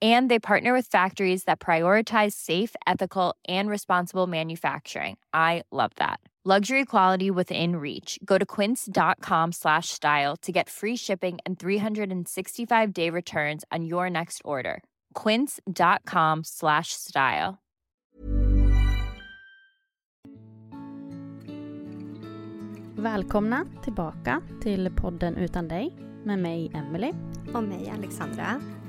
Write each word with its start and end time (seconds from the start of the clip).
And 0.00 0.30
they 0.30 0.38
partner 0.38 0.72
with 0.72 0.86
factories 0.86 1.44
that 1.44 1.60
prioritize 1.60 2.32
safe, 2.32 2.74
ethical, 2.86 3.34
and 3.48 3.68
responsible 3.68 4.26
manufacturing. 4.26 5.18
I 5.34 5.64
love 5.70 5.90
that. 5.96 6.20
Luxury 6.42 6.86
quality 6.86 7.30
within 7.30 7.76
reach. 7.76 8.18
Go 8.24 8.38
to 8.38 8.46
quince.com 8.46 9.52
slash 9.52 9.90
style 9.90 10.36
to 10.38 10.50
get 10.50 10.70
free 10.70 10.96
shipping 10.96 11.38
and 11.44 11.58
365-day 11.58 13.10
returns 13.10 13.62
on 13.70 13.84
your 13.84 14.08
next 14.08 14.40
order. 14.42 14.82
quince.com 15.12 16.44
slash 16.44 16.94
style. 16.94 17.58
Välkomna 22.96 23.66
tillbaka 23.84 24.42
till 24.62 24.90
podden 24.90 25.36
Utan 25.36 25.68
dig 25.68 25.96
med 26.24 26.38
mig 26.38 26.70
Emily. 26.74 27.12
Och 27.54 27.62
mig 27.62 27.92
Alexandra. 27.98 28.79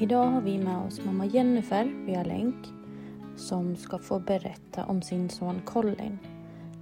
Idag 0.00 0.26
har 0.26 0.40
vi 0.40 0.58
med 0.58 0.86
oss 0.86 1.04
mamma 1.04 1.26
Jennifer 1.26 1.84
via 2.06 2.22
länk 2.22 2.66
som 3.36 3.76
ska 3.76 3.98
få 3.98 4.18
berätta 4.18 4.84
om 4.84 5.02
sin 5.02 5.30
son 5.30 5.62
Colin. 5.64 6.18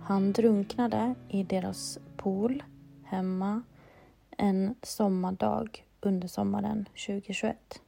Han 0.03 0.33
drunknade 0.33 1.15
i 1.29 1.43
deras 1.43 1.99
pool 2.17 2.63
hemma 3.05 3.63
en 4.31 4.75
sommardag 4.83 5.85
under 6.01 6.29
sommaren 6.29 6.89
2021. 7.07 7.83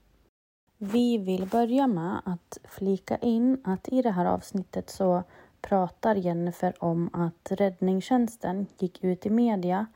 Vi 0.79 1.19
vill 1.19 1.47
börja 1.47 1.87
med 1.87 2.21
att 2.25 2.59
flika 2.65 3.17
in 3.17 3.61
att 3.65 3.89
i 3.89 4.03
det 4.03 4.11
här 4.11 4.27
avsnittet 4.27 4.91
så 4.91 5.23
pratar 5.61 6.15
Jennifer 6.15 6.85
om 6.85 7.11
att 7.13 7.53
räddningstjänsten 7.53 8.67
gick 8.79 9.05
ut 9.05 9.27
i 9.27 9.31
media 9.31 9.87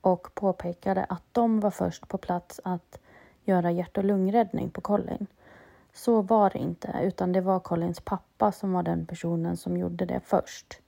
och 0.00 0.34
påpekade 0.34 1.04
att 1.04 1.24
de 1.32 1.60
var 1.60 1.70
först 1.70 2.08
på 2.08 2.18
plats 2.18 2.60
att 2.64 3.00
göra 3.48 3.70
hjärt 3.70 3.98
och 3.98 4.04
lungräddning 4.04 4.70
på 4.70 4.80
Colin. 4.80 5.26
Så 5.92 6.22
var 6.22 6.50
det 6.50 6.58
inte, 6.58 7.00
utan 7.02 7.32
det 7.32 7.40
var 7.40 7.60
Collins 7.60 8.00
pappa 8.00 8.52
som 8.52 8.72
var 8.72 8.82
den 8.82 9.06
personen 9.06 9.56
som 9.56 9.76
gjorde 9.76 10.04
det 10.04 10.20
först. 10.24 10.80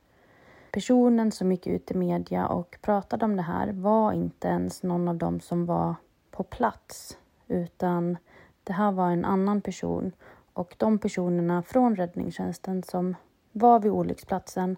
Personen 0.73 1.33
som 1.33 1.53
gick 1.53 1.67
ut 1.67 1.91
i 1.91 1.95
media 1.95 2.47
och 2.47 2.79
pratade 2.83 3.25
om 3.25 3.37
det 3.37 3.43
här 3.43 3.73
var 3.73 4.13
inte 4.13 4.49
ens 4.49 4.83
någon 4.83 5.09
av 5.09 5.17
dem 5.17 5.41
som 5.41 5.67
var 5.67 5.95
på 6.31 6.43
plats, 6.43 7.19
utan 7.49 8.17
det 8.65 8.73
här 8.73 8.93
var 8.93 9.11
en 9.11 9.25
annan 9.25 9.61
person 9.61 10.13
och 10.53 10.75
de 10.79 10.99
personerna 10.99 11.63
från 11.63 11.97
räddningstjänsten 11.97 12.83
som 12.83 13.17
var 13.53 13.81
vid 13.81 13.93
olycksplatsen 13.93 14.77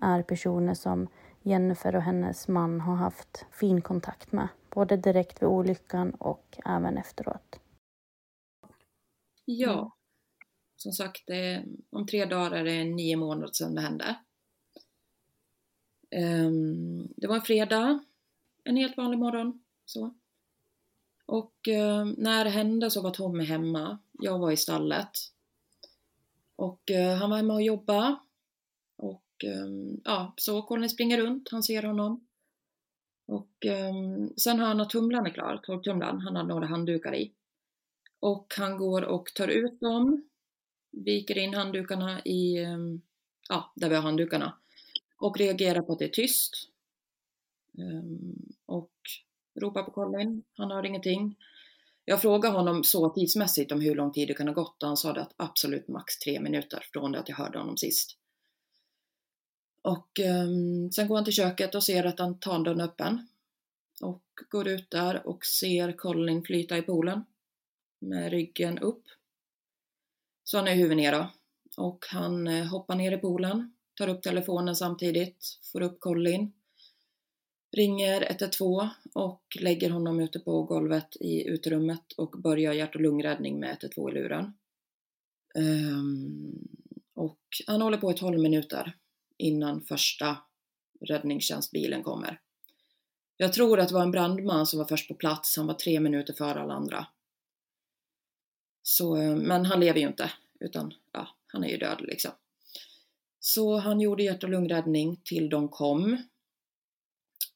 är 0.00 0.22
personer 0.22 0.74
som 0.74 1.08
Jennifer 1.42 1.96
och 1.96 2.02
hennes 2.02 2.48
man 2.48 2.80
har 2.80 2.94
haft 2.94 3.46
fin 3.50 3.80
kontakt 3.80 4.32
med, 4.32 4.48
både 4.78 4.96
direkt 4.96 5.42
vid 5.42 5.48
olyckan 5.48 6.10
och 6.10 6.58
även 6.64 6.98
efteråt. 6.98 7.60
Ja, 9.44 9.96
som 10.76 10.92
sagt, 10.92 11.22
om 11.90 12.06
tre 12.06 12.24
dagar 12.24 12.52
är 12.52 12.64
det 12.64 12.84
nio 12.84 13.16
månader 13.16 13.52
sedan 13.52 13.74
det 13.74 13.80
hände. 13.80 14.18
Um, 16.16 17.08
det 17.16 17.26
var 17.26 17.34
en 17.34 17.42
fredag, 17.42 18.04
en 18.64 18.76
helt 18.76 18.96
vanlig 18.96 19.18
morgon. 19.18 19.64
Så. 19.84 20.14
Och 21.26 21.54
uh, 21.68 22.04
när 22.16 22.44
det 22.44 22.50
hände 22.50 22.90
så 22.90 23.02
var 23.02 23.10
Tommy 23.10 23.44
hemma. 23.44 23.98
Jag 24.12 24.38
var 24.38 24.50
i 24.50 24.56
stallet. 24.56 25.10
Och 26.56 26.90
uh, 26.90 27.14
han 27.14 27.30
var 27.30 27.36
hemma 27.36 27.54
och 27.54 27.62
jobbade. 27.62 28.16
Och 28.96 29.44
um, 29.44 30.00
ja, 30.04 30.34
så 30.36 30.62
Colin 30.62 30.90
springer 30.90 31.18
runt, 31.18 31.48
han 31.50 31.62
ser 31.62 31.82
honom. 31.82 32.27
Och 33.28 33.66
um, 33.90 34.32
sen 34.36 34.60
har 34.60 34.66
han 34.66 34.88
tumlaren 34.88 35.32
klar, 35.32 35.60
torktumlaren, 35.62 36.20
han 36.20 36.36
har 36.36 36.44
några 36.44 36.66
handdukar 36.66 37.14
i. 37.14 37.32
Och 38.20 38.54
han 38.58 38.76
går 38.76 39.02
och 39.02 39.26
tar 39.34 39.48
ut 39.48 39.80
dem, 39.80 40.28
viker 40.90 41.38
in 41.38 41.54
handdukarna 41.54 42.20
i, 42.24 42.58
ehm, 42.58 43.00
ja, 43.48 43.72
där 43.76 43.88
vi 43.88 43.94
har 43.94 44.02
handdukarna 44.02 44.58
och 45.16 45.38
reagerar 45.38 45.82
på 45.82 45.92
att 45.92 45.98
det 45.98 46.04
är 46.04 46.08
tyst. 46.08 46.54
Um, 47.78 48.52
och 48.66 48.92
ropar 49.60 49.82
på 49.82 49.90
Colin, 49.90 50.42
han 50.56 50.70
hör 50.70 50.86
ingenting. 50.86 51.36
Jag 52.04 52.20
frågade 52.20 52.56
honom 52.56 52.84
så 52.84 53.08
tidsmässigt 53.08 53.72
om 53.72 53.80
hur 53.80 53.94
lång 53.94 54.12
tid 54.12 54.28
det 54.28 54.34
kan 54.34 54.48
ha 54.48 54.54
gått 54.54 54.82
och 54.82 54.88
han 54.88 54.96
sa 54.96 55.12
att 55.12 55.34
absolut 55.36 55.88
max 55.88 56.18
tre 56.18 56.40
minuter 56.40 56.84
från 56.92 57.12
det 57.12 57.18
att 57.18 57.28
jag 57.28 57.36
hörde 57.36 57.58
honom 57.58 57.76
sist. 57.76 58.18
Och 59.88 60.20
um, 60.24 60.92
sen 60.92 61.08
går 61.08 61.14
han 61.14 61.24
till 61.24 61.34
köket 61.34 61.74
och 61.74 61.84
ser 61.84 62.04
att 62.04 62.20
altandörren 62.20 62.80
är 62.80 62.84
öppen. 62.84 63.28
Och 64.00 64.22
går 64.50 64.68
ut 64.68 64.90
där 64.90 65.26
och 65.26 65.44
ser 65.44 65.92
Colin 65.92 66.42
flyta 66.42 66.78
i 66.78 66.82
poolen 66.82 67.24
med 67.98 68.30
ryggen 68.30 68.78
upp. 68.78 69.02
Så 70.44 70.56
han 70.56 70.68
är 70.68 70.74
huvudet 70.74 70.96
ner 70.96 71.12
då. 71.12 71.30
Och 71.76 72.04
han 72.08 72.46
eh, 72.46 72.66
hoppar 72.66 72.94
ner 72.94 73.12
i 73.12 73.16
poolen 73.16 73.74
tar 73.94 74.08
upp 74.08 74.22
telefonen 74.22 74.76
samtidigt, 74.76 75.58
får 75.72 75.80
upp 75.80 76.00
Colin, 76.00 76.52
ringer 77.76 78.30
112 78.30 78.88
och 79.14 79.42
lägger 79.60 79.90
honom 79.90 80.20
ute 80.20 80.38
på 80.38 80.62
golvet 80.62 81.16
i 81.20 81.48
uterummet 81.48 82.12
och 82.16 82.30
börjar 82.30 82.72
hjärt 82.72 82.94
och 82.94 83.00
lungräddning 83.00 83.60
med 83.60 83.70
112 83.70 84.16
i 84.16 84.20
luren. 84.20 84.52
Um, 85.54 86.68
och 87.14 87.40
han 87.66 87.82
håller 87.82 87.98
på 87.98 88.10
i 88.10 88.14
12 88.14 88.38
minuter 88.38 88.94
innan 89.38 89.80
första 89.80 90.36
räddningstjänstbilen 91.00 92.02
kommer. 92.02 92.40
Jag 93.36 93.52
tror 93.52 93.80
att 93.80 93.88
det 93.88 93.94
var 93.94 94.02
en 94.02 94.10
brandman 94.10 94.66
som 94.66 94.78
var 94.78 94.86
först 94.86 95.08
på 95.08 95.14
plats, 95.14 95.56
han 95.56 95.66
var 95.66 95.74
tre 95.74 96.00
minuter 96.00 96.32
före 96.32 96.60
alla 96.60 96.74
andra. 96.74 97.06
Så, 98.82 99.16
eh, 99.16 99.36
men 99.36 99.64
han 99.64 99.80
lever 99.80 100.00
ju 100.00 100.06
inte, 100.06 100.30
utan 100.60 100.94
ja, 101.12 101.28
han 101.46 101.64
är 101.64 101.68
ju 101.68 101.76
död 101.76 102.00
liksom. 102.00 102.30
Så 103.40 103.76
han 103.76 104.00
gjorde 104.00 104.22
hjärt 104.22 104.44
och 104.44 104.50
lungräddning 104.50 105.20
till 105.24 105.48
de 105.48 105.68
kom. 105.68 106.22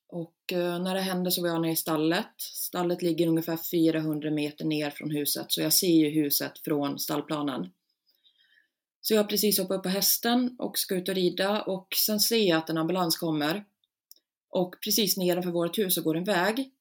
Och 0.07 0.53
eh, 0.53 0.83
när 0.83 0.95
det 0.95 1.01
hände 1.01 1.31
så 1.31 1.43
var 1.43 1.49
jag 1.49 1.63
nere 1.63 1.73
i 1.73 1.77
stallet. 1.77 2.35
Stallet 2.39 3.03
ligger 3.03 3.27
ungefär 3.27 3.57
400 3.57 4.31
meter 4.31 4.65
ner 4.65 4.91
från 4.91 5.11
huset, 5.11 5.53
så 5.53 5.61
jag 5.61 5.73
ser 5.73 5.95
ju 5.95 6.09
huset 6.09 6.59
från 6.59 6.99
stallplanen. 6.99 7.71
Så 9.03 9.15
jag 9.15 9.23
har 9.23 9.29
precis 9.29 9.59
hoppat 9.59 9.77
upp 9.77 9.83
på 9.83 9.89
hästen 9.89 10.57
och 10.59 10.79
ska 10.79 10.95
ut 10.95 11.09
och 11.09 11.15
rida 11.15 11.63
och 11.63 11.89
sen 12.07 12.21
ser 12.21 12.49
jag 12.49 12.59
att 12.59 12.71
en 12.71 12.79
ambulans 12.79 13.17
kommer. 13.17 13.65
Och 14.51 14.75
precis 14.85 15.17
nedanför 15.17 15.51
vårt 15.51 15.79
hus 15.79 15.95
så 15.95 16.03
går 16.03 16.17
en 16.17 16.25
väg. 16.25 16.73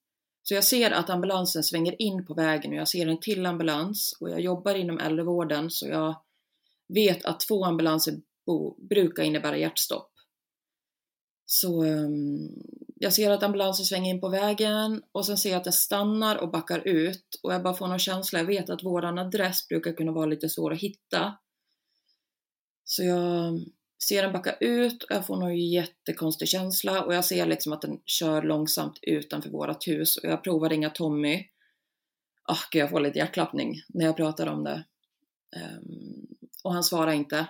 Så 0.44 0.54
jag 0.54 0.64
ser 0.64 0.92
att 0.92 1.10
ambulansen 1.10 1.64
svänger 1.64 2.02
in 2.02 2.26
på 2.26 2.34
vägen 2.34 2.72
och 2.72 2.78
jag 2.78 2.88
ser 2.88 3.08
en 3.08 3.20
till 3.20 3.46
ambulans 3.46 4.18
och 4.20 4.30
jag 4.30 4.42
jobbar 4.42 4.76
inom 4.76 5.00
äldrevården 5.00 5.70
så 5.70 5.88
jag 5.88 6.16
vet 6.94 7.26
att 7.26 7.40
två 7.40 7.66
ambulanser 7.66 8.14
brukar 8.90 9.24
innebära 9.24 9.58
hjärtstopp. 9.58 10.12
Så 11.46 11.84
um, 11.84 12.50
jag 12.96 13.14
ser 13.14 13.32
att 13.32 13.44
ambulansen 13.44 13.86
svänger 13.86 14.14
in 14.14 14.22
på 14.22 14.30
vägen 14.30 15.02
och 15.12 15.26
sen 15.26 15.38
ser 15.38 15.50
jag 15.50 15.58
att 15.58 15.64
den 15.64 15.74
stannar 15.74 16.36
och 16.36 16.52
backar 16.52 16.88
ut 16.88 17.40
och 17.44 17.54
jag 17.54 17.64
bara 17.64 17.74
får 17.74 17.88
någon 17.88 18.00
känsla, 18.00 18.40
jag 18.40 18.46
vet 18.46 18.70
att 18.70 18.84
våran 18.84 19.18
adress 19.18 19.68
brukar 19.68 19.94
kunna 19.94 20.12
vara 20.12 20.26
lite 20.26 20.50
svår 20.50 20.74
att 20.74 20.80
hitta. 20.80 21.38
Så 22.92 23.04
jag 23.04 23.60
ser 24.08 24.24
den 24.24 24.34
backa 24.34 24.54
ut 24.60 25.04
och 25.04 25.16
jag 25.16 25.26
får 25.26 25.38
någon 25.38 25.58
jättekonstig 25.58 26.48
känsla 26.48 27.04
och 27.04 27.16
jag 27.16 27.26
ser 27.26 27.46
liksom 27.46 27.74
att 27.74 27.82
den 27.82 28.02
kör 28.06 28.42
långsamt 28.42 29.00
utanför 29.02 29.50
vårat 29.50 29.88
hus 29.88 30.18
och 30.18 30.30
jag 30.30 30.44
provar 30.44 30.70
ringa 30.70 30.90
Tommy. 30.90 31.46
Ah, 32.44 32.58
jag 32.72 32.90
får 32.90 33.00
lite 33.00 33.20
hjärtklappning 33.20 33.82
när 33.88 34.06
jag 34.06 34.18
pratar 34.18 34.48
om 34.48 34.64
det. 34.64 34.84
Um, 35.56 36.28
och 36.64 36.74
han 36.74 36.84
svarar 36.84 37.12
inte. 37.12 37.48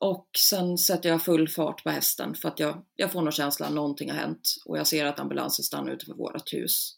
Och 0.00 0.28
sen 0.38 0.78
sätter 0.78 1.08
jag 1.08 1.22
full 1.22 1.48
fart 1.48 1.82
på 1.84 1.90
hästen 1.90 2.34
för 2.34 2.48
att 2.48 2.60
jag, 2.60 2.84
jag 2.94 3.12
får 3.12 3.22
någon 3.22 3.32
känsla 3.32 3.66
att 3.66 3.72
någonting 3.72 4.10
har 4.10 4.18
hänt 4.18 4.54
och 4.64 4.78
jag 4.78 4.86
ser 4.86 5.04
att 5.04 5.20
ambulansen 5.20 5.64
stannar 5.64 5.92
utanför 5.92 6.14
vårt 6.14 6.52
hus. 6.52 6.96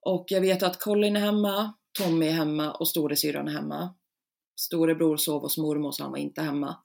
Och 0.00 0.24
jag 0.28 0.40
vet 0.40 0.62
att 0.62 0.80
Colin 0.80 1.16
är 1.16 1.20
hemma, 1.20 1.74
Tommy 1.98 2.26
är 2.26 2.32
hemma 2.32 2.72
och 2.72 2.88
storasyrran 2.88 3.48
är 3.48 3.52
hemma. 3.52 3.94
Storebror 4.56 5.16
sov 5.16 5.42
hos 5.42 5.58
mormor 5.58 5.92
så 5.92 6.02
han 6.02 6.12
var 6.12 6.18
inte 6.18 6.42
hemma. 6.42 6.76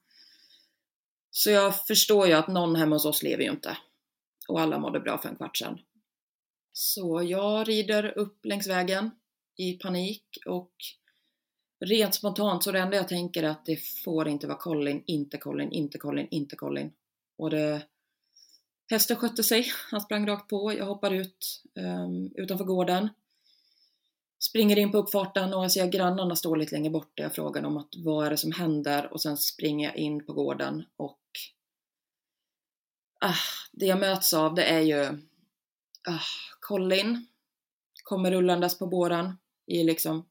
Så 1.30 1.50
jag 1.50 1.86
förstår 1.86 2.26
ju 2.26 2.32
att 2.32 2.48
någon 2.48 2.76
hemma 2.76 2.94
hos 2.94 3.04
oss 3.04 3.22
lever 3.22 3.44
ju 3.44 3.50
inte. 3.50 3.76
Och 4.48 4.60
alla 4.60 4.78
mådde 4.78 5.00
bra 5.00 5.18
för 5.18 5.28
en 5.28 5.36
kvart 5.36 5.56
sedan. 5.56 5.78
Så 6.72 7.22
jag 7.22 7.68
rider 7.68 8.18
upp 8.18 8.44
längs 8.44 8.66
vägen 8.66 9.10
i 9.56 9.72
panik 9.72 10.24
och 10.46 10.72
rent 11.80 12.14
spontant 12.14 12.64
så 12.64 12.72
det 12.72 12.78
enda 12.78 12.96
jag 12.96 13.08
tänker 13.08 13.42
är 13.42 13.48
att 13.48 13.66
det 13.66 13.76
får 13.76 14.28
inte 14.28 14.46
vara 14.46 14.58
Colin, 14.58 15.02
inte 15.06 15.38
Colin, 15.38 15.72
inte 15.72 15.98
Colin, 15.98 16.28
inte 16.30 16.56
Colin. 16.56 16.92
Och 17.36 17.50
det... 17.50 17.82
Hästen 18.90 19.16
skötte 19.16 19.42
sig, 19.42 19.66
han 19.90 20.00
sprang 20.00 20.26
rakt 20.26 20.50
på, 20.50 20.72
jag 20.72 20.86
hoppar 20.86 21.10
ut 21.10 21.62
um, 21.74 22.32
utanför 22.34 22.64
gården. 22.64 23.08
Springer 24.40 24.78
in 24.78 24.92
på 24.92 24.98
uppfarten 24.98 25.54
och 25.54 25.64
jag 25.64 25.72
ser 25.72 25.86
grannarna 25.86 26.36
stå 26.36 26.54
lite 26.54 26.74
längre 26.74 26.90
bort 26.90 27.12
jag 27.14 27.34
frågar 27.34 27.62
dem 27.62 27.76
att 27.76 27.94
vad 27.96 28.26
är 28.26 28.30
det 28.30 28.36
som 28.36 28.52
händer? 28.52 29.12
Och 29.12 29.22
sen 29.22 29.36
springer 29.36 29.88
jag 29.88 29.96
in 29.96 30.26
på 30.26 30.32
gården 30.32 30.84
och 30.96 31.20
ah, 33.20 33.34
det 33.72 33.86
jag 33.86 34.00
möts 34.00 34.32
av 34.32 34.54
det 34.54 34.64
är 34.64 34.80
ju 34.80 35.04
ah, 36.08 36.24
Colin 36.60 37.26
kommer 38.02 38.30
rullandes 38.30 38.78
på 38.78 38.86
båren 38.86 39.38
i 39.66 39.84
liksom 39.84 40.26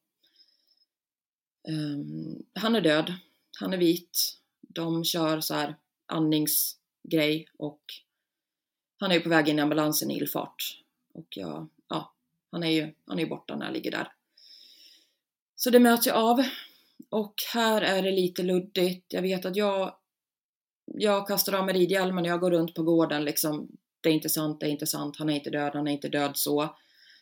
um, 1.68 2.44
han 2.54 2.76
är 2.76 2.82
död, 2.82 3.14
han 3.60 3.74
är 3.74 3.78
vit, 3.78 4.38
de 4.62 5.04
kör 5.04 5.42
så 5.42 5.54
här 5.54 5.76
andningsgrej 6.06 7.48
och 7.58 7.82
han 9.00 9.12
är 9.12 9.16
ju 9.16 9.22
på 9.22 9.30
väg 9.30 9.50
in 9.50 9.60
i 9.60 9.62
ambulansen 9.62 10.12
i 10.12 10.18
ilfart 10.18 10.84
och 11.14 11.38
jag, 11.38 11.68
han 12.52 12.64
är 12.64 12.72
ju 12.72 12.94
han 13.06 13.20
är 13.20 13.26
borta 13.26 13.56
när 13.56 13.66
jag 13.66 13.74
ligger 13.74 13.92
där. 13.92 14.12
Så 15.56 15.70
det 15.70 15.80
möts 15.80 16.08
jag 16.08 16.16
av. 16.16 16.44
Och 17.10 17.34
här 17.54 17.82
är 17.82 18.04
det 18.04 18.12
lite 18.12 18.44
luddigt. 18.44 19.14
Jag 19.14 19.22
vet 19.22 19.46
att 19.46 19.56
jag, 19.56 19.96
jag 20.86 21.28
kastar 21.28 21.54
av 21.54 21.66
mig 21.66 21.76
ridhjälmen 21.76 22.26
och 22.26 22.32
jag 22.32 22.40
går 22.40 22.52
runt 22.52 22.74
på 22.74 22.84
gården 22.84 23.24
liksom. 23.26 23.68
Det 24.02 24.10
är 24.10 24.14
inte 24.14 24.30
sant, 24.30 24.60
det 24.60 24.66
är 24.66 24.70
inte 24.70 24.88
sant, 24.88 25.16
han 25.18 25.30
är 25.30 25.36
inte 25.36 25.50
död, 25.50 25.72
han 25.74 25.88
är 25.88 25.92
inte 25.92 26.10
död 26.10 26.32
så. 26.34 26.76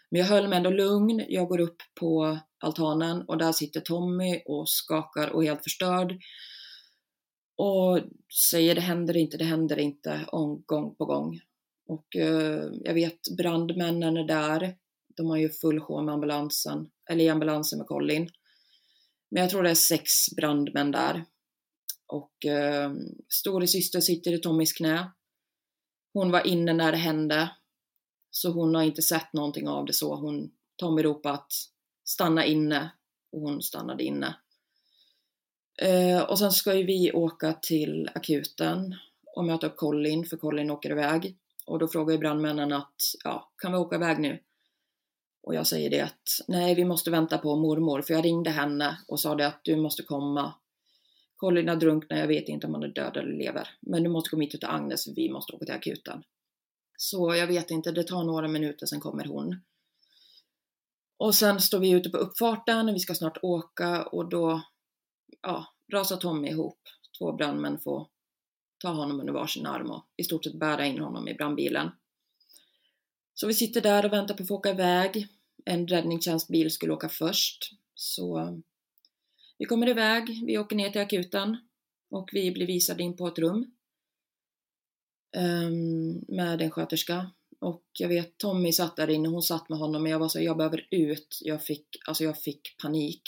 Men 0.09 0.21
jag 0.21 0.27
höll 0.27 0.47
mig 0.47 0.57
ändå 0.57 0.69
lugn. 0.69 1.25
Jag 1.27 1.47
går 1.47 1.59
upp 1.59 1.81
på 2.00 2.39
altanen 2.59 3.21
och 3.21 3.38
där 3.38 3.51
sitter 3.51 3.81
Tommy 3.81 4.41
och 4.45 4.69
skakar 4.69 5.29
och 5.29 5.44
är 5.44 5.47
helt 5.47 5.63
förstörd. 5.63 6.18
Och 7.57 8.00
säger 8.51 8.75
det 8.75 8.81
händer 8.81 9.18
inte, 9.18 9.38
det 9.38 9.45
händer 9.45 9.79
inte, 9.79 10.25
gång 10.65 10.95
på 10.95 11.06
gång. 11.06 11.39
Och 11.88 12.15
eh, 12.15 12.69
jag 12.83 12.94
vet 12.94 13.19
brandmännen 13.38 14.18
är 14.18 14.24
där. 14.24 14.75
De 15.18 15.30
har 15.30 15.38
ju 15.38 15.50
full 15.50 15.80
sjå 15.80 16.02
med 16.02 16.14
ambulansen, 16.14 16.90
eller 17.10 17.24
i 17.24 17.30
ambulansen 17.30 17.80
med 17.80 17.88
Colin. 17.88 18.30
Men 19.31 19.42
jag 19.42 19.50
tror 19.50 19.64
det 19.64 19.69
är 19.69 19.75
sex 19.75 20.12
brandmän 20.36 20.92
där. 20.92 21.25
Och 22.08 22.46
eh, 22.46 22.92
storasyster 23.30 24.02
sitter 24.02 24.34
i 24.34 24.38
Tommys 24.38 24.74
knä. 24.74 25.12
Hon 26.14 26.31
var 26.31 26.48
inne 26.48 26.74
när 26.74 26.92
det 26.92 26.98
hände. 26.98 27.50
Så 28.31 28.52
hon 28.52 28.75
har 28.75 28.84
inte 28.84 29.02
sett 29.02 29.34
någonting 29.34 29.68
av 29.68 29.86
det 29.86 29.94
så. 29.94 30.16
Hon, 30.16 30.52
Tommy 30.75 31.04
ropade 31.04 31.36
att 31.36 31.52
stanna 32.04 32.46
inne 32.46 32.92
och 33.31 33.42
hon 33.42 33.62
stannade 33.62 34.04
inne. 34.04 34.36
Eh, 35.81 36.22
och 36.22 36.40
sen 36.40 36.52
ska 36.52 36.75
ju 36.75 36.84
vi 36.84 37.12
åka 37.12 37.54
till 37.54 38.10
akuten 38.16 38.96
och 39.36 39.46
möta 39.46 39.68
upp 39.68 39.78
Colin, 39.78 40.25
för 40.25 40.38
Colin 40.38 40.72
åker 40.72 40.92
iväg. 40.92 41.38
Och 41.66 41.80
då 41.80 41.88
frågar 41.88 42.13
ju 42.13 42.20
brandmännen 42.20 42.74
att, 42.74 42.96
ja, 43.24 43.52
kan 43.58 43.72
vi 43.72 43.78
åka 43.78 43.96
iväg 43.96 44.20
nu? 44.20 44.40
Och 45.48 45.56
jag 45.56 45.68
säger 45.68 45.90
det 45.90 46.02
att 46.02 46.30
nej, 46.48 46.76
vi 46.76 46.86
måste 46.86 47.12
vänta 47.12 47.38
på 47.38 47.56
mormor, 47.56 48.02
för 48.02 48.14
jag 48.14 48.26
ringde 48.26 48.50
henne 48.50 48.98
och 49.08 49.20
sa 49.20 49.36
det 49.36 49.48
att 49.48 49.60
du 49.64 49.76
måste 49.76 50.04
komma. 50.04 50.54
Colin 51.36 51.68
har 51.68 51.76
drunknat, 51.76 52.20
jag 52.20 52.28
vet 52.28 52.50
inte 52.50 52.68
om 52.68 52.74
han 52.74 52.84
är 52.84 52.88
död 52.88 53.18
eller 53.18 53.34
lever. 53.34 53.70
Men 53.82 54.04
du 54.04 54.10
måste 54.10 54.30
komma 54.30 54.44
hit 54.44 54.54
och 54.54 54.62
ta 54.62 54.68
Agnes, 54.68 55.04
för 55.04 55.12
vi 55.16 55.30
måste 55.30 55.54
åka 55.54 55.66
till 55.66 55.74
akuten. 55.74 56.24
Så 56.98 57.36
jag 57.36 57.48
vet 57.48 57.72
inte, 57.72 57.92
det 57.92 58.04
tar 58.04 58.24
några 58.24 58.48
minuter, 58.48 58.86
sen 58.86 59.00
kommer 59.00 59.26
hon. 59.26 59.62
Och 61.18 61.36
sen 61.36 61.62
står 61.62 61.80
vi 61.80 61.90
ute 61.90 62.10
på 62.10 62.18
uppfarten, 62.18 62.94
vi 62.94 63.00
ska 63.00 63.16
snart 63.16 63.38
åka 63.42 64.04
och 64.04 64.30
då 64.30 64.62
ja, 65.42 65.66
rasar 65.94 66.18
Tommy 66.18 66.48
ihop. 66.48 66.80
Två 67.20 67.34
brandmän 67.34 67.80
får 67.80 68.08
ta 68.78 68.90
honom 68.90 69.20
under 69.20 69.34
varsin 69.34 69.66
arm 69.66 69.92
och 69.92 70.06
i 70.18 70.24
stort 70.24 70.44
sett 70.44 70.60
bära 70.60 70.86
in 70.86 71.00
honom 71.00 71.28
i 71.28 71.34
brandbilen. 71.34 71.92
Så 73.34 73.48
vi 73.48 73.54
sitter 73.54 73.82
där 73.82 74.06
och 74.06 74.14
väntar 74.14 74.36
på 74.36 74.44
att 74.44 74.48
få 74.48 74.56
åka 74.56 74.70
iväg 74.70 75.28
en 75.68 75.88
räddningstjänstbil 75.88 76.72
skulle 76.72 76.94
åka 76.94 77.10
först. 77.10 77.72
Så 77.94 78.60
vi 79.58 79.66
kommer 79.66 79.90
iväg, 79.90 80.44
vi 80.46 80.58
åker 80.58 80.75
ner 80.75 80.90
till 80.90 81.02
akuten 81.02 81.58
och 82.10 82.30
vi 82.34 82.52
blir 82.52 82.68
visade 82.68 83.04
in 83.04 83.18
på 83.18 83.28
ett 83.28 83.40
rum 83.40 83.72
um, 85.38 86.25
med 86.28 86.62
en 86.62 86.72
sköterska. 86.72 87.31
Och 87.60 87.84
jag 88.00 88.08
vet 88.08 88.38
Tommy 88.38 88.72
satt 88.72 88.96
där 88.96 89.10
inne, 89.10 89.30
hon 89.30 89.42
satt 89.42 89.69
med 89.69 89.80
honom 89.80 90.04
men 90.04 90.12
jag 90.12 90.19
var 90.19 90.28
så, 90.28 90.41
jag 90.41 90.58
behöver 90.58 90.88
ut. 90.91 91.39
Jag 91.41 91.63
fick, 91.63 91.88
alltså 92.08 92.24
jag 92.24 92.41
fick 92.41 92.77
panik. 92.82 93.22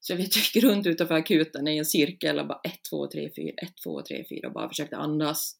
Så 0.00 0.12
jag 0.12 0.16
vet, 0.18 0.36
gick 0.36 0.64
runt 0.64 0.86
utanför 0.86 1.14
akuten 1.14 1.68
i 1.68 1.78
en 1.78 1.84
cirkel 1.84 2.38
och 2.38 2.46
bara 2.46 2.60
1, 2.64 2.72
2, 2.90 3.06
3, 3.06 3.30
4, 3.36 3.54
1, 3.62 3.72
2, 3.84 4.02
3, 4.02 4.24
4 4.28 4.48
och 4.48 4.54
bara 4.54 4.68
försökte 4.68 4.96
andas. 4.96 5.56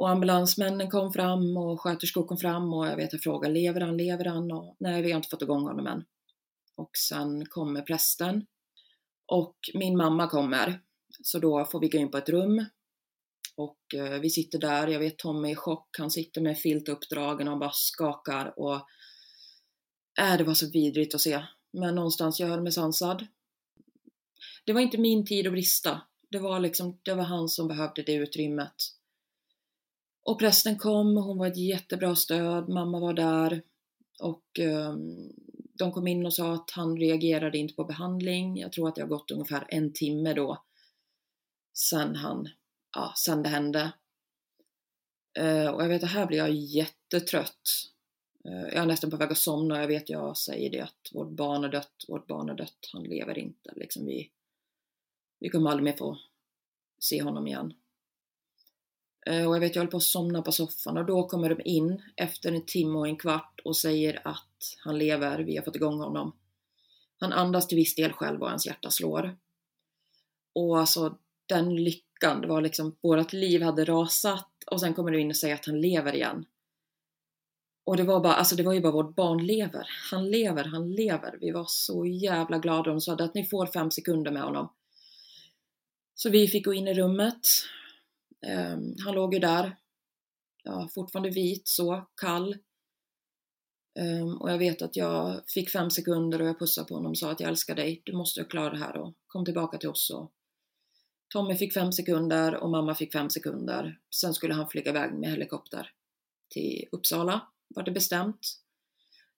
Och 0.00 0.10
ambulansmännen 0.10 0.90
kom 0.90 1.12
fram 1.12 1.56
och 1.56 1.80
sköterskor 1.80 2.26
kom 2.26 2.36
fram 2.38 2.74
och 2.74 2.86
jag 2.86 2.96
vet 2.96 3.12
jag 3.12 3.22
frågade 3.22 3.54
lever 3.54 3.80
han, 3.80 3.96
lever 3.96 4.24
han? 4.24 4.52
Och 4.52 4.76
nej, 4.78 5.02
vi 5.02 5.10
har 5.10 5.16
inte 5.16 5.28
fått 5.28 5.42
igång 5.42 5.62
honom 5.62 5.86
än. 5.86 6.04
Och 6.76 6.90
sen 6.96 7.46
kommer 7.46 7.82
prästen 7.82 8.46
och 9.26 9.56
min 9.74 9.96
mamma 9.96 10.26
kommer. 10.28 10.80
Så 11.22 11.38
då 11.38 11.64
får 11.64 11.80
vi 11.80 11.88
gå 11.88 11.98
in 11.98 12.10
på 12.10 12.18
ett 12.18 12.28
rum 12.28 12.64
och 13.56 13.94
eh, 13.94 14.20
vi 14.20 14.30
sitter 14.30 14.58
där. 14.58 14.88
Jag 14.88 15.00
vet 15.00 15.18
Tommy 15.18 15.48
är 15.48 15.52
i 15.52 15.56
chock. 15.56 15.88
Han 15.98 16.10
sitter 16.10 16.40
med 16.40 16.58
filt 16.58 16.88
uppdragen 16.88 17.48
och 17.48 17.58
bara 17.58 17.72
skakar 17.72 18.58
och 18.58 18.74
äh, 20.20 20.36
det 20.38 20.44
var 20.44 20.54
så 20.54 20.70
vidrigt 20.70 21.14
att 21.14 21.20
se. 21.20 21.42
Men 21.72 21.94
någonstans 21.94 22.40
jag 22.40 22.48
höll 22.48 22.62
mig 22.62 22.72
sansad. 22.72 23.26
Det 24.64 24.72
var 24.72 24.80
inte 24.80 24.98
min 24.98 25.26
tid 25.26 25.46
att 25.46 25.52
brista. 25.52 26.00
Det 26.30 26.38
var 26.38 26.60
liksom, 26.60 27.00
det 27.02 27.14
var 27.14 27.24
han 27.24 27.48
som 27.48 27.68
behövde 27.68 28.02
det 28.02 28.14
utrymmet. 28.14 28.99
Och 30.22 30.38
prästen 30.38 30.78
kom, 30.78 31.16
hon 31.16 31.38
var 31.38 31.46
ett 31.46 31.56
jättebra 31.56 32.16
stöd, 32.16 32.68
mamma 32.68 33.00
var 33.00 33.12
där 33.12 33.62
och 34.20 34.58
eh, 34.58 34.94
de 35.74 35.92
kom 35.92 36.06
in 36.06 36.26
och 36.26 36.34
sa 36.34 36.54
att 36.54 36.70
han 36.70 36.96
reagerade 36.96 37.58
inte 37.58 37.74
på 37.74 37.84
behandling. 37.84 38.58
Jag 38.58 38.72
tror 38.72 38.88
att 38.88 38.94
det 38.94 39.00
har 39.00 39.08
gått 39.08 39.30
ungefär 39.30 39.66
en 39.68 39.92
timme 39.92 40.34
då 40.34 40.64
sen 41.72 42.16
han, 42.16 42.48
ja, 42.94 43.12
sen 43.16 43.42
det 43.42 43.48
hände. 43.48 43.92
Eh, 45.38 45.66
och 45.66 45.82
jag 45.82 45.88
vet 45.88 46.04
att 46.04 46.10
här 46.10 46.26
blir 46.26 46.38
jag 46.38 46.50
jättetrött. 46.50 47.68
Eh, 48.44 48.74
jag 48.74 48.76
är 48.76 48.86
nästan 48.86 49.10
på 49.10 49.16
väg 49.16 49.32
att 49.32 49.38
somna 49.38 49.74
och 49.74 49.82
jag 49.82 49.88
vet 49.88 50.08
jag 50.10 50.36
säger 50.36 50.70
det 50.70 50.80
att 50.80 51.08
vårt 51.12 51.30
barn 51.30 51.64
är 51.64 51.68
dött, 51.68 52.04
vårt 52.08 52.26
barn 52.26 52.48
är 52.48 52.54
dött, 52.54 52.88
han 52.92 53.02
lever 53.02 53.38
inte. 53.38 53.72
Liksom 53.76 54.06
vi, 54.06 54.30
vi 55.40 55.48
kommer 55.48 55.70
aldrig 55.70 55.84
mer 55.84 55.96
få 55.96 56.18
se 56.98 57.22
honom 57.22 57.46
igen. 57.46 57.74
Eh, 59.26 59.48
och 59.48 59.54
jag 59.54 59.60
vet, 59.60 59.74
jag 59.74 59.80
håller 59.80 59.90
på 59.90 59.96
att 59.96 60.02
somna 60.02 60.42
på 60.42 60.52
soffan 60.52 60.96
och 60.96 61.06
då 61.06 61.26
kommer 61.26 61.48
de 61.48 61.62
in 61.64 62.02
efter 62.16 62.52
en 62.52 62.66
timme 62.66 62.98
och 62.98 63.08
en 63.08 63.16
kvart 63.16 63.60
och 63.64 63.76
säger 63.76 64.28
att 64.28 64.76
han 64.84 64.98
lever, 64.98 65.38
vi 65.38 65.56
har 65.56 65.64
fått 65.64 65.76
igång 65.76 66.00
honom. 66.00 66.36
Han 67.20 67.32
andas 67.32 67.66
till 67.66 67.76
viss 67.76 67.94
del 67.94 68.12
själv 68.12 68.42
och 68.42 68.50
hans 68.50 68.66
hjärta 68.66 68.90
slår. 68.90 69.36
Och 70.54 70.78
alltså 70.78 71.18
den 71.46 71.76
lyckan. 71.76 72.40
Det 72.40 72.46
var 72.46 72.60
liksom, 72.60 72.96
vårt 73.02 73.32
liv 73.32 73.62
hade 73.62 73.84
rasat 73.84 74.48
och 74.66 74.80
sen 74.80 74.94
kommer 74.94 75.10
du 75.10 75.20
in 75.20 75.30
och 75.30 75.36
säger 75.36 75.54
att 75.54 75.66
han 75.66 75.80
lever 75.80 76.14
igen. 76.14 76.44
Och 77.84 77.96
det 77.96 78.02
var 78.02 78.20
bara, 78.20 78.34
alltså 78.34 78.56
det 78.56 78.62
var 78.62 78.72
ju 78.72 78.80
bara 78.80 78.92
vårt 78.92 79.14
barn 79.14 79.46
lever. 79.46 79.88
Han 80.10 80.30
lever, 80.30 80.64
han 80.64 80.92
lever. 80.92 81.38
Vi 81.40 81.50
var 81.50 81.64
så 81.68 82.06
jävla 82.06 82.58
glada. 82.58 82.90
De 82.90 83.00
sa 83.00 83.12
att 83.12 83.34
ni 83.34 83.44
får 83.44 83.66
fem 83.66 83.90
sekunder 83.90 84.30
med 84.30 84.42
honom. 84.42 84.72
Så 86.14 86.30
vi 86.30 86.48
fick 86.48 86.64
gå 86.64 86.74
in 86.74 86.88
i 86.88 86.94
rummet. 86.94 87.40
Ehm, 88.46 88.94
han 89.04 89.14
låg 89.14 89.34
ju 89.34 89.40
där. 89.40 89.76
Ja, 90.62 90.88
fortfarande 90.94 91.30
vit 91.30 91.68
så, 91.68 92.08
kall. 92.16 92.56
Ehm, 93.98 94.36
och 94.40 94.50
jag 94.50 94.58
vet 94.58 94.82
att 94.82 94.96
jag 94.96 95.42
fick 95.46 95.70
fem 95.70 95.90
sekunder 95.90 96.42
och 96.42 96.48
jag 96.48 96.58
pussade 96.58 96.88
på 96.88 96.94
honom 96.94 97.10
och 97.10 97.18
sa 97.18 97.30
att 97.30 97.40
jag 97.40 97.48
älskar 97.48 97.74
dig. 97.74 98.02
Du 98.04 98.12
måste 98.12 98.44
klara 98.44 98.70
det 98.70 98.78
här 98.78 98.96
och 98.96 99.14
kom 99.26 99.44
tillbaka 99.44 99.78
till 99.78 99.88
oss. 99.88 100.10
Och 100.10 100.32
Tommy 101.28 101.56
fick 101.56 101.74
fem 101.74 101.92
sekunder 101.92 102.54
och 102.54 102.70
mamma 102.70 102.94
fick 102.94 103.12
fem 103.12 103.30
sekunder. 103.30 103.98
Sen 104.14 104.34
skulle 104.34 104.54
han 104.54 104.68
flyga 104.68 104.90
iväg 104.90 105.12
med 105.12 105.30
helikopter 105.30 105.92
till 106.50 106.88
Uppsala 106.92 107.46
var 107.74 107.82
det 107.82 107.90
bestämt. 107.90 108.56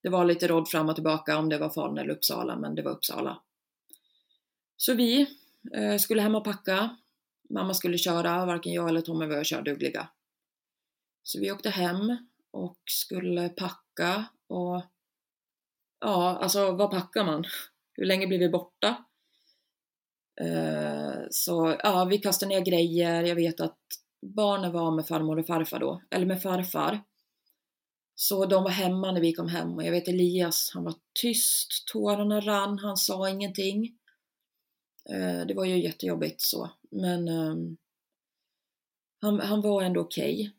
Det 0.03 0.09
var 0.09 0.25
lite 0.25 0.49
råd 0.49 0.69
fram 0.69 0.89
och 0.89 0.95
tillbaka 0.95 1.39
om 1.39 1.49
det 1.49 1.59
var 1.59 1.71
Falun 1.71 1.99
eller 1.99 2.15
Uppsala, 2.15 2.57
men 2.57 2.75
det 2.75 2.83
var 2.83 2.91
Uppsala. 2.91 3.43
Så 4.77 4.95
vi 4.95 5.27
eh, 5.75 5.97
skulle 5.99 6.23
hem 6.23 6.35
och 6.35 6.45
packa. 6.45 6.97
Mamma 7.53 7.75
skulle 7.75 7.99
köra, 7.99 8.47
varken 8.47 8.73
jag 8.73 8.89
eller 8.89 9.01
Tommy 9.01 9.27
var 9.27 9.45
kördugliga. 9.45 10.09
Så 11.23 11.41
vi 11.41 11.53
åkte 11.53 11.71
hem 11.71 12.17
och 12.51 12.79
skulle 12.91 13.49
packa 13.49 14.25
och 14.49 14.83
ja, 16.01 16.39
alltså 16.39 16.73
vad 16.73 16.91
packar 16.91 17.25
man? 17.25 17.45
Hur 17.95 18.05
länge 18.05 18.27
blir 18.27 18.39
vi 18.39 18.49
borta? 18.49 19.05
Eh, 20.41 21.21
så 21.31 21.77
ja, 21.83 22.05
vi 22.05 22.19
kastade 22.19 22.55
ner 22.55 22.61
grejer. 22.61 23.23
Jag 23.23 23.35
vet 23.35 23.61
att 23.61 23.79
barnen 24.27 24.73
var 24.73 24.91
med 24.91 25.07
farmor 25.07 25.39
och 25.39 25.47
farfar 25.47 25.81
då, 25.81 26.03
eller 26.11 26.27
med 26.27 26.43
farfar. 26.43 27.03
Så 28.15 28.47
de 28.47 28.65
var 28.65 28.71
hemma 28.71 29.13
när 29.13 29.21
vi 29.21 29.33
kom 29.33 29.49
hem 29.49 29.73
och 29.73 29.85
jag 29.85 29.91
vet 29.91 30.09
Elias, 30.09 30.71
han 30.75 30.85
var 30.85 30.95
tyst, 31.23 31.69
tårarna 31.93 32.41
rann, 32.41 32.79
han 32.79 32.97
sa 32.97 33.29
ingenting. 33.29 33.99
Eh, 35.11 35.47
det 35.47 35.55
var 35.55 35.65
ju 35.65 35.83
jättejobbigt 35.83 36.41
så, 36.41 36.71
men 36.91 37.29
ehm, 37.29 37.77
han, 39.21 39.41
han 39.41 39.61
var 39.61 39.83
ändå 39.83 40.01
okej. 40.01 40.53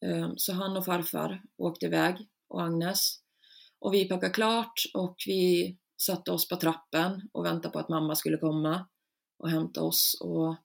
Okay. 0.00 0.34
Så 0.36 0.52
han 0.52 0.76
och 0.76 0.84
farfar 0.84 1.42
åkte 1.56 1.86
iväg 1.86 2.28
och 2.48 2.62
Agnes. 2.62 3.20
Och 3.78 3.94
vi 3.94 4.08
packade 4.08 4.32
klart 4.32 4.82
och 4.94 5.16
vi 5.26 5.76
satte 5.96 6.30
oss 6.30 6.48
på 6.48 6.56
trappen 6.56 7.28
och 7.32 7.44
väntade 7.44 7.72
på 7.72 7.78
att 7.78 7.88
mamma 7.88 8.14
skulle 8.14 8.36
komma 8.36 8.88
och 9.38 9.50
hämta 9.50 9.82
oss. 9.82 10.18
Och 10.20 10.56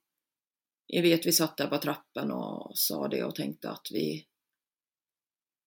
jag 0.87 1.01
vet 1.01 1.25
vi 1.25 1.31
satt 1.31 1.57
där 1.57 1.67
på 1.67 1.77
trappen 1.77 2.31
och 2.31 2.77
sa 2.77 3.07
det 3.07 3.23
och 3.23 3.35
tänkte 3.35 3.69
att 3.69 3.87
vi 3.91 4.27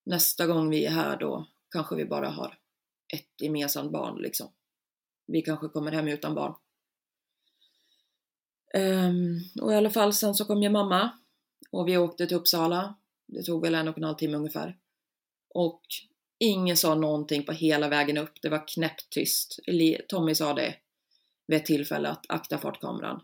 nästa 0.05 0.47
gång 0.47 0.71
vi 0.71 0.87
är 0.87 0.91
här 0.91 1.17
då 1.17 1.47
kanske 1.71 1.97
vi 1.97 2.05
bara 2.05 2.29
har 2.29 2.59
ett 3.15 3.41
gemensamt 3.43 3.93
barn 3.93 4.23
liksom. 4.23 4.53
Vi 5.27 5.43
kanske 5.43 5.69
kommer 5.69 5.93
hem 5.93 6.09
utan 6.09 6.35
barn. 6.35 6.55
Um, 8.77 9.41
och 9.63 9.73
i 9.73 9.75
alla 9.75 9.91
fall 9.91 10.13
sen 10.13 10.35
så 10.35 10.45
kom 10.45 10.63
ju 10.63 10.69
mamma 10.69 11.11
och 11.71 11.89
vi 11.89 11.97
åkte 11.97 12.27
till 12.27 12.37
Uppsala. 12.37 12.95
Det 13.27 13.43
tog 13.43 13.63
väl 13.63 13.75
en 13.75 13.89
och 13.89 13.99
en 13.99 14.05
halv 14.05 14.17
timme 14.17 14.37
ungefär. 14.37 14.77
Och 15.55 15.83
ingen 16.39 16.77
sa 16.77 16.95
någonting 16.95 17.43
på 17.43 17.53
hela 17.53 17.89
vägen 17.89 18.19
upp. 18.19 18.43
Det 18.43 18.49
var 18.49 18.69
knäpptyst. 18.69 19.59
Tommy 20.09 20.35
sa 20.35 20.55
det 20.55 20.75
vid 21.47 21.57
ett 21.57 21.67
tillfälle 21.67 22.09
att 22.09 22.25
akta 22.29 22.59
fartkameran. 22.59 23.23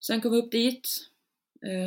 Sen 0.00 0.20
kom 0.20 0.32
vi 0.32 0.38
upp 0.38 0.50
dit, 0.50 0.88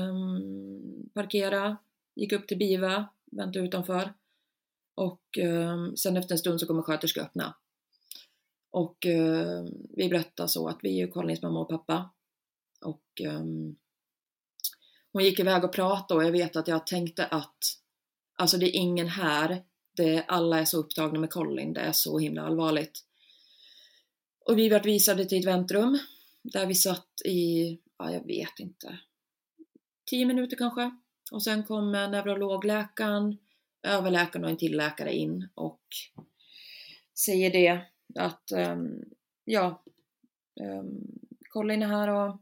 um, 0.10 1.10
parkera, 1.14 1.78
gick 2.16 2.32
upp 2.32 2.48
till 2.48 2.58
Biva, 2.58 3.10
Väntade 3.32 3.66
utanför. 3.66 4.14
Och 4.96 5.38
um, 5.42 5.98
sen 5.98 6.18
efter 6.18 6.36
en 6.36 6.40
stund 6.40 6.60
så 6.60 6.68
kommer 6.68 6.82
sköterska 6.82 7.22
öppna. 7.22 7.56
Och 8.74 9.06
eh, 9.06 9.66
vi 9.90 10.10
berättar 10.10 10.48
så 10.48 10.68
att 10.68 10.80
vi 10.82 11.02
är 11.02 11.12
Karolins 11.12 11.42
mamma 11.42 11.60
och 11.60 11.70
pappa. 11.70 12.10
Och 12.82 13.22
eh, 13.22 13.44
hon 15.12 15.24
gick 15.24 15.40
iväg 15.40 15.64
och 15.64 15.74
pratade 15.74 16.18
och 16.18 16.26
jag 16.26 16.32
vet 16.32 16.56
att 16.56 16.68
jag 16.68 16.88
tänkte 16.88 17.26
att 17.26 17.58
alltså 18.36 18.58
det 18.58 18.66
är 18.66 18.80
ingen 18.80 19.08
här. 19.08 19.64
Det, 19.96 20.24
alla 20.28 20.60
är 20.60 20.66
så 20.66 20.78
upptagna 20.78 21.20
med 21.20 21.30
Colin. 21.30 21.74
Det 21.74 21.82
är 21.82 21.92
så 21.92 22.20
himla 22.20 22.42
allvarligt. 22.42 23.06
Och 24.40 24.58
vi 24.60 24.70
vart 24.70 24.86
visade 24.86 25.26
till 25.26 25.40
ett 25.40 25.46
väntrum 25.46 26.00
där 26.42 26.66
vi 26.66 26.76
satt 26.76 27.22
i, 27.26 27.70
ja 27.98 28.12
jag 28.12 28.28
vet 28.28 28.60
inte, 28.60 29.00
tio 30.06 30.26
minuter 30.26 30.58
kanske. 30.58 30.98
Och 31.32 31.44
sen 31.44 31.64
kommer 31.64 32.08
neurologläkaren, 32.08 33.38
överläkaren 33.84 34.44
och 34.46 34.52
en 34.52 34.58
till 34.58 34.78
läkare 34.78 35.14
in 35.14 35.50
och 35.56 35.88
säger 37.16 37.52
det 37.52 37.93
att 38.16 38.52
ehm, 38.52 39.04
ja, 39.46 39.84
ehm, 40.62 41.08
Colin 41.50 41.84
är 41.84 41.88
här 41.88 42.10
och 42.10 42.38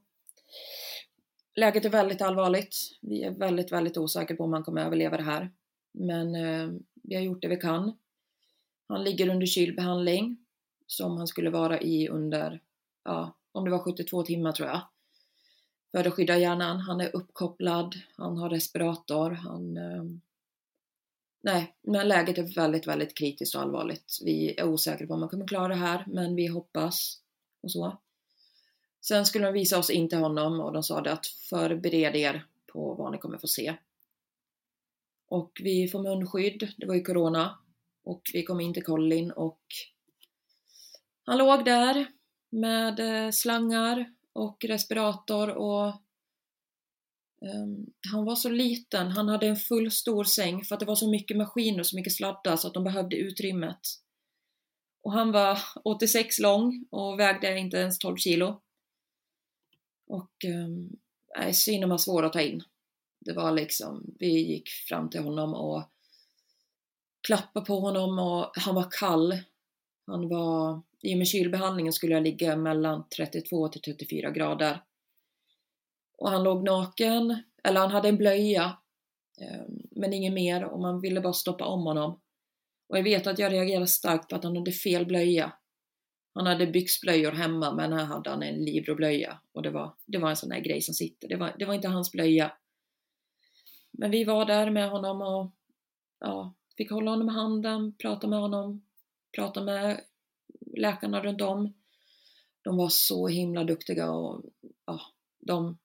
läget 1.56 1.86
är 1.86 1.90
väldigt 1.90 2.22
allvarligt. 2.22 2.76
Vi 3.02 3.24
är 3.24 3.32
väldigt, 3.32 3.72
väldigt 3.72 3.98
osäkra 3.98 4.38
på 4.38 4.44
om 4.44 4.54
han 4.54 4.64
kommer 4.64 4.86
överleva 4.86 5.18
det 5.18 5.24
här. 5.24 5.52
Men 5.92 6.36
ehm, 6.36 6.84
vi 6.94 7.16
har 7.16 7.22
gjort 7.22 7.42
det 7.42 7.48
vi 7.48 7.58
kan. 7.58 7.98
Han 8.88 9.04
ligger 9.04 9.30
under 9.30 9.46
kylbehandling 9.46 10.38
som 10.88 11.18
han 11.18 11.28
skulle 11.28 11.50
vara 11.50 11.82
i 11.82 12.08
under, 12.08 12.62
ja, 13.04 13.38
om 13.52 13.66
det 13.66 13.72
var 13.72 13.80
72 13.80 14.24
timmar 14.24 14.52
tror 14.52 14.68
jag 14.68 14.82
för 15.92 16.08
att 16.08 16.14
skydda 16.14 16.38
hjärnan. 16.38 16.80
Han 16.80 17.02
är 17.02 17.16
uppkopplad, 17.16 17.96
han 18.18 18.38
har 18.38 18.50
respirator, 18.50 19.32
han... 19.32 19.78
Nej, 21.44 21.76
men 21.82 22.08
läget 22.08 22.38
är 22.38 22.56
väldigt, 22.56 22.88
väldigt 22.88 23.18
kritiskt 23.18 23.56
och 23.56 23.62
allvarligt. 23.62 24.18
Vi 24.26 24.56
är 24.58 24.64
osäkra 24.64 25.08
på 25.08 25.14
om 25.14 25.20
man 25.20 25.30
kommer 25.30 25.48
klara 25.48 25.68
det 25.68 25.76
här, 25.76 26.04
men 26.08 26.36
vi 26.36 26.48
hoppas 26.48 27.22
och 27.64 27.72
så. 27.72 27.98
Sen 29.02 29.26
skulle 29.26 29.46
de 29.46 29.54
visa 29.54 29.80
oss 29.80 29.90
in 29.90 30.10
till 30.10 30.18
honom 30.18 30.60
och 30.60 30.74
de 30.74 30.84
sa 30.84 31.02
det 31.02 31.12
att 31.12 31.28
förbered 31.28 32.16
er 32.16 32.46
på 32.74 32.94
vad 32.94 33.12
ni 33.12 33.18
kommer 33.18 33.38
få 33.38 33.48
se. 33.48 33.76
Och 35.28 35.62
vi 35.64 35.88
får 35.88 36.04
munskydd, 36.04 36.74
det 36.78 36.86
var 36.86 36.96
ju 36.96 37.04
Corona. 37.04 37.58
Och 38.04 38.22
vi 38.34 38.44
kom 38.44 38.60
in 38.60 38.74
till 38.74 38.84
Colin 38.84 39.32
och 39.32 39.62
han 41.24 41.38
låg 41.38 41.66
där 41.66 42.08
med 42.50 43.00
eh, 43.00 43.32
slangar 43.32 44.14
och 44.34 44.66
respirator 44.66 45.50
och 45.50 45.94
Ehm, 47.46 47.86
han 48.12 48.26
var 48.26 48.36
så 48.36 48.50
liten, 48.50 49.08
han 49.08 49.30
hade 49.30 49.48
en 49.48 49.56
full 49.56 49.92
stor 49.92 50.24
säng 50.24 50.64
för 50.64 50.76
att 50.76 50.80
det 50.80 50.86
var 50.86 50.96
så 50.96 51.10
mycket 51.10 51.38
maskiner 51.38 51.84
så 51.84 51.96
mycket 51.96 52.14
sladdar 52.14 52.56
så 52.56 52.68
att 52.68 52.74
de 52.74 52.84
behövde 52.84 53.16
utrymmet. 53.16 53.80
Och 55.04 55.14
han 55.14 55.32
var 55.32 55.60
86 55.84 56.40
lång 56.40 56.86
och 56.90 57.20
vägde 57.20 57.60
inte 57.60 57.78
ens 57.78 57.98
12 57.98 58.18
kilo. 58.18 58.62
Och 60.08 60.32
um, 60.46 60.90
nej, 61.38 61.54
synen 61.54 61.90
var 61.90 61.98
svår 61.98 62.24
att 62.24 62.34
ta 62.34 62.42
in. 62.42 62.64
Det 63.20 63.34
var 63.34 63.52
liksom, 63.52 64.16
vi 64.20 64.28
gick 64.28 64.70
fram 64.70 65.10
till 65.10 65.22
honom 65.22 65.54
och 65.54 65.84
klappade 67.28 67.66
på 67.66 67.80
honom 67.80 68.20
och 68.20 68.52
han 68.56 68.76
var 68.76 68.88
kall. 68.92 69.38
Han 70.08 70.30
var 70.30 70.82
i 71.02 71.14
och 71.14 71.18
med 71.18 71.28
kylbehandlingen 71.28 71.94
skulle 71.94 72.14
jag 72.14 72.24
ligga 72.24 72.56
mellan 72.56 73.10
32 73.10 73.68
till 73.68 73.82
34 73.82 74.32
grader. 74.32 74.82
Och 76.22 76.30
han 76.30 76.44
låg 76.44 76.64
naken, 76.64 77.44
eller 77.64 77.80
han 77.80 77.92
hade 77.92 78.10
en 78.10 78.18
blöja, 78.18 78.78
eh, 79.42 79.62
men 79.92 80.14
inget 80.14 80.34
mer 80.34 80.64
och 80.64 80.80
man 80.80 81.02
ville 81.02 81.22
bara 81.22 81.34
stoppa 81.34 81.66
om 81.66 81.84
honom. 81.84 82.22
Och 82.90 82.98
jag 82.98 83.04
vet 83.04 83.28
att 83.28 83.40
jag 83.40 83.52
reagerade 83.52 83.88
starkt 83.88 84.30
på 84.30 84.36
att 84.36 84.44
han 84.44 84.58
hade 84.58 84.72
fel 84.72 85.06
blöja. 85.06 85.54
Han 86.34 86.46
hade 86.46 86.68
byxblöjor 86.68 87.32
hemma 87.32 87.74
men 87.74 87.94
här 87.94 88.06
hade 88.06 88.30
han 88.30 88.44
en 88.44 88.66
Libro-blöja 88.66 89.42
och 89.54 89.62
det 89.62 89.70
var, 89.70 89.96
det 90.06 90.18
var 90.18 90.30
en 90.30 90.36
sån 90.36 90.50
där 90.50 90.60
grej 90.60 90.82
som 90.82 90.94
sitter. 90.94 91.28
Det 91.28 91.36
var, 91.36 91.56
det 91.60 91.66
var 91.66 91.74
inte 91.74 91.88
hans 91.88 92.12
blöja. 92.12 92.54
Men 93.92 94.12
vi 94.12 94.24
var 94.24 94.46
där 94.46 94.70
med 94.70 94.90
honom 94.90 95.22
och 95.22 95.56
ja, 96.20 96.56
fick 96.78 96.92
hålla 96.92 97.12
honom 97.12 97.30
i 97.30 97.32
handen, 97.32 97.96
prata 97.98 98.28
med 98.28 98.40
honom, 98.40 98.86
prata 99.36 99.64
med 99.64 100.02
läkarna 100.78 101.24
runt 101.24 101.42
om. 101.42 101.74
De 102.64 102.78
var 102.78 102.90
så 102.90 103.28
himla 103.28 103.64
duktiga 103.64 104.12
och 104.12 104.44
ja, 104.86 105.02
de 105.40 105.78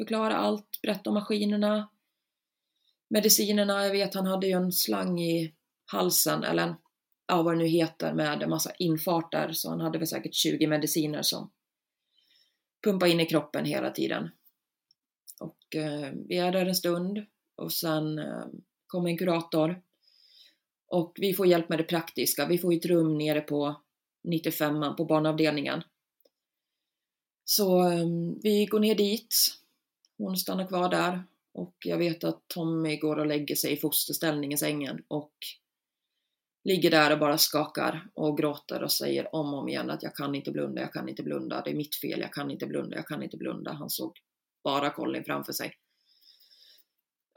förklara 0.00 0.36
allt, 0.36 0.82
berätta 0.82 1.10
om 1.10 1.14
maskinerna, 1.14 1.90
medicinerna. 3.10 3.84
Jag 3.84 3.92
vet 3.92 4.14
han 4.14 4.26
hade 4.26 4.46
ju 4.46 4.52
en 4.52 4.72
slang 4.72 5.20
i 5.20 5.54
halsen, 5.86 6.44
eller 6.44 6.62
en, 6.62 6.74
ja 7.26 7.42
vad 7.42 7.54
det 7.54 7.58
nu 7.58 7.66
heter, 7.66 8.14
med 8.14 8.42
en 8.42 8.50
massa 8.50 8.72
infarter. 8.78 9.52
Så 9.52 9.70
han 9.70 9.80
hade 9.80 9.98
väl 9.98 10.06
säkert 10.06 10.34
20 10.34 10.66
mediciner 10.66 11.22
som 11.22 11.50
pumpade 12.84 13.12
in 13.12 13.20
i 13.20 13.26
kroppen 13.26 13.64
hela 13.64 13.90
tiden. 13.90 14.30
Och 15.40 15.76
eh, 15.76 16.12
vi 16.28 16.36
är 16.36 16.52
där 16.52 16.66
en 16.66 16.74
stund 16.74 17.26
och 17.56 17.72
sen 17.72 18.18
eh, 18.18 18.46
kommer 18.86 19.10
en 19.10 19.18
kurator 19.18 19.82
och 20.86 21.12
vi 21.20 21.34
får 21.34 21.46
hjälp 21.46 21.68
med 21.68 21.78
det 21.78 21.84
praktiska. 21.84 22.46
Vi 22.46 22.58
får 22.58 22.74
ett 22.74 22.86
rum 22.86 23.18
nere 23.18 23.40
på 23.40 23.80
95 24.28 24.96
på 24.96 25.04
barnavdelningen. 25.04 25.82
Så 27.44 27.82
um, 27.82 28.40
vi 28.42 28.66
går 28.66 28.80
ner 28.80 28.94
dit 28.94 29.59
hon 30.20 30.36
stannar 30.36 30.66
kvar 30.66 30.88
där 30.88 31.22
och 31.52 31.76
jag 31.84 31.98
vet 31.98 32.24
att 32.24 32.48
Tommy 32.48 32.96
går 32.96 33.16
och 33.16 33.26
lägger 33.26 33.54
sig 33.54 33.72
i 33.72 33.76
fosterställning 33.76 34.52
i 34.52 34.56
sängen 34.56 35.04
och 35.08 35.32
ligger 36.64 36.90
där 36.90 37.12
och 37.12 37.18
bara 37.18 37.38
skakar 37.38 38.10
och 38.14 38.38
gråter 38.38 38.82
och 38.82 38.92
säger 38.92 39.34
om 39.34 39.54
och 39.54 39.60
om 39.60 39.68
igen 39.68 39.90
att 39.90 40.02
jag 40.02 40.14
kan 40.14 40.34
inte 40.34 40.50
blunda, 40.50 40.80
jag 40.80 40.92
kan 40.92 41.08
inte 41.08 41.22
blunda, 41.22 41.62
det 41.62 41.70
är 41.70 41.74
mitt 41.74 41.96
fel, 41.96 42.20
jag 42.20 42.32
kan 42.32 42.50
inte 42.50 42.66
blunda, 42.66 42.96
jag 42.96 43.06
kan 43.06 43.22
inte 43.22 43.36
blunda. 43.36 43.72
Han 43.72 43.90
såg 43.90 44.12
bara 44.64 44.90
Colin 44.90 45.24
framför 45.24 45.52
sig. 45.52 45.74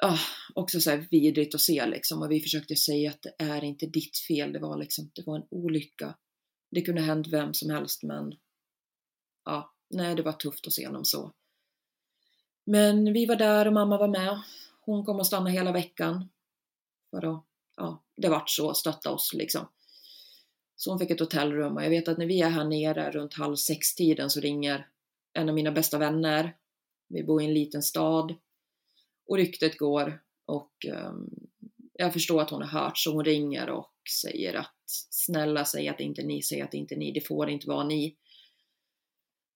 Ah, 0.04 0.20
också 0.56 0.82
så 0.82 0.90
här 0.90 1.08
vidrigt 1.12 1.56
att 1.56 1.62
se 1.62 1.86
liksom 1.86 2.22
och 2.22 2.32
vi 2.32 2.40
försökte 2.40 2.76
säga 2.76 3.10
att 3.10 3.22
det 3.22 3.36
är 3.38 3.64
inte 3.64 3.86
ditt 3.86 4.18
fel, 4.28 4.54
det 4.54 4.60
var 4.60 4.78
liksom, 4.78 5.12
det 5.16 5.24
var 5.26 5.36
en 5.36 5.48
olycka. 5.52 6.18
Det 6.72 6.82
kunde 6.82 7.02
hänt 7.02 7.28
vem 7.28 7.54
som 7.54 7.70
helst 7.70 8.04
men 8.04 8.34
ja, 9.46 9.74
nej 9.90 10.16
det 10.16 10.22
var 10.22 10.34
tufft 10.34 10.68
att 10.68 10.74
se 10.74 10.88
honom 10.88 11.06
så. 11.06 11.34
Men 12.66 13.14
vi 13.14 13.26
var 13.26 13.36
där 13.36 13.68
och 13.68 13.74
mamma 13.74 13.98
var 13.98 14.08
med. 14.08 14.42
Hon 14.82 15.06
kom 15.06 15.20
att 15.20 15.28
stanna 15.28 15.50
hela 15.50 15.72
veckan. 15.72 16.30
Vadå? 17.10 17.44
ja, 17.76 18.04
det 18.18 18.30
vart 18.30 18.50
så, 18.50 18.74
stötta 18.74 19.12
oss 19.12 19.34
liksom. 19.34 19.68
Så 20.76 20.92
hon 20.92 21.00
fick 21.00 21.12
ett 21.12 21.20
hotellrum 21.20 21.78
och 21.78 21.84
jag 21.84 21.90
vet 21.90 22.08
att 22.08 22.18
när 22.18 22.26
vi 22.26 22.42
är 22.42 22.50
här 22.50 22.66
nere 22.66 23.12
runt 23.12 23.34
halv 23.34 23.56
sex 23.56 23.96
tiden 23.96 24.30
så 24.30 24.40
ringer 24.40 24.88
en 25.34 25.50
av 25.50 25.56
mina 25.56 25.72
bästa 25.72 25.98
vänner. 25.98 26.56
Vi 27.10 27.24
bor 27.24 27.42
i 27.42 27.46
en 27.46 27.54
liten 27.54 27.84
stad 27.84 28.36
och 29.28 29.38
ryktet 29.38 29.78
går 29.78 30.22
och 30.46 30.86
um, 30.92 31.30
jag 31.94 32.14
förstår 32.14 32.42
att 32.42 32.50
hon 32.50 32.62
har 32.62 32.82
hört 32.82 32.98
så 32.98 33.14
hon 33.14 33.26
ringer 33.26 33.70
och 33.70 33.94
säger 34.22 34.54
att 34.54 34.76
snälla 35.10 35.66
säg 35.66 35.90
att 35.90 35.98
det 35.98 36.04
inte 36.04 36.22
är 36.22 36.26
ni, 36.26 36.42
säg 36.42 36.62
att 36.62 36.72
det 36.72 36.78
inte 36.78 36.96
är 36.96 37.00
ni, 37.00 37.12
det 37.12 37.28
får 37.28 37.50
inte 37.50 37.68
vara 37.68 37.84
ni. 37.84 38.16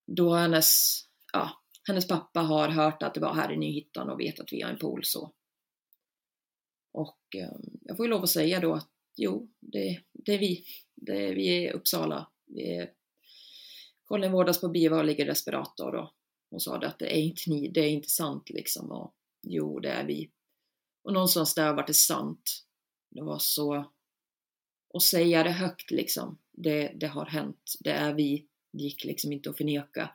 Då 0.07 0.33
hennes, 0.33 1.01
ja, 1.33 1.51
hennes 1.87 2.07
pappa 2.07 2.39
har 2.39 2.69
hört 2.69 3.03
att 3.03 3.13
det 3.13 3.19
var 3.19 3.33
här 3.33 3.51
i 3.51 3.57
Nyhittan 3.57 4.09
och 4.09 4.19
vet 4.19 4.39
att 4.39 4.53
vi 4.53 4.61
har 4.61 4.71
en 4.71 4.77
pool 4.77 5.01
så. 5.03 5.33
Och 6.93 7.35
ehm, 7.35 7.61
jag 7.81 7.97
får 7.97 8.05
ju 8.05 8.09
lov 8.09 8.23
att 8.23 8.29
säga 8.29 8.59
då 8.59 8.73
att 8.73 8.89
jo, 9.15 9.49
det, 9.59 10.01
det 10.13 10.33
är 10.33 10.39
vi. 10.39 10.65
Det 10.95 11.27
är, 11.27 11.35
vi 11.35 11.65
är 11.65 11.73
Uppsala. 11.73 12.27
Vi 12.45 12.75
är, 12.75 12.91
Colin 14.05 14.31
vårdas 14.31 14.61
på 14.61 14.69
BIVA 14.69 14.97
och 14.97 15.05
ligger 15.05 15.25
i 15.25 15.29
respirator 15.29 15.95
och 15.95 16.13
hon 16.49 16.59
sa 16.59 16.77
det 16.77 16.87
att 16.87 16.99
det 16.99 17.17
är 17.17 17.21
inte 17.21 17.41
ni, 17.47 17.67
det 17.67 17.81
är 17.81 17.89
inte 17.89 18.09
sant 18.09 18.49
liksom. 18.49 18.91
Och 18.91 19.15
jo, 19.41 19.79
det 19.79 19.89
är 19.89 20.05
vi. 20.05 20.31
Och 21.03 21.13
någonstans 21.13 21.55
där 21.55 21.73
vart 21.73 21.87
det 21.87 21.93
sant. 21.93 22.65
Det 23.11 23.21
var 23.21 23.39
så... 23.39 23.91
Och 24.89 25.03
säga 25.03 25.43
det 25.43 25.51
högt 25.51 25.91
liksom. 25.91 26.37
Det, 26.51 26.91
det 26.95 27.07
har 27.07 27.25
hänt. 27.25 27.75
Det 27.79 27.91
är 27.91 28.13
vi. 28.13 28.47
Det 28.71 28.83
gick 28.83 29.03
liksom 29.03 29.31
inte 29.31 29.49
att 29.49 29.57
förneka. 29.57 30.11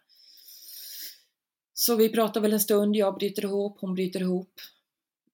Så 1.83 1.97
vi 1.97 2.09
pratar 2.09 2.41
väl 2.41 2.53
en 2.53 2.61
stund. 2.61 2.97
Jag 2.97 3.15
bryter 3.15 3.45
ihop, 3.45 3.79
hon 3.81 3.95
bryter 3.95 4.21
ihop. 4.21 4.61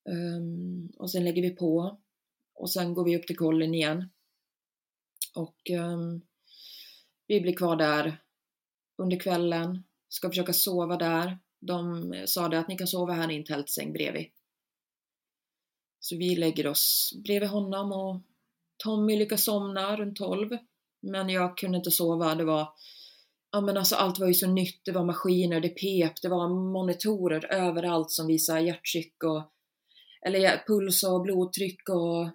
Um, 0.09 0.91
och 0.97 1.11
sen 1.11 1.23
lägger 1.23 1.41
vi 1.41 1.49
på. 1.49 1.99
Och 2.53 2.71
sen 2.71 2.93
går 2.93 3.03
vi 3.03 3.17
upp 3.17 3.27
till 3.27 3.37
kollen 3.37 3.73
igen. 3.73 4.09
Och 5.35 5.69
um, 5.69 6.21
vi 7.27 7.41
blir 7.41 7.55
kvar 7.55 7.75
där 7.75 8.21
under 8.97 9.19
kvällen. 9.19 9.83
Ska 10.07 10.29
försöka 10.29 10.53
sova 10.53 10.97
där. 10.97 11.39
De 11.59 12.13
sa 12.25 12.47
det 12.49 12.59
att 12.59 12.67
ni 12.67 12.77
kan 12.77 12.87
sova 12.87 13.13
här 13.13 13.31
i 13.31 13.35
en 13.35 13.45
tältsäng 13.45 13.93
bredvid. 13.93 14.25
Så 15.99 16.17
vi 16.17 16.35
lägger 16.35 16.67
oss 16.67 17.13
bredvid 17.23 17.49
honom 17.49 17.91
och 17.91 18.21
Tommy 18.77 19.17
lyckas 19.17 19.43
somna 19.43 19.97
runt 19.97 20.17
12. 20.17 20.57
Men 20.99 21.29
jag 21.29 21.57
kunde 21.57 21.77
inte 21.77 21.91
sova. 21.91 22.35
Det 22.35 22.45
var, 22.45 22.73
ja 23.51 23.61
men 23.61 23.77
alltså 23.77 23.95
allt 23.95 24.19
var 24.19 24.27
ju 24.27 24.33
så 24.33 24.47
nytt. 24.47 24.85
Det 24.85 24.91
var 24.91 25.05
maskiner, 25.05 25.59
det 25.59 25.69
pep, 25.69 26.21
det 26.21 26.29
var 26.29 26.71
monitorer 26.71 27.53
överallt 27.53 28.11
som 28.11 28.27
visade 28.27 28.61
hjärttryck 28.61 29.23
och 29.23 29.53
eller 30.21 30.63
puls 30.67 31.03
och 31.03 31.21
blodtryck 31.21 31.89
och 31.89 32.29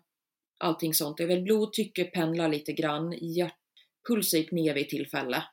allting 0.59 0.94
sånt. 0.94 1.21
Jag 1.21 1.26
vet, 1.26 1.44
blodtrycket 1.44 2.12
pendlar 2.12 2.49
lite 2.49 2.73
grann. 2.73 3.12
Hjärt, 3.12 3.59
pulsen 4.09 4.40
gick 4.40 4.52
ner 4.52 4.75
vid 4.75 4.88
tillfälle. 4.88 5.45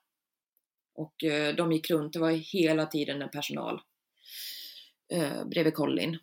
Och 0.96 1.24
eh, 1.24 1.56
de 1.56 1.72
gick 1.72 1.90
runt, 1.90 2.14
det 2.14 2.20
var 2.20 2.32
hela 2.32 2.86
tiden 2.86 3.22
en 3.22 3.30
personal 3.30 3.82
eh, 5.14 5.46
bredvid 5.46 5.74
Colin. 5.74 6.18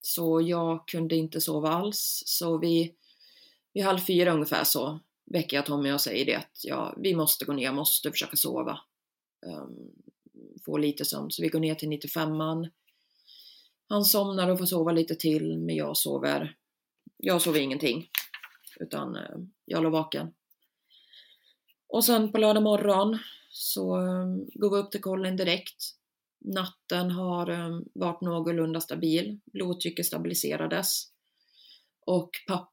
Så 0.00 0.40
jag 0.40 0.88
kunde 0.88 1.16
inte 1.16 1.40
sova 1.40 1.68
alls. 1.68 2.22
Så 2.26 2.58
vi, 2.58 2.94
vid 3.72 3.84
halv 3.84 3.98
fyra 3.98 4.32
ungefär 4.32 4.64
så 4.64 5.00
väcker 5.32 5.56
jag 5.56 5.66
Tommy 5.66 5.92
och 5.92 6.00
säger 6.00 6.26
det 6.26 6.34
att 6.34 6.60
ja, 6.62 6.94
vi 6.96 7.14
måste 7.14 7.44
gå 7.44 7.52
ner, 7.52 7.64
jag 7.64 7.74
måste 7.74 8.10
försöka 8.10 8.36
sova. 8.36 8.80
Um, 9.46 9.92
få 10.64 10.76
lite 10.76 11.04
sömn. 11.04 11.30
Så 11.30 11.42
vi 11.42 11.48
går 11.48 11.60
ner 11.60 11.74
till 11.74 11.88
95an. 11.88 12.70
Han 13.88 14.04
somnar 14.04 14.48
och 14.48 14.58
får 14.58 14.66
sova 14.66 14.92
lite 14.92 15.14
till, 15.14 15.58
men 15.58 15.76
jag 15.76 15.96
sover. 15.96 16.56
Jag 17.16 17.42
sover 17.42 17.60
ingenting. 17.60 18.08
Utan 18.80 19.16
uh, 19.16 19.46
jag 19.64 19.82
låg 19.82 19.92
vaken. 19.92 20.34
Och 21.88 22.04
sen 22.04 22.32
på 22.32 22.38
lördag 22.38 22.62
morgon 22.62 23.18
så 23.50 23.96
um, 23.96 24.50
går 24.54 24.70
vi 24.70 24.76
upp 24.76 24.90
till 24.90 25.00
Colin 25.00 25.36
direkt. 25.36 25.84
Natten 26.40 27.10
har 27.10 27.50
um, 27.50 27.88
varit 27.94 28.20
någorlunda 28.20 28.80
stabil. 28.80 29.40
Blodtrycket 29.52 30.06
stabiliserades. 30.06 31.04
Och 32.06 32.30
pappa, 32.46 32.71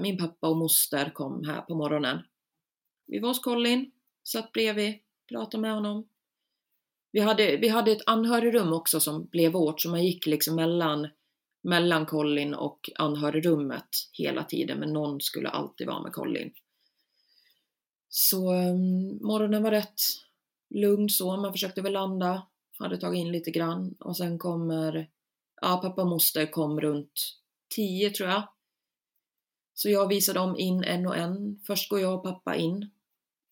min 0.00 0.18
pappa 0.18 0.48
och 0.48 0.56
moster 0.56 1.10
kom 1.14 1.44
här 1.44 1.60
på 1.60 1.74
morgonen. 1.74 2.18
Vi 3.06 3.18
var 3.18 3.28
hos 3.28 3.40
Colin, 3.40 3.90
satt 4.24 4.52
bredvid, 4.52 4.94
pratade 5.28 5.60
med 5.60 5.74
honom. 5.74 6.08
Vi 7.12 7.20
hade, 7.20 7.56
vi 7.56 7.68
hade 7.68 7.92
ett 7.92 8.02
anhörigrum 8.06 8.72
också 8.72 9.00
som 9.00 9.26
blev 9.26 9.52
vårt, 9.52 9.80
så 9.80 9.90
man 9.90 10.04
gick 10.04 10.26
liksom 10.26 10.54
mellan, 10.54 11.08
mellan 11.62 12.06
Colin 12.06 12.54
och 12.54 12.90
anhörigrummet 12.94 13.88
hela 14.12 14.44
tiden, 14.44 14.78
men 14.78 14.92
någon 14.92 15.20
skulle 15.20 15.48
alltid 15.48 15.86
vara 15.86 16.02
med 16.02 16.12
Colin. 16.12 16.52
Så 18.08 18.52
um, 18.52 19.18
morgonen 19.22 19.62
var 19.62 19.70
rätt 19.70 20.00
lugn 20.70 21.08
så, 21.08 21.36
man 21.36 21.52
försökte 21.52 21.82
väl 21.82 21.92
landa, 21.92 22.46
hade 22.78 22.98
tagit 22.98 23.18
in 23.18 23.32
lite 23.32 23.50
grann 23.50 23.94
och 24.00 24.16
sen 24.16 24.38
kommer, 24.38 25.10
ja 25.60 25.76
pappa 25.82 26.02
och 26.02 26.08
moster 26.08 26.46
kom 26.46 26.80
runt 26.80 27.12
10 27.74 28.10
tror 28.10 28.28
jag. 28.28 28.48
Så 29.74 29.90
jag 29.90 30.08
visar 30.08 30.34
dem 30.34 30.56
in 30.58 30.84
en 30.84 31.06
och 31.06 31.16
en. 31.16 31.60
Först 31.66 31.90
går 31.90 32.00
jag 32.00 32.14
och 32.14 32.22
pappa 32.22 32.56
in 32.56 32.90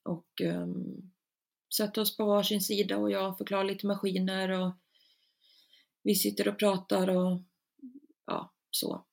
och 0.02 0.40
um, 0.40 1.11
sätter 1.76 2.00
oss 2.02 2.16
på 2.16 2.24
varsin 2.24 2.61
sida 2.61 2.96
och 2.96 3.11
jag 3.11 3.38
förklarar 3.38 3.64
lite 3.64 3.87
maskiner 3.87 4.50
och 4.50 4.72
vi 6.02 6.14
sitter 6.14 6.48
och 6.48 6.59
pratar 6.59 7.09
och 7.09 7.40
ja, 8.26 8.52
så. 8.70 9.04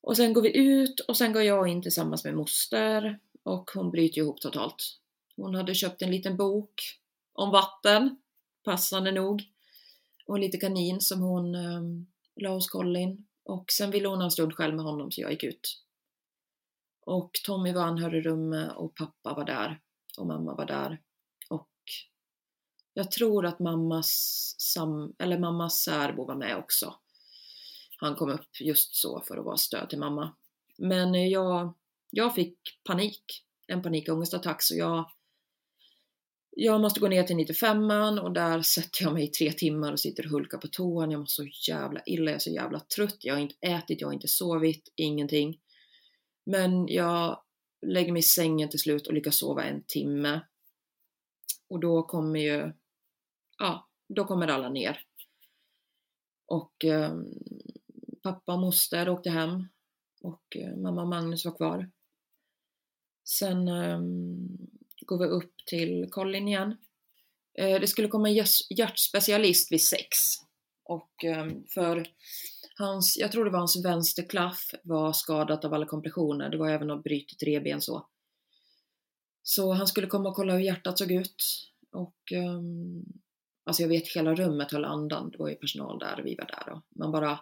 Och 0.00 0.16
sen 0.16 0.32
går 0.32 0.42
vi 0.42 0.56
ut 0.56 1.00
och 1.00 1.16
sen 1.16 1.32
går 1.32 1.42
jag 1.42 1.68
in 1.68 1.82
tillsammans 1.82 2.24
med 2.24 2.34
moster 2.34 3.18
och 3.42 3.70
hon 3.74 3.90
bryter 3.90 4.18
ihop 4.18 4.40
totalt. 4.40 4.98
Hon 5.36 5.54
hade 5.54 5.74
köpt 5.74 6.02
en 6.02 6.10
liten 6.10 6.36
bok 6.36 6.82
om 7.32 7.50
vatten, 7.50 8.16
passande 8.64 9.12
nog, 9.12 9.42
och 10.26 10.38
lite 10.38 10.58
kanin 10.58 11.00
som 11.00 11.20
hon 11.20 11.54
um, 11.54 12.06
la 12.36 12.50
hos 12.50 12.68
Colin. 12.68 13.26
Och 13.50 13.72
sen 13.72 13.90
ville 13.90 14.08
hon 14.08 14.18
ha 14.18 14.24
en 14.24 14.30
stund 14.30 14.54
själv 14.54 14.74
med 14.74 14.84
honom 14.84 15.10
så 15.10 15.20
jag 15.20 15.30
gick 15.30 15.44
ut. 15.44 15.82
Och 17.06 17.30
Tommy 17.44 17.72
var 17.72 17.82
anhörigrummet 17.82 18.76
och 18.76 18.94
pappa 18.94 19.34
var 19.34 19.44
där 19.44 19.80
och 20.18 20.26
mamma 20.26 20.54
var 20.54 20.66
där. 20.66 21.00
Och 21.48 21.70
jag 22.94 23.10
tror 23.10 23.46
att 23.46 23.58
mammas, 23.58 24.08
sam, 24.58 25.14
eller 25.18 25.38
mammas 25.38 25.82
särbo 25.82 26.26
var 26.26 26.34
med 26.34 26.56
också. 26.56 26.94
Han 27.96 28.14
kom 28.16 28.30
upp 28.30 28.60
just 28.60 28.94
så 28.94 29.20
för 29.20 29.36
att 29.36 29.44
vara 29.44 29.56
stöd 29.56 29.88
till 29.88 29.98
mamma. 29.98 30.36
Men 30.78 31.30
jag, 31.30 31.74
jag 32.10 32.34
fick 32.34 32.58
panik, 32.84 33.44
en 33.66 33.82
panikångestattack, 33.82 34.62
så 34.62 34.76
jag, 34.76 35.10
jag 36.62 36.80
måste 36.80 37.00
gå 37.00 37.08
ner 37.08 37.22
till 37.22 37.36
95an 37.36 38.18
och 38.18 38.32
där 38.32 38.62
sätter 38.62 39.04
jag 39.04 39.12
mig 39.12 39.24
i 39.24 39.28
tre 39.28 39.52
timmar 39.52 39.92
och 39.92 40.00
sitter 40.00 40.24
och 40.24 40.30
hulkar 40.30 40.58
på 40.58 40.68
toan. 40.68 41.10
Jag 41.10 41.18
mår 41.18 41.26
så 41.26 41.46
jävla 41.68 42.02
illa, 42.06 42.30
jag 42.30 42.34
är 42.34 42.38
så 42.38 42.50
jävla 42.50 42.80
trött. 42.80 43.16
Jag 43.20 43.34
har 43.34 43.40
inte 43.40 43.54
ätit, 43.60 44.00
jag 44.00 44.08
har 44.08 44.12
inte 44.12 44.28
sovit, 44.28 44.92
ingenting. 44.96 45.60
Men 46.46 46.88
jag 46.88 47.42
lägger 47.86 48.12
mig 48.12 48.20
i 48.20 48.22
sängen 48.22 48.68
till 48.68 48.78
slut 48.78 49.06
och 49.06 49.14
lyckas 49.14 49.36
sova 49.36 49.64
en 49.64 49.82
timme. 49.86 50.40
Och 51.68 51.80
då 51.80 52.02
kommer 52.02 52.40
ju, 52.40 52.72
ja, 53.58 53.88
då 54.08 54.24
kommer 54.24 54.48
alla 54.48 54.68
ner. 54.68 55.00
Och 56.46 56.84
eh, 56.84 57.14
pappa 58.22 58.52
och 58.52 58.60
moster 58.60 59.08
åkte 59.08 59.30
hem 59.30 59.68
och 60.22 60.56
eh, 60.56 60.76
mamma 60.76 61.02
och 61.02 61.08
Magnus 61.08 61.44
var 61.44 61.56
kvar. 61.56 61.90
Sen 63.24 63.68
eh, 63.68 64.00
går 65.10 65.18
vi 65.18 65.26
upp 65.26 65.54
till 65.66 66.08
Colin 66.10 66.48
igen. 66.48 66.76
Eh, 67.58 67.80
det 67.80 67.86
skulle 67.86 68.08
komma 68.08 68.28
en 68.28 68.44
hjärtspecialist 68.70 69.72
vid 69.72 69.82
sex. 69.82 70.16
Och 70.84 71.24
eh, 71.24 71.46
för 71.74 72.06
hans, 72.78 73.16
jag 73.20 73.32
tror 73.32 73.44
det 73.44 73.50
var 73.50 73.58
hans 73.58 73.84
vänsterklaff 73.84 74.70
var 74.82 75.12
skadat 75.12 75.64
av 75.64 75.74
alla 75.74 75.86
kompressioner. 75.86 76.50
Det 76.50 76.58
var 76.58 76.70
även 76.70 76.88
något 76.88 77.04
brutet 77.04 77.42
revben 77.42 77.80
så. 77.80 78.08
Så 79.42 79.72
han 79.72 79.86
skulle 79.86 80.06
komma 80.06 80.28
och 80.28 80.34
kolla 80.34 80.52
hur 80.52 80.60
hjärtat 80.60 80.98
såg 80.98 81.12
ut. 81.12 81.44
Och 81.92 82.32
um, 82.32 83.04
alltså 83.64 83.82
jag 83.82 83.88
vet 83.88 84.08
hela 84.08 84.34
rummet 84.34 84.72
höll 84.72 84.84
andan. 84.84 85.30
Det 85.30 85.38
var 85.38 85.48
ju 85.48 85.54
personal 85.54 85.98
där 85.98 86.20
och 86.20 86.26
vi 86.26 86.34
var 86.34 86.46
där 86.46 86.72
och 86.72 86.82
man 86.98 87.12
bara 87.12 87.40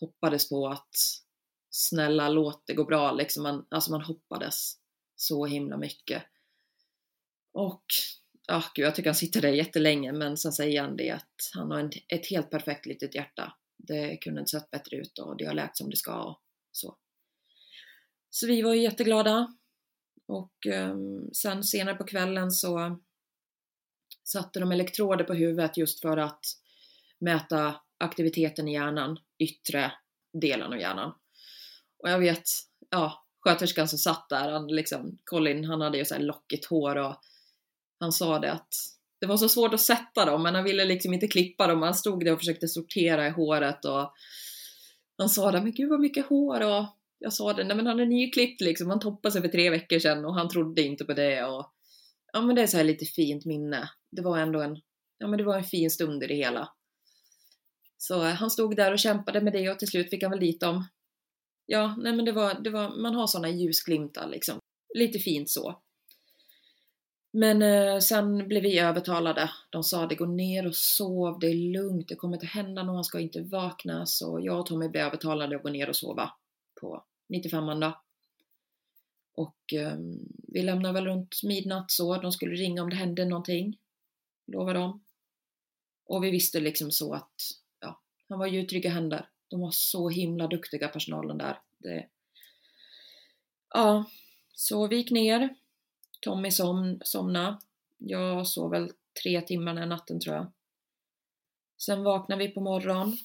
hoppades 0.00 0.48
på 0.48 0.68
att 0.68 0.94
snälla 1.70 2.28
låt 2.28 2.62
det 2.66 2.74
gå 2.74 2.84
bra 2.84 3.12
liksom. 3.12 3.42
Man, 3.42 3.66
alltså 3.70 3.90
man 3.90 4.02
hoppades 4.02 4.72
så 5.16 5.46
himla 5.46 5.76
mycket. 5.76 6.22
Och 7.52 7.84
ja, 8.46 8.64
gud, 8.74 8.86
jag 8.86 8.94
tycker 8.94 9.10
han 9.10 9.14
sitter 9.14 9.40
där 9.40 9.48
jättelänge 9.48 10.12
men 10.12 10.36
sen 10.36 10.52
säger 10.52 10.82
han 10.82 10.96
det 10.96 11.10
att 11.10 11.50
han 11.54 11.70
har 11.70 11.78
en, 11.78 11.90
ett 12.08 12.26
helt 12.26 12.50
perfekt 12.50 12.86
litet 12.86 13.14
hjärta. 13.14 13.52
Det 13.78 14.16
kunde 14.16 14.40
inte 14.40 14.50
sett 14.50 14.70
bättre 14.70 14.96
ut 14.96 15.18
och 15.18 15.36
det 15.36 15.44
har 15.44 15.54
läkt 15.54 15.76
som 15.76 15.90
det 15.90 15.96
ska 15.96 16.22
och 16.22 16.40
så. 16.72 16.96
Så 18.30 18.46
vi 18.46 18.62
var 18.62 18.74
ju 18.74 18.82
jätteglada. 18.82 19.54
Och 20.26 20.66
um, 20.66 21.30
sen 21.32 21.64
senare 21.64 21.94
på 21.94 22.04
kvällen 22.04 22.50
så 22.50 23.00
satte 24.24 24.60
de 24.60 24.72
elektroder 24.72 25.24
på 25.24 25.34
huvudet 25.34 25.76
just 25.76 26.00
för 26.00 26.16
att 26.16 26.40
mäta 27.18 27.80
aktiviteten 27.98 28.68
i 28.68 28.72
hjärnan, 28.72 29.18
yttre 29.38 29.92
delen 30.40 30.72
av 30.72 30.78
hjärnan. 30.78 31.14
Och 32.02 32.10
jag 32.10 32.18
vet, 32.18 32.44
ja, 32.90 33.26
sköterskan 33.40 33.88
som 33.88 33.98
satt 33.98 34.28
där, 34.28 34.52
han 34.52 34.66
liksom, 34.66 35.18
Colin, 35.24 35.64
han 35.64 35.80
hade 35.80 35.98
ju 35.98 36.04
så 36.04 36.14
här 36.14 36.22
lockigt 36.22 36.66
hår 36.66 36.96
och 36.96 37.16
han 38.00 38.12
sa 38.12 38.38
det 38.38 38.52
att 38.52 38.74
det 39.20 39.26
var 39.26 39.36
så 39.36 39.48
svårt 39.48 39.74
att 39.74 39.80
sätta 39.80 40.24
dem, 40.24 40.42
men 40.42 40.54
han 40.54 40.64
ville 40.64 40.84
liksom 40.84 41.14
inte 41.14 41.28
klippa 41.28 41.66
dem. 41.66 41.82
Han 41.82 41.94
stod 41.94 42.24
där 42.24 42.32
och 42.32 42.38
försökte 42.38 42.68
sortera 42.68 43.26
i 43.26 43.30
håret 43.30 43.84
och 43.84 44.12
han 45.18 45.28
sa 45.28 45.50
det, 45.50 45.60
men 45.60 45.72
gud 45.72 45.90
vad 45.90 46.00
mycket 46.00 46.26
hår 46.26 46.60
och 46.60 46.84
jag 47.18 47.32
sa 47.32 47.52
det, 47.52 47.64
nej 47.64 47.76
men 47.76 47.86
han 47.86 48.00
är 48.00 48.06
nyklippt 48.06 48.60
liksom, 48.60 48.90
han 48.90 49.00
toppade 49.00 49.32
sig 49.32 49.42
för 49.42 49.48
tre 49.48 49.70
veckor 49.70 49.98
sedan 49.98 50.24
och 50.24 50.34
han 50.34 50.48
trodde 50.48 50.82
inte 50.82 51.04
på 51.04 51.12
det 51.12 51.44
och 51.44 51.72
ja 52.32 52.40
men 52.40 52.56
det 52.56 52.62
är 52.62 52.66
så 52.66 52.76
här 52.76 52.84
lite 52.84 53.04
fint 53.04 53.44
minne. 53.44 53.90
Det 54.10 54.22
var 54.22 54.38
ändå 54.38 54.60
en, 54.60 54.80
ja 55.18 55.26
men 55.26 55.38
det 55.38 55.44
var 55.44 55.56
en 55.56 55.64
fin 55.64 55.90
stund 55.90 56.22
i 56.22 56.26
det 56.26 56.34
hela. 56.34 56.68
Så 57.98 58.26
eh, 58.26 58.32
han 58.32 58.50
stod 58.50 58.76
där 58.76 58.92
och 58.92 58.98
kämpade 58.98 59.40
med 59.40 59.52
det 59.52 59.70
och 59.70 59.78
till 59.78 59.88
slut 59.88 60.10
fick 60.10 60.22
han 60.22 60.30
väl 60.30 60.40
dit 60.40 60.60
dem. 60.60 60.84
Ja, 61.66 61.96
nej 61.98 62.16
men 62.16 62.24
det 62.24 62.32
var, 62.32 62.54
det 62.60 62.70
var 62.70 62.96
man 63.02 63.14
har 63.14 63.26
sådana 63.26 63.48
ljusglimtar 63.48 64.28
liksom. 64.28 64.58
Lite 64.94 65.18
fint 65.18 65.50
så. 65.50 65.82
Men 67.32 67.62
eh, 67.62 67.98
sen 67.98 68.48
blev 68.48 68.62
vi 68.62 68.78
övertalade. 68.78 69.50
De 69.70 69.84
sa 69.84 70.06
det 70.06 70.14
går 70.14 70.26
ner 70.26 70.66
och 70.66 70.76
sov, 70.76 71.38
det 71.38 71.46
är 71.46 71.72
lugnt, 71.72 72.08
det 72.08 72.14
kommer 72.14 72.36
inte 72.36 72.46
hända 72.46 72.82
något, 72.82 72.94
han 72.94 73.04
ska 73.04 73.20
inte 73.20 73.42
vakna. 73.42 74.06
Så 74.06 74.40
jag 74.42 74.60
och 74.60 74.66
Tommy 74.66 74.88
blev 74.88 75.06
övertalade 75.06 75.56
att 75.56 75.62
gå 75.62 75.68
ner 75.68 75.88
och 75.88 75.96
sova 75.96 76.32
på 76.80 77.04
95 77.28 77.80
då. 77.80 78.00
Och 79.34 79.72
eh, 79.72 79.96
vi 80.48 80.62
lämnade 80.62 80.94
väl 80.94 81.04
runt 81.04 81.42
midnatt 81.42 81.90
så, 81.90 82.16
de 82.16 82.32
skulle 82.32 82.54
ringa 82.54 82.82
om 82.82 82.90
det 82.90 82.96
hände 82.96 83.24
någonting. 83.24 83.78
Lovade 84.46 84.78
de. 84.78 85.04
Och 86.04 86.24
vi 86.24 86.30
visste 86.30 86.60
liksom 86.60 86.90
så 86.90 87.14
att 87.14 87.34
ja, 87.80 88.00
han 88.28 88.38
var 88.38 88.46
ju 88.46 88.62
i 88.62 88.66
trygga 88.66 88.90
händer. 88.90 89.28
De 89.48 89.60
var 89.60 89.70
så 89.70 90.08
himla 90.08 90.46
duktiga 90.46 90.88
personalen 90.88 91.38
där. 91.38 91.58
Det... 91.78 92.08
Ja, 93.74 94.04
så 94.52 94.86
vi 94.86 94.96
gick 94.96 95.10
ner. 95.10 95.56
Tommy 96.20 96.50
som, 96.50 97.00
somnade. 97.04 97.58
Jag 97.98 98.46
sov 98.46 98.70
väl 98.70 98.92
tre 99.22 99.40
timmar 99.40 99.74
den 99.74 99.88
natten 99.88 100.20
tror 100.20 100.36
jag. 100.36 100.52
Sen 101.78 102.04
vaknade 102.04 102.44
vi 102.44 102.50
på 102.50 102.60
morgonen 102.60 103.16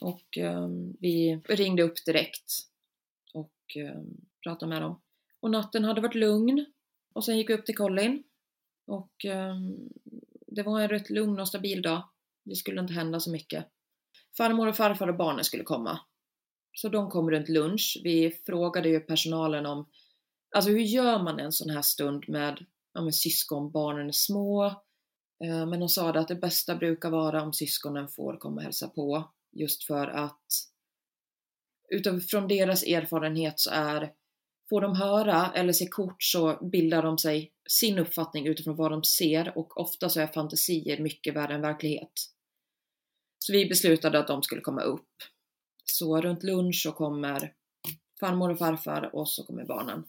och 0.00 0.38
um, 0.38 0.96
vi 1.00 1.40
ringde 1.48 1.82
upp 1.82 2.04
direkt 2.06 2.52
och 3.34 3.76
um, 3.76 4.20
pratade 4.42 4.70
med 4.70 4.82
dem. 4.82 5.00
Och 5.40 5.50
natten 5.50 5.84
hade 5.84 6.00
varit 6.00 6.14
lugn. 6.14 6.66
Och 7.12 7.24
sen 7.24 7.38
gick 7.38 7.50
vi 7.50 7.54
upp 7.54 7.66
till 7.66 7.76
Colin. 7.76 8.22
Och 8.86 9.24
um, 9.24 9.88
det 10.46 10.62
var 10.62 10.80
en 10.80 10.88
rätt 10.88 11.10
lugn 11.10 11.40
och 11.40 11.48
stabil 11.48 11.82
dag. 11.82 12.02
Det 12.44 12.56
skulle 12.56 12.80
inte 12.80 12.92
hända 12.92 13.20
så 13.20 13.30
mycket. 13.30 13.66
Farmor 14.36 14.68
och 14.68 14.76
farfar 14.76 15.08
och 15.08 15.16
barnen 15.16 15.44
skulle 15.44 15.64
komma. 15.64 16.00
Så 16.72 16.88
de 16.88 17.10
kom 17.10 17.30
runt 17.30 17.48
lunch. 17.48 18.00
Vi 18.04 18.30
frågade 18.46 18.88
ju 18.88 19.00
personalen 19.00 19.66
om 19.66 19.86
Alltså 20.54 20.70
hur 20.70 20.80
gör 20.80 21.22
man 21.22 21.40
en 21.40 21.52
sån 21.52 21.70
här 21.70 21.82
stund 21.82 22.24
med, 22.28 22.66
ja, 22.92 23.02
med 23.02 23.14
syskon, 23.14 23.70
barnen 23.70 24.08
är 24.08 24.12
små. 24.12 24.64
Eh, 25.44 25.66
men 25.66 25.80
de 25.80 25.88
sa 25.88 26.12
det 26.12 26.20
att 26.20 26.28
det 26.28 26.34
bästa 26.34 26.76
brukar 26.76 27.10
vara 27.10 27.42
om 27.42 27.52
syskonen 27.52 28.08
får 28.08 28.36
komma 28.36 28.56
och 28.56 28.62
hälsa 28.62 28.88
på. 28.88 29.30
Just 29.52 29.84
för 29.84 30.06
att 30.06 30.46
utifrån 31.88 32.48
deras 32.48 32.82
erfarenhet 32.82 33.60
så 33.60 33.70
är 33.70 34.12
Får 34.70 34.80
de 34.80 34.96
höra 34.96 35.52
eller 35.54 35.72
se 35.72 35.88
kort 35.88 36.22
så 36.22 36.68
bildar 36.72 37.02
de 37.02 37.18
sig 37.18 37.52
sin 37.68 37.98
uppfattning 37.98 38.46
utifrån 38.46 38.76
vad 38.76 38.90
de 38.90 39.04
ser 39.04 39.58
och 39.58 39.80
ofta 39.80 40.08
så 40.08 40.20
är 40.20 40.26
fantasier 40.26 41.02
mycket 41.02 41.36
värre 41.36 41.54
än 41.54 41.60
verklighet. 41.60 42.12
Så 43.38 43.52
vi 43.52 43.66
beslutade 43.66 44.18
att 44.18 44.26
de 44.26 44.42
skulle 44.42 44.60
komma 44.60 44.82
upp. 44.82 45.08
Så 45.84 46.20
runt 46.20 46.42
lunch 46.42 46.80
så 46.82 46.92
kommer 46.92 47.54
farmor 48.20 48.50
och 48.50 48.58
farfar 48.58 49.14
och 49.14 49.28
så 49.28 49.44
kommer 49.44 49.64
barnen. 49.64 50.04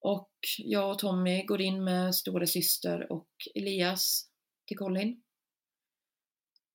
Och 0.00 0.30
jag 0.58 0.90
och 0.90 0.98
Tommy 0.98 1.44
går 1.44 1.60
in 1.60 1.84
med 1.84 2.14
stora 2.14 2.46
syster 2.46 3.12
och 3.12 3.28
Elias 3.54 4.28
till 4.66 4.76
Colin. 4.76 5.22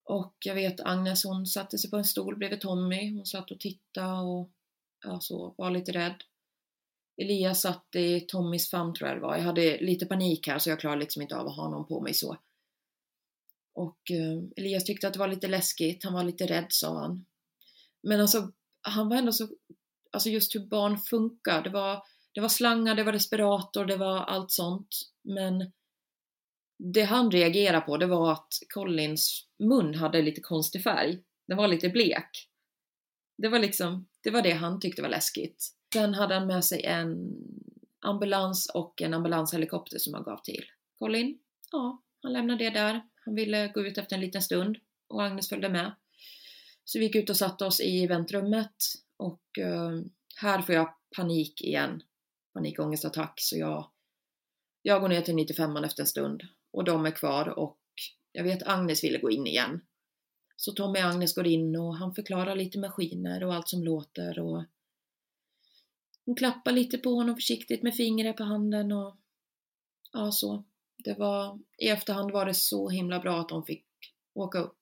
Och 0.04 0.36
jag 0.40 0.56
vet 0.56 0.80
Agnes 0.80 1.24
hon 1.24 1.46
satte 1.46 1.78
sig 1.78 1.90
på 1.90 1.98
en 1.98 2.06
stol 2.06 2.38
bredvid 2.38 2.62
Tommy. 2.62 3.16
Hon 3.16 3.26
satt 3.26 3.52
och 3.52 3.60
tittade 3.60 4.22
och 4.22 4.52
ja, 5.06 5.20
så, 5.20 5.56
var 5.58 5.72
lite 5.72 5.92
rädd. 5.92 6.24
Elias 7.22 7.62
satt 7.62 7.96
i 7.96 8.22
Tommys 8.22 8.70
famn 8.70 8.94
tror 8.94 9.10
jag 9.10 9.18
det 9.18 9.22
var. 9.22 9.38
Jag 9.38 9.44
hade 9.44 9.78
lite 9.78 10.06
panik 10.06 10.48
här 10.48 10.60
så 10.60 10.70
jag 10.70 10.80
klarade 10.80 11.02
liksom 11.02 11.22
inte 11.22 11.38
av 11.38 11.48
att 11.48 11.56
ha 11.56 11.70
någon 11.70 11.88
på 11.88 12.02
mig 12.02 12.14
så. 12.14 12.38
Och 13.74 14.12
eh, 14.12 14.44
Elias 14.56 14.84
tyckte 14.84 15.08
att 15.08 15.14
det 15.14 15.20
var 15.20 15.28
lite 15.28 15.48
läskigt, 15.48 16.04
han 16.04 16.14
var 16.14 16.24
lite 16.24 16.48
rädd 16.48 16.68
sa 16.70 17.00
han. 17.00 17.26
Men 18.04 18.22
alltså, 18.22 18.52
han 18.82 19.10
var 19.10 19.18
ändå 19.18 19.32
så, 19.32 19.48
alltså 20.12 20.30
just 20.30 20.56
hur 20.56 20.68
barn 20.68 20.98
funkar, 20.98 21.64
det 21.64 21.70
var, 21.70 22.04
det 22.34 22.42
var 22.42 22.50
slangar, 22.50 22.96
det 22.96 23.04
var 23.04 23.14
respirator, 23.14 23.86
det 23.86 23.98
var 23.98 24.18
allt 24.18 24.52
sånt. 24.52 24.96
Men 25.22 25.72
det 26.78 27.04
han 27.04 27.32
reagerade 27.32 27.82
på, 27.86 27.98
det 27.98 28.06
var 28.06 28.32
att 28.32 28.54
Collins 28.74 29.48
mun 29.60 29.96
hade 29.96 30.22
lite 30.22 30.42
konstig 30.42 30.84
färg. 30.84 31.20
Den 31.48 31.58
var 31.58 31.68
lite 31.68 31.90
blek. 31.90 32.50
Det 33.38 33.48
var 33.50 33.60
liksom, 33.60 34.08
det 34.24 34.32
var 34.32 34.42
det 34.42 34.52
han 34.52 34.80
tyckte 34.80 35.02
var 35.02 35.10
läskigt. 35.10 35.68
Sen 35.94 36.14
hade 36.14 36.34
han 36.34 36.48
med 36.48 36.66
sig 36.66 36.84
en 36.84 37.36
ambulans 38.00 38.70
och 38.74 39.02
en 39.02 39.14
ambulanshelikopter 39.14 39.98
som 39.98 40.14
han 40.14 40.24
gav 40.24 40.42
till 40.44 40.66
Colin. 41.00 41.40
Ja, 41.72 42.02
han 42.22 42.34
lämnade 42.34 42.64
det 42.64 42.70
där. 42.70 43.02
Han 43.26 43.36
ville 43.36 43.68
gå 43.68 43.86
ut 43.86 43.98
efter 43.98 44.16
en 44.16 44.22
liten 44.22 44.42
stund 44.42 44.78
och 45.08 45.24
Agnes 45.24 45.50
följde 45.50 45.70
med. 45.70 45.96
Så 46.86 47.00
vi 47.00 47.06
gick 47.06 47.16
ut 47.16 47.30
och 47.30 47.38
satte 47.38 47.66
oss 47.66 47.82
i 47.82 48.08
väntrummet 48.08 48.76
och 49.18 49.42
uh, 49.60 50.02
här 50.42 50.62
får 50.62 50.76
jag 50.76 50.94
panik 51.16 51.62
igen. 51.62 52.04
Panikångestattack 52.54 53.34
så 53.38 53.58
jag, 53.58 53.92
jag 54.82 55.02
går 55.02 55.10
ner 55.10 55.22
till 55.22 55.36
95 55.36 55.76
efter 55.78 56.04
en 56.04 56.08
stund 56.08 56.42
och 56.72 56.84
de 56.84 57.06
är 57.06 57.12
kvar 57.12 57.60
och 57.60 57.80
jag 58.32 58.44
vet 58.44 58.68
Agnes 58.68 59.04
ville 59.04 59.20
gå 59.20 59.32
in 59.32 59.48
igen. 59.48 59.82
Så 60.56 60.72
Tommy 60.72 61.00
och 61.00 61.06
Agnes 61.06 61.36
går 61.36 61.48
in 61.48 61.76
och 61.76 61.98
han 61.98 62.16
förklarar 62.16 62.56
lite 62.56 62.80
maskiner 62.80 63.44
och 63.44 63.54
allt 63.54 63.70
som 63.70 63.84
låter 63.84 64.40
och 64.40 64.64
hon 66.26 66.36
klappar 66.36 66.72
lite 66.72 66.98
på 66.98 67.10
honom 67.10 67.36
försiktigt 67.36 67.84
med 67.84 67.96
fingret 67.96 68.38
på 68.38 68.44
handen 68.44 68.92
och 68.92 69.18
ja, 70.12 70.32
så. 70.32 70.64
Det 70.98 71.14
var, 71.14 71.60
i 71.78 71.88
efterhand 71.88 72.32
var 72.32 72.46
det 72.46 72.54
så 72.54 72.90
himla 72.90 73.20
bra 73.20 73.40
att 73.40 73.50
de 73.50 73.66
fick 73.66 73.86
åka 74.34 74.60
upp, 74.60 74.80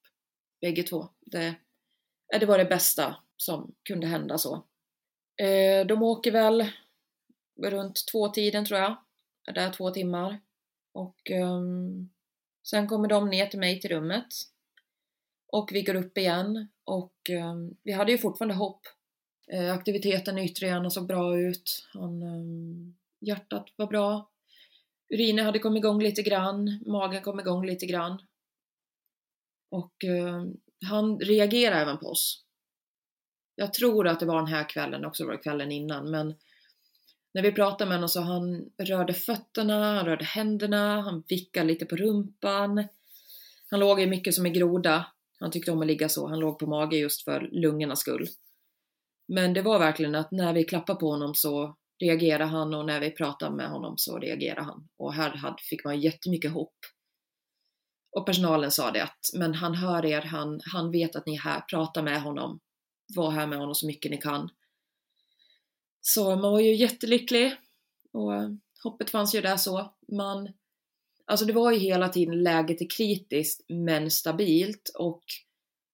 bägge 0.62 0.84
två. 0.84 1.10
Det, 1.20 1.56
det 2.40 2.46
var 2.46 2.58
det 2.58 2.66
bästa 2.66 3.16
som 3.38 3.76
kunde 3.84 4.08
hända 4.08 4.38
så. 4.38 4.56
Eh, 5.42 5.88
de 5.88 6.04
åker 6.04 6.32
väl 6.32 6.66
runt 7.70 8.08
två 8.12 8.30
tiden 8.30 8.66
tror 8.66 8.80
jag, 8.80 8.98
är 9.48 9.54
där 9.54 9.74
två 9.74 9.92
timmar. 9.92 10.42
Och 10.94 11.32
um, 11.32 12.10
sen 12.64 12.88
kommer 12.88 13.08
de 13.08 13.30
ner 13.30 13.46
till 13.46 13.60
mig 13.60 13.80
till 13.80 13.90
rummet. 13.90 14.28
Och 15.48 15.70
vi 15.72 15.82
går 15.82 15.96
upp 15.96 16.18
igen 16.18 16.68
och 16.84 17.16
um, 17.30 17.78
vi 17.84 17.92
hade 17.92 18.12
ju 18.12 18.18
fortfarande 18.18 18.56
hopp 18.56 18.82
Uh, 19.54 19.74
aktiviteten 19.74 20.38
i 20.38 20.46
yttre 20.46 20.68
hjärnan 20.68 20.92
såg 20.92 21.08
bra 21.08 21.40
ut. 21.40 21.88
Han, 21.94 22.24
um, 22.24 22.98
hjärtat 23.20 23.74
var 23.76 23.88
bra. 23.88 24.32
Urinen 25.10 25.46
hade 25.46 25.60
kommit 25.60 25.80
igång 25.80 26.02
lite 26.02 26.22
grann. 26.22 26.80
Magen 26.86 27.22
kom 27.22 27.40
igång 27.40 27.66
lite 27.66 27.86
grann. 27.86 28.22
Och 29.72 30.04
ehm, 30.04 30.58
han 30.86 31.20
reagerade 31.20 31.82
även 31.82 31.98
på 31.98 32.06
oss. 32.06 32.44
Jag 33.56 33.74
tror 33.74 34.08
att 34.08 34.20
det 34.20 34.26
var 34.26 34.38
den 34.38 34.54
här 34.54 34.70
kvällen, 34.70 35.06
också 35.06 35.26
var 35.26 35.32
det 35.32 35.38
kvällen 35.38 35.72
innan, 35.72 36.12
men 36.12 36.36
när 37.34 37.42
vi 37.42 37.52
pratade 37.52 37.90
med 37.90 37.98
honom 37.98 38.10
så 38.10 38.22
han 38.22 38.70
rörde 38.78 39.14
fötterna, 39.14 39.96
han 39.96 40.06
rörde 40.06 40.26
händerna, 40.26 41.02
han 41.02 41.24
vickade 41.28 41.68
lite 41.68 41.86
på 41.86 41.96
rumpan. 41.96 42.88
Han 43.70 43.80
låg 43.80 44.00
ju 44.00 44.08
mycket 44.08 44.34
som 44.34 44.46
en 44.46 44.54
groda. 44.54 45.06
Han 45.40 45.52
tyckte 45.52 45.72
om 45.72 45.82
att 45.82 45.88
ligga 45.88 46.10
så. 46.10 46.28
Han 46.28 46.40
låg 46.40 46.60
på 46.60 46.68
mage 46.68 46.98
just 46.98 47.24
för 47.24 47.50
lungornas 47.52 48.00
skull. 48.00 48.28
Men 49.28 49.54
det 49.54 49.62
var 49.62 49.80
verkligen 49.80 50.16
att 50.16 50.32
när 50.32 50.54
vi 50.54 50.64
klappade 50.64 51.00
på 51.00 51.12
honom 51.12 51.36
så 51.36 51.78
reagerade 52.00 52.46
han 52.46 52.74
och 52.74 52.86
när 52.86 53.00
vi 53.00 53.12
pratade 53.12 53.56
med 53.56 53.70
honom 53.70 53.94
så 53.98 54.20
reagerade 54.20 54.62
han. 54.62 54.88
Och 54.98 55.14
här 55.14 55.56
fick 55.70 55.86
man 55.86 56.00
jättemycket 56.00 56.52
hopp. 56.52 56.76
Och 58.18 58.26
personalen 58.26 58.72
sa 58.72 58.92
det 58.92 59.04
att, 59.04 59.20
men 59.34 59.54
han 59.54 59.76
hör 59.76 60.06
er, 60.06 60.22
han, 60.22 60.62
han 60.74 60.92
vet 60.92 61.16
att 61.16 61.26
ni 61.26 61.36
är 61.36 61.40
här, 61.40 61.62
prata 61.62 62.02
med 62.02 62.22
honom. 62.22 62.60
Var 63.16 63.32
här 63.32 63.48
med 63.48 63.60
honom 63.60 63.76
så 63.76 63.88
mycket 63.88 64.12
ni 64.12 64.18
kan. 64.18 64.50
Så 66.02 66.36
man 66.36 66.52
var 66.52 66.60
ju 66.60 66.76
jättelycklig 66.76 67.54
och 68.14 68.32
hoppet 68.84 69.10
fanns 69.10 69.36
ju 69.36 69.42
där 69.42 69.58
så. 69.58 69.96
Man, 70.12 70.50
alltså 71.26 71.46
det 71.46 71.54
var 71.54 71.72
ju 71.72 71.80
hela 71.80 72.10
tiden 72.10 72.44
läget 72.44 72.82
är 72.82 72.90
kritiskt 72.98 73.66
men 73.70 74.12
stabilt 74.12 74.92
och 75.00 75.24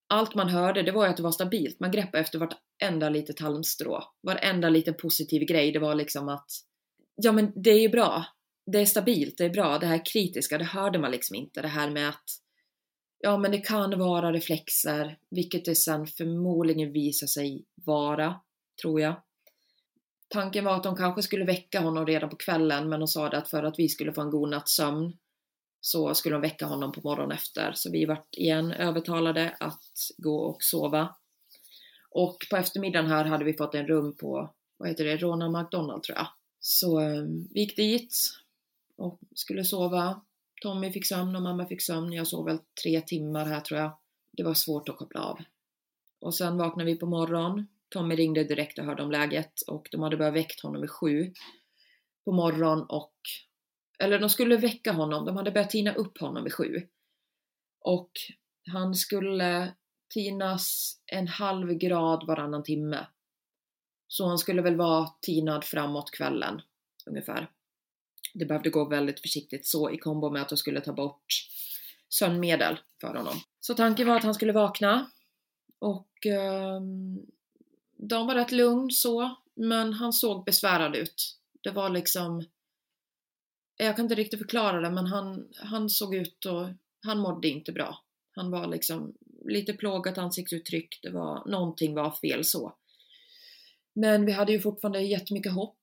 allt 0.09 0.35
man 0.35 0.49
hörde 0.49 0.83
det 0.83 0.91
var 0.91 1.05
ju 1.05 1.09
att 1.09 1.17
det 1.17 1.23
var 1.23 1.31
stabilt. 1.31 1.79
Man 1.79 1.91
greppade 1.91 2.23
efter 2.23 2.39
vartenda 2.39 3.09
litet 3.09 3.39
halmstrå. 3.39 4.03
Varenda 4.21 4.69
liten 4.69 4.93
positiv 4.93 5.41
grej. 5.41 5.71
Det 5.71 5.79
var 5.79 5.95
liksom 5.95 6.29
att 6.29 6.51
ja 7.15 7.31
men 7.31 7.51
det 7.55 7.69
är 7.69 7.79
ju 7.79 7.89
bra. 7.89 8.25
Det 8.71 8.79
är 8.79 8.85
stabilt, 8.85 9.37
det 9.37 9.45
är 9.45 9.49
bra. 9.49 9.77
Det 9.77 9.85
här 9.85 10.05
kritiska, 10.05 10.57
det 10.57 10.63
hörde 10.63 10.99
man 10.99 11.11
liksom 11.11 11.35
inte. 11.35 11.61
Det 11.61 11.67
här 11.67 11.89
med 11.89 12.09
att 12.09 12.23
ja 13.19 13.37
men 13.37 13.51
det 13.51 13.57
kan 13.57 13.99
vara 13.99 14.33
reflexer, 14.33 15.17
vilket 15.29 15.65
det 15.65 15.75
sen 15.75 16.07
förmodligen 16.07 16.91
visar 16.91 17.27
sig 17.27 17.65
vara, 17.85 18.35
tror 18.81 19.01
jag. 19.01 19.23
Tanken 20.27 20.65
var 20.65 20.75
att 20.75 20.83
de 20.83 20.95
kanske 20.95 21.21
skulle 21.21 21.45
väcka 21.45 21.79
honom 21.79 22.05
redan 22.05 22.29
på 22.29 22.35
kvällen, 22.35 22.89
men 22.89 22.99
de 22.99 23.07
sa 23.07 23.29
det 23.29 23.37
att 23.37 23.49
för 23.49 23.63
att 23.63 23.79
vi 23.79 23.89
skulle 23.89 24.13
få 24.13 24.21
en 24.21 24.29
god 24.29 24.49
natts 24.49 24.75
sömn 24.75 25.17
så 25.81 26.13
skulle 26.13 26.35
de 26.35 26.41
väcka 26.41 26.65
honom 26.65 26.91
på 26.91 27.01
morgonen 27.03 27.37
efter. 27.37 27.71
Så 27.75 27.91
vi 27.91 28.05
vart 28.05 28.35
igen 28.35 28.71
övertalade 28.71 29.55
att 29.59 30.11
gå 30.17 30.39
och 30.39 30.63
sova. 30.63 31.15
Och 32.09 32.37
på 32.49 32.57
eftermiddagen 32.57 33.11
här 33.11 33.25
hade 33.25 33.45
vi 33.45 33.53
fått 33.53 33.75
en 33.75 33.87
rum 33.87 34.15
på, 34.15 34.53
vad 34.77 34.89
heter 34.89 35.05
det, 35.05 35.17
Ronald 35.17 35.57
McDonald 35.57 36.03
tror 36.03 36.17
jag. 36.17 36.27
Så 36.59 36.99
ehm, 36.99 37.47
vi 37.53 37.59
gick 37.59 37.75
dit 37.75 38.15
och 38.95 39.19
skulle 39.35 39.63
sova. 39.63 40.21
Tommy 40.61 40.91
fick 40.91 41.05
sömn 41.05 41.35
och 41.35 41.41
mamma 41.41 41.65
fick 41.65 41.81
sömn. 41.81 42.13
Jag 42.13 42.27
sov 42.27 42.45
väl 42.45 42.59
tre 42.83 43.01
timmar 43.01 43.45
här 43.45 43.61
tror 43.61 43.79
jag. 43.79 43.91
Det 44.31 44.43
var 44.43 44.53
svårt 44.53 44.89
att 44.89 44.97
koppla 44.97 45.21
av. 45.21 45.39
Och 46.19 46.35
sen 46.35 46.57
vaknade 46.57 46.91
vi 46.91 46.95
på 46.95 47.05
morgonen. 47.05 47.67
Tommy 47.89 48.15
ringde 48.15 48.43
direkt 48.43 48.80
och 48.80 48.86
hörde 48.86 49.04
om 49.04 49.12
läget 49.12 49.62
och 49.67 49.88
de 49.91 50.02
hade 50.02 50.17
börjat 50.17 50.34
väckt 50.34 50.62
honom 50.62 50.82
vid 50.82 50.91
sju 50.91 51.34
på 52.26 52.32
morgonen 52.32 52.86
och 52.89 53.13
eller 54.00 54.19
de 54.19 54.30
skulle 54.30 54.58
väcka 54.58 54.91
honom, 54.91 55.26
de 55.26 55.38
hade 55.38 55.52
börjat 55.52 55.69
tina 55.69 55.93
upp 55.93 56.17
honom 56.17 56.43
vid 56.43 56.54
sju. 56.54 56.88
Och 57.82 58.12
han 58.71 58.95
skulle 58.95 59.73
tinas 60.13 60.97
en 61.06 61.28
halv 61.28 61.73
grad 61.73 62.28
varannan 62.28 62.63
timme. 62.63 63.08
Så 64.08 64.28
han 64.28 64.38
skulle 64.38 64.62
väl 64.62 64.76
vara 64.76 65.08
tinad 65.21 65.63
framåt 65.63 66.12
kvällen 66.12 66.62
ungefär. 67.06 67.52
Det 68.34 68.45
behövde 68.45 68.69
gå 68.69 68.86
väldigt 68.89 69.19
försiktigt 69.19 69.65
så 69.65 69.91
i 69.91 69.97
kombo 69.97 70.30
med 70.30 70.41
att 70.41 70.50
de 70.50 70.58
skulle 70.58 70.82
ta 70.82 70.93
bort 70.93 71.26
sömnmedel 72.10 72.80
för 73.02 73.15
honom. 73.15 73.36
Så 73.60 73.73
tanken 73.73 74.08
var 74.08 74.15
att 74.15 74.23
han 74.23 74.34
skulle 74.34 74.54
vakna 74.54 75.12
och 75.80 76.26
um, 76.78 77.26
de 77.97 78.27
var 78.27 78.36
rätt 78.36 78.51
lugn 78.51 78.91
så, 78.91 79.36
men 79.55 79.93
han 79.93 80.13
såg 80.13 80.45
besvärad 80.45 80.95
ut. 80.95 81.38
Det 81.63 81.71
var 81.71 81.89
liksom 81.89 82.43
jag 83.77 83.95
kan 83.95 84.05
inte 84.05 84.15
riktigt 84.15 84.39
förklara 84.39 84.81
det 84.81 84.89
men 84.89 85.05
han, 85.05 85.47
han 85.55 85.89
såg 85.89 86.15
ut 86.15 86.45
och 86.45 86.67
han 87.01 87.19
mådde 87.19 87.47
inte 87.47 87.71
bra. 87.71 88.03
Han 88.31 88.51
var 88.51 88.67
liksom 88.67 89.13
lite 89.45 89.73
plågat 89.73 90.17
ansiktsuttryck, 90.17 90.99
det 91.01 91.10
var, 91.10 91.49
någonting 91.49 91.95
var 91.95 92.12
fel 92.12 92.43
så. 92.43 92.73
Men 93.93 94.25
vi 94.25 94.31
hade 94.31 94.51
ju 94.51 94.60
fortfarande 94.60 95.01
jättemycket 95.01 95.53
hopp. 95.53 95.79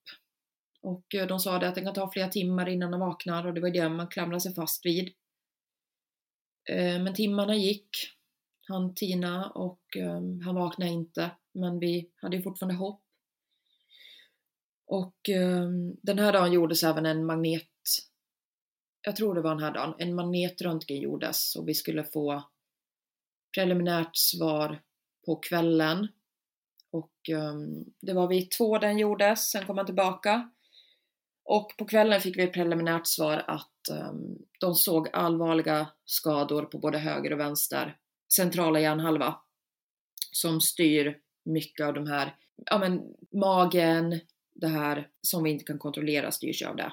Och 0.83 1.15
eh, 1.15 1.27
de 1.27 1.41
sa 1.41 1.59
det 1.59 1.69
att 1.69 1.75
det 1.75 1.81
kan 1.81 1.95
ta 1.95 2.11
flera 2.13 2.29
timmar 2.29 2.69
innan 2.69 2.93
han 2.93 3.01
vaknar 3.01 3.47
och 3.47 3.55
det 3.55 3.61
var 3.61 3.71
det 3.71 3.89
man 3.89 4.09
klamrade 4.09 4.41
sig 4.41 4.55
fast 4.55 4.87
vid. 4.87 5.13
Eh, 6.69 7.03
men 7.03 7.15
timmarna 7.15 7.57
gick. 7.57 7.89
Han 8.69 8.95
tina 8.95 9.51
och 9.51 9.97
eh, 9.97 10.21
han 10.45 10.55
vaknade 10.55 10.91
inte. 10.91 11.31
Men 11.55 11.79
vi 11.79 12.11
hade 12.17 12.37
ju 12.37 12.43
fortfarande 12.43 12.75
hopp. 12.75 13.03
Och 14.87 15.29
ehm, 15.29 15.97
den 16.03 16.19
här 16.19 16.33
dagen 16.33 16.53
gjordes 16.53 16.83
även 16.83 17.07
en 17.07 17.27
magnet 17.27 17.69
jag 19.07 19.17
tror 19.17 19.35
det 19.35 19.41
var 19.41 19.51
den 19.51 19.65
här 19.65 19.75
dagen, 19.75 19.95
en 19.99 20.15
magnetröntgen 20.15 21.01
gjordes 21.01 21.57
och 21.57 21.69
vi 21.69 21.75
skulle 21.75 22.05
få 22.05 22.43
preliminärt 23.55 24.17
svar 24.17 24.83
på 25.27 25.37
kvällen. 25.37 26.09
Och 26.91 27.31
eh, 27.31 27.55
det 28.01 28.13
var 28.13 28.29
vid 28.29 28.51
två 28.51 28.79
den 28.79 28.99
gjordes, 28.99 29.51
sen 29.51 29.67
kom 29.67 29.77
han 29.77 29.87
tillbaka. 29.87 30.51
Och 31.45 31.75
på 31.79 31.85
kvällen 31.85 32.21
fick 32.21 32.39
vi 32.39 32.43
ett 32.43 32.53
preliminärt 32.53 33.07
svar 33.07 33.45
att 33.47 33.89
um, 33.91 34.39
de 34.61 34.75
såg 34.75 35.09
allvarliga 35.13 35.89
skador 36.05 36.63
på 36.63 36.79
både 36.79 36.99
höger 36.99 37.33
och 37.33 37.41
vänster 37.41 37.99
centrala 38.35 38.81
hjärnhalva 38.81 39.41
som 40.33 40.61
styr 40.61 41.21
mycket 41.45 41.87
av 41.87 41.95
de 41.95 42.07
här, 42.07 42.37
ja 42.71 42.79
men 42.79 43.03
magen, 43.33 44.21
det 44.55 44.67
här 44.67 45.09
som 45.21 45.43
vi 45.43 45.51
inte 45.51 45.65
kan 45.65 45.79
kontrollera 45.79 46.31
styrs 46.31 46.63
av 46.63 46.77
det. 46.77 46.93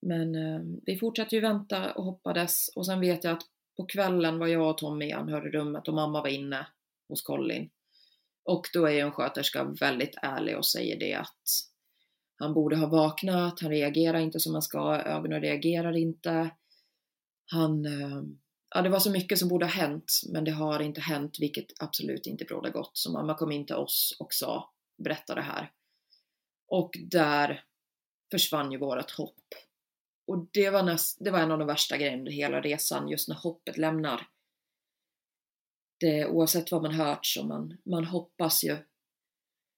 Men 0.00 0.34
eh, 0.34 0.60
vi 0.86 0.98
fortsatte 0.98 1.34
ju 1.34 1.40
vänta 1.40 1.92
och 1.92 2.04
hoppades 2.04 2.68
och 2.76 2.86
sen 2.86 3.00
vet 3.00 3.24
jag 3.24 3.32
att 3.32 3.42
på 3.76 3.86
kvällen 3.86 4.38
var 4.38 4.46
jag 4.46 4.70
och 4.70 4.78
Tommy 4.78 5.06
i 5.06 5.12
anhörigrummet 5.12 5.88
och 5.88 5.94
mamma 5.94 6.22
var 6.22 6.28
inne 6.28 6.66
hos 7.08 7.22
Colin. 7.22 7.70
Och 8.44 8.62
då 8.72 8.86
är 8.86 8.92
ju 8.92 9.00
en 9.00 9.12
sköterska 9.12 9.64
väldigt 9.64 10.16
ärlig 10.22 10.56
och 10.56 10.66
säger 10.66 10.98
det 10.98 11.14
att 11.14 11.42
han 12.38 12.54
borde 12.54 12.76
ha 12.76 12.86
vaknat, 12.86 13.60
han 13.60 13.70
reagerar 13.70 14.18
inte 14.18 14.40
som 14.40 14.52
han 14.52 14.62
ska, 14.62 14.96
ögonen 14.96 15.40
reagerar 15.40 15.96
inte. 15.96 16.50
Han, 17.52 17.84
eh, 17.84 18.22
ja 18.76 18.82
det 18.82 18.88
var 18.88 18.98
så 18.98 19.10
mycket 19.10 19.38
som 19.38 19.48
borde 19.48 19.66
ha 19.66 19.70
hänt, 19.70 20.12
men 20.32 20.44
det 20.44 20.50
har 20.50 20.80
inte 20.80 21.00
hänt, 21.00 21.36
vilket 21.40 21.66
absolut 21.78 22.26
inte 22.26 22.44
brådar 22.44 22.70
gott. 22.70 22.90
Så 22.92 23.12
mamma 23.12 23.34
kom 23.34 23.52
in 23.52 23.66
till 23.66 23.76
oss 23.76 24.16
och 24.20 24.32
sa, 24.32 24.72
berätta 25.04 25.34
det 25.34 25.42
här. 25.42 25.72
Och 26.68 26.96
där 27.00 27.64
försvann 28.30 28.72
ju 28.72 28.78
vårat 28.78 29.10
hopp. 29.10 29.44
Och 30.26 30.48
det 30.52 30.70
var, 30.70 30.82
näst, 30.82 31.16
det 31.20 31.30
var 31.30 31.38
en 31.38 31.50
av 31.50 31.58
de 31.58 31.66
värsta 31.66 31.96
grejerna 31.96 32.18
under 32.18 32.32
hela 32.32 32.60
resan, 32.60 33.08
just 33.08 33.28
när 33.28 33.36
hoppet 33.36 33.76
lämnar. 33.76 34.28
Det, 36.00 36.26
oavsett 36.26 36.72
vad 36.72 36.82
man 36.82 36.94
hört 36.94 37.26
så 37.26 37.46
man, 37.46 37.76
man 37.84 38.04
hoppas 38.04 38.64
ju. 38.64 38.76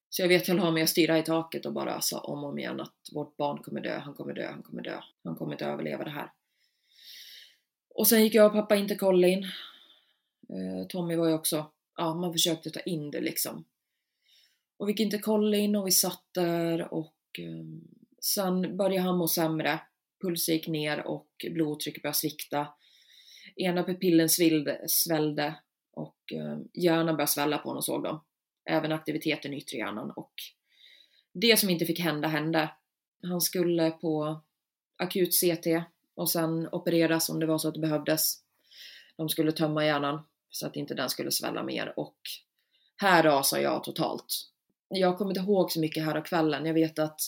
Så 0.09 0.21
jag 0.21 0.27
vet 0.27 0.47
jag 0.47 0.57
la 0.57 0.71
mig 0.71 0.83
och 0.83 0.89
stirrade 0.89 1.19
i 1.19 1.23
taket 1.23 1.65
och 1.65 1.73
bara 1.73 2.01
sa 2.01 2.19
om 2.19 2.43
och 2.43 2.49
om 2.49 2.59
igen 2.59 2.79
att 2.79 2.95
vårt 3.13 3.37
barn 3.37 3.63
kommer 3.63 3.81
dö, 3.81 3.97
han 3.97 4.13
kommer 4.13 4.33
dö, 4.33 4.51
han 4.51 4.63
kommer 4.63 4.81
dö, 4.81 5.01
han 5.23 5.35
kommer 5.35 5.51
inte 5.51 5.65
överleva 5.65 6.03
det 6.03 6.09
här. 6.09 6.31
Och 7.99 8.07
sen 8.07 8.23
gick 8.23 8.35
jag 8.35 8.45
och 8.45 8.53
pappa 8.53 8.75
in 8.75 8.87
till 8.87 8.97
Colin. 8.97 9.43
Eh, 10.49 10.87
Tommy 10.89 11.15
var 11.15 11.27
ju 11.27 11.33
också, 11.33 11.71
ja 11.97 12.13
man 12.13 12.33
försökte 12.33 12.69
ta 12.69 12.79
in 12.79 13.11
det 13.11 13.21
liksom. 13.21 13.65
Och 14.77 14.87
vi 14.87 14.91
gick 14.91 14.99
in 14.99 15.09
till 15.09 15.21
Colin 15.21 15.75
och 15.75 15.87
vi 15.87 15.91
satt 15.91 16.23
där 16.33 16.93
och 16.93 17.15
ehm, 17.39 17.87
sen 18.21 18.77
började 18.77 19.07
han 19.07 19.17
må 19.17 19.27
sämre 19.27 19.79
pulsen 20.21 20.55
gick 20.55 20.67
ner 20.67 21.07
och 21.07 21.29
blodtrycket 21.51 22.03
började 22.03 22.17
svikta. 22.17 22.67
Ena 23.55 23.83
pupillen 23.83 24.29
svilde, 24.29 24.81
svällde 24.87 25.55
och 25.91 26.33
ehm, 26.33 26.67
hjärnan 26.73 27.15
började 27.15 27.31
svälla 27.31 27.57
på 27.57 27.69
honom 27.69 27.83
såg 27.83 28.03
de. 28.03 28.23
Även 28.69 28.91
aktiviteten 28.91 29.53
i 29.53 29.57
yttre 29.57 29.77
hjärnan 29.77 30.11
och 30.11 30.33
det 31.33 31.59
som 31.59 31.69
inte 31.69 31.85
fick 31.85 31.99
hända 31.99 32.27
hände. 32.27 32.71
Han 33.23 33.41
skulle 33.41 33.91
på 33.91 34.41
akut 34.97 35.31
CT 35.33 35.67
och 36.19 36.29
sen 36.29 36.69
opereras 36.71 37.29
om 37.29 37.39
det 37.39 37.45
var 37.45 37.57
så 37.57 37.67
att 37.67 37.73
det 37.73 37.79
behövdes. 37.79 38.35
De 39.17 39.29
skulle 39.29 39.51
tömma 39.51 39.85
hjärnan 39.85 40.25
så 40.49 40.67
att 40.67 40.75
inte 40.75 40.93
den 40.93 41.09
skulle 41.09 41.31
svälla 41.31 41.63
mer 41.63 41.93
och 41.99 42.17
här 42.97 43.23
rasar 43.23 43.59
jag 43.59 43.83
totalt. 43.83 44.25
Jag 44.89 45.17
kommer 45.17 45.31
inte 45.31 45.41
ihåg 45.41 45.71
så 45.71 45.79
mycket 45.79 46.05
här 46.05 46.15
av 46.15 46.21
kvällen. 46.21 46.65
Jag 46.65 46.73
vet 46.73 46.99
att 46.99 47.21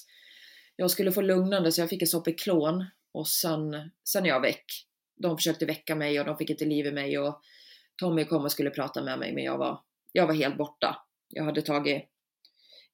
jag 0.75 0.91
skulle 0.91 1.11
få 1.11 1.21
lugnande 1.21 1.71
så 1.71 1.81
jag 1.81 1.89
fick 1.89 2.01
en 2.01 2.07
Sopiklon 2.07 2.85
och 3.11 3.27
sen, 3.27 3.91
sen 4.03 4.25
är 4.25 4.29
jag 4.29 4.41
väck. 4.41 4.65
De 5.15 5.37
försökte 5.37 5.65
väcka 5.65 5.95
mig 5.95 6.19
och 6.19 6.25
de 6.25 6.37
fick 6.37 6.49
inte 6.49 6.65
liv 6.65 6.85
i 6.85 6.91
mig 6.91 7.19
och 7.19 7.41
Tommy 7.95 8.25
kom 8.25 8.43
och 8.43 8.51
skulle 8.51 8.69
prata 8.69 9.03
med 9.03 9.19
mig 9.19 9.33
men 9.33 9.43
jag 9.43 9.57
var, 9.57 9.81
jag 10.11 10.27
var 10.27 10.33
helt 10.33 10.57
borta. 10.57 11.05
Jag 11.29 11.43
hade 11.43 11.61
tagit 11.61 12.03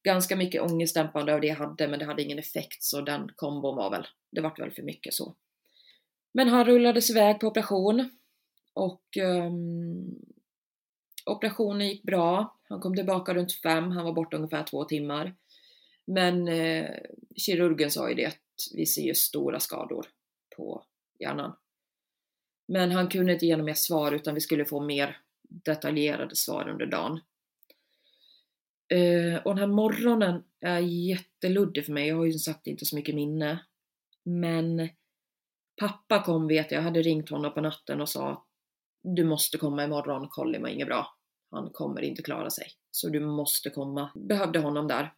ganska 0.04 0.36
mycket 0.36 0.62
ångestdämpande 0.62 1.34
av 1.34 1.42
det 1.42 1.48
jag 1.48 1.56
hade 1.56 1.88
men 1.88 2.00
det 2.00 2.06
hade 2.06 2.24
ingen 2.24 2.40
effekt 2.40 2.84
så 2.84 3.02
den 3.02 3.32
kombon 3.36 3.76
var 3.76 3.90
väl, 3.90 4.08
det 4.32 4.42
vart 4.42 4.60
väl 4.60 4.72
för 4.72 4.84
mycket 4.84 5.14
så. 5.14 5.36
Men 6.32 6.48
han 6.48 6.66
rullades 6.66 7.10
iväg 7.10 7.40
på 7.40 7.48
operation 7.48 8.10
och 8.74 9.18
um, 9.22 10.16
operationen 11.26 11.88
gick 11.88 12.04
bra. 12.04 12.60
Han 12.70 12.80
kom 12.80 12.96
tillbaka 12.96 13.34
runt 13.34 13.54
fem, 13.54 13.92
han 13.92 14.06
var 14.06 14.14
borta 14.14 14.38
ungefär 14.38 14.64
två 14.64 14.84
timmar. 14.84 15.36
Men 16.06 16.48
eh, 16.48 16.90
kirurgen 17.36 17.92
sa 17.92 18.10
ju 18.10 18.16
det 18.16 18.26
att 18.26 18.42
vi 18.76 18.86
ser 18.86 19.02
ju 19.02 19.16
stora 19.16 19.60
skador 19.60 20.08
på 20.56 20.84
hjärnan. 21.20 21.56
Men 22.68 22.92
han 22.92 23.08
kunde 23.08 23.34
inte 23.34 23.46
ge 23.46 23.56
några 23.56 23.66
mer 23.66 23.74
svar 23.74 24.12
utan 24.12 24.34
vi 24.34 24.42
skulle 24.42 24.66
få 24.66 24.82
mer 24.82 25.18
detaljerade 25.42 26.36
svar 26.36 26.70
under 26.70 26.86
dagen. 26.86 27.20
Eh, 28.90 29.42
och 29.46 29.56
den 29.56 29.58
här 29.58 29.68
morgonen 29.68 30.44
är 30.62 30.80
jätteluddig 30.80 31.86
för 31.86 31.94
mig. 31.94 32.08
Jag 32.08 32.16
har 32.16 32.26
ju 32.26 32.32
som 32.32 32.54
sagt 32.54 32.68
inte 32.68 32.86
så 32.86 32.96
mycket 32.96 33.16
minne. 33.16 33.66
Men 34.24 34.90
pappa 35.80 36.24
kom 36.24 36.48
vet 36.48 36.72
jag, 36.72 36.80
jag 36.80 36.84
hade 36.84 37.02
ringt 37.02 37.30
honom 37.30 37.54
på 37.54 37.62
natten 37.62 38.02
och 38.02 38.10
sa 38.10 38.48
du 39.16 39.24
måste 39.24 39.58
komma 39.58 39.84
imorgon, 39.84 40.28
Colin 40.30 40.62
var 40.62 40.70
inget 40.70 40.88
bra. 40.88 41.18
Han 41.52 41.70
kommer 41.74 42.02
inte 42.02 42.22
klara 42.22 42.50
sig. 42.50 42.68
Så 42.92 43.10
du 43.10 43.20
måste 43.20 43.70
komma. 43.70 44.12
Behövde 44.16 44.60
honom 44.60 44.88
där. 44.88 45.14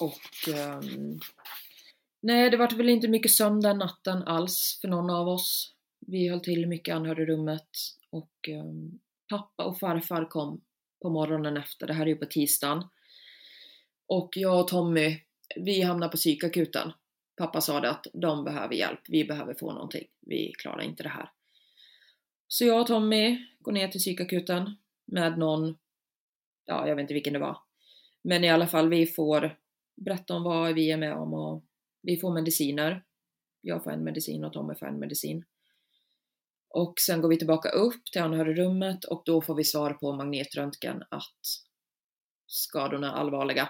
Och 0.00 0.54
um, 0.54 1.20
nej, 2.22 2.50
det 2.50 2.56
vart 2.56 2.72
väl 2.72 2.88
inte 2.88 3.08
mycket 3.08 3.30
sömn 3.30 3.60
den 3.60 3.78
natten 3.78 4.22
alls 4.22 4.78
för 4.80 4.88
någon 4.88 5.10
av 5.10 5.28
oss. 5.28 5.74
Vi 6.06 6.28
höll 6.28 6.40
till 6.40 6.68
mycket 6.68 6.92
i 6.92 6.94
anhörigrummet 6.94 7.68
och 8.10 8.48
um, 8.48 9.00
pappa 9.30 9.64
och 9.64 9.78
farfar 9.78 10.28
kom 10.28 10.60
på 11.02 11.10
morgonen 11.10 11.56
efter. 11.56 11.86
Det 11.86 11.92
här 11.92 12.02
är 12.02 12.10
ju 12.10 12.16
på 12.16 12.26
tisdagen. 12.26 12.84
Och 14.08 14.30
jag 14.36 14.60
och 14.60 14.68
Tommy, 14.68 15.20
vi 15.56 15.82
hamnade 15.82 16.10
på 16.10 16.16
psykakuten. 16.16 16.92
Pappa 17.36 17.60
sa 17.60 17.80
det 17.80 17.90
att 17.90 18.06
de 18.12 18.44
behöver 18.44 18.74
hjälp, 18.74 19.00
vi 19.08 19.24
behöver 19.24 19.54
få 19.54 19.72
någonting. 19.72 20.06
Vi 20.20 20.52
klarar 20.58 20.82
inte 20.82 21.02
det 21.02 21.08
här. 21.08 21.30
Så 22.48 22.64
jag 22.64 22.80
och 22.80 22.86
Tommy 22.86 23.46
går 23.60 23.72
ner 23.72 23.88
till 23.88 24.00
psykakuten 24.00 24.76
med 25.04 25.38
någon, 25.38 25.78
ja 26.64 26.88
jag 26.88 26.96
vet 26.96 27.02
inte 27.02 27.14
vilken 27.14 27.32
det 27.32 27.38
var. 27.38 27.58
Men 28.22 28.44
i 28.44 28.50
alla 28.50 28.66
fall 28.66 28.88
vi 28.88 29.06
får 29.06 29.58
berätta 29.96 30.34
om 30.34 30.42
vad 30.42 30.74
vi 30.74 30.90
är 30.90 30.96
med 30.96 31.14
om 31.14 31.34
och 31.34 31.64
vi 32.02 32.16
får 32.16 32.34
mediciner. 32.34 33.04
Jag 33.60 33.84
får 33.84 33.90
en 33.90 34.04
medicin 34.04 34.44
och 34.44 34.52
Tommy 34.52 34.74
får 34.74 34.86
en 34.86 34.98
medicin. 34.98 35.44
Och 36.68 36.94
sen 37.00 37.20
går 37.20 37.28
vi 37.28 37.38
tillbaka 37.38 37.68
upp 37.68 38.04
till 38.12 38.22
anhörigrummet 38.22 39.04
och 39.04 39.22
då 39.24 39.42
får 39.42 39.54
vi 39.54 39.64
svar 39.64 39.92
på 39.92 40.12
magnetröntgen 40.12 41.02
att 41.10 41.40
skadorna 42.46 43.12
är 43.12 43.14
allvarliga. 43.14 43.68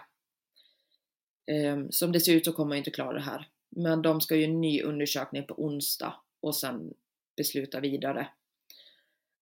Ehm, 1.46 1.92
som 1.92 2.12
det 2.12 2.20
ser 2.20 2.34
ut 2.34 2.44
så 2.44 2.52
kommer 2.52 2.74
jag 2.74 2.80
inte 2.80 2.90
klara 2.90 3.12
det 3.12 3.24
här. 3.24 3.48
Men 3.76 4.02
de 4.02 4.20
ska 4.20 4.36
ju 4.36 4.44
en 4.44 4.60
ny 4.60 4.82
undersökning 4.82 5.46
på 5.46 5.54
onsdag 5.54 6.14
och 6.40 6.56
sen 6.56 6.92
besluta 7.36 7.80
vidare. 7.80 8.28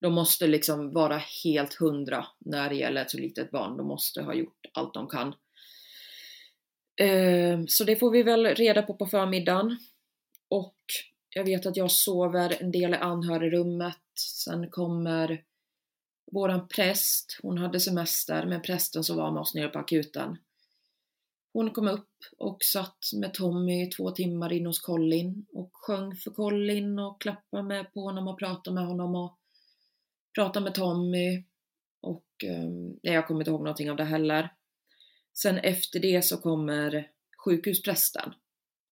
De 0.01 0.13
måste 0.13 0.47
liksom 0.47 0.93
vara 0.93 1.21
helt 1.43 1.73
hundra 1.73 2.25
när 2.39 2.69
det 2.69 2.75
gäller 2.75 3.01
ett 3.01 3.11
så 3.11 3.17
litet 3.17 3.51
barn. 3.51 3.77
De 3.77 3.87
måste 3.87 4.21
ha 4.21 4.33
gjort 4.33 4.65
allt 4.73 4.93
de 4.93 5.07
kan. 5.07 5.35
Ehm, 7.01 7.67
så 7.67 7.83
det 7.83 7.95
får 7.95 8.11
vi 8.11 8.23
väl 8.23 8.45
reda 8.45 8.81
på 8.81 8.93
på 8.93 9.05
förmiddagen. 9.05 9.77
Och 10.49 10.77
jag 11.29 11.43
vet 11.43 11.65
att 11.65 11.77
jag 11.77 11.91
sover 11.91 12.57
en 12.59 12.71
del 12.71 12.93
i 12.93 12.97
anhörigrummet. 12.97 13.97
Sen 14.15 14.69
kommer 14.69 15.43
våran 16.31 16.67
präst, 16.67 17.39
hon 17.41 17.57
hade 17.57 17.79
semester, 17.79 18.45
men 18.45 18.61
prästen 18.61 19.03
som 19.03 19.17
var 19.17 19.31
med 19.31 19.41
oss 19.41 19.55
nere 19.55 19.67
på 19.67 19.79
akuten. 19.79 20.37
Hon 21.53 21.71
kom 21.71 21.87
upp 21.87 22.09
och 22.37 22.57
satt 22.63 22.97
med 23.15 23.33
Tommy 23.33 23.83
i 23.83 23.89
två 23.89 24.11
timmar 24.11 24.53
in 24.53 24.65
hos 24.65 24.79
Colin 24.79 25.45
och 25.53 25.69
sjöng 25.73 26.15
för 26.15 26.31
Colin 26.31 26.99
och 26.99 27.21
klappade 27.21 27.63
med 27.63 27.93
på 27.93 28.01
honom 28.01 28.27
och 28.27 28.39
pratade 28.39 28.75
med 28.75 28.87
honom 28.87 29.15
och 29.15 29.39
pratade 30.35 30.63
med 30.63 30.73
Tommy. 30.73 31.43
Och 32.01 32.25
eh, 32.43 32.69
jag 33.01 33.27
kommer 33.27 33.41
inte 33.41 33.51
ihåg 33.51 33.61
någonting 33.61 33.91
av 33.91 33.97
det 33.97 34.03
heller. 34.03 34.53
Sen 35.33 35.57
efter 35.57 35.99
det 35.99 36.21
så 36.21 36.37
kommer 36.37 37.11
sjukhusprästen 37.45 38.33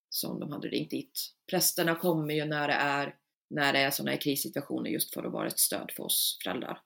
som 0.08 0.40
de 0.40 0.52
hade 0.52 0.68
ringt 0.68 0.90
dit. 0.90 1.34
Prästerna 1.50 1.94
kommer 1.94 2.34
ju 2.34 2.44
när 2.44 2.68
det 2.68 2.74
är, 2.74 3.16
när 3.50 3.72
det 3.72 3.78
är 3.78 3.90
sådana 3.90 4.10
här 4.10 4.20
krissituationer 4.20 4.90
just 4.90 5.14
för 5.14 5.24
att 5.24 5.32
vara 5.32 5.46
ett 5.46 5.58
stöd 5.58 5.90
för 5.96 6.02
oss 6.02 6.38
föräldrar. 6.44 6.80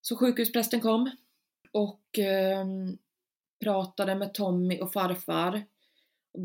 Så 0.00 0.16
sjukhusprästen 0.16 0.80
kom 0.80 1.10
och 1.72 2.18
eh, 2.18 2.66
pratade 3.64 4.14
med 4.14 4.34
Tommy 4.34 4.80
och 4.80 4.92
farfar. 4.92 5.64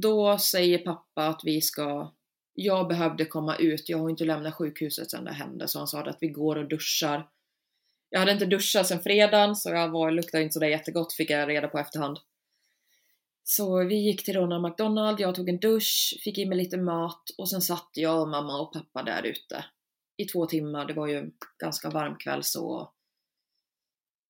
Då 0.02 0.38
säger 0.38 0.78
pappa 0.78 1.28
att 1.28 1.42
vi 1.44 1.62
ska 1.62 2.14
jag 2.54 2.88
behövde 2.88 3.26
komma 3.26 3.56
ut, 3.56 3.90
jag 3.90 3.98
har 3.98 4.10
inte 4.10 4.26
lämnat 4.26 4.56
sjukhuset 4.56 5.12
sedan 5.12 5.26
det 5.26 5.34
hände, 5.34 5.68
så 5.68 5.80
han 5.80 5.88
sa 5.88 6.02
att 6.02 6.18
vi 6.22 6.28
går 6.28 6.56
och 6.56 6.68
duschar. 6.68 7.30
Jag 8.10 8.20
hade 8.20 8.32
inte 8.32 8.46
duschat 8.46 8.88
sedan 8.88 9.04
fredagen, 9.04 9.56
så 9.56 9.70
jag 9.70 9.90
var, 9.90 10.12
luktade 10.12 10.44
inte 10.44 10.54
sådär 10.54 10.68
jättegott 10.68 11.14
fick 11.14 11.30
jag 11.30 11.50
reda 11.50 11.68
på 11.68 11.80
efterhand. 11.80 12.20
Så 13.44 13.84
vi 13.86 13.96
gick 13.96 14.26
till 14.26 14.36
Ronald 14.36 14.64
McDonald, 14.64 15.20
jag 15.20 15.36
tog 15.36 15.50
en 15.50 15.60
dusch, 15.60 16.20
fick 16.24 16.38
i 16.38 16.46
mig 16.46 16.58
lite 16.58 16.78
mat 16.78 17.24
och 17.38 17.50
sen 17.50 17.62
satt 17.62 17.90
jag 17.94 18.22
och 18.22 18.28
mamma 18.28 18.62
och 18.62 18.74
pappa 18.74 19.04
där 19.04 19.24
ute 19.24 19.66
i 20.18 20.26
två 20.26 20.46
timmar. 20.46 20.86
Det 20.86 20.94
var 20.94 21.08
ju 21.08 21.32
ganska 21.60 21.90
varm 21.90 22.16
kväll 22.18 22.44
så. 22.44 22.94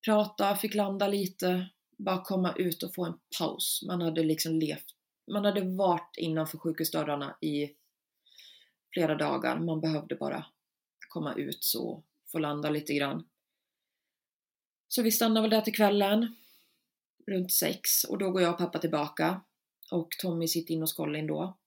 Prata, 0.06 0.56
fick 0.56 0.74
landa 0.76 1.08
lite, 1.08 1.70
bara 2.04 2.24
komma 2.24 2.54
ut 2.56 2.84
och 2.84 2.94
få 2.94 3.06
en 3.06 3.20
paus. 3.40 3.84
Man 3.88 4.02
hade 4.02 4.24
liksom 4.24 4.60
levt, 4.60 4.86
man 5.32 5.46
hade 5.46 5.62
varit 5.62 6.18
innanför 6.18 6.58
sjukhusdörrarna 6.58 7.38
i 7.42 7.70
flera 8.94 9.16
dagar. 9.16 9.60
Man 9.60 9.82
behövde 9.82 10.16
bara 10.16 10.46
komma 11.10 11.34
ut 11.34 11.64
så, 11.64 12.04
få 12.32 12.40
landa 12.40 12.70
lite 12.70 12.94
grann. 12.94 13.28
Så 14.88 15.02
vi 15.02 15.12
stannar 15.12 15.42
väl 15.42 15.50
där 15.50 15.62
till 15.62 15.76
kvällen 15.76 16.36
runt 17.28 17.52
sex 17.52 18.04
och 18.04 18.18
då 18.18 18.32
går 18.32 18.42
jag 18.42 18.52
och 18.52 18.58
pappa 18.58 18.80
tillbaka 18.80 19.42
och 19.92 20.10
Tommy 20.22 20.48
sitter 20.48 20.74
in 20.74 20.82
hos 20.82 20.94
Colin 20.94 21.28
då. 21.28 21.58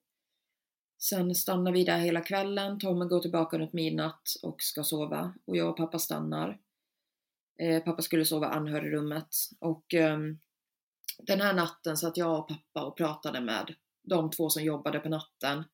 Sen 0.98 1.34
stannar 1.34 1.72
vi 1.72 1.84
där 1.84 1.98
hela 1.98 2.20
kvällen, 2.20 2.78
Tommy 2.78 3.04
går 3.04 3.20
tillbaka 3.20 3.58
runt 3.58 3.72
midnatt 3.72 4.22
och 4.42 4.62
ska 4.62 4.84
sova 4.84 5.34
och 5.44 5.56
jag 5.56 5.70
och 5.70 5.76
pappa 5.76 5.98
stannar. 5.98 6.60
Eh, 7.58 7.82
pappa 7.82 8.02
skulle 8.02 8.24
sova 8.24 8.46
i 8.46 8.50
anhörigrummet 8.50 9.28
och 9.60 9.94
eh, 9.94 10.18
den 11.18 11.40
här 11.40 11.54
natten 11.54 11.96
satt 11.96 12.16
jag 12.16 12.38
och 12.38 12.48
pappa 12.48 12.86
och 12.86 12.96
pratade 12.96 13.40
med 13.40 13.74
de 14.02 14.30
två 14.30 14.50
som 14.50 14.62
jobbade 14.62 14.98
på 14.98 15.08
natten. 15.08 15.64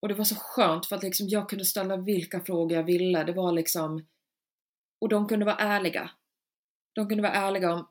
Och 0.00 0.08
det 0.08 0.14
var 0.14 0.24
så 0.24 0.34
skönt 0.34 0.86
för 0.86 0.96
att 0.96 1.02
liksom 1.02 1.28
jag 1.28 1.48
kunde 1.48 1.64
ställa 1.64 1.96
vilka 1.96 2.40
frågor 2.40 2.76
jag 2.76 2.84
ville. 2.84 3.24
Det 3.24 3.32
var 3.32 3.52
liksom... 3.52 4.06
Och 4.98 5.08
de 5.08 5.28
kunde 5.28 5.46
vara 5.46 5.56
ärliga. 5.56 6.10
De 6.92 7.08
kunde 7.08 7.22
vara 7.22 7.32
ärliga 7.32 7.74
om 7.74 7.86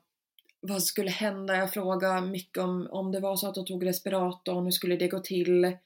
vad 0.60 0.82
skulle 0.82 1.10
hända? 1.10 1.56
Jag 1.56 1.72
frågade 1.72 2.26
mycket 2.26 2.62
om, 2.62 2.88
om 2.90 3.12
det 3.12 3.20
var 3.20 3.36
så 3.36 3.48
att 3.48 3.54
de 3.54 3.64
tog 3.64 3.86
respiratorn, 3.86 4.64
hur 4.64 4.70
skulle 4.70 4.96
det 4.96 5.08
gå 5.08 5.18
till? 5.18 5.76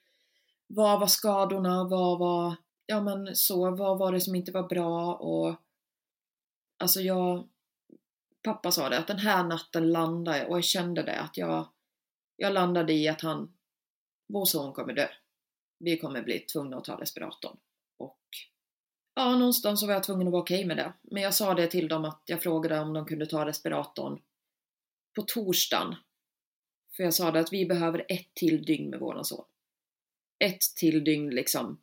Vad 0.66 1.00
var 1.00 1.06
skadorna? 1.06 1.84
Vad 1.84 2.18
var, 2.18 2.56
ja 2.86 3.00
men 3.00 3.36
så, 3.36 3.70
vad 3.70 3.98
var 3.98 4.12
det 4.12 4.20
som 4.20 4.34
inte 4.34 4.52
var 4.52 4.68
bra? 4.68 5.14
Och 5.14 5.54
alltså 6.84 7.00
jag, 7.00 7.48
pappa 8.42 8.70
sa 8.70 8.88
det 8.88 8.98
att 8.98 9.06
den 9.06 9.18
här 9.18 9.44
natten 9.44 9.92
landade 9.92 10.38
jag 10.38 10.50
och 10.50 10.56
jag 10.56 10.64
kände 10.64 11.02
det 11.02 11.20
att 11.20 11.36
jag, 11.36 11.68
jag 12.36 12.52
landade 12.52 12.92
i 12.92 13.08
att 13.08 13.20
han, 13.20 13.54
vår 14.28 14.44
son 14.44 14.72
kommer 14.72 14.92
dö. 14.92 15.08
Vi 15.78 15.98
kommer 15.98 16.22
bli 16.22 16.38
tvungna 16.38 16.76
att 16.76 16.84
ta 16.84 17.00
respiratorn. 17.00 17.56
Och 17.98 18.20
ja, 19.14 19.36
någonstans 19.36 19.80
så 19.80 19.86
var 19.86 19.94
jag 19.94 20.02
tvungen 20.02 20.26
att 20.26 20.32
vara 20.32 20.42
okej 20.42 20.58
okay 20.58 20.66
med 20.66 20.76
det. 20.76 20.92
Men 21.02 21.22
jag 21.22 21.34
sa 21.34 21.54
det 21.54 21.66
till 21.66 21.88
dem 21.88 22.04
att 22.04 22.22
jag 22.26 22.42
frågade 22.42 22.80
om 22.80 22.92
de 22.92 23.06
kunde 23.06 23.26
ta 23.26 23.46
respiratorn 23.46 24.20
på 25.14 25.22
torsdagen. 25.22 25.94
För 26.96 27.02
jag 27.02 27.14
sa 27.14 27.30
det 27.30 27.40
att 27.40 27.52
vi 27.52 27.66
behöver 27.66 28.04
ett 28.08 28.34
till 28.34 28.64
dygn 28.64 28.90
med 28.90 29.00
våran 29.00 29.24
son. 29.24 29.44
Ett 30.38 30.60
till 30.76 31.04
dygn 31.04 31.30
liksom. 31.30 31.80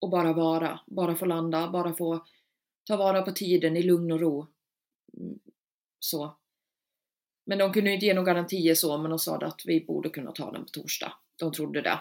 Och 0.00 0.10
bara 0.10 0.32
vara, 0.32 0.80
bara 0.86 1.14
få 1.14 1.24
landa, 1.24 1.70
bara 1.70 1.94
få 1.94 2.26
ta 2.86 2.96
vara 2.96 3.22
på 3.22 3.32
tiden 3.32 3.76
i 3.76 3.82
lugn 3.82 4.12
och 4.12 4.20
ro. 4.20 4.46
Mm. 5.16 5.38
Så. 5.98 6.36
Men 7.44 7.58
de 7.58 7.72
kunde 7.72 7.92
inte 7.92 8.06
ge 8.06 8.14
några 8.14 8.32
garantier 8.32 8.74
så, 8.74 8.98
men 8.98 9.10
de 9.10 9.18
sa 9.18 9.36
att 9.36 9.62
vi 9.64 9.84
borde 9.84 10.08
kunna 10.08 10.32
ta 10.32 10.52
den 10.52 10.64
på 10.64 10.68
torsdag. 10.68 11.12
De 11.36 11.52
trodde 11.52 11.82
det. 11.82 12.00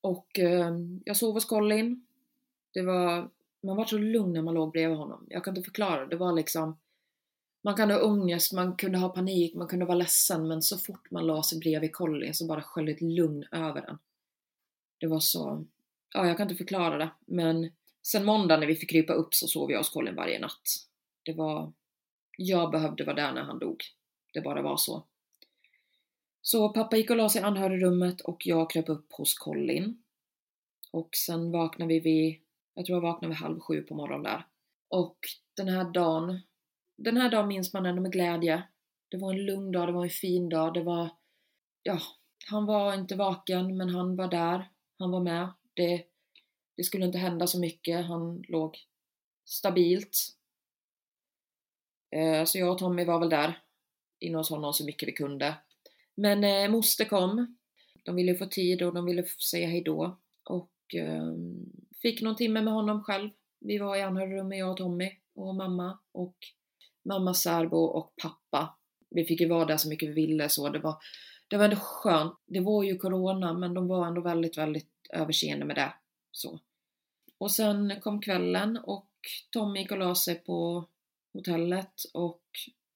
Och 0.00 0.38
eh, 0.38 0.76
jag 1.04 1.16
sov 1.16 1.34
hos 1.34 1.44
Colin. 1.44 2.06
Det 2.72 2.82
var, 2.82 3.30
man 3.62 3.76
var 3.76 3.84
så 3.84 3.98
lugn 3.98 4.32
när 4.32 4.42
man 4.42 4.54
låg 4.54 4.72
bredvid 4.72 4.98
honom. 4.98 5.26
Jag 5.30 5.44
kan 5.44 5.56
inte 5.56 5.64
förklara, 5.64 6.06
det 6.06 6.16
var 6.16 6.32
liksom 6.32 6.76
man 7.64 7.74
kan 7.74 7.90
ha 7.90 8.02
ångest, 8.02 8.52
man 8.52 8.76
kunde 8.76 8.98
ha 8.98 9.08
panik, 9.08 9.54
man 9.54 9.68
kunde 9.68 9.84
vara 9.84 9.98
ledsen 9.98 10.48
men 10.48 10.62
så 10.62 10.78
fort 10.78 11.10
man 11.10 11.26
la 11.26 11.42
sig 11.42 11.58
bredvid 11.58 11.92
Colin 11.92 12.34
så 12.34 12.46
bara 12.46 12.62
sköljde 12.62 12.92
ett 12.92 13.00
lugn 13.00 13.44
över 13.50 13.80
den. 13.80 13.98
Det 15.00 15.06
var 15.06 15.20
så... 15.20 15.64
Ja, 16.14 16.26
jag 16.26 16.36
kan 16.36 16.44
inte 16.44 16.56
förklara 16.56 16.98
det 16.98 17.10
men 17.26 17.70
sen 18.02 18.24
måndag 18.24 18.56
när 18.56 18.66
vi 18.66 18.74
fick 18.74 18.90
krypa 18.90 19.12
upp 19.12 19.34
så 19.34 19.46
sov 19.46 19.70
jag 19.70 19.78
hos 19.78 19.90
Colin 19.90 20.14
varje 20.14 20.38
natt. 20.38 20.68
Det 21.22 21.32
var... 21.32 21.72
Jag 22.38 22.70
behövde 22.70 23.04
vara 23.04 23.16
där 23.16 23.32
när 23.32 23.42
han 23.42 23.58
dog. 23.58 23.82
Det 24.32 24.40
bara 24.40 24.62
var 24.62 24.76
så. 24.76 25.06
Så 26.42 26.68
pappa 26.68 26.96
gick 26.96 27.10
och 27.10 27.16
la 27.16 27.28
sig 27.28 27.40
i 27.40 27.44
anhörigrummet 27.44 28.20
och 28.20 28.46
jag 28.46 28.70
kröp 28.70 28.88
upp 28.88 29.12
hos 29.12 29.34
Colin. 29.34 30.02
Och 30.90 31.08
sen 31.26 31.52
vaknade 31.52 31.88
vi 31.94 32.00
vid, 32.00 32.40
jag 32.74 32.86
tror 32.86 32.96
jag 32.96 33.02
vaknade 33.02 33.28
vid 33.28 33.38
halv 33.38 33.60
sju 33.60 33.82
på 33.82 33.94
morgonen 33.94 34.22
där. 34.22 34.46
Och 34.88 35.18
den 35.56 35.68
här 35.68 35.84
dagen 35.84 36.40
den 36.96 37.16
här 37.16 37.30
dagen 37.30 37.48
minns 37.48 37.72
man 37.72 37.86
ändå 37.86 38.02
med 38.02 38.12
glädje. 38.12 38.62
Det 39.08 39.16
var 39.16 39.32
en 39.32 39.44
lugn 39.44 39.72
dag, 39.72 39.88
det 39.88 39.92
var 39.92 40.04
en 40.04 40.10
fin 40.10 40.48
dag, 40.48 40.74
det 40.74 40.82
var... 40.82 41.10
Ja, 41.82 41.98
han 42.50 42.66
var 42.66 42.94
inte 42.94 43.16
vaken 43.16 43.76
men 43.76 43.88
han 43.88 44.16
var 44.16 44.28
där, 44.28 44.70
han 44.98 45.10
var 45.10 45.20
med. 45.20 45.48
Det, 45.74 46.04
det 46.76 46.84
skulle 46.84 47.06
inte 47.06 47.18
hända 47.18 47.46
så 47.46 47.60
mycket, 47.60 48.06
han 48.06 48.42
låg 48.48 48.78
stabilt. 49.44 50.18
Eh, 52.16 52.44
så 52.44 52.58
jag 52.58 52.72
och 52.72 52.78
Tommy 52.78 53.04
var 53.04 53.20
väl 53.20 53.28
där 53.28 53.58
inne 54.20 54.36
hos 54.36 54.50
honom 54.50 54.72
så 54.72 54.84
mycket 54.84 55.08
vi 55.08 55.12
kunde. 55.12 55.54
Men 56.14 56.44
eh, 56.44 56.70
moster 56.70 57.04
kom. 57.04 57.56
De 58.04 58.16
ville 58.16 58.34
få 58.34 58.46
tid 58.46 58.82
och 58.82 58.94
de 58.94 59.04
ville 59.04 59.24
säga 59.50 59.68
hejdå. 59.68 60.20
Och 60.44 60.94
eh, 60.94 61.32
fick 62.02 62.22
någon 62.22 62.36
timme 62.36 62.62
med 62.62 62.74
honom 62.74 63.02
själv 63.02 63.30
Vi 63.60 63.78
var 63.78 63.96
i 63.96 64.02
anhörigrummet, 64.02 64.58
jag 64.58 64.70
och 64.70 64.76
Tommy 64.76 65.10
och 65.34 65.54
mamma 65.54 65.98
och 66.12 66.36
mammas 67.04 67.42
särbo 67.42 67.78
och 67.78 68.14
pappa. 68.22 68.76
Vi 69.10 69.24
fick 69.24 69.40
ju 69.40 69.48
vara 69.48 69.64
där 69.64 69.76
så 69.76 69.88
mycket 69.88 70.08
vi 70.08 70.12
ville 70.12 70.48
så 70.48 70.68
det 70.68 70.78
var, 70.78 70.96
det 71.48 71.56
var 71.56 71.64
ändå 71.64 71.76
skönt. 71.76 72.34
Det 72.46 72.60
var 72.60 72.84
ju 72.84 72.98
corona 72.98 73.52
men 73.52 73.74
de 73.74 73.88
var 73.88 74.06
ändå 74.06 74.20
väldigt, 74.20 74.58
väldigt 74.58 74.90
överseende 75.12 75.64
med 75.64 75.76
det. 75.76 75.92
Så. 76.32 76.60
Och 77.38 77.50
sen 77.50 78.00
kom 78.00 78.20
kvällen 78.20 78.76
och 78.76 79.08
Tommy 79.50 79.80
gick 79.80 79.92
och 79.92 79.98
la 79.98 80.14
sig 80.14 80.34
på 80.34 80.88
hotellet 81.32 82.02
och 82.14 82.42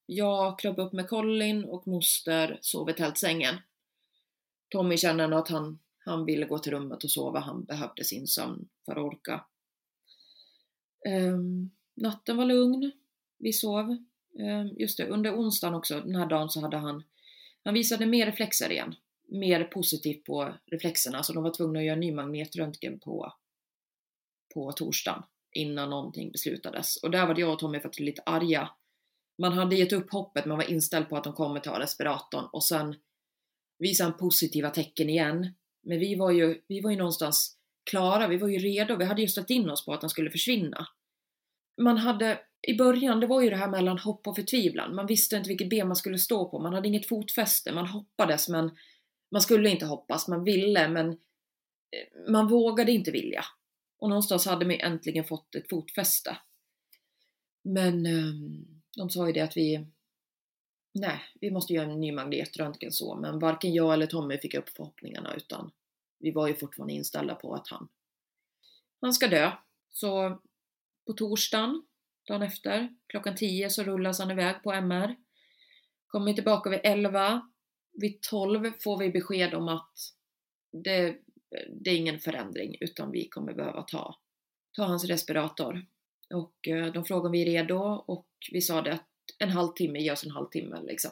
jag 0.05 0.59
kröp 0.59 0.77
upp 0.77 0.93
med 0.93 1.09
Colin 1.09 1.63
och 1.63 1.87
moster 1.87 2.57
sov 2.61 2.89
i 2.89 2.93
tältsängen. 2.93 3.55
Tommy 4.69 4.97
kände 4.97 5.23
ändå 5.23 5.37
att 5.37 5.49
han, 5.49 5.79
han 6.05 6.25
ville 6.25 6.45
gå 6.45 6.59
till 6.59 6.71
rummet 6.71 7.03
och 7.03 7.11
sova, 7.11 7.39
han 7.39 7.63
behövde 7.63 8.03
sin 8.03 8.27
sömn 8.27 8.69
för 8.85 8.91
att 8.91 8.97
orka. 8.97 9.45
Um, 11.09 11.71
natten 11.95 12.37
var 12.37 12.45
lugn, 12.45 12.91
vi 13.37 13.53
sov. 13.53 13.97
Um, 14.39 14.75
just 14.77 14.97
det, 14.97 15.07
under 15.07 15.35
onsdagen 15.35 15.75
också, 15.75 16.01
den 16.01 16.15
här 16.15 16.25
dagen 16.25 16.49
så 16.49 16.61
hade 16.61 16.77
han, 16.77 17.03
han 17.63 17.73
visade 17.73 18.05
mer 18.05 18.25
reflexer 18.25 18.71
igen. 18.71 18.95
Mer 19.27 19.63
positivt 19.63 20.23
på 20.23 20.53
reflexerna, 20.65 21.23
så 21.23 21.33
de 21.33 21.43
var 21.43 21.53
tvungna 21.53 21.79
att 21.79 21.85
göra 21.85 21.95
ny 21.95 22.11
magnetröntgen 22.11 22.99
på, 22.99 23.33
på 24.53 24.71
torsdagen 24.71 25.23
innan 25.55 25.89
någonting 25.89 26.31
beslutades. 26.31 26.95
Och 26.95 27.11
där 27.11 27.27
var 27.27 27.33
det 27.33 27.41
jag 27.41 27.53
och 27.53 27.59
Tommy 27.59 27.79
faktiskt 27.79 27.99
lite 27.99 28.21
arga. 28.25 28.69
Man 29.41 29.53
hade 29.53 29.75
gett 29.75 29.93
upp 29.93 30.11
hoppet, 30.11 30.45
man 30.45 30.57
var 30.57 30.71
inställd 30.71 31.09
på 31.09 31.17
att 31.17 31.23
de 31.23 31.33
kommer 31.33 31.59
ta 31.59 31.79
respiratorn 31.79 32.45
och 32.51 32.63
sen 32.63 32.95
visa 33.79 34.03
han 34.03 34.17
positiva 34.17 34.69
tecken 34.69 35.09
igen. 35.09 35.53
Men 35.83 35.99
vi 35.99 36.15
var 36.15 36.31
ju, 36.31 36.61
vi 36.67 36.81
var 36.81 36.91
ju 36.91 36.97
någonstans 36.97 37.57
klara, 37.89 38.27
vi 38.27 38.37
var 38.37 38.47
ju 38.47 38.57
redo, 38.57 38.95
vi 38.95 39.05
hade 39.05 39.21
ju 39.21 39.27
ställt 39.27 39.49
in 39.49 39.69
oss 39.69 39.85
på 39.85 39.93
att 39.93 40.01
han 40.01 40.09
skulle 40.09 40.31
försvinna. 40.31 40.87
Man 41.81 41.97
hade, 41.97 42.39
i 42.67 42.77
början, 42.77 43.19
det 43.19 43.27
var 43.27 43.41
ju 43.41 43.49
det 43.49 43.55
här 43.55 43.69
mellan 43.69 43.97
hopp 43.97 44.27
och 44.27 44.35
förtvivlan. 44.35 44.95
Man 44.95 45.07
visste 45.07 45.35
inte 45.35 45.49
vilket 45.49 45.69
ben 45.69 45.87
man 45.87 45.95
skulle 45.95 46.17
stå 46.17 46.49
på, 46.49 46.59
man 46.59 46.73
hade 46.73 46.87
inget 46.87 47.07
fotfäste, 47.07 47.71
man 47.71 47.87
hoppades 47.87 48.49
men 48.49 48.71
man 49.31 49.41
skulle 49.41 49.69
inte 49.69 49.85
hoppas, 49.85 50.27
man 50.27 50.43
ville 50.43 50.89
men 50.89 51.09
eh, 51.09 52.31
man 52.31 52.47
vågade 52.47 52.91
inte 52.91 53.11
vilja. 53.11 53.45
Och 53.99 54.09
någonstans 54.09 54.45
hade 54.45 54.65
man 54.65 54.79
äntligen 54.79 55.23
fått 55.23 55.55
ett 55.55 55.69
fotfäste. 55.69 56.37
Men 57.63 58.05
ehm, 58.05 58.81
de 58.97 59.09
sa 59.09 59.27
ju 59.27 59.33
det 59.33 59.41
att 59.41 59.57
vi, 59.57 59.87
nej, 60.93 61.19
vi 61.41 61.51
måste 61.51 61.73
göra 61.73 61.91
en 61.91 61.99
ny 61.99 62.11
magnetröntgen 62.11 62.91
så, 62.91 63.15
men 63.15 63.39
varken 63.39 63.73
jag 63.73 63.93
eller 63.93 64.07
Tommy 64.07 64.37
fick 64.37 64.53
upp 64.53 64.69
förhoppningarna 64.69 65.35
utan 65.35 65.71
vi 66.19 66.31
var 66.31 66.47
ju 66.47 66.55
fortfarande 66.55 66.93
inställda 66.93 67.35
på 67.35 67.53
att 67.53 67.67
han, 67.67 67.87
han 69.01 69.13
ska 69.13 69.27
dö. 69.27 69.51
Så 69.89 70.41
på 71.05 71.13
torsdagen, 71.13 71.83
dagen 72.27 72.41
efter, 72.41 72.95
klockan 73.07 73.35
10 73.35 73.69
så 73.69 73.83
rullas 73.83 74.19
han 74.19 74.31
iväg 74.31 74.63
på 74.63 74.71
MR. 74.71 75.15
Kommer 76.07 76.33
tillbaka 76.33 76.69
vid 76.69 76.79
11. 76.83 77.49
Vid 78.01 78.21
12 78.21 78.71
får 78.83 78.97
vi 78.97 79.09
besked 79.09 79.53
om 79.53 79.67
att 79.67 79.93
det, 80.71 81.17
det 81.81 81.89
är 81.89 81.97
ingen 81.97 82.19
förändring 82.19 82.77
utan 82.79 83.11
vi 83.11 83.27
kommer 83.27 83.53
behöva 83.53 83.81
ta, 83.81 84.15
ta 84.71 84.83
hans 84.83 85.05
respirator. 85.05 85.85
Och 86.33 86.67
eh, 86.67 86.93
de 86.93 87.05
frågade 87.05 87.25
om 87.25 87.31
vi 87.31 87.41
är 87.41 87.45
redo 87.45 87.77
och 88.07 88.27
vi 88.51 88.61
sa 88.61 88.81
det 88.81 88.93
att 88.93 89.07
en 89.39 89.49
halvtimme, 89.49 89.99
ge 89.99 90.11
oss 90.11 90.23
en 90.23 90.31
halvtimme 90.31 90.81
liksom. 90.81 91.11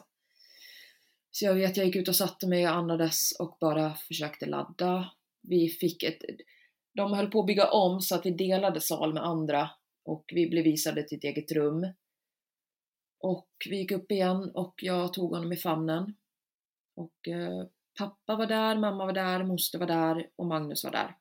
Så 1.30 1.44
jag 1.44 1.54
vet, 1.54 1.76
jag 1.76 1.86
gick 1.86 1.96
ut 1.96 2.08
och 2.08 2.16
satte 2.16 2.46
mig 2.46 2.62
jag 2.62 2.74
andades 2.74 3.32
och 3.38 3.56
bara 3.60 3.94
försökte 3.94 4.46
ladda. 4.46 5.10
Vi 5.42 5.68
fick 5.68 6.02
ett... 6.02 6.22
De 6.94 7.12
höll 7.12 7.30
på 7.30 7.40
att 7.40 7.46
bygga 7.46 7.70
om 7.70 8.00
så 8.00 8.14
att 8.14 8.26
vi 8.26 8.30
delade 8.30 8.80
sal 8.80 9.14
med 9.14 9.24
andra 9.24 9.70
och 10.04 10.24
vi 10.34 10.48
blev 10.48 10.64
visade 10.64 11.02
till 11.02 11.18
ett 11.18 11.24
eget 11.24 11.52
rum. 11.52 11.86
Och 13.20 13.48
vi 13.70 13.76
gick 13.76 13.90
upp 13.90 14.10
igen 14.10 14.50
och 14.54 14.74
jag 14.82 15.12
tog 15.12 15.30
honom 15.30 15.52
i 15.52 15.56
famnen. 15.56 16.14
Och 16.96 17.28
eh, 17.28 17.66
pappa 17.98 18.36
var 18.36 18.46
där, 18.46 18.76
mamma 18.76 19.06
var 19.06 19.12
där, 19.12 19.44
moster 19.44 19.78
var 19.78 19.86
där 19.86 20.30
och 20.36 20.46
Magnus 20.46 20.84
var 20.84 20.90
där. 20.90 21.16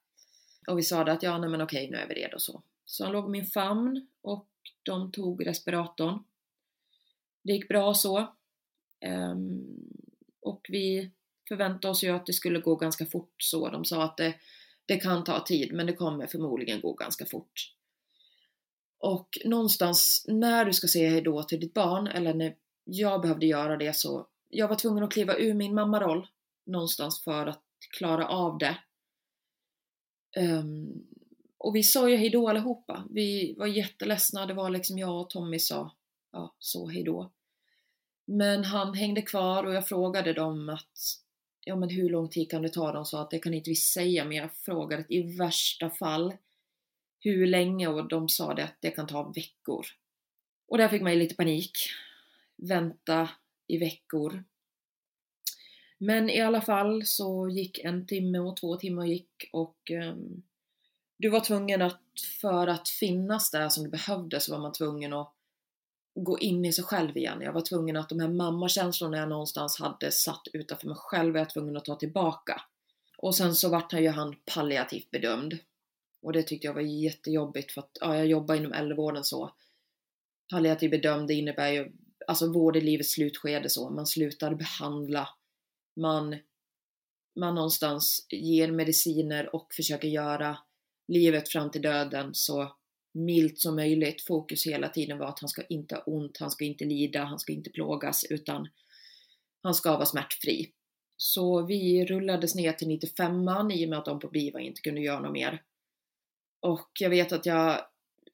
Och 0.68 0.78
vi 0.78 0.84
sa 0.84 1.02
att 1.02 1.24
ja, 1.24 1.38
nej 1.38 1.50
men 1.50 1.62
okej, 1.62 1.90
nu 1.92 1.98
är 1.98 2.08
vi 2.08 2.14
redo 2.14 2.40
så. 2.40 2.62
Så 2.86 3.04
han 3.04 3.14
låg 3.14 3.26
i 3.26 3.30
min 3.30 3.46
famn 3.46 4.08
och 4.22 4.48
de 4.84 5.12
tog 5.12 5.48
respiratorn. 5.48 6.24
Det 7.44 7.54
gick 7.54 7.68
bra 7.68 7.94
så. 7.94 8.36
Um, 9.06 9.90
och 10.42 10.66
vi 10.70 11.12
förväntade 11.48 11.92
oss 11.92 12.04
ju 12.04 12.10
att 12.10 12.26
det 12.26 12.34
skulle 12.34 12.60
gå 12.60 12.76
ganska 12.76 13.06
fort 13.06 13.36
så. 13.38 13.70
De 13.70 13.86
sa 13.86 14.04
att 14.04 14.18
det, 14.18 14.36
det 14.86 14.98
kan 14.98 15.24
ta 15.24 15.46
tid, 15.46 15.74
men 15.74 15.86
det 15.86 15.94
kommer 15.94 16.28
förmodligen 16.28 16.82
gå 16.82 16.94
ganska 16.94 17.26
fort. 17.26 17.72
Och 18.98 19.38
någonstans 19.46 20.26
när 20.28 20.66
du 20.66 20.74
ska 20.74 20.88
säga 20.88 21.10
hejdå 21.10 21.44
till 21.44 21.60
ditt 21.60 21.74
barn, 21.74 22.08
eller 22.08 22.34
när 22.34 22.56
jag 22.84 23.22
behövde 23.22 23.46
göra 23.46 23.78
det 23.78 23.96
så, 23.96 24.28
jag 24.56 24.68
var 24.68 24.76
tvungen 24.76 25.04
att 25.04 25.14
kliva 25.14 25.38
ur 25.38 25.54
min 25.54 25.76
mammaroll 25.76 26.28
någonstans 26.66 27.24
för 27.24 27.48
att 27.48 27.64
klara 27.98 28.28
av 28.28 28.58
det. 28.58 28.78
Um, 30.38 31.08
och 31.58 31.76
vi 31.76 31.84
sa 31.84 32.10
ju 32.10 32.16
hejdå 32.16 32.50
allihopa. 32.50 33.06
Vi 33.10 33.56
var 33.58 33.68
jätteledsna, 33.68 34.46
det 34.46 34.54
var 34.54 34.70
liksom 34.70 34.98
jag 34.98 35.22
och 35.22 35.30
Tommy 35.30 35.60
sa 35.60 35.92
ja, 36.32 36.56
så 36.60 36.88
hejdå. 36.88 37.32
Men 38.26 38.64
han 38.64 38.94
hängde 38.94 39.22
kvar 39.22 39.64
och 39.64 39.74
jag 39.74 39.88
frågade 39.88 40.34
dem 40.34 40.70
att 40.70 41.22
ja 41.62 41.76
men 41.76 41.90
hur 41.90 42.10
lång 42.10 42.30
tid 42.30 42.52
kan 42.52 42.62
det 42.62 42.70
ta? 42.70 42.92
De 42.92 43.06
sa 43.06 43.22
att 43.22 43.32
det 43.32 43.40
kan 43.40 43.54
inte 43.54 43.70
vi 43.70 43.76
säga 43.76 44.26
men 44.26 44.38
jag 44.38 44.54
frågade 44.54 45.02
att 45.02 45.12
i 45.12 45.38
värsta 45.38 45.90
fall 45.90 46.34
hur 47.20 47.48
länge 47.48 47.88
och 47.88 48.08
de 48.08 48.30
sa 48.30 48.54
det 48.54 48.64
att 48.64 48.78
det 48.80 48.92
kan 48.92 49.08
ta 49.08 49.32
veckor. 49.36 49.86
Och 50.68 50.78
där 50.78 50.88
fick 50.88 51.02
man 51.02 51.14
ju 51.14 51.20
lite 51.20 51.36
panik. 51.36 51.72
Vänta 52.58 53.30
i 53.68 53.78
veckor. 53.78 54.44
Men 55.98 56.30
i 56.30 56.42
alla 56.42 56.62
fall 56.62 57.06
så 57.06 57.50
gick 57.50 57.80
en 57.80 58.08
timme 58.08 58.40
och 58.40 58.58
två 58.58 58.76
timmar 58.76 59.06
gick 59.06 59.50
och 59.52 59.92
um, 59.92 60.44
du 61.18 61.30
var 61.30 61.40
tvungen 61.40 61.82
att, 61.82 62.02
för 62.42 62.68
att 62.68 62.90
finnas 62.90 63.52
där 63.52 63.70
som 63.70 63.84
du 63.84 63.90
behövde 63.90 64.40
så 64.40 64.52
var 64.52 64.62
man 64.62 64.74
tvungen 64.74 65.14
att 65.14 65.34
gå 66.16 66.40
in 66.40 66.66
i 66.66 66.74
sig 66.74 66.84
själv 66.84 67.18
igen. 67.18 67.42
Jag 67.42 67.54
var 67.54 67.62
tvungen 67.62 67.98
att 67.98 68.10
de 68.10 68.20
här 68.20 68.28
mammakänslorna 68.28 69.18
jag 69.18 69.30
någonstans 69.30 69.80
hade 69.80 70.12
satt 70.12 70.48
utanför 70.54 70.88
mig 70.88 70.98
själv 71.00 71.34
var 71.34 71.40
jag 71.40 71.50
tvungen 71.50 71.78
att 71.78 71.86
ta 71.86 71.96
tillbaka. 71.96 72.62
Och 73.18 73.36
sen 73.36 73.56
så 73.56 73.70
vart 73.70 73.92
han 73.92 74.04
ju 74.04 74.10
han 74.10 74.36
palliativt 74.46 75.12
bedömd. 75.12 75.58
Och 76.22 76.34
det 76.34 76.44
tyckte 76.44 76.68
jag 76.68 76.74
var 76.74 76.82
jättejobbigt 76.82 77.72
för 77.72 77.82
att 77.82 77.98
ja, 78.02 78.16
jag 78.16 78.28
jobbar 78.28 78.56
inom 78.56 78.74
äldrevården 78.74 79.24
så. 79.24 79.52
Palliativ 80.52 80.90
bedömd 80.90 81.28
det 81.28 81.34
innebär 81.34 81.72
ju 81.72 81.92
alltså 82.28 82.52
vård 82.52 82.78
i 82.78 82.82
livets 82.82 83.12
slutskede 83.12 83.70
så. 83.70 83.90
Man 83.90 84.08
slutar 84.08 84.56
behandla. 84.56 85.30
Man, 85.96 86.36
man 87.40 87.56
någonstans 87.56 88.28
ger 88.30 88.72
mediciner 88.72 89.56
och 89.56 89.74
försöker 89.74 90.08
göra 90.08 90.58
livet 91.08 91.50
fram 91.50 91.72
till 91.72 91.82
döden 91.82 92.30
så 92.34 92.76
milt 93.14 93.60
som 93.60 93.76
möjligt. 93.76 94.22
Fokus 94.22 94.68
hela 94.68 94.90
tiden 94.90 95.18
var 95.18 95.28
att 95.28 95.40
han 95.40 95.50
ska 95.50 95.64
inte 95.64 95.96
ha 95.96 96.04
ont, 96.04 96.38
han 96.40 96.52
ska 96.52 96.66
inte 96.66 96.86
lida, 96.86 97.24
han 97.24 97.40
ska 97.40 97.54
inte 97.54 97.70
plågas 97.70 98.24
utan 98.30 98.68
han 99.64 99.74
ska 99.74 99.92
vara 99.92 100.06
smärtfri. 100.06 100.72
Så 101.18 101.66
vi 101.66 102.06
rullades 102.06 102.56
ner 102.56 102.74
till 102.74 102.88
95an 102.88 103.74
i 103.74 103.86
och 103.86 103.90
med 103.90 104.00
att 104.00 104.06
de 104.06 104.20
på 104.20 104.28
BIVA 104.28 104.60
inte 104.60 104.82
kunde 104.82 105.02
göra 105.02 105.20
något 105.20 105.32
mer. 105.32 105.64
Och 106.60 106.90
jag 107.00 107.10
vet 107.10 107.32
att 107.32 107.46
jag, 107.46 107.82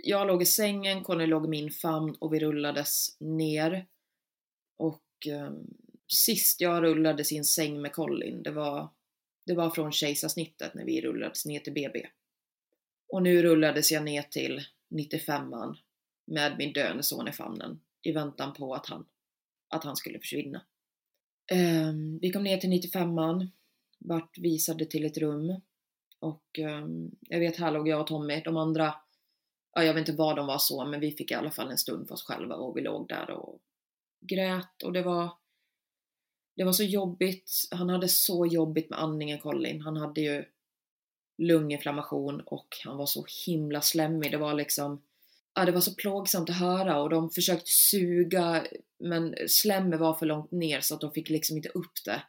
jag 0.04 0.28
låg 0.28 0.42
i 0.42 0.46
sängen, 0.46 1.04
Conny 1.04 1.26
låg 1.26 1.46
i 1.46 1.50
min 1.50 1.72
famn 1.72 2.16
och 2.20 2.34
vi 2.34 2.40
rullades 2.40 3.20
ner. 3.20 3.86
Och 4.78 5.28
eh, 5.28 5.52
sist 6.08 6.62
jag 6.62 6.84
rullades 6.84 7.32
i 7.32 7.38
en 7.38 7.46
säng 7.46 7.82
med 7.82 7.94
Colin, 7.94 8.44
det 8.44 8.52
var, 8.52 8.90
det 9.46 9.54
var 9.54 9.70
från 9.70 9.92
kejsarsnittet 9.92 10.74
när 10.74 10.86
vi 10.86 11.02
rullades 11.02 11.46
ner 11.46 11.60
till 11.60 11.74
BB. 11.74 12.08
Och 13.08 13.24
nu 13.24 13.42
rullades 13.42 13.92
jag 13.92 14.04
ner 14.04 14.22
till 14.22 14.62
95an 14.90 15.78
med 16.26 16.58
min 16.58 16.74
döende 16.74 17.04
son 17.04 17.28
i 17.28 17.32
famnen 17.32 17.80
i 18.02 18.12
väntan 18.12 18.54
på 18.54 18.74
att 18.74 18.86
han, 18.86 19.06
att 19.68 19.84
han 19.84 19.96
skulle 19.96 20.20
försvinna. 20.20 20.62
Eh, 21.52 21.94
vi 22.22 22.32
kom 22.32 22.44
ner 22.44 22.58
till 22.58 22.70
95an, 22.70 23.50
vart 24.00 24.38
visade 24.38 24.86
till 24.86 25.06
ett 25.06 25.18
rum 25.18 25.62
och 26.20 26.60
eh, 26.60 26.88
jag 27.20 27.40
vet 27.40 27.58
här 27.58 27.72
låg 27.72 27.88
jag 27.88 28.02
och 28.02 28.08
Tommy, 28.08 28.42
de 28.46 28.58
andra, 28.58 28.94
ja, 29.74 29.84
jag 29.84 29.94
vet 29.94 30.02
inte 30.02 30.18
vad 30.18 30.36
de 30.36 30.48
var 30.48 30.58
så, 30.58 30.86
men 30.86 31.00
vi 31.00 31.12
fick 31.12 31.32
i 31.32 31.36
alla 31.36 31.52
fall 31.52 31.72
en 31.72 31.78
stund 31.78 32.08
för 32.08 32.14
oss 32.14 32.24
själva 32.24 32.56
och 32.56 32.78
vi 32.78 32.82
låg 32.82 33.08
där 33.08 33.30
och 33.30 33.60
grät 34.22 34.84
och 34.84 34.94
det 34.94 35.02
var 35.02 35.30
det 36.56 36.64
var 36.64 36.74
så 36.74 36.84
jobbigt. 36.84 37.52
Han 37.72 37.90
hade 37.90 38.08
så 38.08 38.46
jobbigt 38.46 38.90
med 38.90 39.02
andningen 39.02 39.40
Colin. 39.40 39.82
Han 39.82 39.98
hade 39.98 40.22
ju 40.22 40.46
lunginflammation 41.38 42.42
och 42.42 42.68
han 42.84 42.98
var 42.98 43.06
så 43.06 43.26
himla 43.46 43.82
slemmig. 43.82 44.32
Det 44.32 44.38
var 44.38 44.54
liksom, 44.54 45.02
ja 45.56 45.66
det 45.66 45.72
var 45.72 45.82
så 45.82 45.96
plågsamt 45.96 46.50
att 46.50 46.60
höra 46.60 47.02
och 47.02 47.10
de 47.10 47.30
försökte 47.30 47.72
suga 47.72 48.68
men 49.00 49.36
slemmet 49.48 50.00
var 50.00 50.14
för 50.14 50.26
långt 50.26 50.52
ner 50.52 50.82
så 50.82 50.96
att 50.96 51.02
de 51.02 51.12
fick 51.12 51.30
liksom 51.30 51.58
inte 51.58 51.70
upp 51.70 52.04
det. 52.06 52.24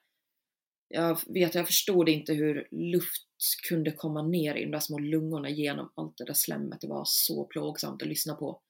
Jag 0.88 1.18
vet, 1.26 1.55
jag 1.55 1.66
förstod 1.66 2.09
inte 2.09 2.32
hur 2.32 2.68
luft 2.70 3.26
kunde 3.68 3.93
komma 3.93 4.22
ner 4.22 4.55
i 4.55 4.64
de 4.64 4.70
där 4.70 4.80
små 4.80 4.99
lungorna 4.99 5.51
genom 5.51 5.93
allt 5.95 6.16
det 6.16 6.24
där 6.24 6.34
slemmet. 6.34 6.80
Det 6.80 6.88
var 6.88 7.03
så 7.07 7.45
plågsamt 7.45 8.03
att 8.03 8.09
lyssna 8.09 8.34
på. 8.34 8.61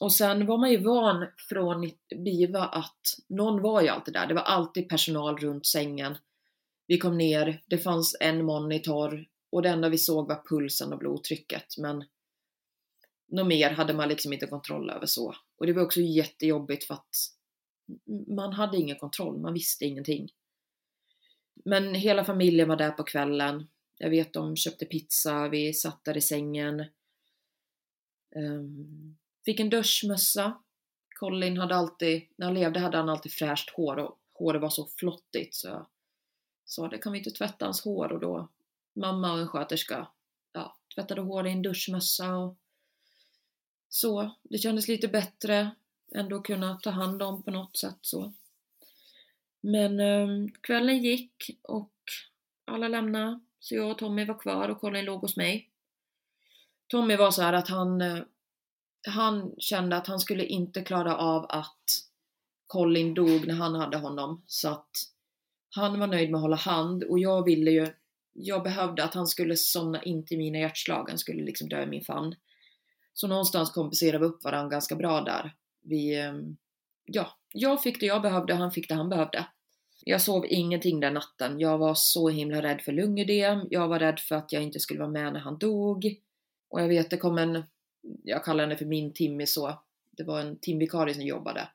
Och 0.00 0.12
sen 0.12 0.46
var 0.46 0.58
man 0.58 0.70
ju 0.70 0.76
van 0.76 1.26
från 1.48 1.90
BIVA 2.24 2.64
att 2.64 3.00
någon 3.28 3.62
var 3.62 3.82
ju 3.82 3.88
alltid 3.88 4.14
där. 4.14 4.26
Det 4.26 4.34
var 4.34 4.42
alltid 4.42 4.88
personal 4.88 5.36
runt 5.36 5.66
sängen. 5.66 6.16
Vi 6.86 6.98
kom 6.98 7.18
ner, 7.18 7.62
det 7.66 7.78
fanns 7.78 8.16
en 8.20 8.44
monitor 8.44 9.26
och 9.52 9.62
det 9.62 9.68
enda 9.68 9.88
vi 9.88 9.98
såg 9.98 10.28
var 10.28 10.42
pulsen 10.48 10.92
och 10.92 10.98
blodtrycket. 10.98 11.78
Men 11.78 12.04
något 13.28 13.46
mer 13.46 13.70
hade 13.70 13.94
man 13.94 14.08
liksom 14.08 14.32
inte 14.32 14.46
kontroll 14.46 14.90
över 14.90 15.06
så. 15.06 15.34
Och 15.58 15.66
det 15.66 15.72
var 15.72 15.82
också 15.82 16.00
jättejobbigt 16.00 16.84
för 16.84 16.94
att 16.94 17.16
man 18.36 18.52
hade 18.52 18.76
ingen 18.76 18.96
kontroll, 18.96 19.40
man 19.40 19.54
visste 19.54 19.84
ingenting. 19.84 20.28
Men 21.64 21.94
hela 21.94 22.24
familjen 22.24 22.68
var 22.68 22.76
där 22.76 22.90
på 22.90 23.02
kvällen. 23.02 23.68
Jag 24.02 24.10
vet 24.10 24.32
de 24.32 24.56
köpte 24.56 24.86
pizza, 24.86 25.48
vi 25.48 25.72
satt 25.72 26.04
där 26.04 26.16
i 26.16 26.20
sängen. 26.20 26.84
Um, 28.36 29.18
fick 29.44 29.60
en 29.60 29.70
duschmössa. 29.70 30.62
Colin 31.18 31.56
hade 31.56 31.74
alltid, 31.74 32.26
när 32.36 32.46
han 32.46 32.54
levde 32.54 32.80
hade 32.80 32.96
han 32.96 33.08
alltid 33.08 33.32
fräscht 33.32 33.70
hår 33.70 33.96
och 33.96 34.18
håret 34.32 34.62
var 34.62 34.70
så 34.70 34.86
flottigt 34.86 35.54
så 35.54 35.68
jag 35.68 35.86
sa 36.64 36.88
det 36.88 36.98
kan 36.98 37.12
vi 37.12 37.18
inte 37.18 37.30
tvätta 37.30 37.64
hans 37.64 37.84
hår 37.84 38.12
och 38.12 38.20
då 38.20 38.48
mamma 38.92 39.32
och 39.32 39.38
en 39.38 39.48
sköterska 39.48 40.08
ja, 40.52 40.76
tvättade 40.94 41.20
håret 41.20 41.50
i 41.50 41.52
en 41.52 41.62
duschmössa 41.62 42.36
och 42.36 42.56
så. 43.88 44.30
Det 44.42 44.58
kändes 44.58 44.88
lite 44.88 45.08
bättre 45.08 45.70
ändå 46.14 46.40
kunna 46.42 46.78
ta 46.78 46.90
hand 46.90 47.22
om 47.22 47.42
på 47.42 47.50
något 47.50 47.76
sätt 47.76 47.98
så. 48.00 48.32
Men 49.60 50.00
um, 50.00 50.50
kvällen 50.50 50.98
gick 50.98 51.58
och 51.62 51.92
alla 52.64 52.88
lämnade 52.88 53.40
så 53.60 53.74
jag 53.74 53.90
och 53.90 53.98
Tommy 53.98 54.24
var 54.24 54.40
kvar 54.40 54.68
och 54.68 54.80
Colin 54.80 55.04
låg 55.04 55.20
hos 55.20 55.36
mig. 55.36 55.70
Tommy 56.88 57.16
var 57.16 57.30
så 57.30 57.42
att 57.42 57.68
han, 57.68 58.00
eh, 58.00 58.18
han 59.08 59.54
kände 59.58 59.96
att 59.96 60.06
han 60.06 60.20
skulle 60.20 60.44
inte 60.44 60.82
klara 60.82 61.16
av 61.16 61.46
att 61.48 61.84
Colin 62.66 63.14
dog 63.14 63.46
när 63.46 63.54
han 63.54 63.74
hade 63.74 63.96
honom 63.96 64.42
så 64.46 64.68
att 64.68 64.90
han 65.70 66.00
var 66.00 66.06
nöjd 66.06 66.30
med 66.30 66.38
att 66.38 66.42
hålla 66.42 66.56
hand 66.56 67.02
och 67.02 67.18
jag 67.18 67.44
ville 67.44 67.70
ju, 67.70 67.88
jag 68.32 68.62
behövde 68.62 69.04
att 69.04 69.14
han 69.14 69.26
skulle 69.26 69.56
somna 69.56 70.02
in 70.02 70.26
till 70.26 70.38
mina 70.38 70.58
hjärtslag, 70.58 71.08
han 71.08 71.18
skulle 71.18 71.42
liksom 71.42 71.68
dö 71.68 71.82
i 71.82 71.86
min 71.86 72.04
famn. 72.04 72.34
Så 73.12 73.28
någonstans 73.28 73.70
kompenserade 73.70 74.18
vi 74.18 74.24
upp 74.24 74.44
varandra 74.44 74.70
ganska 74.70 74.96
bra 74.96 75.20
där. 75.20 75.54
Vi, 75.82 76.14
ehm, 76.14 76.56
ja, 77.04 77.38
jag 77.52 77.82
fick 77.82 78.00
det 78.00 78.06
jag 78.06 78.22
behövde, 78.22 78.54
han 78.54 78.72
fick 78.72 78.88
det 78.88 78.94
han 78.94 79.08
behövde. 79.08 79.46
Jag 80.04 80.22
sov 80.22 80.46
ingenting 80.48 81.00
den 81.00 81.14
natten. 81.14 81.60
Jag 81.60 81.78
var 81.78 81.94
så 81.94 82.28
himla 82.28 82.62
rädd 82.62 82.80
för 82.80 82.92
lungödem. 82.92 83.66
Jag 83.70 83.88
var 83.88 83.98
rädd 83.98 84.20
för 84.20 84.34
att 84.34 84.52
jag 84.52 84.62
inte 84.62 84.80
skulle 84.80 85.00
vara 85.00 85.10
med 85.10 85.32
när 85.32 85.40
han 85.40 85.58
dog. 85.58 86.20
Och 86.70 86.80
jag 86.80 86.88
vet, 86.88 87.10
det 87.10 87.16
kom 87.16 87.38
en, 87.38 87.64
jag 88.24 88.44
kallar 88.44 88.64
henne 88.64 88.76
för 88.76 88.84
min 88.84 89.12
Timmy 89.12 89.46
så. 89.46 89.82
Det 90.10 90.24
var 90.24 90.40
en 90.40 90.56
timvikarie 90.56 91.14
som 91.14 91.24
jobbade. 91.24 91.68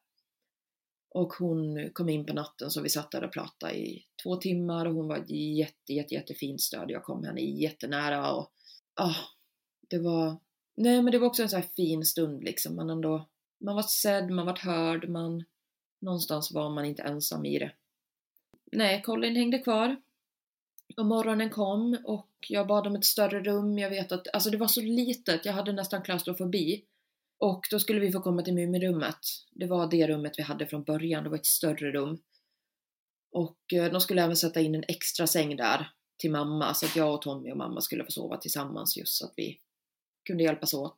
Och 1.10 1.34
hon 1.34 1.90
kom 1.94 2.10
in 2.10 2.26
på 2.26 2.34
natten 2.34 2.72
så 2.72 2.82
vi 2.82 2.90
satt 2.90 3.12
där 3.12 3.24
och 3.24 3.34
pratade 3.34 3.74
i 3.78 4.06
två 4.24 4.36
timmar 4.36 4.86
och 4.86 4.94
hon 4.94 5.08
var 5.08 5.18
ett 5.18 5.30
jätte, 5.30 5.94
jätte, 5.94 6.14
jättefint 6.14 6.62
stöd. 6.62 6.92
Jag 6.92 7.04
kom 7.04 7.24
henne 7.24 7.42
jättenära 7.42 8.34
och 8.34 8.52
ah, 8.94 9.16
det 9.90 10.00
var, 10.00 10.38
nej 10.78 11.02
men 11.02 11.12
det 11.12 11.20
var 11.20 11.28
också 11.28 11.44
en 11.44 11.50
sån 11.50 11.62
här 11.62 11.70
fin 11.76 12.06
stund 12.06 12.44
liksom. 12.44 12.76
Man 12.76 12.90
ändå, 12.90 13.30
man 13.60 13.76
var 13.76 13.84
sedd, 13.84 14.30
man 14.30 14.46
var 14.46 14.58
hörd, 14.58 15.10
man, 15.10 15.44
någonstans 16.02 16.52
var 16.52 16.70
man 16.70 16.86
inte 16.86 17.04
ensam 17.04 17.46
i 17.46 17.60
det. 17.60 17.72
Nej, 18.76 19.02
Colin 19.02 19.36
hängde 19.36 19.60
kvar. 19.60 20.02
Och 20.98 21.06
morgonen 21.06 21.50
kom 21.50 21.98
och 22.04 22.32
jag 22.50 22.68
bad 22.68 22.88
om 22.88 22.96
ett 22.96 23.06
större 23.06 23.44
rum. 23.44 23.78
Jag 23.78 23.90
vet 23.90 24.12
att, 24.12 24.28
alltså 24.34 24.50
det 24.50 24.58
var 24.58 24.68
så 24.68 24.82
litet, 24.82 25.46
jag 25.46 25.54
hade 25.54 25.72
nästan 25.72 26.02
klaustrofobi. 26.02 26.86
Och 27.40 27.62
då 27.72 27.80
skulle 27.80 28.00
vi 28.00 28.12
få 28.12 28.22
komma 28.22 28.42
till 28.42 28.54
Mumirummet. 28.54 29.20
Det 29.52 29.66
var 29.66 29.92
det 29.92 30.08
rummet 30.08 30.34
vi 30.38 30.44
hade 30.44 30.68
från 30.68 30.84
början, 30.84 31.24
det 31.24 31.30
var 31.30 31.38
ett 31.38 31.46
större 31.46 31.92
rum. 31.92 32.18
Och 33.32 33.74
eh, 33.74 33.92
de 33.92 34.02
skulle 34.02 34.24
även 34.24 34.36
sätta 34.36 34.62
in 34.62 34.76
en 34.76 34.84
extra 34.88 35.28
säng 35.28 35.56
där 35.56 35.90
till 36.18 36.32
mamma, 36.32 36.74
så 36.74 36.86
att 36.86 36.96
jag 36.96 37.14
och 37.14 37.22
Tommy 37.22 37.52
och 37.52 37.58
mamma 37.58 37.82
skulle 37.82 38.04
få 38.04 38.12
sova 38.12 38.38
tillsammans 38.38 38.98
just 38.98 39.18
så 39.18 39.26
att 39.26 39.34
vi 39.38 39.60
kunde 40.28 40.44
hjälpas 40.44 40.74
åt. 40.74 40.98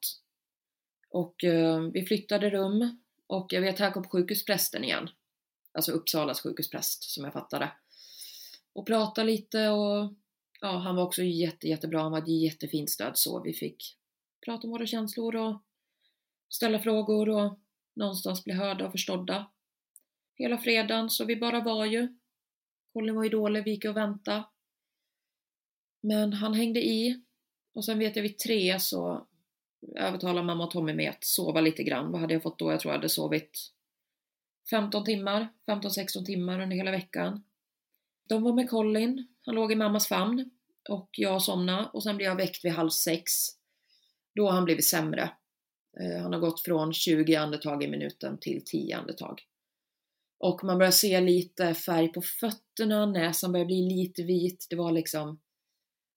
Och 1.10 1.44
eh, 1.44 1.80
vi 1.80 2.06
flyttade 2.06 2.50
rum 2.50 3.02
och 3.28 3.54
jag 3.54 3.62
vet, 3.62 3.80
här 3.80 3.92
kom 3.92 4.04
sjukhusprästen 4.04 4.84
igen. 4.84 5.10
Alltså 5.78 5.92
Uppsalas 5.92 6.42
sjukhuspräst 6.42 7.04
som 7.04 7.24
jag 7.24 7.34
fattade. 7.34 7.72
Och 8.74 8.88
pratade 8.88 9.28
lite 9.28 9.70
och 9.70 10.14
ja, 10.62 10.78
han 10.78 10.96
var 10.96 11.04
också 11.04 11.24
jätte, 11.24 11.68
jättebra. 11.68 12.02
Han 12.02 12.12
var 12.12 12.20
ett 12.20 12.42
jättefint 12.42 12.90
stöd 12.90 13.18
så 13.18 13.44
vi 13.44 13.54
fick 13.54 13.98
prata 14.46 14.64
om 14.64 14.72
våra 14.72 14.86
känslor 14.86 15.36
och 15.36 15.64
ställa 16.50 16.80
frågor 16.80 17.30
och 17.30 17.60
någonstans 17.96 18.44
bli 18.44 18.54
hörda 18.54 18.86
och 18.86 18.92
förstådda. 18.92 19.52
Hela 20.36 20.58
fredagen, 20.58 21.10
så 21.10 21.26
vi 21.26 21.36
bara 21.36 21.62
var 21.62 21.86
ju. 21.86 22.18
Colin 22.94 23.16
var 23.16 23.24
ju 23.24 23.30
dålig, 23.30 23.64
vi 23.64 23.72
gick 23.72 23.86
och 23.86 23.98
väntade. 23.98 24.44
Men 26.02 26.34
han 26.34 26.54
hängde 26.54 26.86
i. 26.88 27.24
Och 27.74 27.86
sen 27.86 28.00
vet 28.00 28.16
jag 28.16 28.24
vid 28.24 28.38
tre 28.38 28.80
så 28.80 29.28
övertalade 29.96 30.46
mamma 30.46 30.64
och 30.64 30.72
Tommy 30.72 30.94
mig 30.94 31.08
att 31.08 31.24
sova 31.24 31.62
lite 31.62 31.84
grann. 31.84 32.12
Vad 32.12 32.22
hade 32.22 32.34
jag 32.34 32.44
fått 32.44 32.60
då? 32.60 32.72
Jag 32.72 32.80
tror 32.80 32.94
jag 32.94 32.98
hade 32.98 33.10
sovit 33.10 33.77
15 34.70 35.06
timmar, 35.06 35.54
15-16 35.68 36.26
timmar 36.26 36.60
under 36.60 36.76
hela 36.76 36.92
veckan. 36.92 37.44
De 38.30 38.44
var 38.44 38.54
med 38.54 38.70
Colin, 38.70 39.28
han 39.42 39.56
låg 39.56 39.72
i 39.72 39.76
mammas 39.76 40.08
famn 40.08 40.50
och 40.90 41.10
jag 41.12 41.42
somnade 41.42 41.90
och 41.94 42.04
sen 42.04 42.18
blev 42.18 42.30
jag 42.30 42.36
väckt 42.36 42.66
vid 42.66 42.72
halv 42.72 42.90
sex. 42.90 43.32
Då 44.36 44.46
har 44.46 44.52
han 44.52 44.66
blivit 44.66 44.86
sämre. 44.86 45.32
Eh, 46.00 46.22
han 46.22 46.34
har 46.34 46.40
gått 46.40 46.62
från 46.62 46.94
20 46.94 47.36
andetag 47.36 47.84
i 47.84 47.88
minuten 47.88 48.38
till 48.40 48.64
10 48.66 48.98
andetag. 48.98 49.42
Och 50.40 50.64
man 50.64 50.78
börjar 50.78 50.92
se 50.92 51.22
lite 51.22 51.74
färg 51.74 52.08
på 52.08 52.22
fötterna, 52.22 53.06
näsan 53.06 53.52
börjar 53.52 53.66
bli 53.66 53.82
lite 53.82 54.24
vit. 54.24 54.68
Det 54.70 54.76
var 54.76 54.92
liksom, 54.92 55.40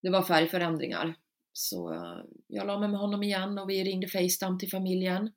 det 0.03 0.11
var 0.11 0.23
färgförändringar. 0.23 1.15
Så 1.53 1.93
eh, 1.93 2.25
jag 2.47 2.67
la 2.67 2.79
mig 2.79 2.89
med 2.89 3.01
honom 3.01 3.23
igen 3.23 3.59
och 3.59 3.71
vi 3.71 3.85
ringde 3.85 4.09
Facetime 4.09 4.59
till 4.59 4.71
familjen. 4.71 5.33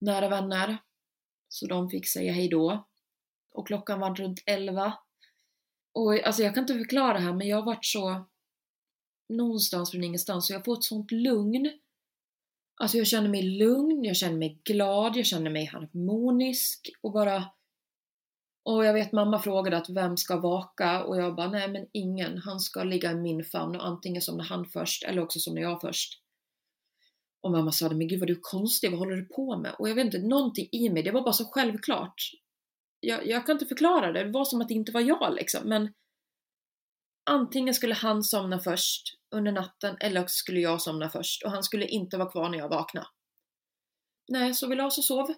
Nära 0.00 0.28
vänner. 0.28 0.78
Så 1.52 1.66
de 1.66 1.90
fick 1.90 2.08
säga 2.08 2.32
hejdå. 2.32 2.88
Och 3.50 3.66
klockan 3.66 4.00
var 4.00 4.14
runt 4.14 4.42
11. 4.46 4.94
Och 5.94 6.24
alltså 6.24 6.42
jag 6.42 6.54
kan 6.54 6.62
inte 6.62 6.74
förklara 6.74 7.12
det 7.12 7.24
här 7.24 7.32
men 7.32 7.48
jag 7.48 7.56
har 7.56 7.66
varit 7.66 7.84
så 7.84 8.24
någonstans 9.28 9.90
från 9.90 10.04
ingenstans 10.04 10.50
och 10.50 10.54
jag 10.54 10.64
får 10.64 10.76
ett 10.76 10.84
sånt 10.84 11.10
lugn 11.10 11.70
Alltså 12.82 12.98
jag 12.98 13.06
känner 13.06 13.28
mig 13.28 13.42
lugn, 13.42 14.04
jag 14.04 14.16
känner 14.16 14.38
mig 14.38 14.60
glad, 14.64 15.16
jag 15.16 15.26
känner 15.26 15.50
mig 15.50 15.64
harmonisk 15.64 16.90
och 17.00 17.12
bara... 17.12 17.44
Och 18.64 18.84
jag 18.84 18.94
vet 18.94 19.12
mamma 19.12 19.38
frågade 19.38 19.76
att 19.76 19.90
vem 19.90 20.16
ska 20.16 20.36
vaka 20.36 21.04
och 21.04 21.16
jag 21.16 21.34
bara 21.34 21.50
nej 21.50 21.68
men 21.68 21.86
ingen, 21.92 22.38
han 22.38 22.60
ska 22.60 22.82
ligga 22.84 23.10
i 23.10 23.14
min 23.14 23.44
famn 23.44 23.76
och 23.76 23.86
antingen 23.86 24.22
somnar 24.22 24.44
han 24.44 24.66
först 24.66 25.02
eller 25.02 25.22
också 25.22 25.38
somnar 25.38 25.62
jag 25.62 25.80
först. 25.80 26.22
Och 27.42 27.50
mamma 27.50 27.72
sa 27.72 27.88
men 27.88 28.08
gud 28.08 28.20
vad 28.20 28.28
du 28.28 28.32
är 28.32 28.40
konstig, 28.40 28.90
vad 28.90 28.98
håller 28.98 29.16
du 29.16 29.24
på 29.24 29.56
med? 29.56 29.74
Och 29.78 29.88
jag 29.88 29.94
vet 29.94 30.04
inte, 30.04 30.18
någonting 30.18 30.68
i 30.72 30.90
mig, 30.90 31.02
det 31.02 31.10
var 31.10 31.22
bara 31.22 31.32
så 31.32 31.44
självklart. 31.44 32.14
Jag, 33.00 33.26
jag 33.26 33.46
kan 33.46 33.52
inte 33.52 33.66
förklara 33.66 34.12
det, 34.12 34.24
det 34.24 34.30
var 34.30 34.44
som 34.44 34.60
att 34.60 34.68
det 34.68 34.74
inte 34.74 34.92
var 34.92 35.00
jag 35.00 35.34
liksom 35.34 35.68
men 35.68 35.92
antingen 37.30 37.74
skulle 37.74 37.94
han 37.94 38.22
somna 38.22 38.58
först 38.58 39.18
under 39.30 39.52
natten 39.52 39.96
eller 40.00 40.22
också 40.22 40.34
skulle 40.34 40.60
jag 40.60 40.82
somna 40.82 41.10
först 41.10 41.42
och 41.42 41.50
han 41.50 41.62
skulle 41.62 41.86
inte 41.86 42.16
vara 42.16 42.30
kvar 42.30 42.48
när 42.48 42.58
jag 42.58 42.68
vaknade. 42.68 43.06
Nej, 44.28 44.54
så 44.54 44.66
vi 44.66 44.76
la 44.76 44.86
oss 44.86 44.98
och 44.98 45.04
sov. 45.04 45.34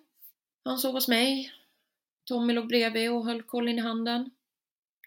Han 0.64 0.78
sov 0.78 0.92
hos 0.92 1.08
mig. 1.08 1.52
Tommy 2.24 2.52
låg 2.52 2.68
bredvid 2.68 3.10
och 3.10 3.24
höll 3.24 3.42
Colin 3.42 3.78
i 3.78 3.82
handen. 3.82 4.30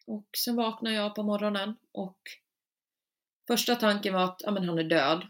Och 0.08 0.28
sen 0.38 0.56
vaknade 0.56 0.96
jag 0.96 1.16
på 1.16 1.24
morgonen 1.24 1.76
och 1.92 2.20
första 3.48 3.76
tanken 3.76 4.14
var 4.14 4.24
att 4.24 4.42
ja, 4.44 4.52
men 4.52 4.70
han 4.70 4.80
är 4.80 4.84
död. 4.84 5.28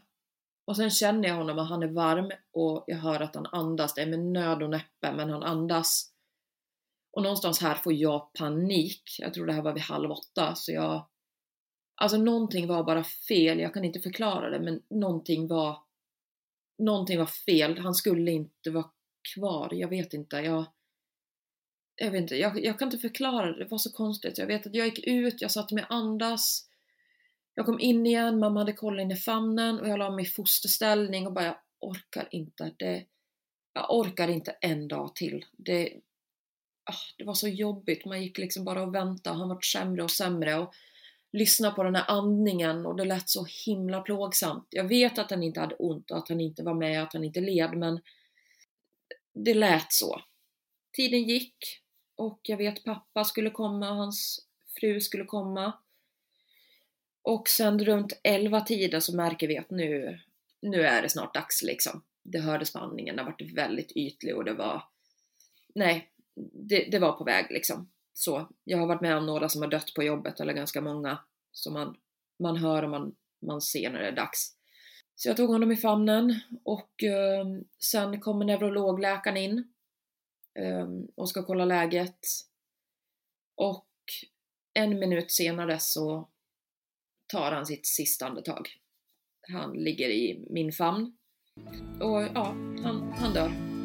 Och 0.68 0.76
sen 0.76 0.90
känner 0.90 1.28
jag 1.28 1.36
honom 1.36 1.60
och 1.60 1.66
han 1.66 1.84
är 1.84 1.88
varm 1.88 2.32
och 2.52 2.84
jag 2.88 2.98
hör 2.98 3.20
att 3.20 3.36
han 3.36 3.46
andas. 3.46 3.94
Det 3.94 4.02
är 4.02 4.08
med 4.08 4.20
nöd 4.20 4.64
och 4.64 4.70
näppe, 4.70 5.14
men 5.14 5.30
han 5.30 5.44
andas. 5.44 6.14
Och 7.12 7.24
någonstans 7.24 7.62
här 7.62 7.76
får 7.76 7.94
jag 7.94 8.34
panik. 8.34 9.04
Jag 9.20 9.34
tror 9.34 9.46
det 9.46 9.54
här 9.54 9.62
var 9.62 9.74
vid 9.74 9.84
halv 9.84 10.12
åtta, 10.12 10.56
så 10.56 10.72
jag 10.72 11.08
Alltså 12.02 12.18
någonting 12.18 12.68
var 12.68 12.84
bara 12.84 13.04
fel, 13.04 13.60
jag 13.60 13.74
kan 13.74 13.86
inte 13.86 14.00
förklara 14.00 14.50
det 14.50 14.60
men 14.60 14.82
någonting 14.90 15.48
var 15.48 15.78
Någonting 16.78 17.18
var 17.18 17.26
fel, 17.26 17.78
han 17.78 17.94
skulle 17.94 18.32
inte 18.32 18.72
vara 18.72 18.90
kvar, 19.36 19.70
jag 19.74 19.88
vet 19.88 20.14
inte, 20.14 20.36
jag 20.36 20.66
Jag 21.96 22.12
vet 22.12 22.22
inte, 22.22 22.36
jag, 22.36 22.66
jag 22.66 22.80
kan 22.80 22.88
inte 22.88 22.98
förklara 22.98 23.52
det, 23.52 23.64
det 23.64 23.72
var 23.72 23.78
så 23.78 23.92
konstigt. 23.92 24.38
Jag 24.38 24.48
vet 24.48 24.68
att 24.68 24.76
jag 24.76 24.86
gick 24.86 25.08
ut, 25.08 25.42
jag 25.42 25.52
satte 25.52 25.76
mig 25.76 25.84
och 25.84 25.96
andas 25.96 26.67
jag 27.58 27.66
kom 27.66 27.80
in 27.80 28.06
igen, 28.06 28.40
mamma 28.40 28.60
hade 28.60 28.74
kollat 28.74 29.04
in 29.04 29.12
i 29.12 29.16
famnen 29.16 29.80
och 29.80 29.88
jag 29.88 30.00
la 30.00 30.10
mig 30.10 30.26
i 30.26 30.30
fosterställning 30.30 31.28
och 31.28 31.34
bara 31.34 31.46
jag 31.46 31.56
orkar 31.80 32.28
inte, 32.32 32.74
det 32.78 33.06
Jag 33.74 33.96
orkar 33.96 34.28
inte 34.28 34.52
en 34.52 34.88
dag 34.88 35.16
till. 35.16 35.46
Det, 35.52 35.94
ah, 36.84 37.16
det 37.18 37.24
var 37.24 37.34
så 37.34 37.48
jobbigt. 37.48 38.06
Man 38.06 38.24
gick 38.24 38.38
liksom 38.38 38.66
bara 38.66 38.82
och 38.82 38.96
väntade. 38.96 39.38
Han 39.38 39.50
var 39.50 39.62
sämre 39.62 40.04
och 40.04 40.12
sämre. 40.12 40.56
Och 40.56 40.74
lyssna 41.32 41.72
på 41.72 41.84
den 41.84 41.96
här 41.96 42.06
andningen 42.08 42.86
och 42.86 42.96
det 42.96 43.06
lät 43.06 43.30
så 43.30 43.48
himla 43.66 44.02
plågsamt. 44.02 44.68
Jag 44.70 44.88
vet 44.88 45.20
att 45.20 45.32
han 45.32 45.44
inte 45.44 45.60
hade 45.60 45.76
ont 45.76 46.12
och 46.12 46.18
att 46.18 46.30
han 46.30 46.42
inte 46.42 46.64
var 46.64 46.74
med, 46.74 47.04
att 47.04 47.14
han 47.14 47.24
inte 47.24 47.42
led, 47.42 47.78
men 47.78 48.02
det 49.34 49.54
lät 49.54 49.94
så. 49.94 50.22
Tiden 50.94 51.24
gick 51.24 51.58
och 52.16 52.40
jag 52.44 52.58
vet 52.58 52.84
pappa 52.84 53.24
skulle 53.24 53.50
komma, 53.50 53.90
hans 53.90 54.48
fru 54.80 55.02
skulle 55.02 55.26
komma. 55.26 55.74
Och 57.28 57.50
sen 57.50 57.86
runt 57.86 58.20
11 58.24 58.62
tiden 58.62 59.02
så 59.02 59.16
märker 59.16 59.48
vi 59.48 59.58
att 59.58 59.70
nu, 59.70 60.20
nu 60.62 60.82
är 60.82 61.02
det 61.02 61.10
snart 61.10 61.34
dags 61.34 61.64
liksom. 61.64 62.04
Det 62.24 62.40
hördes 62.40 62.74
på 62.74 62.80
andningen, 62.80 63.16
den 63.16 63.26
varit 63.26 63.54
väldigt 63.54 63.92
ytlig 63.92 64.36
och 64.36 64.46
det 64.46 64.54
var... 64.54 64.84
Nej, 65.76 66.12
det, 66.54 66.88
det 66.92 67.00
var 67.00 67.12
på 67.12 67.24
väg 67.24 67.46
liksom. 67.50 67.92
Så, 68.14 68.50
jag 68.64 68.78
har 68.78 68.88
varit 68.88 69.02
med 69.02 69.18
om 69.18 69.26
några 69.26 69.50
som 69.50 69.62
har 69.62 69.70
dött 69.70 69.94
på 69.94 70.04
jobbet, 70.04 70.40
eller 70.40 70.54
ganska 70.54 70.82
många, 70.82 71.20
som 71.52 71.74
man, 71.74 71.98
man 72.40 72.58
hör 72.58 72.84
och 72.84 72.90
man, 72.90 73.16
man 73.42 73.62
ser 73.62 73.90
när 73.90 74.00
det 74.00 74.08
är 74.08 74.16
dags. 74.16 74.56
Så 75.16 75.30
jag 75.30 75.38
tog 75.38 75.50
honom 75.50 75.72
i 75.72 75.78
famnen 75.78 76.40
och 76.64 77.04
eh, 77.04 77.46
sen 77.80 78.20
kommer 78.20 78.46
neurologläkaren 78.46 79.38
in 79.38 79.74
eh, 80.60 80.88
och 81.16 81.30
ska 81.30 81.44
kolla 81.44 81.66
läget. 81.66 82.20
Och 83.56 83.88
en 84.74 85.00
minut 85.00 85.32
senare 85.32 85.80
så 85.80 86.30
tar 87.28 87.52
han 87.52 87.66
sitt 87.66 87.88
sista 87.88 88.26
andetag. 88.28 88.70
Han 89.50 89.74
ligger 89.74 90.10
i 90.10 90.46
min 90.50 90.72
famn 90.72 91.18
och 92.00 92.24
ja, 92.36 92.56
han, 92.84 93.14
han 93.14 93.34
dör. 93.34 93.77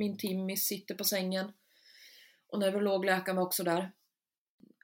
Min 0.00 0.18
Timmy 0.18 0.56
sitter 0.56 0.94
på 0.94 1.04
sängen. 1.04 1.52
Och 2.46 2.58
neurologläkaren 2.58 3.36
var 3.36 3.42
också 3.42 3.64
där. 3.64 3.92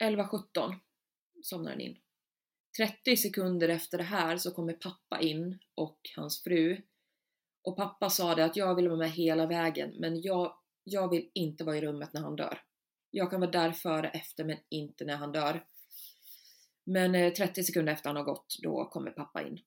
11.17 0.02 0.74
somnar 1.42 1.70
han 1.70 1.80
in. 1.80 1.96
30 2.76 3.16
sekunder 3.16 3.68
efter 3.68 3.98
det 3.98 4.04
här 4.04 4.36
så 4.36 4.50
kommer 4.50 4.72
pappa 4.72 5.20
in 5.20 5.58
och 5.74 6.00
hans 6.16 6.42
fru. 6.42 6.82
Och 7.62 7.76
pappa 7.76 8.10
sa 8.10 8.34
det 8.34 8.44
att 8.44 8.56
jag 8.56 8.74
vill 8.74 8.88
vara 8.88 8.98
med 8.98 9.10
hela 9.10 9.46
vägen 9.46 9.94
men 9.98 10.22
jag, 10.22 10.56
jag 10.84 11.10
vill 11.10 11.30
inte 11.34 11.64
vara 11.64 11.76
i 11.76 11.80
rummet 11.80 12.12
när 12.12 12.20
han 12.20 12.36
dör. 12.36 12.62
Jag 13.10 13.30
kan 13.30 13.40
vara 13.40 13.50
där 13.50 13.72
före, 13.72 14.08
efter 14.08 14.44
men 14.44 14.58
inte 14.68 15.04
när 15.04 15.16
han 15.16 15.32
dör. 15.32 15.66
Men 16.84 17.14
eh, 17.14 17.32
30 17.32 17.64
sekunder 17.64 17.92
efter 17.92 18.08
han 18.08 18.16
har 18.16 18.24
gått, 18.24 18.56
då 18.62 18.84
kommer 18.84 19.10
pappa 19.10 19.42
in. 19.42 19.60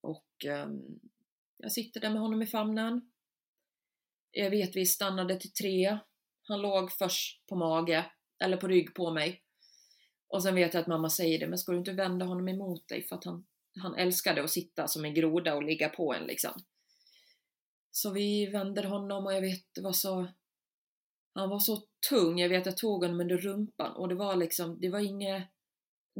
Och 0.00 0.44
um, 0.46 1.00
jag 1.56 1.72
sitter 1.72 2.00
där 2.00 2.10
med 2.10 2.20
honom 2.20 2.42
i 2.42 2.46
famnen. 2.46 3.10
Jag 4.30 4.50
vet 4.50 4.76
vi 4.76 4.86
stannade 4.86 5.40
till 5.40 5.52
tre. 5.52 5.98
Han 6.42 6.60
låg 6.60 6.92
först 6.92 7.46
på 7.46 7.56
mage, 7.56 8.06
eller 8.44 8.56
på 8.56 8.68
rygg 8.68 8.94
på 8.94 9.10
mig. 9.10 9.42
Och 10.28 10.42
sen 10.42 10.54
vet 10.54 10.74
jag 10.74 10.80
att 10.80 10.86
mamma 10.86 11.10
säger 11.10 11.38
det, 11.38 11.46
men 11.46 11.58
ska 11.58 11.72
du 11.72 11.78
inte 11.78 11.92
vända 11.92 12.26
honom 12.26 12.48
emot 12.48 12.88
dig? 12.88 13.02
För 13.02 13.16
att 13.16 13.24
han, 13.24 13.46
han 13.80 13.94
älskade 13.94 14.44
att 14.44 14.50
sitta 14.50 14.88
som 14.88 15.04
en 15.04 15.14
groda 15.14 15.54
och 15.54 15.62
ligga 15.62 15.88
på 15.88 16.14
en 16.14 16.26
liksom. 16.26 16.52
Så 17.90 18.10
vi 18.10 18.46
vänder 18.46 18.84
honom 18.84 19.26
och 19.26 19.34
jag 19.34 19.40
vet, 19.40 19.64
det 19.74 19.80
var 19.80 19.92
så... 19.92 20.26
Han 21.34 21.50
var 21.50 21.58
så 21.58 21.82
tung, 22.08 22.38
jag 22.38 22.48
vet 22.48 22.66
jag 22.66 22.76
tog 22.76 23.04
honom 23.04 23.20
under 23.20 23.38
rumpan 23.38 23.92
och 23.92 24.08
det 24.08 24.14
var 24.14 24.36
liksom, 24.36 24.80
det 24.80 24.88
var 24.88 24.98
inget 24.98 25.48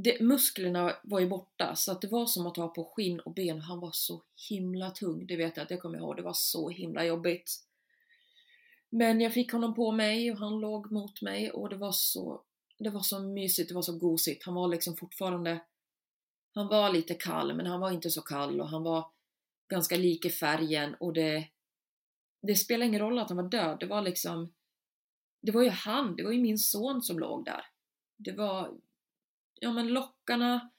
det, 0.04 0.20
musklerna 0.20 0.96
var 1.02 1.20
ju 1.20 1.28
borta 1.28 1.74
så 1.76 1.92
att 1.92 2.00
det 2.00 2.08
var 2.08 2.26
som 2.26 2.46
att 2.46 2.56
ha 2.56 2.68
på 2.68 2.84
skinn 2.84 3.20
och 3.20 3.34
ben. 3.34 3.60
Han 3.60 3.80
var 3.80 3.90
så 3.92 4.22
himla 4.48 4.90
tung. 4.90 5.26
Det 5.26 5.36
vet 5.36 5.56
jag 5.56 5.64
att 5.64 5.70
jag 5.70 5.80
kommer 5.80 5.98
ihåg. 5.98 6.16
Det 6.16 6.22
var 6.22 6.32
så 6.34 6.68
himla 6.68 7.04
jobbigt. 7.04 7.50
Men 8.90 9.20
jag 9.20 9.34
fick 9.34 9.52
honom 9.52 9.74
på 9.74 9.92
mig 9.92 10.30
och 10.30 10.38
han 10.38 10.60
låg 10.60 10.92
mot 10.92 11.22
mig 11.22 11.50
och 11.50 11.68
det 11.68 11.76
var 11.76 11.92
så, 11.92 12.42
det 12.78 12.90
var 12.90 13.00
så 13.00 13.20
mysigt, 13.20 13.68
det 13.68 13.74
var 13.74 13.82
så 13.82 13.98
gosigt. 13.98 14.44
Han 14.44 14.54
var 14.54 14.68
liksom 14.68 14.96
fortfarande, 14.96 15.60
han 16.54 16.68
var 16.68 16.92
lite 16.92 17.14
kall 17.14 17.56
men 17.56 17.66
han 17.66 17.80
var 17.80 17.90
inte 17.90 18.10
så 18.10 18.22
kall 18.22 18.60
och 18.60 18.68
han 18.68 18.82
var 18.82 19.10
ganska 19.68 19.96
lik 19.96 20.24
i 20.24 20.30
färgen 20.30 20.94
och 20.94 21.12
det, 21.12 21.48
det 22.42 22.54
spelade 22.54 22.88
ingen 22.88 23.00
roll 23.00 23.18
att 23.18 23.28
han 23.28 23.36
var 23.36 23.48
död. 23.48 23.76
Det 23.80 23.86
var 23.86 24.02
liksom, 24.02 24.52
det 25.42 25.52
var 25.52 25.62
ju 25.62 25.70
han, 25.70 26.16
det 26.16 26.24
var 26.24 26.32
ju 26.32 26.40
min 26.40 26.58
son 26.58 27.02
som 27.02 27.18
låg 27.18 27.44
där. 27.44 27.64
Det 28.16 28.32
var, 28.32 28.80
ja 29.54 29.72
men 29.72 29.88
lockarna, 29.88 30.70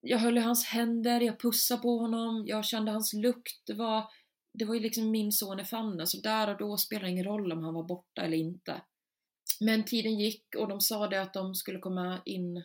jag 0.00 0.18
höll 0.18 0.38
i 0.38 0.40
hans 0.40 0.64
händer, 0.64 1.20
jag 1.20 1.40
pussade 1.40 1.82
på 1.82 1.98
honom, 1.98 2.44
jag 2.46 2.64
kände 2.64 2.92
hans 2.92 3.12
lukt. 3.12 3.66
Det 3.66 3.74
var, 3.74 4.10
det 4.52 4.64
var 4.64 4.74
ju 4.74 4.80
liksom 4.80 5.10
min 5.10 5.32
son 5.32 5.60
i 5.60 5.64
famnen, 5.64 6.06
så 6.06 6.20
där 6.20 6.50
och 6.50 6.58
då 6.58 6.76
spelade 6.76 7.06
det 7.06 7.10
ingen 7.10 7.24
roll 7.24 7.52
om 7.52 7.62
han 7.64 7.74
var 7.74 7.84
borta 7.84 8.22
eller 8.22 8.36
inte. 8.36 8.82
Men 9.60 9.84
tiden 9.84 10.18
gick 10.18 10.54
och 10.56 10.68
de 10.68 10.80
sa 10.80 11.06
det 11.06 11.22
att 11.22 11.34
de 11.34 11.54
skulle 11.54 11.78
komma 11.78 12.22
in 12.24 12.64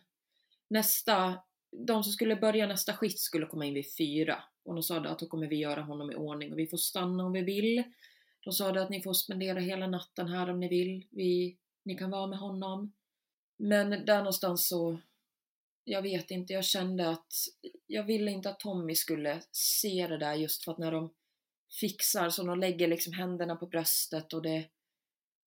nästa, 0.69 1.39
de 1.87 2.03
som 2.03 2.13
skulle 2.13 2.35
börja 2.35 2.67
nästa 2.67 2.93
skift 2.93 3.19
skulle 3.19 3.45
komma 3.45 3.65
in 3.65 3.73
vid 3.73 3.95
fyra. 3.97 4.43
Och 4.63 4.73
de 4.73 4.83
sa 4.83 4.99
det 4.99 5.09
att 5.09 5.19
då 5.19 5.25
kommer 5.25 5.47
vi 5.47 5.55
göra 5.55 5.81
honom 5.81 6.11
i 6.11 6.15
ordning 6.15 6.51
och 6.51 6.59
vi 6.59 6.67
får 6.67 6.77
stanna 6.77 7.25
om 7.25 7.31
vi 7.31 7.41
vill. 7.41 7.83
De 8.43 8.53
sa 8.53 8.71
det 8.71 8.81
att 8.81 8.89
ni 8.89 9.03
får 9.03 9.13
spendera 9.13 9.59
hela 9.59 9.87
natten 9.87 10.27
här 10.27 10.49
om 10.49 10.59
ni 10.59 10.67
vill. 10.67 11.07
Vi, 11.11 11.57
ni 11.85 11.95
kan 11.95 12.11
vara 12.11 12.27
med 12.27 12.39
honom. 12.39 12.93
Men 13.57 14.05
där 14.05 14.17
någonstans 14.17 14.67
så, 14.67 14.99
jag 15.83 16.01
vet 16.01 16.31
inte, 16.31 16.53
jag 16.53 16.65
kände 16.65 17.09
att 17.09 17.33
jag 17.87 18.03
ville 18.03 18.31
inte 18.31 18.49
att 18.49 18.59
Tommy 18.59 18.95
skulle 18.95 19.41
se 19.51 20.07
det 20.07 20.17
där 20.17 20.33
just 20.33 20.63
för 20.63 20.71
att 20.71 20.77
när 20.77 20.91
de 20.91 21.09
fixar 21.79 22.29
så 22.29 22.43
de 22.43 22.59
lägger 22.59 22.87
liksom 22.87 23.13
händerna 23.13 23.55
på 23.55 23.67
bröstet 23.67 24.33
och 24.33 24.41
det, 24.41 24.69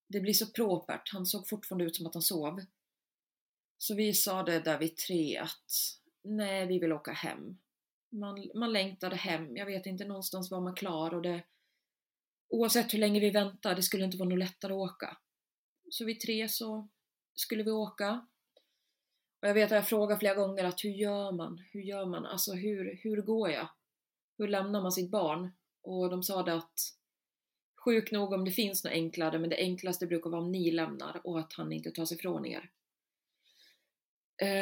det 0.08 0.20
blir 0.20 0.32
så 0.32 0.46
propert. 0.46 1.10
Han 1.12 1.26
såg 1.26 1.48
fortfarande 1.48 1.84
ut 1.84 1.96
som 1.96 2.06
att 2.06 2.14
han 2.14 2.22
sov. 2.22 2.60
Så 3.78 3.94
vi 3.94 4.14
sa 4.14 4.42
det 4.42 4.60
där 4.60 4.78
vid 4.78 4.96
tre 4.96 5.36
att 5.36 5.72
nej, 6.24 6.66
vi 6.66 6.78
vill 6.78 6.92
åka 6.92 7.12
hem. 7.12 7.58
Man, 8.10 8.50
man 8.54 8.72
längtade 8.72 9.16
hem. 9.16 9.56
Jag 9.56 9.66
vet 9.66 9.86
inte, 9.86 10.04
någonstans 10.04 10.50
var 10.50 10.60
man 10.60 10.74
klar 10.74 11.14
och 11.14 11.22
det 11.22 11.42
oavsett 12.48 12.94
hur 12.94 12.98
länge 12.98 13.20
vi 13.20 13.30
väntade, 13.30 13.74
det 13.74 13.82
skulle 13.82 14.04
inte 14.04 14.16
vara 14.16 14.28
något 14.28 14.38
lättare 14.38 14.72
att 14.72 14.78
åka. 14.78 15.16
Så 15.90 16.04
vid 16.04 16.20
tre 16.20 16.48
så 16.48 16.88
skulle 17.34 17.62
vi 17.62 17.70
åka. 17.70 18.26
Och 19.42 19.48
jag 19.48 19.54
vet 19.54 19.72
att 19.72 19.76
jag 19.76 19.88
frågade 19.88 20.18
flera 20.18 20.34
gånger 20.34 20.64
att 20.64 20.84
hur 20.84 20.90
gör 20.90 21.32
man? 21.32 21.58
Hur 21.72 21.80
gör 21.80 22.06
man? 22.06 22.26
Alltså 22.26 22.52
hur, 22.52 23.00
hur 23.02 23.22
går 23.22 23.50
jag? 23.50 23.68
Hur 24.38 24.48
lämnar 24.48 24.82
man 24.82 24.92
sitt 24.92 25.10
barn? 25.10 25.52
Och 25.88 26.10
de 26.10 26.22
sa 26.22 26.42
det 26.42 26.54
att 26.54 26.94
sjukt 27.84 28.12
nog 28.12 28.32
om 28.32 28.44
det 28.44 28.50
finns 28.50 28.84
något 28.84 28.92
enklare, 28.92 29.38
men 29.38 29.50
det 29.50 29.56
enklaste 29.56 30.06
brukar 30.06 30.30
vara 30.30 30.40
om 30.40 30.52
ni 30.52 30.70
lämnar 30.70 31.20
och 31.24 31.38
att 31.38 31.52
han 31.52 31.72
inte 31.72 31.90
tar 31.90 32.04
sig 32.04 32.16
ifrån 32.16 32.46
er. 32.46 32.70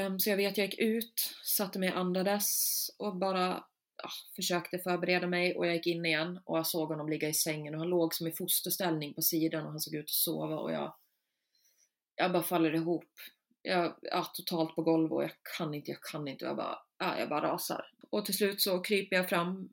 Um, 0.07 0.20
så 0.20 0.31
jag 0.31 0.37
vet, 0.37 0.59
jag 0.59 0.66
gick 0.66 0.79
ut, 0.79 1.35
satte 1.45 1.79
mig 1.79 1.93
och 1.93 1.99
andades 1.99 2.55
och 2.99 3.16
bara 3.16 3.64
ja, 4.03 4.09
försökte 4.37 4.79
förbereda 4.79 5.27
mig 5.27 5.57
och 5.57 5.66
jag 5.66 5.74
gick 5.74 5.87
in 5.87 6.07
igen 6.07 6.41
och 6.45 6.59
jag 6.59 6.66
såg 6.66 6.89
honom 6.89 7.09
ligga 7.09 7.29
i 7.29 7.35
sängen 7.35 7.74
och 7.74 7.81
han 7.81 7.89
låg 7.89 8.14
som 8.14 8.27
i 8.27 8.33
fosterställning 8.33 9.14
på 9.14 9.22
sidan 9.22 9.64
och 9.64 9.70
han 9.70 9.81
såg 9.81 9.95
ut 9.95 10.05
att 10.05 10.11
sova 10.11 10.59
och 10.59 10.72
jag 10.72 10.95
jag 12.16 12.33
bara 12.33 12.43
faller 12.43 12.74
ihop. 12.74 13.11
Jag 13.62 13.85
är 14.03 14.27
totalt 14.35 14.74
på 14.74 14.83
golvet 14.83 15.12
och 15.12 15.22
jag 15.22 15.33
kan 15.59 15.74
inte, 15.74 15.91
jag 15.91 16.01
kan 16.01 16.29
inte. 16.29 16.45
Jag 16.45 16.57
bara, 16.57 16.79
ja, 16.99 17.18
jag 17.18 17.29
bara 17.29 17.53
rasar. 17.53 17.91
Och 18.11 18.24
till 18.24 18.37
slut 18.37 18.61
så 18.61 18.81
kryper 18.81 19.16
jag 19.16 19.29
fram 19.29 19.68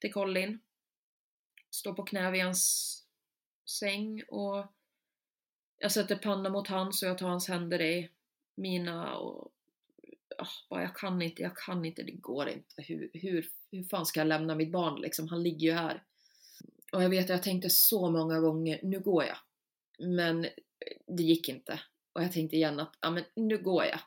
till 0.00 0.12
Colin. 0.12 0.58
Står 1.70 1.92
på 1.92 2.02
knä 2.02 2.30
vid 2.30 2.44
hans 2.44 2.94
säng 3.80 4.22
och 4.28 4.66
jag 5.78 5.92
sätter 5.92 6.16
pannan 6.16 6.52
mot 6.52 6.68
hans 6.68 7.02
och 7.02 7.08
jag 7.08 7.18
tar 7.18 7.28
hans 7.28 7.48
händer 7.48 7.80
i 7.80 8.10
mina 8.54 9.16
och 9.16 9.52
ja, 10.38 10.46
bara, 10.70 10.82
jag 10.82 10.96
kan 10.96 11.22
inte, 11.22 11.42
jag 11.42 11.56
kan 11.56 11.84
inte, 11.84 12.02
det 12.02 12.12
går 12.12 12.48
inte. 12.48 12.82
Hur, 12.82 13.10
hur, 13.14 13.48
hur 13.70 13.84
fan 13.84 14.06
ska 14.06 14.20
jag 14.20 14.26
lämna 14.26 14.54
mitt 14.54 14.72
barn 14.72 15.00
liksom? 15.00 15.28
Han 15.28 15.42
ligger 15.42 15.66
ju 15.66 15.72
här. 15.72 16.02
Och 16.92 17.02
jag 17.02 17.10
vet 17.10 17.24
att 17.24 17.28
jag 17.30 17.42
tänkte 17.42 17.70
så 17.70 18.10
många 18.10 18.40
gånger, 18.40 18.80
nu 18.82 19.00
går 19.00 19.24
jag. 19.24 19.36
Men 19.98 20.46
det 21.06 21.22
gick 21.22 21.48
inte. 21.48 21.80
Och 22.12 22.22
jag 22.22 22.32
tänkte 22.32 22.56
igen 22.56 22.80
att, 22.80 22.92
ja 23.00 23.10
men 23.10 23.24
nu 23.34 23.58
går 23.58 23.84
jag. 23.84 24.00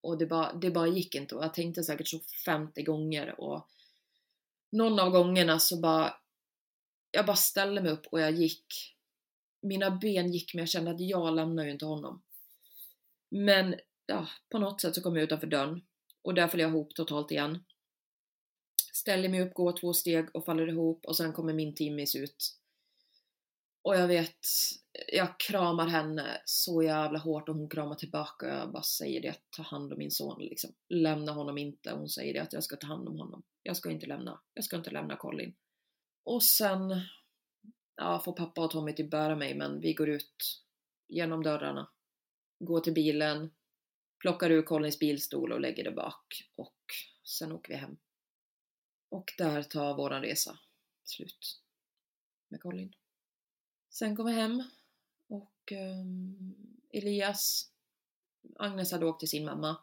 Och 0.00 0.18
det 0.18 0.26
bara, 0.26 0.52
det 0.52 0.70
bara 0.70 0.86
gick 0.86 1.14
inte 1.14 1.34
och 1.34 1.44
jag 1.44 1.54
tänkte 1.54 1.82
säkert 1.82 2.08
så 2.08 2.20
50 2.44 2.82
gånger 2.82 3.40
och 3.40 3.68
någon 4.72 4.98
av 5.00 5.10
gångerna 5.10 5.58
så 5.58 5.80
bara, 5.80 6.14
jag 7.16 7.26
bara 7.26 7.36
ställde 7.36 7.82
mig 7.82 7.92
upp 7.92 8.06
och 8.06 8.20
jag 8.20 8.32
gick. 8.32 8.96
Mina 9.62 9.90
ben 9.90 10.32
gick 10.32 10.54
men 10.54 10.62
jag 10.62 10.68
kände 10.68 10.90
att 10.90 11.00
jag 11.00 11.34
lämnar 11.34 11.64
ju 11.64 11.70
inte 11.70 11.86
honom. 11.86 12.22
Men 13.30 13.74
ja, 14.06 14.28
på 14.50 14.58
något 14.58 14.80
sätt 14.80 14.94
så 14.94 15.02
kom 15.02 15.16
jag 15.16 15.24
utanför 15.24 15.46
dörren 15.46 15.82
Och 16.22 16.34
där 16.34 16.48
föll 16.48 16.60
jag 16.60 16.70
ihop 16.70 16.94
totalt 16.94 17.30
igen. 17.30 17.64
Ställer 18.92 19.28
mig 19.28 19.42
upp, 19.42 19.54
går 19.54 19.72
två 19.72 19.92
steg 19.92 20.28
och 20.34 20.44
faller 20.44 20.68
ihop 20.68 21.06
och 21.06 21.16
sen 21.16 21.32
kommer 21.32 21.52
min 21.52 21.74
timmis 21.74 22.16
ut. 22.16 22.56
Och 23.82 23.96
jag 23.96 24.08
vet, 24.08 24.38
jag 25.12 25.40
kramar 25.40 25.86
henne 25.86 26.42
så 26.44 26.82
jävla 26.82 27.18
hårt 27.18 27.48
och 27.48 27.54
hon 27.54 27.68
kramar 27.68 27.94
tillbaka 27.94 28.46
och 28.46 28.52
jag 28.52 28.72
bara 28.72 28.82
säger 28.82 29.22
det, 29.22 29.36
ta 29.56 29.62
hand 29.62 29.92
om 29.92 29.98
min 29.98 30.10
son 30.10 30.42
liksom. 30.42 30.70
Lämna 30.88 31.32
honom 31.32 31.58
inte. 31.58 31.92
Hon 31.92 32.08
säger 32.08 32.34
det 32.34 32.42
att 32.42 32.52
jag 32.52 32.64
ska 32.64 32.76
ta 32.76 32.86
hand 32.86 33.08
om 33.08 33.18
honom. 33.18 33.42
Jag 33.62 33.76
ska 33.76 33.90
inte 33.90 34.06
lämna, 34.06 34.40
jag 34.54 34.64
ska 34.64 34.76
inte 34.76 34.90
lämna 34.90 35.16
Colin. 35.16 35.54
Och 36.26 36.42
sen, 36.42 37.00
ja, 37.96 38.20
får 38.24 38.32
pappa 38.32 38.64
och 38.64 38.70
Tommy 38.70 38.92
typ 38.92 39.10
bära 39.10 39.36
mig 39.36 39.54
men 39.54 39.80
vi 39.80 39.94
går 39.94 40.08
ut 40.08 40.62
genom 41.08 41.42
dörrarna. 41.42 41.90
Går 42.58 42.80
till 42.80 42.94
bilen, 42.94 43.50
plockar 44.18 44.50
ur 44.50 44.62
Collins 44.62 44.98
bilstol 44.98 45.52
och 45.52 45.60
lägger 45.60 45.84
det 45.84 45.92
bak 45.92 46.50
och 46.56 46.80
sen 47.24 47.52
åker 47.52 47.72
vi 47.72 47.78
hem. 47.78 47.96
Och 49.08 49.32
där 49.38 49.62
tar 49.62 49.96
våran 49.96 50.22
resa 50.22 50.58
slut 51.04 51.60
med 52.48 52.60
Colin. 52.60 52.94
Sen 53.90 54.16
kom 54.16 54.26
vi 54.26 54.32
hem 54.32 54.62
och 55.28 55.72
um, 55.72 56.54
Elias, 56.92 57.70
Agnes 58.56 58.92
hade 58.92 59.06
åkt 59.06 59.20
till 59.20 59.28
sin 59.28 59.44
mamma 59.44 59.76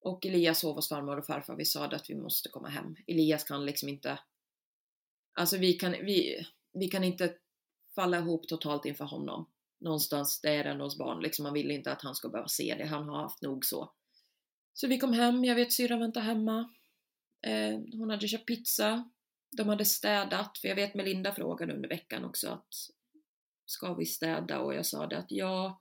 och 0.00 0.26
Elias 0.26 0.60
sov 0.60 0.74
hos 0.74 0.88
farmor 0.88 1.18
och 1.18 1.26
farfar. 1.26 1.56
Vi 1.56 1.64
sa 1.64 1.84
att 1.84 2.10
vi 2.10 2.14
måste 2.14 2.48
komma 2.48 2.68
hem. 2.68 2.96
Elias 3.06 3.44
kan 3.44 3.66
liksom 3.66 3.88
inte, 3.88 4.18
alltså 5.38 5.56
vi 5.56 5.72
kan, 5.72 5.92
vi, 5.92 6.46
vi 6.72 6.88
kan 6.88 7.04
inte 7.04 7.34
falla 7.94 8.18
ihop 8.18 8.48
totalt 8.48 8.84
inför 8.84 9.04
honom. 9.04 9.46
Någonstans, 9.80 10.40
det 10.40 10.48
är 10.48 10.64
ändå 10.64 10.84
hos 10.84 10.98
barn, 10.98 11.22
liksom 11.22 11.42
man 11.42 11.52
vill 11.52 11.70
inte 11.70 11.92
att 11.92 12.02
han 12.02 12.14
ska 12.14 12.28
behöva 12.28 12.48
se 12.48 12.74
det. 12.78 12.86
Han 12.86 13.08
har 13.08 13.22
haft 13.22 13.42
nog 13.42 13.64
så. 13.64 13.92
Så 14.74 14.86
vi 14.86 14.98
kom 14.98 15.12
hem, 15.12 15.44
jag 15.44 15.54
vet 15.54 15.72
syrran 15.72 16.00
väntade 16.00 16.26
hemma. 16.26 16.74
Eh, 17.46 17.78
hon 17.92 18.10
hade 18.10 18.28
köpt 18.28 18.46
pizza. 18.46 19.10
De 19.56 19.68
hade 19.68 19.84
städat, 19.84 20.58
för 20.58 20.68
jag 20.68 20.76
vet 20.76 20.94
Melinda 20.94 21.34
frågade 21.34 21.74
under 21.74 21.88
veckan 21.88 22.24
också 22.24 22.48
att 22.48 22.74
ska 23.66 23.94
vi 23.94 24.06
städa? 24.06 24.60
Och 24.60 24.74
jag 24.74 24.86
sa 24.86 25.06
det 25.06 25.18
att 25.18 25.30
ja, 25.30 25.80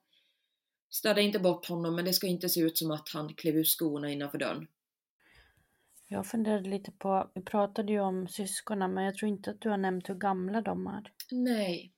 städa 0.90 1.22
inte 1.22 1.40
bort 1.40 1.66
honom 1.66 1.96
men 1.96 2.06
det 2.06 2.14
ska 2.14 2.28
inte 2.28 2.50
se 2.50 2.62
ut 2.62 2.78
som 2.78 2.92
att 2.92 3.10
han 3.10 3.34
klev 3.34 3.56
ur 3.56 3.64
skorna 3.64 4.12
innanför 4.12 4.38
dörren. 4.38 4.68
Jag 6.08 6.28
funderade 6.28 6.70
lite 6.70 6.92
på, 6.92 7.32
vi 7.34 7.42
pratade 7.42 7.92
ju 7.92 8.00
om 8.00 8.28
syskonen 8.28 8.94
men 8.94 9.04
jag 9.04 9.16
tror 9.16 9.30
inte 9.30 9.52
att 9.52 9.62
du 9.62 9.70
har 9.70 9.78
nämnt 9.78 10.10
hur 10.10 10.16
gamla 10.16 10.62
de 10.62 10.88
är. 10.88 11.14
Nej, 11.32 11.94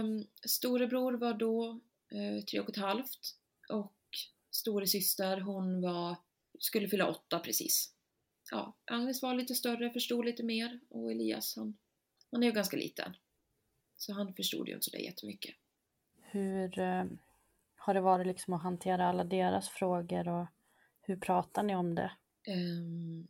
um, 0.00 0.26
storebror 0.46 1.12
var 1.12 1.34
då 1.34 1.80
uh, 2.14 2.44
tre 2.44 2.60
och 2.60 2.68
ett 2.68 2.76
halvt 2.76 3.20
och 3.68 3.94
storesyster 4.50 5.40
hon 5.40 5.82
var, 5.82 6.16
skulle 6.58 6.88
fylla 6.88 7.08
åtta 7.08 7.38
precis. 7.38 7.94
Ja, 8.50 8.76
Agnes 8.84 9.22
var 9.22 9.34
lite 9.34 9.54
större, 9.54 9.90
förstod 9.90 10.24
lite 10.24 10.42
mer 10.42 10.80
och 10.90 11.12
Elias 11.12 11.56
han, 11.56 11.76
han 12.30 12.42
är 12.42 12.46
ju 12.46 12.52
ganska 12.52 12.76
liten. 12.76 13.16
Så 13.96 14.12
han 14.12 14.34
förstod 14.34 14.68
ju 14.68 14.74
inte 14.74 14.84
sådär 14.84 15.04
jättemycket. 15.04 15.54
Hur 16.20 16.78
eh, 16.78 17.04
har 17.76 17.94
det 17.94 18.00
varit 18.00 18.26
liksom 18.26 18.54
att 18.54 18.62
hantera 18.62 19.08
alla 19.08 19.24
deras 19.24 19.68
frågor 19.68 20.28
och 20.28 20.46
hur 21.00 21.16
pratar 21.16 21.62
ni 21.62 21.76
om 21.76 21.94
det? 21.94 22.12
Um, 22.48 23.28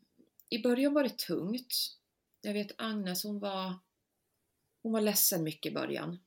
i 0.49 0.63
början 0.63 0.95
var 0.95 1.03
det 1.03 1.19
tungt. 1.19 1.99
Jag 2.41 2.53
vet 2.53 2.73
Agnes, 2.79 3.25
hon 3.25 3.39
var, 3.39 3.75
hon 4.83 4.93
var 4.93 5.01
ledsen 5.01 5.45
mycket 5.45 5.73
i 5.73 5.75
början. 5.75 6.19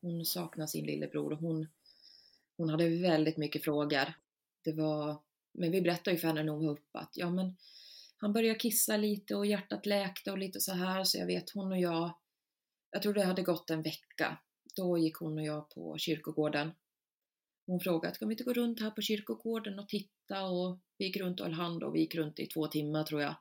Hon 0.00 0.24
saknade 0.24 0.68
sin 0.68 0.86
lillebror 0.86 1.32
och 1.32 1.38
hon, 1.38 1.68
hon 2.56 2.68
hade 2.68 2.88
väldigt 2.88 3.36
mycket 3.36 3.64
frågor. 3.64 4.14
Det 4.64 4.72
var, 4.72 5.22
men 5.52 5.70
vi 5.70 5.82
berättade 5.82 6.10
ju 6.10 6.20
för 6.20 6.28
henne 6.28 6.42
när 6.42 6.52
hon 6.52 6.66
var 6.66 6.72
uppe 6.72 6.98
att 6.98 7.12
ja 7.16 7.30
men 7.30 7.56
han 8.16 8.32
började 8.32 8.58
kissa 8.58 8.96
lite 8.96 9.34
och 9.34 9.46
hjärtat 9.46 9.86
läkte 9.86 10.32
och 10.32 10.38
lite 10.38 10.60
så 10.60 10.72
här 10.72 11.04
så 11.04 11.18
jag 11.18 11.26
vet 11.26 11.50
hon 11.50 11.72
och 11.72 11.78
jag 11.78 12.12
jag 12.92 13.02
tror 13.02 13.14
det 13.14 13.24
hade 13.24 13.42
gått 13.42 13.70
en 13.70 13.82
vecka. 13.82 14.38
Då 14.76 14.98
gick 14.98 15.16
hon 15.16 15.38
och 15.38 15.44
jag 15.44 15.70
på 15.70 15.98
kyrkogården. 15.98 16.72
Hon 17.66 17.80
frågade, 17.80 18.14
ska 18.14 18.26
vi 18.26 18.34
inte 18.34 18.44
gå 18.44 18.52
runt 18.52 18.80
här 18.80 18.90
på 18.90 19.02
kyrkogården 19.02 19.78
och 19.78 19.88
titta? 19.88 20.44
Och 20.44 20.78
vi 20.98 21.04
gick 21.04 21.16
runt 21.16 21.40
och 21.40 21.46
höll 21.46 21.54
hand 21.54 21.82
och 21.82 21.94
vi 21.94 22.00
gick 22.00 22.14
runt 22.14 22.38
i 22.38 22.46
två 22.46 22.66
timmar 22.66 23.04
tror 23.04 23.22
jag. 23.22 23.34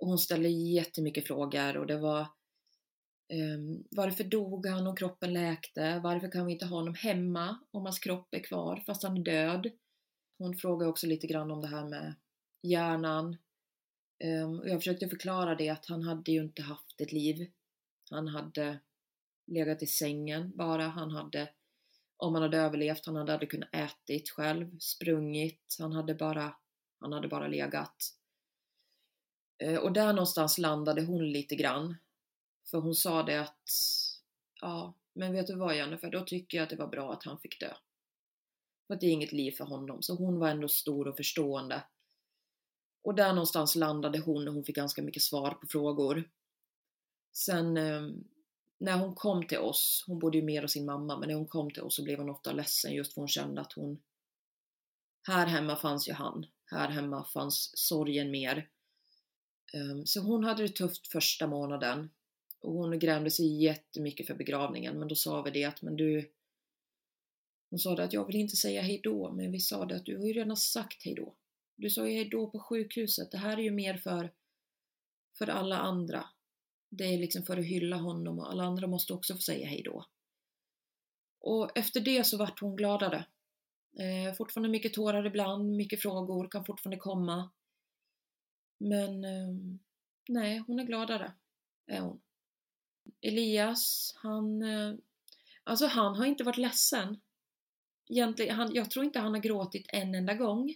Och 0.00 0.08
hon 0.08 0.18
ställde 0.18 0.48
jättemycket 0.48 1.26
frågor 1.26 1.76
och 1.76 1.86
det 1.86 1.98
var 1.98 2.20
um, 3.32 3.84
varför 3.90 4.24
dog 4.24 4.66
han 4.66 4.86
om 4.86 4.96
kroppen 4.96 5.32
läkte? 5.32 6.00
Varför 6.04 6.30
kan 6.30 6.46
vi 6.46 6.52
inte 6.52 6.66
ha 6.66 6.76
honom 6.76 6.94
hemma 6.94 7.58
om 7.70 7.82
hans 7.82 7.98
kropp 7.98 8.34
är 8.34 8.42
kvar 8.42 8.82
fast 8.86 9.02
han 9.02 9.16
är 9.16 9.22
död? 9.22 9.70
Hon 10.38 10.56
frågade 10.56 10.90
också 10.90 11.06
lite 11.06 11.26
grann 11.26 11.50
om 11.50 11.60
det 11.60 11.68
här 11.68 11.88
med 11.88 12.14
hjärnan. 12.62 13.36
Um, 14.24 14.58
och 14.60 14.68
jag 14.68 14.80
försökte 14.80 15.08
förklara 15.08 15.54
det 15.54 15.68
att 15.68 15.86
han 15.86 16.02
hade 16.02 16.32
ju 16.32 16.42
inte 16.42 16.62
haft 16.62 17.00
ett 17.00 17.12
liv 17.12 17.50
han 18.10 18.28
hade 18.28 18.80
legat 19.46 19.82
i 19.82 19.86
sängen 19.86 20.56
bara. 20.56 20.88
Han 20.88 21.10
hade, 21.10 21.50
om 22.16 22.34
han 22.34 22.42
hade 22.42 22.58
överlevt, 22.58 23.06
han 23.06 23.16
hade 23.16 23.32
aldrig 23.32 23.50
kunnat 23.50 23.74
ätit 23.74 24.30
själv, 24.30 24.78
sprungit. 24.78 25.76
Han 25.78 25.92
hade 25.92 26.14
bara, 26.14 26.54
han 27.00 27.12
hade 27.12 27.28
bara 27.28 27.48
legat. 27.48 27.96
Eh, 29.60 29.76
och 29.76 29.92
där 29.92 30.12
någonstans 30.12 30.58
landade 30.58 31.02
hon 31.02 31.32
lite 31.32 31.56
grann. 31.56 31.96
För 32.70 32.78
hon 32.78 32.94
sa 32.94 33.22
det 33.22 33.40
att, 33.40 33.70
ja, 34.60 34.94
men 35.12 35.32
vet 35.32 35.46
du 35.46 35.54
vad 35.54 35.76
Jennifer, 35.76 36.10
då 36.10 36.24
tycker 36.24 36.58
jag 36.58 36.64
att 36.64 36.70
det 36.70 36.76
var 36.76 36.86
bra 36.86 37.12
att 37.12 37.24
han 37.24 37.38
fick 37.38 37.60
dö. 37.60 37.74
För 38.86 38.94
att 38.94 39.00
det 39.00 39.06
är 39.06 39.10
inget 39.10 39.32
liv 39.32 39.52
för 39.52 39.64
honom. 39.64 40.02
Så 40.02 40.14
hon 40.14 40.38
var 40.38 40.48
ändå 40.48 40.68
stor 40.68 41.08
och 41.08 41.16
förstående. 41.16 41.82
Och 43.02 43.14
där 43.14 43.32
någonstans 43.32 43.74
landade 43.74 44.18
hon 44.18 44.48
och 44.48 44.54
hon 44.54 44.64
fick 44.64 44.76
ganska 44.76 45.02
mycket 45.02 45.22
svar 45.22 45.50
på 45.50 45.66
frågor. 45.66 46.30
Sen 47.32 47.76
ehm, 47.76 48.24
när 48.78 48.98
hon 48.98 49.14
kom 49.14 49.46
till 49.46 49.58
oss, 49.58 50.04
hon 50.06 50.18
bodde 50.18 50.38
ju 50.38 50.44
mer 50.44 50.62
hos 50.62 50.72
sin 50.72 50.84
mamma, 50.84 51.18
men 51.18 51.28
när 51.28 51.36
hon 51.36 51.46
kom 51.46 51.70
till 51.70 51.82
oss 51.82 51.96
så 51.96 52.04
blev 52.04 52.18
hon 52.18 52.30
ofta 52.30 52.52
ledsen 52.52 52.92
just 52.92 53.14
för 53.14 53.20
hon 53.20 53.28
kände 53.28 53.60
att 53.60 53.72
hon 53.72 54.00
här 55.22 55.46
hemma 55.46 55.76
fanns 55.76 56.08
ju 56.08 56.12
han. 56.12 56.46
Här 56.64 56.88
hemma 56.88 57.24
fanns 57.24 57.70
sorgen 57.74 58.30
mer. 58.30 58.68
Ehm, 59.72 60.06
så 60.06 60.20
hon 60.20 60.44
hade 60.44 60.62
det 60.62 60.68
tufft 60.68 61.06
första 61.06 61.46
månaden. 61.46 62.10
Och 62.60 62.72
hon 62.72 62.98
grämde 62.98 63.30
sig 63.30 63.62
jättemycket 63.62 64.26
för 64.26 64.34
begravningen, 64.34 64.98
men 64.98 65.08
då 65.08 65.14
sa 65.14 65.42
vi 65.42 65.50
det 65.50 65.64
att 65.64 65.82
men 65.82 65.96
du 65.96 66.30
Hon 67.70 67.78
sa 67.78 67.96
det 67.96 68.04
att 68.04 68.12
jag 68.12 68.26
vill 68.26 68.36
inte 68.36 68.56
säga 68.56 68.82
hejdå, 68.82 69.32
men 69.32 69.52
vi 69.52 69.60
sa 69.60 69.84
det 69.84 69.96
att 69.96 70.06
du 70.06 70.18
har 70.18 70.26
ju 70.26 70.32
redan 70.32 70.56
sagt 70.56 71.04
hejdå. 71.04 71.34
Du 71.76 71.90
sa 71.90 72.08
ju 72.08 72.14
hejdå 72.14 72.50
på 72.50 72.58
sjukhuset, 72.58 73.30
det 73.30 73.38
här 73.38 73.58
är 73.58 73.62
ju 73.62 73.70
mer 73.70 73.96
för 73.96 74.30
för 75.38 75.46
alla 75.46 75.78
andra. 75.78 76.24
Det 76.90 77.04
är 77.04 77.18
liksom 77.18 77.42
för 77.42 77.56
att 77.56 77.64
hylla 77.64 77.96
honom 77.96 78.38
och 78.38 78.50
alla 78.50 78.64
andra 78.64 78.86
måste 78.86 79.12
också 79.12 79.34
få 79.34 79.40
säga 79.40 79.66
hejdå. 79.66 80.04
Och 81.40 81.78
efter 81.78 82.00
det 82.00 82.24
så 82.24 82.36
vart 82.36 82.60
hon 82.60 82.76
gladare. 82.76 83.24
Eh, 83.98 84.34
fortfarande 84.34 84.68
mycket 84.68 84.94
tårar 84.94 85.26
ibland, 85.26 85.76
mycket 85.76 86.02
frågor 86.02 86.48
kan 86.48 86.64
fortfarande 86.64 86.96
komma. 86.96 87.50
Men 88.80 89.24
eh, 89.24 89.48
nej, 90.28 90.64
hon 90.66 90.78
är 90.78 90.84
gladare, 90.84 91.32
är 91.86 92.00
hon. 92.00 92.20
Elias, 93.20 94.14
han, 94.16 94.62
eh, 94.62 94.94
alltså 95.64 95.86
han 95.86 96.16
har 96.16 96.26
inte 96.26 96.44
varit 96.44 96.56
ledsen. 96.56 97.20
Egentligen, 98.08 98.56
han, 98.56 98.74
jag 98.74 98.90
tror 98.90 99.04
inte 99.04 99.18
han 99.18 99.34
har 99.34 99.40
gråtit 99.40 99.86
en 99.88 100.14
enda 100.14 100.34
gång. 100.34 100.74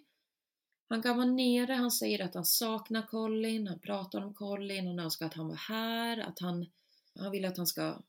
Han 0.88 1.02
kan 1.02 1.16
vara 1.16 1.26
nere, 1.26 1.72
han 1.72 1.90
säger 1.90 2.24
att 2.24 2.34
han 2.34 2.44
saknar 2.44 3.06
Colin, 3.06 3.66
han 3.66 3.80
pratar 3.80 4.24
om 4.24 4.34
Colin, 4.34 4.86
han 4.86 4.98
önskar 4.98 5.26
att 5.26 5.34
han 5.34 5.48
var 5.48 5.56
här, 5.56 6.18
att 6.18 6.38
han, 6.38 6.66
han 7.14 7.30
vill 7.30 7.44
att 7.44 7.56
han 7.56 7.66
ska 7.66 8.02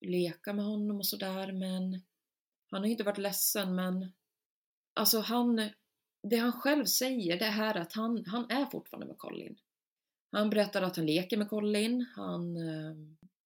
leka 0.00 0.52
med 0.52 0.64
honom 0.64 0.96
och 0.96 1.06
sådär 1.06 1.52
men 1.52 2.02
han 2.70 2.80
har 2.80 2.88
inte 2.88 3.04
varit 3.04 3.18
ledsen 3.18 3.74
men 3.74 4.12
alltså 4.94 5.20
han, 5.20 5.70
det 6.24 6.36
han 6.36 6.52
själv 6.52 6.84
säger 6.84 7.38
det 7.38 7.44
är 7.44 7.74
att 7.74 7.92
han, 7.92 8.24
han 8.26 8.50
är 8.50 8.66
fortfarande 8.66 9.06
med 9.06 9.18
Colin. 9.18 9.56
Han 10.32 10.50
berättar 10.50 10.82
att 10.82 10.96
han 10.96 11.06
leker 11.06 11.36
med 11.36 11.48
Colin, 11.48 12.06
han 12.16 12.56
eh, 12.56 12.94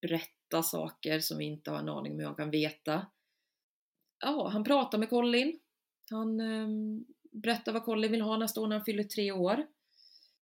berättar 0.01 0.63
saker 0.63 1.21
som 1.21 1.39
vi 1.39 1.45
inte 1.45 1.71
har 1.71 1.79
en 1.79 1.89
aning 1.89 2.13
om 2.13 2.19
hur 2.19 2.27
han 2.27 2.35
kan 2.35 2.51
veta. 2.51 3.07
Ja, 4.21 4.49
han 4.49 4.65
pratar 4.65 4.99
med 4.99 5.11
Colin. 5.11 5.61
Han 6.11 6.41
eh, 6.41 7.73
vad 7.73 7.85
Colin 7.85 8.13
vill 8.13 8.21
ha 8.21 8.37
nästa 8.37 8.61
år 8.61 8.67
när 8.67 8.77
han 8.77 8.85
fyller 8.85 9.05
tre 9.05 9.33
år. 9.33 9.67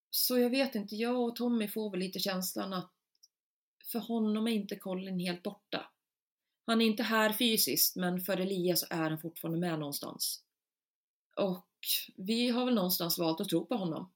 Så 0.10 0.38
jag 0.38 0.50
vet 0.50 0.76
inte, 0.76 0.96
jag 0.96 1.22
och 1.22 1.36
Tommy 1.36 1.68
får 1.68 1.92
väl 1.92 2.00
lite 2.00 2.20
känslan 2.20 2.74
att 2.74 2.92
för 3.92 4.00
honom 4.00 4.48
är 4.48 4.52
inte 4.52 4.76
Colin 4.76 5.20
helt 5.20 5.44
borta. 5.44 5.92
Han 6.66 6.82
är 6.82 6.86
inte 6.86 7.04
här 7.04 7.34
fysiskt, 7.34 7.96
men 7.96 8.22
för 8.22 8.38
Elias 8.38 8.86
är 8.90 9.10
han 9.10 9.20
fortfarande 9.20 9.60
med 9.60 9.80
någonstans. 9.80 10.44
Och 11.36 11.68
vi 12.16 12.50
har 12.50 12.66
väl 12.66 12.76
någonstans 12.76 13.20
valt 13.20 13.42
att 13.42 13.50
tro 13.50 13.66
på 13.66 13.76
honom. 13.76 14.12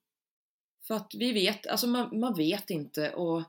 För 0.88 0.96
att 0.96 1.12
vi 1.18 1.34
vet, 1.34 1.68
alltså 1.68 1.88
man, 1.88 2.20
man 2.20 2.34
vet 2.34 2.70
inte 2.70 3.14
och 3.14 3.44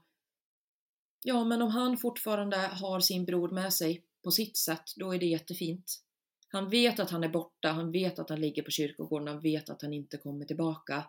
ja, 1.22 1.44
men 1.44 1.62
om 1.62 1.70
han 1.70 1.96
fortfarande 1.96 2.56
har 2.56 3.00
sin 3.00 3.24
bror 3.24 3.50
med 3.50 3.72
sig 3.72 4.04
på 4.24 4.30
sitt 4.30 4.56
sätt, 4.56 4.84
då 4.96 5.14
är 5.14 5.18
det 5.18 5.26
jättefint. 5.26 6.02
Han 6.48 6.70
vet 6.70 7.00
att 7.00 7.10
han 7.10 7.24
är 7.24 7.28
borta, 7.28 7.68
han 7.68 7.92
vet 7.92 8.18
att 8.18 8.30
han 8.30 8.40
ligger 8.40 8.62
på 8.62 8.70
kyrkogården, 8.70 9.28
han 9.28 9.40
vet 9.40 9.70
att 9.70 9.82
han 9.82 9.92
inte 9.92 10.16
kommer 10.16 10.44
tillbaka. 10.44 11.04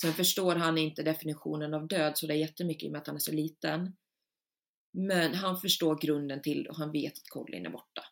Sen 0.00 0.12
förstår 0.12 0.54
han 0.56 0.78
inte 0.78 1.02
definitionen 1.02 1.74
av 1.74 1.88
död 1.88 2.18
så 2.18 2.26
det 2.26 2.34
är 2.34 2.38
jättemycket 2.38 2.84
i 2.84 2.88
och 2.88 2.92
med 2.92 3.00
att 3.00 3.06
han 3.06 3.16
är 3.16 3.20
så 3.20 3.32
liten. 3.32 3.96
Men 4.92 5.34
han 5.34 5.60
förstår 5.60 5.98
grunden 6.00 6.42
till 6.42 6.64
det 6.64 6.70
och 6.70 6.76
han 6.76 6.92
vet 6.92 7.12
att 7.12 7.28
Colin 7.28 7.66
är 7.66 7.70
borta. 7.70 8.02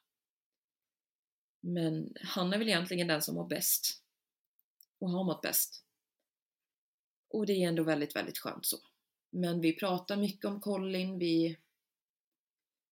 Men 1.60 2.12
han 2.20 2.52
är 2.52 2.58
väl 2.58 2.68
egentligen 2.68 3.08
den 3.08 3.22
som 3.22 3.34
mår 3.34 3.48
bäst. 3.48 4.03
Och 4.98 5.10
har 5.10 5.24
mått 5.24 5.42
bäst. 5.42 5.84
Och 7.28 7.46
det 7.46 7.52
är 7.52 7.68
ändå 7.68 7.82
väldigt, 7.82 8.16
väldigt 8.16 8.38
skönt 8.38 8.66
så. 8.66 8.76
Men 9.30 9.60
vi 9.60 9.72
pratar 9.72 10.16
mycket 10.16 10.44
om 10.44 10.60
Colin, 10.60 11.18
vi... 11.18 11.58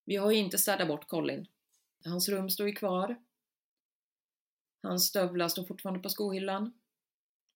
Vi 0.04 0.16
har 0.16 0.30
ju 0.30 0.38
inte 0.38 0.58
städat 0.58 0.88
bort 0.88 1.08
Colin. 1.08 1.46
Hans 2.04 2.28
rum 2.28 2.50
står 2.50 2.68
ju 2.68 2.74
kvar. 2.74 3.22
Hans 4.82 5.06
stövlar 5.06 5.48
står 5.48 5.64
fortfarande 5.64 6.00
på 6.00 6.08
skohyllan. 6.08 6.72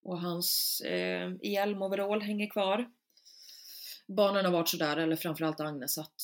Och 0.01 0.21
hans 0.21 0.81
eh, 0.81 1.31
hjälmoverall 1.43 2.21
hänger 2.21 2.49
kvar. 2.49 2.91
Barnen 4.07 4.45
har 4.45 4.51
varit 4.51 4.69
sådär, 4.69 4.97
eller 4.97 5.15
framförallt 5.15 5.59
Agnes, 5.59 5.97
att 5.97 6.21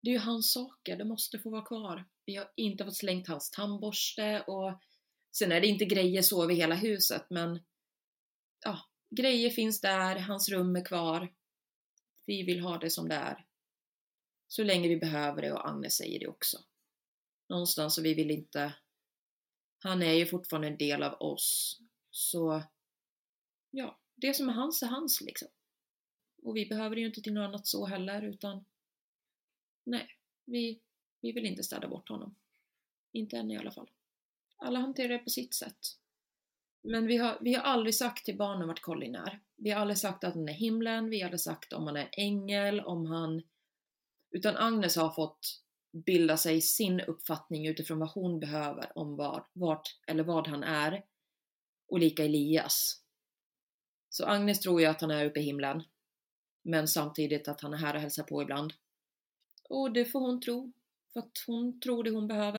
det 0.00 0.10
är 0.10 0.12
ju 0.12 0.18
hans 0.18 0.52
saker, 0.52 0.96
det 0.96 1.04
måste 1.04 1.38
få 1.38 1.50
vara 1.50 1.64
kvar. 1.64 2.04
Vi 2.24 2.36
har 2.36 2.50
inte 2.56 2.84
fått 2.84 2.96
slängt 2.96 3.28
hans 3.28 3.50
tandborste 3.50 4.44
och 4.46 4.72
sen 5.32 5.52
är 5.52 5.60
det 5.60 5.66
inte 5.66 5.84
grejer 5.84 6.22
så 6.22 6.44
över 6.44 6.54
hela 6.54 6.74
huset, 6.74 7.26
men 7.30 7.60
ja, 8.64 8.80
grejer 9.10 9.50
finns 9.50 9.80
där, 9.80 10.18
hans 10.18 10.48
rum 10.48 10.76
är 10.76 10.84
kvar. 10.84 11.34
Vi 12.26 12.42
vill 12.42 12.60
ha 12.60 12.78
det 12.78 12.90
som 12.90 13.08
det 13.08 13.14
är. 13.14 13.46
Så 14.48 14.64
länge 14.64 14.88
vi 14.88 14.96
behöver 14.96 15.42
det 15.42 15.52
och 15.52 15.68
Agnes 15.68 15.96
säger 15.96 16.20
det 16.20 16.28
också. 16.28 16.58
Någonstans 17.48 17.98
och 17.98 18.04
vi 18.04 18.14
vill 18.14 18.30
inte... 18.30 18.74
Han 19.78 20.02
är 20.02 20.12
ju 20.12 20.26
fortfarande 20.26 20.68
en 20.68 20.78
del 20.78 21.02
av 21.02 21.20
oss. 21.20 21.80
Så 22.10 22.62
ja, 23.70 24.00
det 24.14 24.34
som 24.34 24.48
är 24.48 24.52
hans 24.52 24.82
är 24.82 24.86
hans 24.86 25.20
liksom. 25.20 25.48
Och 26.42 26.56
vi 26.56 26.66
behöver 26.66 26.96
ju 26.96 27.06
inte 27.06 27.20
till 27.20 27.32
något 27.32 27.48
annat 27.48 27.66
så 27.66 27.86
heller 27.86 28.22
utan 28.22 28.64
nej, 29.84 30.08
vi, 30.44 30.80
vi 31.20 31.32
vill 31.32 31.46
inte 31.46 31.62
städa 31.62 31.88
bort 31.88 32.08
honom. 32.08 32.34
Inte 33.12 33.36
än 33.36 33.50
i 33.50 33.56
alla 33.56 33.72
fall. 33.72 33.90
Alla 34.60 34.78
hanterar 34.78 35.08
det 35.08 35.18
på 35.18 35.30
sitt 35.30 35.54
sätt. 35.54 35.78
Men 36.82 37.06
vi 37.06 37.16
har, 37.16 37.38
vi 37.40 37.54
har 37.54 37.62
aldrig 37.62 37.94
sagt 37.94 38.24
till 38.24 38.36
barnen 38.36 38.68
vart 38.68 38.82
Colin 38.82 39.14
är. 39.14 39.40
Vi 39.56 39.70
har 39.70 39.80
aldrig 39.80 39.98
sagt 39.98 40.24
att 40.24 40.34
han 40.34 40.48
är 40.48 40.52
himlen, 40.52 41.10
vi 41.10 41.20
har 41.20 41.24
aldrig 41.24 41.40
sagt 41.40 41.72
om 41.72 41.86
han 41.86 41.96
är 41.96 42.08
ängel, 42.12 42.80
om 42.80 43.06
han... 43.06 43.42
Utan 44.30 44.56
Agnes 44.56 44.96
har 44.96 45.10
fått 45.10 45.62
bilda 45.92 46.36
sig 46.36 46.60
sin 46.60 47.00
uppfattning 47.00 47.66
utifrån 47.66 47.98
vad 47.98 48.10
hon 48.10 48.40
behöver 48.40 48.98
om 48.98 49.16
var, 49.16 49.46
vart 49.52 49.98
eller 50.06 50.24
vad 50.24 50.46
han 50.46 50.62
är. 50.62 51.04
Och 51.88 51.98
lika 51.98 52.24
Elias. 52.24 53.02
Så 54.08 54.26
Agnes 54.26 54.60
tror 54.60 54.80
ju 54.80 54.86
att 54.86 55.00
han 55.00 55.10
är 55.10 55.26
uppe 55.26 55.40
i 55.40 55.42
himlen. 55.42 55.82
Men 56.62 56.88
samtidigt 56.88 57.48
att 57.48 57.60
han 57.60 57.74
är 57.74 57.78
här 57.78 57.94
och 57.94 58.00
hälsar 58.00 58.22
på 58.22 58.42
ibland. 58.42 58.72
Och 59.68 59.92
det 59.92 60.04
får 60.04 60.20
hon 60.20 60.40
tro. 60.40 60.72
För 61.12 61.20
att 61.20 61.44
hon 61.46 61.80
tror 61.80 62.04
det 62.04 62.10
hon 62.10 62.28
behöver. 62.28 62.58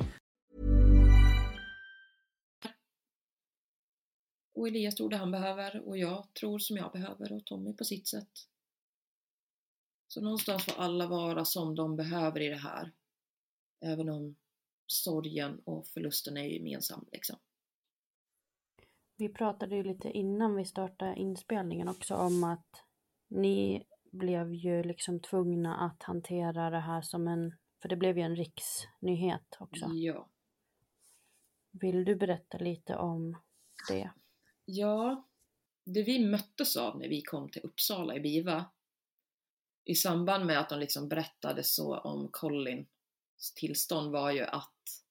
Och 4.61 4.67
Elias 4.67 4.95
tror 4.95 5.09
det 5.09 5.17
han 5.17 5.31
behöver 5.31 5.87
och 5.87 5.97
jag 5.97 6.33
tror 6.33 6.59
som 6.59 6.77
jag 6.77 6.91
behöver 6.91 7.33
och 7.33 7.45
Tommy 7.45 7.73
på 7.73 7.83
sitt 7.83 8.07
sätt. 8.07 8.47
Så 10.07 10.21
någonstans 10.21 10.65
får 10.65 10.81
alla 10.81 11.07
vara 11.07 11.45
som 11.45 11.75
de 11.75 11.95
behöver 11.95 12.39
i 12.39 12.47
det 12.47 12.55
här. 12.55 12.91
Även 13.79 14.09
om 14.09 14.35
sorgen 14.87 15.61
och 15.65 15.87
förlusten 15.87 16.37
är 16.37 16.43
gemensam 16.43 17.05
liksom. 17.11 17.39
Vi 19.15 19.29
pratade 19.29 19.75
ju 19.75 19.83
lite 19.83 20.11
innan 20.11 20.55
vi 20.55 20.65
startade 20.65 21.15
inspelningen 21.15 21.87
också 21.87 22.15
om 22.15 22.43
att 22.43 22.83
ni 23.27 23.83
blev 24.11 24.53
ju 24.53 24.83
liksom 24.83 25.19
tvungna 25.19 25.75
att 25.75 26.03
hantera 26.03 26.69
det 26.69 26.79
här 26.79 27.01
som 27.01 27.27
en, 27.27 27.55
för 27.81 27.89
det 27.89 27.95
blev 27.95 28.17
ju 28.17 28.23
en 28.23 28.35
riksnyhet 28.35 29.57
också. 29.59 29.85
Ja. 29.89 30.29
Vill 31.71 32.05
du 32.05 32.15
berätta 32.15 32.57
lite 32.57 32.95
om 32.95 33.37
det? 33.89 34.11
Ja, 34.73 35.27
det 35.85 36.03
vi 36.03 36.19
möttes 36.19 36.77
av 36.77 36.99
när 36.99 37.07
vi 37.07 37.21
kom 37.21 37.49
till 37.49 37.61
Uppsala 37.63 38.15
i 38.15 38.19
BIVA 38.19 38.65
i 39.85 39.95
samband 39.95 40.45
med 40.45 40.59
att 40.59 40.69
de 40.69 40.79
liksom 40.79 41.09
berättade 41.09 41.63
så 41.63 41.97
om 41.97 42.29
Collins 42.31 42.87
tillstånd 43.55 44.11
var 44.11 44.31
ju 44.31 44.41
att 44.41 45.03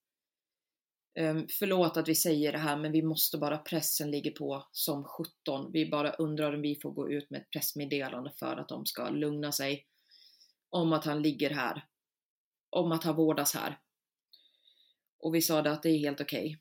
um, 1.21 1.47
Förlåt 1.59 1.97
att 1.97 2.09
vi 2.09 2.15
säger 2.15 2.53
det 2.53 2.59
här 2.59 2.77
men 2.77 2.93
vi 2.93 3.03
måste 3.03 3.39
bara, 3.39 3.59
pressen 3.59 4.11
ligger 4.11 4.31
på 4.31 4.69
som 4.73 5.05
17. 5.05 5.73
Vi 5.73 5.91
bara 5.91 6.13
undrar 6.13 6.55
om 6.55 6.63
vi 6.63 6.81
får 6.83 6.91
gå 6.91 7.11
ut 7.11 7.31
med 7.31 7.41
ett 7.41 7.51
pressmeddelande 7.51 8.33
för 8.37 8.57
att 8.57 8.69
de 8.69 8.87
ska 8.87 9.09
lugna 9.09 9.53
sig 9.53 9.87
om 10.71 10.93
att 10.93 11.05
han 11.05 11.23
ligger 11.23 11.51
här. 11.51 11.87
Om 12.71 12.93
att 12.93 13.05
han 13.05 13.17
vårdas 13.17 13.55
här. 13.55 13.79
Och 15.19 15.35
vi 15.35 15.43
sa 15.43 15.63
det 15.63 15.73
att 15.73 15.83
det 15.83 15.91
är 15.91 15.99
helt 15.99 16.21
okej. 16.21 16.47
Okay. 16.47 16.57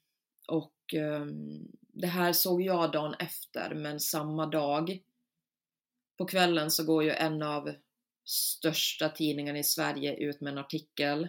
Och 0.58 0.93
um, 0.93 1.72
det 2.02 2.08
här 2.08 2.34
såg 2.34 2.62
jag 2.62 2.91
dagen 2.91 3.16
efter, 3.20 3.76
men 3.76 4.00
samma 4.00 4.45
dag 4.45 5.00
på 6.18 6.26
kvällen 6.26 6.72
så 6.72 6.86
går 6.86 7.04
ju 7.04 7.10
en 7.10 7.41
av 7.41 7.76
största 8.24 9.10
tidningarna 9.10 9.60
i 9.60 9.64
Sverige 9.64 10.16
ut 10.16 10.41
med 10.41 10.52
en 10.52 10.58
artikel 10.58 11.28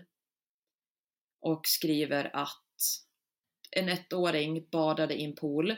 och 1.40 1.60
skriver 1.66 2.36
att 2.36 2.64
en 3.70 3.88
ettåring 3.88 4.66
badade 4.70 5.14
i 5.14 5.24
en 5.24 5.34
pool, 5.34 5.76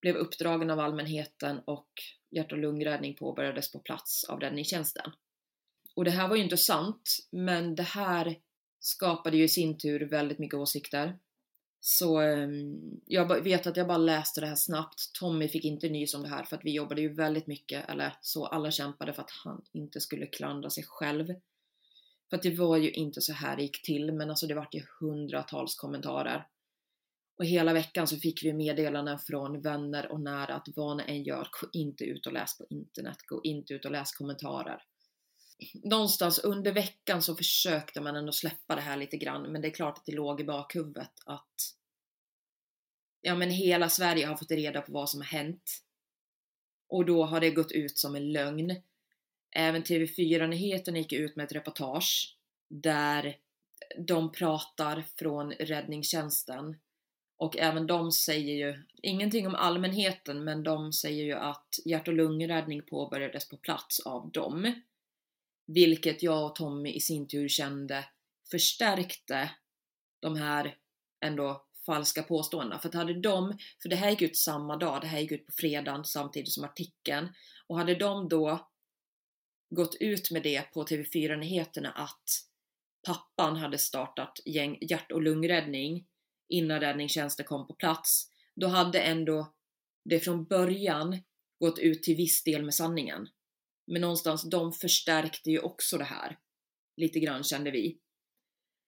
blev 0.00 0.16
uppdragen 0.16 0.70
av 0.70 0.80
allmänheten 0.80 1.60
och 1.64 1.88
hjärt 2.30 2.52
och 2.52 2.58
lungräddning 2.58 3.16
påbörjades 3.16 3.72
på 3.72 3.78
plats 3.78 4.24
av 4.24 4.40
räddningstjänsten. 4.40 5.12
Och 5.94 6.04
det 6.04 6.10
här 6.10 6.28
var 6.28 6.36
ju 6.36 6.42
inte 6.42 6.56
sant, 6.56 7.28
men 7.30 7.74
det 7.74 7.82
här 7.82 8.40
skapade 8.80 9.36
ju 9.36 9.44
i 9.44 9.48
sin 9.48 9.78
tur 9.78 10.00
väldigt 10.00 10.38
mycket 10.38 10.58
åsikter. 10.58 11.18
Så 11.84 12.20
ehm, 12.20 13.00
jag 13.06 13.42
vet 13.42 13.66
att 13.66 13.76
jag 13.76 13.86
bara 13.86 13.98
läste 13.98 14.40
det 14.40 14.46
här 14.46 14.54
snabbt. 14.54 15.12
Tommy 15.20 15.48
fick 15.48 15.64
inte 15.64 15.88
nys 15.88 16.14
om 16.14 16.22
det 16.22 16.28
här 16.28 16.44
för 16.44 16.56
att 16.56 16.64
vi 16.64 16.74
jobbade 16.74 17.00
ju 17.00 17.14
väldigt 17.14 17.46
mycket, 17.46 17.88
eller 17.88 18.16
så 18.20 18.46
alla 18.46 18.70
kämpade 18.70 19.12
för 19.12 19.22
att 19.22 19.30
han 19.44 19.62
inte 19.72 20.00
skulle 20.00 20.26
klandra 20.26 20.70
sig 20.70 20.84
själv. 20.86 21.26
För 22.30 22.36
att 22.36 22.42
det 22.42 22.58
var 22.58 22.76
ju 22.76 22.90
inte 22.90 23.20
så 23.20 23.32
här 23.32 23.56
det 23.56 23.62
gick 23.62 23.82
till, 23.82 24.12
men 24.12 24.30
alltså 24.30 24.46
det 24.46 24.54
vart 24.54 24.74
ju 24.74 24.82
hundratals 25.00 25.74
kommentarer. 25.74 26.46
Och 27.38 27.44
hela 27.44 27.72
veckan 27.72 28.06
så 28.06 28.16
fick 28.16 28.44
vi 28.44 28.52
meddelanden 28.52 29.18
från 29.18 29.60
vänner 29.60 30.12
och 30.12 30.20
nära 30.20 30.54
att 30.54 30.68
vad 30.76 30.96
ni 30.96 31.04
än 31.06 31.22
gör, 31.22 31.48
gå 31.60 31.68
inte 31.72 32.04
ut 32.04 32.26
och 32.26 32.32
läs 32.32 32.58
på 32.58 32.64
internet, 32.70 33.16
gå 33.26 33.40
inte 33.44 33.74
ut 33.74 33.84
och 33.84 33.92
läs 33.92 34.12
kommentarer. 34.12 34.82
Någonstans 35.74 36.38
under 36.38 36.72
veckan 36.72 37.22
så 37.22 37.36
försökte 37.36 38.00
man 38.00 38.16
ändå 38.16 38.32
släppa 38.32 38.74
det 38.74 38.80
här 38.80 38.96
lite 38.96 39.16
grann, 39.16 39.52
men 39.52 39.62
det 39.62 39.68
är 39.68 39.74
klart 39.74 39.98
att 39.98 40.06
det 40.06 40.12
låg 40.12 40.40
i 40.40 40.44
bakhuvudet 40.44 41.12
att 41.26 41.74
ja 43.20 43.34
men 43.34 43.50
hela 43.50 43.88
Sverige 43.88 44.26
har 44.26 44.36
fått 44.36 44.50
reda 44.50 44.80
på 44.80 44.92
vad 44.92 45.10
som 45.10 45.20
har 45.20 45.26
hänt. 45.26 45.82
Och 46.88 47.04
då 47.04 47.24
har 47.24 47.40
det 47.40 47.50
gått 47.50 47.72
ut 47.72 47.98
som 47.98 48.14
en 48.14 48.32
lögn. 48.32 48.82
Även 49.56 49.82
TV4-nyheterna 49.82 50.98
gick 50.98 51.12
ut 51.12 51.36
med 51.36 51.44
ett 51.44 51.52
reportage 51.52 52.36
där 52.68 53.36
de 53.98 54.32
pratar 54.32 55.04
från 55.16 55.52
räddningstjänsten 55.52 56.76
Och 57.36 57.56
även 57.58 57.86
de 57.86 58.12
säger 58.12 58.54
ju, 58.54 58.82
ingenting 59.02 59.46
om 59.46 59.54
allmänheten, 59.54 60.44
men 60.44 60.62
de 60.62 60.92
säger 60.92 61.24
ju 61.24 61.32
att 61.32 61.68
hjärt 61.84 62.08
och 62.08 62.14
lungräddning 62.14 62.82
påbörjades 62.82 63.48
på 63.48 63.56
plats 63.56 64.00
av 64.00 64.30
dem. 64.30 64.82
Vilket 65.74 66.22
jag 66.22 66.46
och 66.46 66.54
Tommy 66.54 66.92
i 66.92 67.00
sin 67.00 67.28
tur 67.28 67.48
kände 67.48 68.04
förstärkte 68.50 69.50
de 70.20 70.36
här 70.36 70.76
ändå 71.24 71.66
falska 71.86 72.22
påståendena. 72.22 72.78
För 72.78 72.88
att 72.88 72.94
hade 72.94 73.20
de, 73.20 73.58
för 73.82 73.88
det 73.88 73.96
här 73.96 74.10
gick 74.10 74.22
ut 74.22 74.36
samma 74.36 74.76
dag, 74.76 75.00
det 75.00 75.06
här 75.06 75.20
gick 75.20 75.32
ut 75.32 75.46
på 75.46 75.52
fredagen 75.52 76.04
samtidigt 76.04 76.52
som 76.52 76.64
artikeln. 76.64 77.28
Och 77.66 77.78
hade 77.78 77.94
de 77.94 78.28
då 78.28 78.70
gått 79.70 79.94
ut 80.00 80.30
med 80.30 80.42
det 80.42 80.72
på 80.72 80.84
TV4-nyheterna 80.84 81.92
att 81.92 82.24
pappan 83.06 83.56
hade 83.56 83.78
startat 83.78 84.40
gäng, 84.44 84.78
hjärt 84.80 85.12
och 85.12 85.22
lungräddning 85.22 86.06
innan 86.48 86.80
räddningstjänsten 86.80 87.46
kom 87.46 87.66
på 87.66 87.74
plats, 87.74 88.30
då 88.54 88.66
hade 88.66 89.00
ändå 89.00 89.52
det 90.04 90.20
från 90.20 90.44
början 90.44 91.22
gått 91.60 91.78
ut 91.78 92.02
till 92.02 92.16
viss 92.16 92.44
del 92.44 92.64
med 92.64 92.74
sanningen. 92.74 93.28
Men 93.86 94.00
någonstans, 94.00 94.50
de 94.50 94.72
förstärkte 94.72 95.50
ju 95.50 95.58
också 95.58 95.98
det 95.98 96.04
här. 96.04 96.38
Lite 96.96 97.20
grann 97.20 97.44
kände 97.44 97.70
vi. 97.70 97.98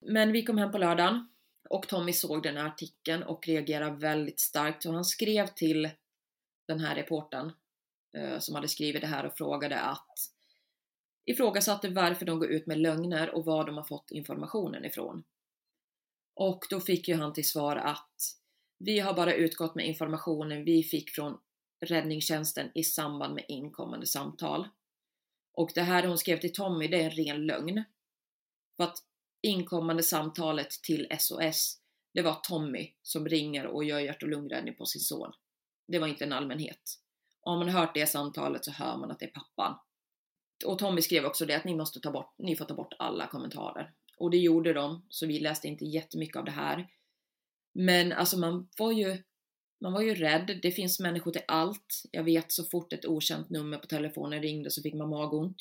Men 0.07 0.33
vi 0.33 0.45
kom 0.45 0.59
hem 0.59 0.73
på 0.73 0.79
lördagen 0.79 1.29
och 1.71 1.89
Tommy 1.89 2.13
såg 2.13 2.43
den 2.43 2.57
här 2.57 2.67
artikeln 2.67 3.23
och 3.23 3.47
reagerade 3.47 3.97
väldigt 3.97 4.41
starkt. 4.41 4.83
Så 4.83 4.93
han 4.93 5.05
skrev 5.05 5.47
till 5.47 5.91
den 6.67 6.81
här 6.81 6.95
reporten 6.95 7.53
eh, 8.17 8.39
som 8.39 8.55
hade 8.55 8.69
skrivit 8.69 9.01
det 9.01 9.07
här 9.07 9.27
och 9.27 9.37
frågade 9.37 9.81
att 9.81 10.35
ifrågasatte 11.25 11.89
varför 11.89 12.27
de 12.27 12.39
går 12.39 12.51
ut 12.51 12.67
med 12.67 12.79
lögner 12.79 13.31
och 13.31 13.45
var 13.45 13.67
de 13.67 13.77
har 13.77 13.85
fått 13.85 14.11
informationen 14.11 14.85
ifrån. 14.85 15.25
Och 16.35 16.65
då 16.71 16.81
fick 16.81 17.09
ju 17.09 17.15
han 17.15 17.33
till 17.33 17.49
svar 17.49 17.77
att 17.77 18.17
vi 18.79 18.99
har 18.99 19.15
bara 19.15 19.35
utgått 19.35 19.75
med 19.75 19.87
informationen 19.87 20.65
vi 20.65 20.83
fick 20.83 21.11
från 21.11 21.39
räddningstjänsten 21.87 22.71
i 22.75 22.85
samband 22.85 23.35
med 23.35 23.45
inkommande 23.49 24.07
samtal. 24.07 24.69
Och 25.55 25.71
det 25.75 25.83
här 25.83 26.07
hon 26.07 26.19
skrev 26.19 26.41
till 26.41 26.53
Tommy, 26.53 26.89
det 26.89 27.01
är 27.01 27.05
en 27.05 27.11
ren 27.11 27.47
lögn. 27.47 27.85
För 28.77 28.85
att 28.85 28.99
inkommande 29.43 30.03
samtalet 30.03 30.71
till 30.71 31.07
SOS, 31.19 31.79
det 32.15 32.23
var 32.23 32.35
Tommy 32.35 32.93
som 33.03 33.29
ringer 33.29 33.67
och 33.67 33.85
gör 33.85 34.01
hjärt 34.01 34.23
och 34.23 34.29
lungräddning 34.29 34.75
på 34.75 34.87
sin 34.87 35.01
son. 35.01 35.33
Det 35.89 35.99
var 35.99 36.09
inte 36.09 36.25
en 36.25 36.33
allmänhet. 36.33 36.99
Om 37.41 37.59
man 37.59 37.69
hört 37.69 37.95
det 37.95 38.07
samtalet 38.07 38.65
så 38.65 38.71
hör 38.71 38.97
man 38.97 39.11
att 39.11 39.19
det 39.19 39.25
är 39.25 39.31
pappan. 39.31 39.79
Och 40.65 40.79
Tommy 40.79 41.03
skrev 41.03 41.25
också 41.25 41.47
det 41.47 41.55
att 41.55 41.65
ni 41.65 41.75
måste 41.75 42.01
ta 42.01 42.11
bort, 42.11 42.35
ni 42.39 42.57
får 42.57 42.65
ta 42.65 42.75
bort 42.75 42.95
alla 42.99 43.27
kommentarer. 43.27 43.93
Och 44.19 44.31
det 44.31 44.37
gjorde 44.37 44.73
de, 44.73 45.07
så 45.09 45.27
vi 45.27 45.39
läste 45.39 45.69
inte 45.69 45.85
jättemycket 45.85 46.37
av 46.37 46.45
det 46.45 46.51
här. 46.51 46.89
Men 47.73 48.13
alltså 48.13 48.39
man 48.39 48.69
var 48.79 48.93
ju, 48.93 49.23
man 49.85 49.93
var 49.93 50.03
ju 50.03 50.15
rädd. 50.15 50.59
Det 50.63 50.71
finns 50.71 51.01
människor 51.01 51.31
till 51.33 51.43
allt. 51.49 52.03
Jag 52.11 52.25
vet 52.25 52.53
så 52.53 52.65
fort 52.65 52.93
ett 52.93 53.07
okänt 53.07 53.51
nummer 53.51 53.79
på 53.79 53.87
telefonen 53.87 54.43
ringde 54.43 54.71
så 54.71 54.83
fick 54.83 54.95
man 54.95 55.09
magont. 55.09 55.57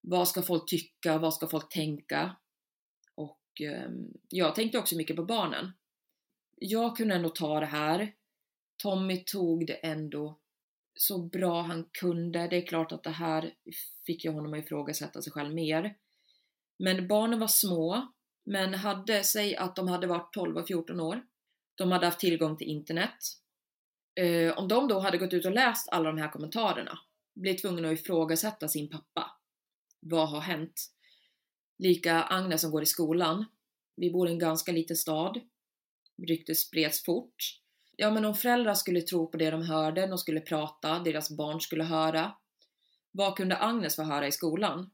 Vad 0.00 0.28
ska 0.28 0.42
folk 0.42 0.68
tycka? 0.68 1.18
Vad 1.18 1.34
ska 1.34 1.46
folk 1.46 1.68
tänka? 1.68 2.36
Och 3.14 3.60
eh, 3.60 3.90
jag 4.28 4.54
tänkte 4.54 4.78
också 4.78 4.96
mycket 4.96 5.16
på 5.16 5.24
barnen. 5.24 5.72
Jag 6.56 6.96
kunde 6.96 7.14
ändå 7.14 7.28
ta 7.28 7.60
det 7.60 7.66
här. 7.66 8.14
Tommy 8.82 9.24
tog 9.24 9.66
det 9.66 9.74
ändå 9.74 10.38
så 10.94 11.22
bra 11.22 11.62
han 11.62 11.88
kunde. 12.00 12.48
Det 12.48 12.56
är 12.56 12.66
klart 12.66 12.92
att 12.92 13.02
det 13.02 13.10
här 13.10 13.54
fick 14.06 14.24
ju 14.24 14.30
honom 14.30 14.54
att 14.54 14.64
ifrågasätta 14.64 15.22
sig 15.22 15.32
själv 15.32 15.54
mer. 15.54 15.96
Men 16.78 17.08
barnen 17.08 17.40
var 17.40 17.48
små, 17.48 18.12
men 18.44 18.74
hade, 18.74 19.24
sig 19.24 19.56
att 19.56 19.76
de 19.76 19.88
hade 19.88 20.06
varit 20.06 20.32
12 20.32 20.56
och 20.56 20.66
14 20.66 21.00
år. 21.00 21.22
De 21.80 21.92
hade 21.92 22.06
haft 22.06 22.20
tillgång 22.20 22.56
till 22.56 22.66
internet. 22.66 23.18
Eh, 24.20 24.58
om 24.58 24.68
de 24.68 24.88
då 24.88 24.98
hade 24.98 25.18
gått 25.18 25.32
ut 25.32 25.44
och 25.44 25.52
läst 25.52 25.88
alla 25.88 26.12
de 26.12 26.18
här 26.18 26.30
kommentarerna, 26.30 26.98
blivit 27.34 27.62
tvungna 27.62 27.88
att 27.88 28.00
ifrågasätta 28.00 28.68
sin 28.68 28.90
pappa. 28.90 29.30
Vad 30.00 30.28
har 30.28 30.40
hänt? 30.40 30.90
Lika 31.78 32.22
Agnes 32.22 32.60
som 32.60 32.70
går 32.70 32.82
i 32.82 32.86
skolan. 32.86 33.44
Vi 33.96 34.10
bor 34.10 34.28
i 34.28 34.32
en 34.32 34.38
ganska 34.38 34.72
liten 34.72 34.96
stad. 34.96 35.40
Ryktet 36.28 36.58
spreds 36.58 37.04
fort. 37.04 37.60
Ja, 37.96 38.10
men 38.10 38.24
om 38.24 38.34
föräldrar 38.34 38.74
skulle 38.74 39.00
tro 39.00 39.30
på 39.30 39.36
det 39.36 39.50
de 39.50 39.62
hörde, 39.62 40.06
de 40.06 40.18
skulle 40.18 40.40
prata, 40.40 40.98
deras 40.98 41.36
barn 41.36 41.60
skulle 41.60 41.84
höra. 41.84 42.32
Vad 43.10 43.36
kunde 43.36 43.56
Agnes 43.56 43.96
få 43.96 44.02
höra 44.02 44.26
i 44.26 44.32
skolan? 44.32 44.90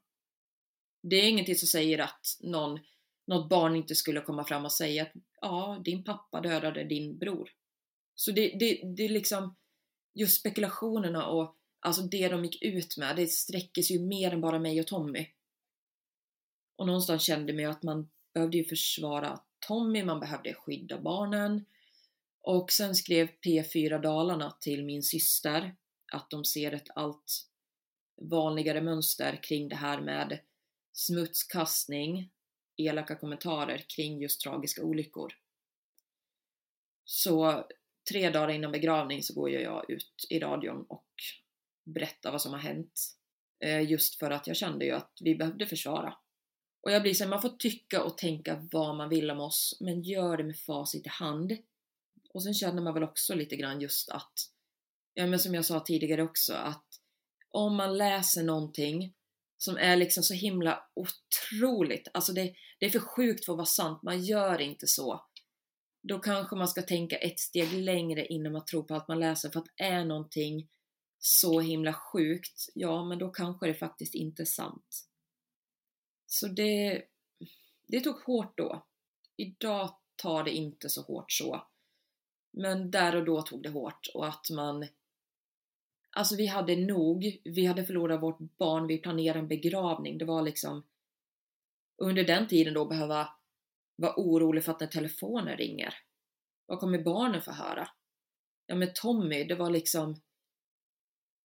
Det 1.03 1.16
är 1.16 1.28
ingenting 1.28 1.57
som 1.57 1.68
säger 1.68 1.99
att 1.99 2.26
någon, 2.41 2.78
något 3.27 3.49
barn 3.49 3.77
inte 3.77 3.95
skulle 3.95 4.20
komma 4.20 4.45
fram 4.45 4.64
och 4.64 4.72
säga 4.72 5.03
att 5.03 5.12
ja, 5.41 5.83
din 5.85 6.05
pappa 6.05 6.41
dödade 6.41 6.85
din 6.85 7.18
bror. 7.18 7.51
Så 8.14 8.33
det, 8.33 8.49
det, 8.59 8.81
det 8.97 9.05
är 9.05 9.09
liksom 9.09 9.57
just 10.14 10.41
spekulationerna 10.41 11.27
och 11.27 11.57
alltså 11.81 12.03
det 12.03 12.29
de 12.29 12.45
gick 12.45 12.62
ut 12.62 12.97
med, 12.97 13.16
det 13.16 13.27
sträcker 13.27 13.83
sig 13.83 13.97
ju 13.97 14.03
mer 14.03 14.33
än 14.33 14.41
bara 14.41 14.59
mig 14.59 14.81
och 14.81 14.87
Tommy. 14.87 15.27
Och 16.77 16.87
någonstans 16.87 17.22
kände 17.22 17.53
man 17.53 17.66
att 17.66 17.83
man 17.83 18.11
behövde 18.35 18.57
ju 18.57 18.64
försvara 18.64 19.41
Tommy, 19.66 20.05
man 20.05 20.20
behövde 20.20 20.55
skydda 20.55 21.01
barnen. 21.01 21.64
Och 22.41 22.72
sen 22.72 22.95
skrev 22.95 23.29
P4 23.47 24.03
Dalarna 24.03 24.51
till 24.51 24.85
min 24.85 25.03
syster 25.03 25.77
att 26.12 26.31
de 26.31 26.45
ser 26.45 26.72
ett 26.72 26.89
allt 26.95 27.47
vanligare 28.16 28.81
mönster 28.81 29.41
kring 29.43 29.68
det 29.68 29.77
här 29.77 30.01
med 30.01 30.39
smutskastning, 30.93 32.31
elaka 32.77 33.16
kommentarer 33.16 33.85
kring 33.97 34.20
just 34.20 34.41
tragiska 34.41 34.83
olyckor. 34.83 35.33
Så 37.05 37.66
tre 38.11 38.31
dagar 38.31 38.49
innan 38.49 38.72
begravning 38.72 39.22
så 39.22 39.35
går 39.35 39.51
jag 39.51 39.91
ut 39.91 40.27
i 40.31 40.39
radion 40.39 40.87
och 40.89 41.11
berättar 41.85 42.33
vad 42.33 42.43
som 42.43 42.53
har 42.53 42.61
hänt. 42.61 43.16
Eh, 43.64 43.91
just 43.91 44.18
för 44.18 44.31
att 44.31 44.47
jag 44.47 44.57
kände 44.57 44.85
ju 44.85 44.93
att 44.93 45.18
vi 45.20 45.35
behövde 45.35 45.66
försvara. 45.66 46.16
Och 46.81 46.93
jag 46.93 47.03
blir 47.03 47.14
så 47.14 47.29
man 47.29 47.43
får 47.43 47.49
tycka 47.49 48.05
och 48.05 48.18
tänka 48.18 48.68
vad 48.72 48.97
man 48.97 49.09
vill 49.09 49.31
om 49.31 49.41
oss, 49.41 49.79
men 49.81 50.03
gör 50.03 50.37
det 50.37 50.45
med 50.45 50.59
facit 50.59 51.07
i 51.07 51.09
hand. 51.09 51.57
Och 52.35 52.43
sen 52.43 52.55
känner 52.55 52.83
man 52.83 52.95
väl 52.95 53.03
också 53.03 53.35
lite 53.35 53.57
grann 53.57 53.81
just 53.81 54.09
att, 54.09 54.33
ja 55.14 55.27
men 55.27 55.39
som 55.39 55.55
jag 55.55 55.64
sa 55.64 55.81
tidigare 55.81 56.22
också, 56.22 56.55
att 56.55 56.87
om 57.51 57.77
man 57.77 57.99
läser 57.99 58.43
någonting 58.43 59.14
som 59.59 59.76
är 59.76 59.96
liksom 59.96 60.22
så 60.22 60.34
himla 60.34 60.84
otroligt, 60.94 62.09
alltså 62.14 62.32
det, 62.32 62.54
det 62.78 62.86
är 62.86 62.90
för 62.90 62.98
sjukt 62.98 63.44
för 63.44 63.52
att 63.52 63.57
vara 63.57 63.66
sant, 63.66 64.02
man 64.02 64.24
gör 64.24 64.61
inte 64.61 64.86
så. 64.86 65.24
Då 66.02 66.18
kanske 66.18 66.57
man 66.57 66.68
ska 66.68 66.82
tänka 66.82 67.16
ett 67.16 67.38
steg 67.38 67.72
längre 67.72 68.26
innan 68.26 68.52
man 68.52 68.64
tror 68.64 68.82
på 68.82 68.94
allt 68.94 69.09
man 69.09 69.20
läser, 69.20 69.50
för 69.50 69.61
att 69.61 69.72
är 69.76 70.04
någonting 70.04 70.68
så 71.18 71.61
himla 71.61 71.92
sjukt, 71.92 72.68
ja 72.74 73.04
men 73.04 73.18
då 73.18 73.30
kanske 73.30 73.66
det 73.66 73.74
faktiskt 73.74 74.14
inte 74.14 74.42
är 74.42 74.46
sant. 74.46 75.09
Så 76.26 76.48
det, 76.48 77.02
det 77.88 78.00
tog 78.00 78.16
hårt 78.16 78.57
då. 78.57 78.86
Idag 79.36 79.96
tar 80.16 80.44
det 80.44 80.50
inte 80.50 80.88
så 80.88 81.02
hårt 81.02 81.32
så. 81.32 81.66
Men 82.52 82.90
där 82.90 83.16
och 83.16 83.24
då 83.24 83.42
tog 83.42 83.62
det 83.62 83.68
hårt 83.68 84.07
och 84.14 84.26
att 84.28 84.50
man 84.50 84.86
Alltså 86.16 86.36
vi 86.36 86.46
hade 86.46 86.76
nog, 86.76 87.40
vi 87.44 87.66
hade 87.66 87.84
förlorat 87.84 88.22
vårt 88.22 88.38
barn, 88.38 88.86
vi 88.86 88.98
planerade 88.98 89.38
en 89.38 89.48
begravning. 89.48 90.18
Det 90.18 90.24
var 90.24 90.42
liksom 90.42 90.86
under 92.02 92.24
den 92.24 92.48
tiden 92.48 92.74
då 92.74 92.84
behöva 92.84 93.28
vara 93.96 94.14
orolig 94.16 94.64
för 94.64 94.72
att 94.72 94.80
när 94.80 94.86
telefonen 94.86 95.56
ringer, 95.56 95.94
vad 96.66 96.80
kommer 96.80 96.98
barnen 96.98 97.42
få 97.42 97.50
höra? 97.50 97.88
Ja 98.66 98.74
men 98.74 98.88
Tommy, 98.94 99.44
det 99.44 99.54
var 99.54 99.70
liksom 99.70 100.20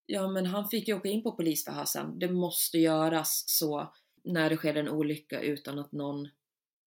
Ja 0.05 0.27
men 0.27 0.45
han 0.45 0.67
fick 0.67 0.87
ju 0.87 0.93
åka 0.93 1.09
in 1.09 1.23
på 1.23 1.31
polisförhör 1.31 1.85
sen. 1.85 2.19
Det 2.19 2.31
måste 2.31 2.77
göras 2.77 3.43
så 3.47 3.93
när 4.23 4.49
det 4.49 4.57
sker 4.57 4.75
en 4.75 4.89
olycka 4.89 5.41
utan 5.41 5.79
att 5.79 5.91
någon, 5.91 6.29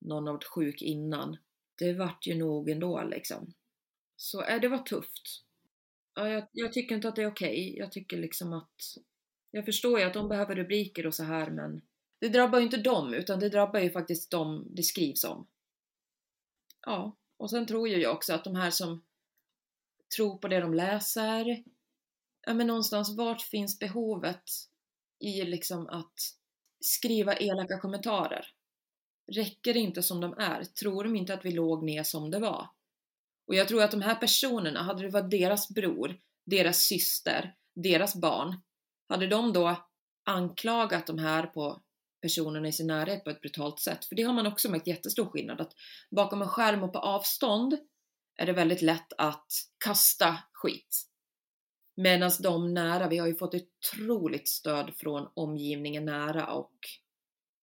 någon 0.01 0.27
har 0.27 0.33
varit 0.33 0.45
sjuk 0.45 0.83
innan. 0.83 1.37
Det 1.79 1.93
vart 1.93 2.27
ju 2.27 2.35
nog 2.35 2.71
ändå 2.71 3.03
liksom. 3.03 3.55
Så 4.17 4.43
äh, 4.43 4.61
det 4.61 4.69
var 4.69 4.79
tufft. 4.79 5.44
Ja, 6.15 6.29
jag, 6.29 6.47
jag 6.53 6.73
tycker 6.73 6.95
inte 6.95 7.09
att 7.09 7.17
det 7.17 7.23
är 7.23 7.31
okej. 7.31 7.49
Okay. 7.49 7.79
Jag 7.79 7.93
tycker 7.93 8.17
liksom 8.17 8.53
att... 8.53 8.97
Jag 9.51 9.65
förstår 9.65 9.99
ju 9.99 10.05
att 10.05 10.15
de 10.15 10.29
behöver 10.29 10.55
rubriker 10.55 11.07
och 11.07 11.15
så 11.15 11.25
här 11.25 11.51
men 11.51 11.83
det 12.21 12.29
drabbar 12.29 12.59
ju 12.59 12.65
inte 12.65 12.77
dem 12.77 13.15
utan 13.15 13.41
det 13.41 13.49
drabbar 13.49 13.81
ju 13.81 13.91
faktiskt 13.91 14.31
dem 14.31 14.67
det 14.71 14.83
skrivs 14.83 15.25
om. 15.25 15.47
Ja, 16.87 17.17
och 17.37 17.51
sen 17.51 17.67
tror 17.67 17.89
ju 17.89 17.97
jag 17.97 18.15
också 18.15 18.35
att 18.35 18.45
de 18.45 18.57
här 18.57 18.71
som 18.71 19.05
tror 20.17 20.39
på 20.39 20.49
det 20.49 20.61
de 20.61 20.75
läser, 20.75 21.65
ja 22.47 22.55
men 22.55 22.67
någonstans 22.67 23.17
vart 23.17 23.43
finns 23.43 23.79
behovet 23.79 24.45
i 25.19 25.45
liksom 25.45 25.87
att 25.87 26.15
skriva 26.81 27.35
elaka 27.35 27.79
kommentarer? 27.79 28.47
Räcker 29.33 29.75
det 29.75 29.81
inte 29.81 30.03
som 30.03 30.21
de 30.21 30.35
är? 30.39 30.65
Tror 30.65 31.05
de 31.05 31.17
inte 31.17 31.35
att 31.35 31.45
vi 31.45 31.51
låg 31.51 31.85
ner 31.85 32.03
som 32.03 32.31
det 32.31 32.39
var? 32.39 32.69
Och 33.47 33.55
jag 33.55 33.69
tror 33.69 33.83
att 33.83 33.91
de 33.91 34.03
här 34.03 34.15
personerna, 34.15 34.83
hade 34.83 35.03
det 35.03 35.09
varit 35.09 35.31
deras 35.31 35.69
bror, 35.69 36.17
deras 36.47 36.79
syster, 36.79 37.55
deras 37.75 38.17
barn, 38.17 38.61
hade 39.09 39.27
de 39.27 39.53
då 39.53 39.77
anklagat 40.25 41.07
de 41.07 41.19
här 41.19 41.47
på 41.47 41.83
personerna 42.23 42.69
i 42.69 42.73
sin 42.73 42.87
närhet 42.87 43.25
på 43.25 43.31
ett 43.31 43.41
brutalt 43.41 43.81
sätt? 43.81 44.05
För 44.05 44.17
det 44.17 44.23
har 44.23 44.33
man 44.33 44.47
också 44.47 44.71
märkt 44.71 44.87
jättestor 44.87 45.27
skillnad, 45.27 45.61
att 45.61 45.73
bakom 46.11 46.43
en 46.43 46.49
skärm 46.49 46.83
och 46.83 46.93
på 46.93 46.99
avstånd 46.99 47.79
är 48.37 48.47
det 48.47 48.53
väldigt 48.53 48.83
lätt 48.83 49.13
att 49.19 49.47
kasta 49.85 50.39
skit. 50.53 51.11
Medan 51.97 52.31
de 52.43 52.75
nära, 52.75 53.09
vi 53.09 53.19
har 53.19 53.27
ju 53.27 53.35
fått 53.35 53.55
ett 53.55 53.69
otroligt 53.93 54.49
stöd 54.49 54.93
från 54.97 55.29
omgivningen 55.35 56.05
nära 56.05 56.53
och 56.53 56.79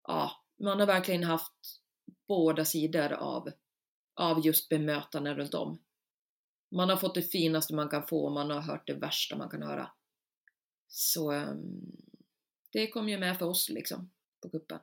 ja, 0.07 0.31
man 0.63 0.79
har 0.79 0.87
verkligen 0.87 1.23
haft 1.23 1.53
båda 2.27 2.65
sidor 2.65 3.13
av, 3.13 3.49
av 4.15 4.45
just 4.45 4.69
bemötande 4.69 5.33
runt 5.33 5.53
om. 5.53 5.79
Man 6.71 6.89
har 6.89 6.97
fått 6.97 7.15
det 7.15 7.21
finaste 7.21 7.75
man 7.75 7.89
kan 7.89 8.07
få 8.07 8.25
och 8.25 8.31
man 8.31 8.49
har 8.49 8.61
hört 8.61 8.87
det 8.87 8.93
värsta 8.93 9.37
man 9.37 9.49
kan 9.49 9.63
höra. 9.63 9.91
Så 10.87 11.33
um, 11.33 11.91
det 12.71 12.87
kom 12.87 13.09
ju 13.09 13.17
med 13.17 13.37
för 13.37 13.45
oss 13.45 13.69
liksom 13.69 14.11
på 14.41 14.49
kuppen. 14.49 14.79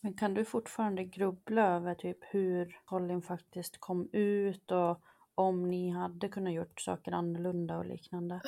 Men 0.00 0.14
kan 0.14 0.34
du 0.34 0.44
fortfarande 0.44 1.04
grubbla 1.04 1.76
över 1.76 1.94
typ 1.94 2.18
hur 2.20 2.80
Colin 2.84 3.22
faktiskt 3.22 3.76
kom 3.78 4.08
ut 4.12 4.70
och 4.70 5.02
om 5.34 5.68
ni 5.68 5.90
hade 5.90 6.28
kunnat 6.28 6.52
gjort 6.54 6.80
saker 6.80 7.12
annorlunda 7.12 7.78
och 7.78 7.86
liknande? 7.86 8.40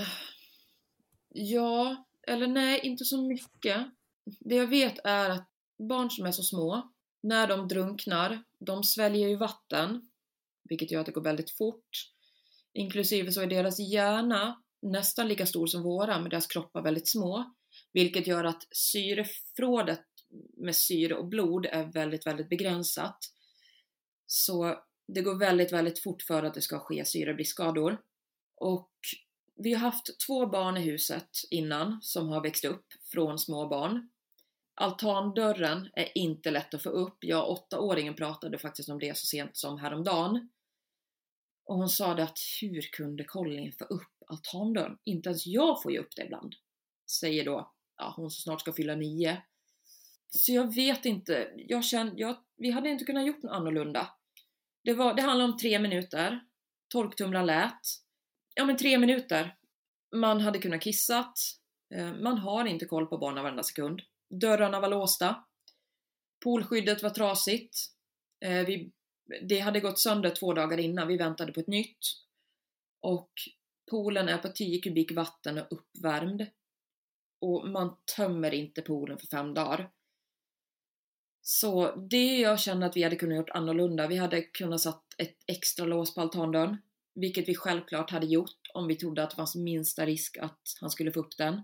Ja, 1.29 2.05
eller 2.23 2.47
nej, 2.47 2.81
inte 2.81 3.05
så 3.05 3.23
mycket. 3.23 3.87
Det 4.41 4.55
jag 4.55 4.67
vet 4.67 4.99
är 5.05 5.31
att 5.31 5.49
barn 5.79 6.11
som 6.11 6.27
är 6.27 6.33
så 6.33 6.43
små, 6.43 6.94
när 7.25 7.47
de 7.47 7.69
drunknar, 7.69 8.45
de 8.59 8.83
sväljer 8.83 9.29
ju 9.29 9.37
vatten, 9.37 10.09
vilket 10.65 10.91
gör 10.91 11.01
att 11.01 11.07
det 11.07 11.13
går 11.13 11.23
väldigt 11.23 11.51
fort. 11.51 12.11
Inklusive 12.73 13.33
så 13.33 13.41
är 13.41 13.47
deras 13.47 13.79
hjärna 13.79 14.63
nästan 14.83 15.29
lika 15.29 15.47
stor 15.47 15.67
som 15.67 15.83
våra, 15.83 16.21
men 16.21 16.31
deras 16.31 16.47
kroppar 16.47 16.83
väldigt 16.83 17.09
små. 17.09 17.55
Vilket 17.93 18.27
gör 18.27 18.45
att 18.45 18.67
syreförrådet 18.71 20.05
med 20.57 20.77
syre 20.77 21.15
och 21.15 21.27
blod 21.27 21.67
är 21.67 21.85
väldigt, 21.85 22.27
väldigt 22.27 22.49
begränsat. 22.49 23.19
Så 24.27 24.85
det 25.07 25.23
går 25.23 25.39
väldigt, 25.39 25.73
väldigt 25.73 26.03
fort 26.03 26.23
för 26.23 26.43
att 26.43 26.55
det 26.55 26.63
ska 26.63 26.79
ske 26.79 27.05
syrebristskador. 27.05 28.01
Och 28.57 28.91
vi 29.57 29.73
har 29.73 29.81
haft 29.81 30.21
två 30.27 30.47
barn 30.47 30.77
i 30.77 30.81
huset 30.81 31.31
innan 31.51 31.99
som 32.03 32.29
har 32.29 32.43
växt 32.43 32.65
upp 32.65 32.87
från 33.13 33.39
små 33.39 33.69
barn. 33.69 34.09
Altandörren 34.75 35.91
är 35.93 36.19
inte 36.19 36.51
lätt 36.51 36.75
att 36.75 36.83
få 36.83 36.89
upp. 36.89 37.17
Jag, 37.21 37.51
åttaåringen, 37.51 38.15
pratade 38.15 38.59
faktiskt 38.59 38.89
om 38.89 38.99
det 38.99 39.17
så 39.17 39.27
sent 39.27 39.57
som 39.57 39.79
häromdagen. 39.79 40.51
Och 41.65 41.77
hon 41.77 41.89
sa 41.89 42.15
det 42.15 42.23
att 42.23 42.39
hur 42.61 42.83
kunde 42.83 43.25
Colin 43.25 43.73
få 43.73 43.85
upp 43.85 44.13
altandörren? 44.27 44.99
Inte 45.05 45.29
ens 45.29 45.47
jag 45.47 45.83
får 45.83 45.93
ju 45.93 45.99
upp 45.99 46.17
det 46.17 46.25
ibland. 46.25 46.55
Säger 47.11 47.45
då 47.45 47.75
ja, 47.97 48.15
hon 48.17 48.31
som 48.31 48.43
snart 48.43 48.61
ska 48.61 48.73
fylla 48.73 48.95
nio. 48.95 49.43
Så 50.29 50.53
jag 50.53 50.75
vet 50.75 51.05
inte. 51.05 51.53
Jag 51.57 51.85
känner, 51.85 52.13
jag, 52.17 52.37
vi 52.57 52.71
hade 52.71 52.89
inte 52.89 53.05
kunnat 53.05 53.27
gjort 53.27 53.43
något 53.43 53.53
annorlunda. 53.53 54.11
Det, 54.85 54.95
var, 54.95 55.15
det 55.15 55.23
handlade 55.23 55.53
om 55.53 55.59
tre 55.59 55.79
minuter. 55.79 56.41
Torktumlaren 56.89 57.47
lät. 57.47 57.81
Ja 58.55 58.65
men 58.65 58.77
tre 58.77 58.99
minuter. 58.99 59.57
Man 60.17 60.41
hade 60.41 60.59
kunnat 60.59 60.83
kissat. 60.83 61.39
Eh, 61.95 62.15
man 62.15 62.39
har 62.39 62.65
inte 62.65 62.87
koll 62.87 63.07
på 63.07 63.19
barnen 63.19 63.45
varenda 63.45 63.63
sekund. 63.63 64.03
Dörrarna 64.41 64.81
var 64.81 64.89
låsta. 64.89 65.45
Poolskyddet 66.45 67.03
var 67.03 67.11
trasigt. 67.11 67.77
Eh, 68.45 68.67
vi, 68.67 68.93
det 69.43 69.59
hade 69.59 69.81
gått 69.81 69.99
sönder 69.99 70.31
två 70.31 70.53
dagar 70.53 70.79
innan. 70.79 71.09
Vi 71.09 71.17
väntade 71.17 71.53
på 71.53 71.61
ett 71.61 71.67
nytt. 71.67 71.99
Och 73.01 73.31
poolen 73.91 74.29
är 74.29 74.39
på 74.39 74.49
10 74.49 74.81
kubik 74.81 75.13
vatten 75.13 75.59
och 75.59 75.67
uppvärmd. 75.71 76.47
Och 77.41 77.69
man 77.69 77.97
tömmer 78.17 78.55
inte 78.55 78.83
poolen 78.83 79.19
för 79.19 79.27
fem 79.27 79.55
dagar. 79.55 79.91
Så 81.47 81.97
det 81.97 82.39
jag 82.39 82.61
känner 82.61 82.87
att 82.87 82.97
vi 82.97 83.03
hade 83.03 83.17
kunnat 83.17 83.37
gjort 83.37 83.51
annorlunda, 83.51 84.09
vi 84.09 84.17
hade 84.17 84.43
kunnat 84.43 84.81
satt 84.81 85.05
ett 85.19 85.37
extra 85.47 85.87
lås 85.87 86.15
på 86.15 86.21
altandörren, 86.21 86.77
vilket 87.15 87.49
vi 87.49 87.55
självklart 87.55 88.11
hade 88.11 88.27
gjort 88.27 88.71
om 88.75 88.87
vi 88.87 88.97
trodde 88.97 89.23
att 89.23 89.31
det 89.31 89.37
fanns 89.37 89.55
minsta 89.55 90.07
risk 90.07 90.37
att 90.37 90.61
han 90.81 90.91
skulle 90.91 91.13
få 91.13 91.21
upp 91.21 91.37
den. 91.39 91.63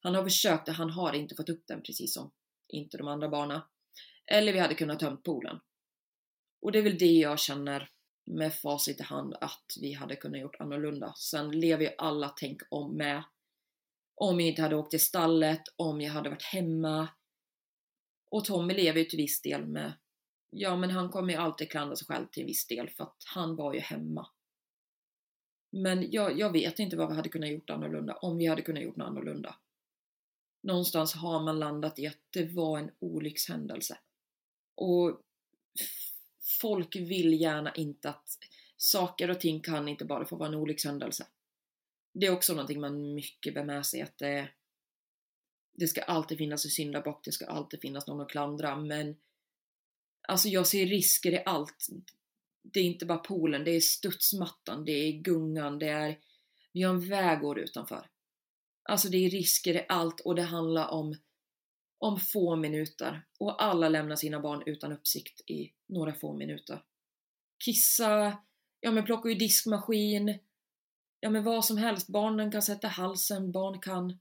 Han 0.00 0.14
har 0.14 0.24
försökt 0.24 0.68
och 0.68 0.74
han 0.74 0.90
har 0.90 1.12
inte 1.12 1.34
fått 1.34 1.48
upp 1.48 1.66
den 1.66 1.82
precis 1.82 2.14
som 2.14 2.30
inte 2.68 2.98
de 2.98 3.08
andra 3.08 3.28
barnen. 3.28 3.60
Eller 4.26 4.52
vi 4.52 4.58
hade 4.58 4.74
kunnat 4.74 5.00
tömt 5.00 5.22
poolen. 5.22 5.60
Och 6.60 6.72
det 6.72 6.78
är 6.78 6.82
väl 6.82 6.98
det 6.98 7.12
jag 7.12 7.38
känner 7.38 7.90
med 8.26 8.54
facit 8.54 9.00
i 9.00 9.02
hand 9.02 9.34
att 9.40 9.74
vi 9.80 9.92
hade 9.92 10.16
kunnat 10.16 10.40
gjort 10.40 10.60
annorlunda. 10.60 11.14
Sen 11.16 11.50
lever 11.50 11.84
ju 11.84 11.90
alla 11.98 12.28
tänk 12.28 12.62
om 12.70 12.96
med. 12.96 13.22
Om 14.14 14.40
jag 14.40 14.48
inte 14.48 14.62
hade 14.62 14.76
åkt 14.76 14.90
till 14.90 15.00
stallet, 15.00 15.62
om 15.76 16.00
jag 16.00 16.12
hade 16.12 16.30
varit 16.30 16.42
hemma, 16.42 17.08
och 18.30 18.44
Tommy 18.44 18.74
lever 18.74 18.98
ju 18.98 19.04
till 19.04 19.16
viss 19.16 19.42
del 19.42 19.66
med, 19.66 19.92
ja 20.50 20.76
men 20.76 20.90
han 20.90 21.08
kommer 21.08 21.32
ju 21.32 21.38
alltid 21.38 21.70
klandra 21.70 21.96
sig 21.96 22.06
själv 22.06 22.26
till 22.32 22.44
viss 22.44 22.66
del 22.66 22.90
för 22.90 23.04
att 23.04 23.22
han 23.34 23.56
var 23.56 23.74
ju 23.74 23.80
hemma. 23.80 24.28
Men 25.70 26.10
jag, 26.10 26.38
jag 26.38 26.52
vet 26.52 26.78
inte 26.78 26.96
vad 26.96 27.08
vi 27.08 27.14
hade 27.14 27.28
kunnat 27.28 27.50
gjort 27.50 27.70
annorlunda, 27.70 28.14
om 28.14 28.38
vi 28.38 28.46
hade 28.46 28.62
kunnat 28.62 28.82
gjort 28.82 28.96
något 28.96 29.08
annorlunda. 29.08 29.56
Någonstans 30.66 31.14
har 31.14 31.42
man 31.42 31.58
landat 31.58 31.98
i 31.98 32.06
att 32.06 32.18
det 32.30 32.44
var 32.44 32.78
en 32.78 32.90
olyckshändelse. 32.98 33.98
Och 34.74 35.20
folk 36.60 36.96
vill 36.96 37.40
gärna 37.40 37.74
inte 37.74 38.08
att 38.08 38.38
saker 38.76 39.30
och 39.30 39.40
ting 39.40 39.60
kan 39.60 39.88
inte 39.88 40.04
bara 40.04 40.26
få 40.26 40.36
vara 40.36 40.48
en 40.48 40.54
olyckshändelse. 40.54 41.26
Det 42.12 42.26
är 42.26 42.32
också 42.32 42.52
någonting 42.52 42.80
man 42.80 43.14
mycket 43.14 43.54
bär 43.54 43.64
med 43.64 43.86
sig 43.86 44.02
att 44.02 44.18
det, 44.18 44.48
det 45.72 45.88
ska 45.88 46.02
alltid 46.02 46.38
finnas 46.38 46.64
en 46.64 46.70
syndabock, 46.70 47.24
det 47.24 47.32
ska 47.32 47.46
alltid 47.46 47.80
finnas 47.80 48.06
någon 48.06 48.20
att 48.20 48.30
klandra, 48.30 48.76
men 48.76 49.16
alltså 50.28 50.48
jag 50.48 50.66
ser 50.66 50.86
risker 50.86 51.32
i 51.32 51.42
allt. 51.46 51.86
Det 52.62 52.80
är 52.80 52.84
inte 52.84 53.06
bara 53.06 53.18
poolen, 53.18 53.64
det 53.64 53.70
är 53.70 53.80
studsmattan, 53.80 54.84
det 54.84 54.92
är 54.92 55.12
gungan, 55.12 55.78
det 55.78 55.88
är... 55.88 56.18
Vi 56.72 56.82
har 56.82 56.94
en 56.94 57.08
väg 57.08 57.40
går 57.40 57.58
utanför. 57.58 58.10
Alltså 58.88 59.08
det 59.08 59.16
är 59.16 59.30
risker 59.30 59.76
i 59.76 59.86
allt 59.88 60.20
och 60.20 60.34
det 60.34 60.42
handlar 60.42 60.88
om, 60.88 61.16
om 61.98 62.20
få 62.20 62.56
minuter. 62.56 63.26
Och 63.38 63.62
alla 63.62 63.88
lämnar 63.88 64.16
sina 64.16 64.40
barn 64.40 64.62
utan 64.66 64.92
uppsikt 64.92 65.50
i 65.50 65.72
några 65.86 66.14
få 66.14 66.32
minuter. 66.32 66.82
Kissa, 67.64 68.38
ja 68.80 68.90
men 68.90 69.04
plocka 69.04 69.28
ur 69.28 69.34
diskmaskin, 69.34 70.38
ja 71.20 71.30
men 71.30 71.44
vad 71.44 71.64
som 71.64 71.76
helst. 71.76 72.08
Barnen 72.08 72.50
kan 72.50 72.62
sätta 72.62 72.88
halsen, 72.88 73.52
barn 73.52 73.80
kan 73.80 74.18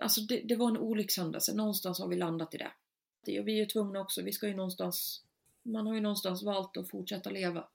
Alltså 0.00 0.20
det, 0.20 0.40
det 0.44 0.56
var 0.56 0.68
en 0.68 0.78
olyckshändelse, 0.78 1.54
någonstans 1.54 1.98
har 1.98 2.08
vi 2.08 2.16
landat 2.16 2.54
i 2.54 2.58
det. 2.58 3.40
Och 3.40 3.48
vi 3.48 3.60
är 3.60 3.66
tvungna 3.66 4.00
också, 4.00 4.22
vi 4.22 4.32
ska 4.32 4.48
ju 4.48 4.54
någonstans, 4.54 5.24
man 5.62 5.86
har 5.86 5.94
ju 5.94 6.00
någonstans 6.00 6.42
valt 6.42 6.76
att 6.76 6.90
fortsätta 6.90 7.30
leva. 7.30 7.68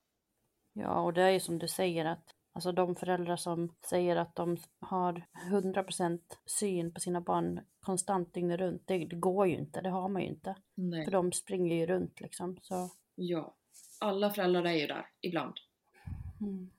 Ja, 0.73 1.01
och 1.01 1.13
det 1.13 1.21
är 1.21 1.29
ju 1.29 1.39
som 1.39 1.59
du 1.59 1.67
säger 1.67 2.05
att 2.05 2.35
Alltså 2.53 2.71
de 2.71 2.95
föräldrar 2.95 3.35
som 3.35 3.75
säger 3.89 4.15
att 4.15 4.35
de 4.35 4.57
har 4.79 5.27
100% 5.51 6.19
syn 6.45 6.93
på 6.93 6.99
sina 6.99 7.21
barn 7.21 7.61
konstant 7.79 8.33
dygnet 8.33 8.59
runt, 8.59 8.87
det, 8.87 9.05
det, 9.05 9.15
går 9.15 9.47
ju 9.47 9.57
inte, 9.57 9.81
det 9.81 9.89
har 9.89 10.09
man 10.09 10.21
ju 10.21 10.27
inte. 10.27 10.55
Nej. 10.75 11.05
För 11.05 11.11
de 11.11 11.31
springer 11.31 11.75
ju 11.75 11.85
runt 11.85 12.21
liksom. 12.21 12.59
Så. 12.61 12.91
Ja, 13.15 13.55
alla 13.99 14.29
föräldrar 14.29 14.65
är 14.65 14.73
ju 14.73 14.87
där, 14.87 15.05
ibland. 15.21 15.53
Mm. 16.41 16.71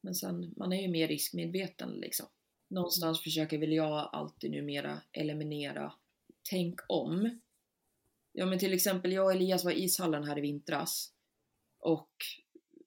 Men 0.00 0.14
sen, 0.14 0.54
man 0.56 0.72
är 0.72 0.82
ju 0.82 0.88
mer 0.88 1.08
riskmedveten 1.08 1.90
liksom 1.90 2.26
någonstans 2.68 3.22
försöker 3.22 3.58
väl 3.58 3.72
jag 3.72 4.08
alltid 4.12 4.50
numera 4.50 5.00
eliminera 5.12 5.92
tänk 6.50 6.80
om. 6.88 7.40
Ja 8.32 8.46
men 8.46 8.58
till 8.58 8.72
exempel 8.72 9.12
jag 9.12 9.24
och 9.24 9.32
Elias 9.32 9.64
var 9.64 9.72
i 9.72 9.84
ishallen 9.84 10.24
här 10.24 10.38
i 10.38 10.40
vintras 10.40 11.12
och 11.78 12.10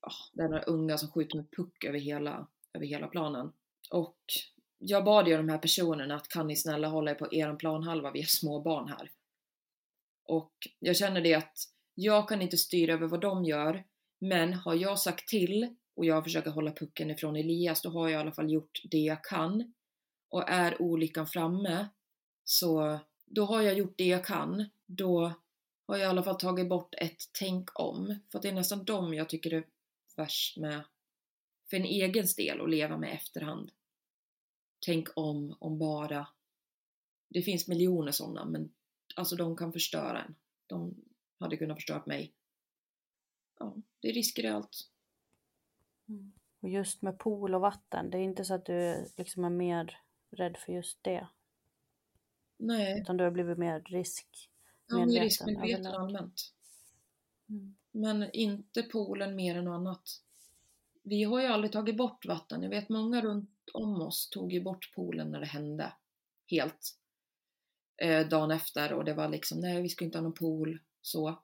oh, 0.02 0.12
det 0.32 0.42
är 0.42 0.48
några 0.48 0.62
unga 0.62 0.98
som 0.98 1.10
skjuter 1.10 1.36
med 1.36 1.50
puck 1.56 1.84
över 1.84 1.98
hela, 1.98 2.46
över 2.74 2.86
hela 2.86 3.08
planen. 3.08 3.52
Och 3.90 4.18
jag 4.78 5.04
bad 5.04 5.28
ju 5.28 5.36
de 5.36 5.48
här 5.48 5.58
personerna 5.58 6.14
att 6.14 6.28
kan 6.28 6.46
ni 6.46 6.56
snälla 6.56 6.88
hålla 6.88 7.10
er 7.10 7.14
på 7.14 7.34
er 7.34 7.54
planhalva, 7.54 8.10
vi 8.10 8.20
är 8.20 8.26
små 8.26 8.60
barn 8.60 8.88
här. 8.88 9.10
Och 10.24 10.52
jag 10.78 10.96
känner 10.96 11.20
det 11.20 11.34
att 11.34 11.58
jag 11.94 12.28
kan 12.28 12.42
inte 12.42 12.56
styra 12.56 12.92
över 12.92 13.06
vad 13.06 13.20
de 13.20 13.44
gör, 13.44 13.84
men 14.20 14.54
har 14.54 14.74
jag 14.74 14.98
sagt 14.98 15.28
till 15.28 15.76
och 15.96 16.06
jag 16.06 16.24
försöker 16.24 16.50
hålla 16.50 16.72
pucken 16.72 17.10
ifrån 17.10 17.36
Elias, 17.36 17.82
då 17.82 17.90
har 17.90 18.08
jag 18.08 18.18
i 18.18 18.20
alla 18.20 18.32
fall 18.32 18.52
gjort 18.52 18.82
det 18.90 18.98
jag 18.98 19.24
kan. 19.24 19.74
Och 20.28 20.48
är 20.48 20.82
olyckan 20.82 21.26
framme, 21.26 21.88
så 22.44 22.98
då 23.26 23.44
har 23.44 23.62
jag 23.62 23.74
gjort 23.74 23.94
det 23.96 24.06
jag 24.06 24.24
kan. 24.24 24.64
Då 24.86 25.32
har 25.86 25.96
jag 25.96 26.06
i 26.06 26.10
alla 26.10 26.22
fall 26.22 26.40
tagit 26.40 26.68
bort 26.68 26.94
ett 26.94 27.22
tänk 27.38 27.80
om. 27.80 28.18
För 28.32 28.40
det 28.42 28.48
är 28.48 28.52
nästan 28.52 28.84
dem 28.84 29.14
jag 29.14 29.28
tycker 29.28 29.54
är 29.54 29.64
värst 30.20 30.56
med, 30.56 30.84
för 31.70 31.76
en 31.76 31.84
egen 31.84 32.26
del, 32.36 32.60
att 32.60 32.70
leva 32.70 32.96
med 32.96 33.14
efterhand. 33.14 33.72
Tänk 34.86 35.08
om, 35.16 35.56
om 35.60 35.78
bara. 35.78 36.28
Det 37.28 37.42
finns 37.42 37.68
miljoner 37.68 38.12
sådana, 38.12 38.44
men 38.44 38.72
alltså 39.16 39.36
de 39.36 39.56
kan 39.56 39.72
förstöra 39.72 40.22
en. 40.22 40.34
De 40.66 40.94
hade 41.38 41.56
kunnat 41.56 41.76
förstöra 41.76 42.02
mig. 42.06 42.32
Ja, 43.58 43.76
det 44.00 44.08
är 44.08 44.12
risker 44.12 44.44
i 44.44 44.48
allt. 44.48 44.90
Mm. 46.08 46.32
Och 46.60 46.68
just 46.68 47.02
med 47.02 47.18
pool 47.18 47.54
och 47.54 47.60
vatten, 47.60 48.10
det 48.10 48.18
är 48.18 48.22
inte 48.22 48.44
så 48.44 48.54
att 48.54 48.66
du 48.66 49.06
liksom 49.16 49.44
är 49.44 49.50
mer 49.50 50.00
rädd 50.30 50.56
för 50.56 50.72
just 50.72 51.02
det. 51.02 51.28
Nej. 52.56 53.00
Utan 53.00 53.16
du 53.16 53.24
har 53.24 53.30
blivit 53.30 53.58
mer 53.58 53.80
risk 53.80 54.50
Ja, 54.90 55.06
mer 55.06 55.20
riskmedveten 55.20 55.86
allmänt. 55.86 56.52
Mm. 57.48 57.76
Men 57.92 58.30
inte 58.32 58.82
poolen 58.82 59.36
mer 59.36 59.56
än 59.56 59.68
annat. 59.68 60.22
Vi 61.02 61.24
har 61.24 61.40
ju 61.40 61.46
aldrig 61.46 61.72
tagit 61.72 61.96
bort 61.96 62.26
vatten. 62.26 62.62
Jag 62.62 62.70
vet 62.70 62.88
många 62.88 63.20
runt 63.20 63.50
om 63.72 64.02
oss 64.02 64.30
tog 64.30 64.52
ju 64.52 64.60
bort 64.60 64.92
poolen 64.94 65.30
när 65.30 65.40
det 65.40 65.46
hände. 65.46 65.92
Helt. 66.46 66.96
Eh, 67.96 68.28
dagen 68.28 68.50
efter 68.50 68.92
och 68.92 69.04
det 69.04 69.14
var 69.14 69.28
liksom, 69.28 69.60
nej 69.60 69.82
vi 69.82 69.88
ska 69.88 70.04
inte 70.04 70.18
ha 70.18 70.22
någon 70.22 70.32
pool. 70.32 70.78
Så. 71.02 71.42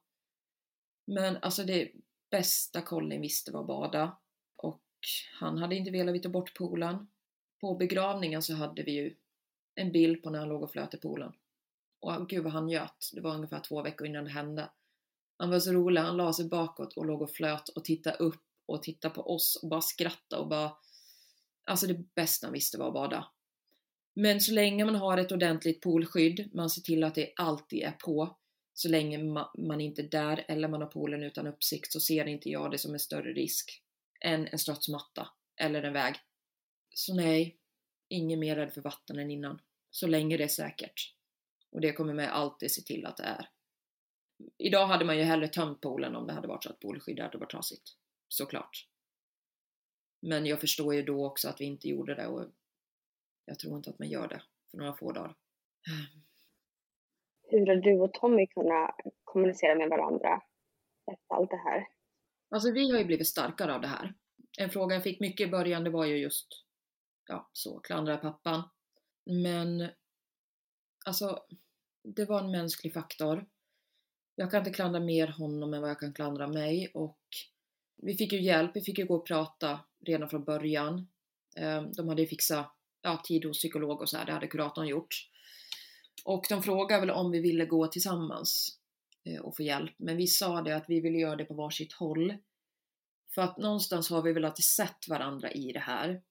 Men 1.05 1.37
alltså 1.37 1.65
det 1.65 1.93
bästa 2.31 2.83
Colin 2.83 3.21
visste 3.21 3.53
var 3.53 3.61
att 3.61 3.67
bada. 3.67 4.17
Och 4.57 4.83
han 5.41 5.59
hade 5.59 5.77
inte 5.77 5.91
velat 5.91 6.23
ta 6.23 6.29
bort 6.29 6.55
poolen. 6.55 7.09
På 7.61 7.75
begravningen 7.75 8.43
så 8.43 8.55
hade 8.55 8.83
vi 8.83 8.93
ju 8.93 9.17
en 9.75 9.93
bild 9.93 10.23
på 10.23 10.31
när 10.31 10.39
han 10.39 10.49
låg 10.49 10.63
och 10.63 10.73
flöt 10.73 10.95
i 10.95 10.97
poolen. 10.97 11.33
Och 12.01 12.29
gud 12.29 12.45
vad 12.45 12.53
han 12.53 12.67
njöt. 12.67 13.11
Det 13.13 13.21
var 13.21 13.35
ungefär 13.35 13.61
två 13.61 13.83
veckor 13.83 14.07
innan 14.07 14.25
det 14.25 14.31
hände. 14.31 14.71
Han 15.39 15.51
var 15.51 15.61
så 15.61 15.73
rolig, 15.73 16.01
han 16.01 16.17
la 16.17 16.33
sig 16.33 16.49
bakåt 16.49 16.97
och 16.97 17.07
låg 17.07 17.23
och 17.23 17.31
flöt 17.31 17.69
och 17.69 17.85
tittade 17.85 18.17
upp 18.17 18.43
och 18.67 18.83
tittade 18.83 19.15
på 19.15 19.35
oss 19.35 19.59
och 19.63 19.69
bara 19.69 19.81
skrattade 19.81 20.43
och 20.43 20.49
bara... 20.49 20.73
Alltså 21.65 21.87
det 21.87 22.15
bästa 22.15 22.47
han 22.47 22.53
visste 22.55 22.79
var 22.79 22.87
att 22.87 22.95
bada. 22.95 23.27
Men 24.15 24.41
så 24.41 24.53
länge 24.53 24.85
man 24.85 24.95
har 24.95 25.19
ett 25.19 25.33
ordentligt 25.33 25.81
poolskydd, 25.81 26.51
man 26.55 26.71
ser 26.71 26.83
till 26.83 27.05
att 27.05 27.15
det 27.15 27.33
alltid 27.37 27.83
är 27.83 27.91
på, 27.91 28.37
så 28.75 28.89
länge 28.89 29.19
man 29.59 29.81
inte 29.81 30.03
är 30.03 30.09
där 30.09 30.45
eller 30.49 30.69
man 30.69 30.81
har 30.81 30.89
poolen 30.89 31.23
utan 31.23 31.47
uppsikt 31.47 31.93
så 31.93 32.01
ser 32.01 32.27
inte 32.27 32.51
jag 32.51 32.71
det 32.71 32.79
som 32.79 32.93
en 32.93 33.01
större 33.01 33.33
risk 33.33 33.83
än 34.21 34.47
en 34.47 34.59
studsmatta 34.59 35.29
eller 35.61 35.83
en 35.83 35.93
väg. 35.93 36.15
Så 36.95 37.15
nej, 37.15 37.57
ingen 38.09 38.41
mer 38.41 38.57
rädd 38.57 38.73
för 38.73 38.81
vatten 38.81 39.19
än 39.19 39.31
innan. 39.31 39.61
Så 39.91 40.07
länge 40.07 40.37
det 40.37 40.45
är 40.45 40.49
säkert. 40.49 41.15
Och 41.71 41.81
det 41.81 41.93
kommer 41.93 42.15
man 42.15 42.25
alltid 42.25 42.71
se 42.71 42.83
till 42.83 43.07
att 43.07 43.17
det 43.17 43.23
är. 43.23 43.49
Idag 44.59 44.87
hade 44.87 45.05
man 45.05 45.19
ju 45.19 45.23
hellre 45.23 45.49
tömt 45.49 45.81
poolen 45.81 46.17
om 46.17 46.27
det 46.27 46.33
hade 46.33 46.49
varit 46.49 46.65
så 46.65 46.71
att 46.71 46.81
poolskyddet 46.81 47.25
hade 47.25 47.39
varit 47.39 47.51
trasigt. 47.51 47.97
Såklart. 48.29 48.89
Men 50.23 50.47
jag 50.47 50.61
förstår 50.61 50.95
ju 50.95 51.03
då 51.03 51.27
också 51.27 51.49
att 51.49 51.61
vi 51.61 51.65
inte 51.65 51.89
gjorde 51.89 52.15
det 52.15 52.27
och 52.27 52.45
jag 53.45 53.59
tror 53.59 53.77
inte 53.77 53.91
att 53.91 53.99
man 53.99 54.09
gör 54.09 54.29
det 54.29 54.43
för 54.71 54.79
några 54.79 54.97
få 54.97 55.13
dagar. 55.13 55.35
Hur 57.49 57.67
har 57.67 57.77
du 57.77 58.01
och 58.01 58.15
Tommy 58.15 58.47
kunnat 58.47 58.97
kommunicera 59.25 59.75
med 59.75 59.89
varandra 59.89 60.43
efter 61.13 61.35
allt 61.35 61.51
det 61.51 61.57
här? 61.57 61.87
Alltså 62.51 62.73
vi 62.73 62.91
har 62.91 62.99
ju 62.99 63.05
blivit 63.05 63.29
starkare 63.29 63.75
av 63.75 63.81
det 63.81 63.89
här. 63.89 64.15
En 64.59 64.71
fråga 64.71 64.95
jag 64.95 65.03
fick 65.03 65.21
mycket 65.21 65.49
i 65.49 65.51
början 65.51 65.85
det 65.85 65.91
var 65.91 66.05
ju 66.05 66.17
just, 66.17 66.47
ja 67.27 67.51
så, 67.53 67.81
klandra 67.81 68.17
pappan. 68.17 68.63
Men 69.27 69.91
alltså, 71.07 71.47
det 72.03 72.25
var 72.25 72.41
en 72.41 72.51
mänsklig 72.51 72.93
faktor. 72.93 73.47
Jag 74.39 74.51
kan 74.51 74.59
inte 74.59 74.71
klandra 74.71 75.01
mer 75.01 75.27
honom 75.27 75.75
än 75.75 75.81
vad 75.81 75.91
jag 75.91 76.01
kan 76.01 76.13
klandra 76.13 76.47
mig 76.47 76.91
och 76.95 77.19
vi 77.97 78.15
fick 78.15 78.33
ju 78.33 78.43
hjälp, 78.43 78.71
vi 78.75 78.81
fick 78.81 78.99
ju 78.99 79.07
gå 79.07 79.15
och 79.15 79.27
prata 79.27 79.81
redan 80.07 80.29
från 80.29 80.45
början. 80.45 81.09
Ehm, 81.57 81.93
de 81.93 82.09
hade 82.09 82.23
ju 82.23 82.29
fixat 82.29 82.73
ja, 83.03 83.23
tid 83.25 83.45
hos 83.45 83.59
psykolog 83.59 84.01
och 84.01 84.09
så 84.09 84.17
här, 84.17 84.27
det 84.27 84.33
hade 84.33 84.47
kuratorn 84.47 84.87
gjort. 84.87 85.29
Och 86.25 86.47
de 86.49 86.63
frågade 86.63 87.01
väl 87.01 87.11
om 87.11 87.31
vi 87.31 87.41
ville 87.41 87.67
gå 87.67 87.87
tillsammans 87.87 88.79
eh, 89.25 89.41
och 89.41 89.57
få 89.57 89.63
hjälp, 89.63 89.95
men 89.97 90.17
vi 90.17 90.27
sa 90.27 90.63
det 90.63 90.77
att 90.77 90.89
vi 90.89 91.01
ville 91.01 91.19
göra 91.19 91.37
det 91.37 91.45
på 91.45 91.55
varsitt 91.55 91.93
håll. 91.93 92.35
För 93.35 93.43
att 93.43 93.59
någonstans 93.59 94.11
har 94.11 94.23
vi 94.23 94.33
väl 94.33 94.45
alltid 94.45 94.65
sett 94.65 95.09
varandra 95.09 95.51
i 95.51 95.73
det 95.73 95.81
här. 95.81 96.23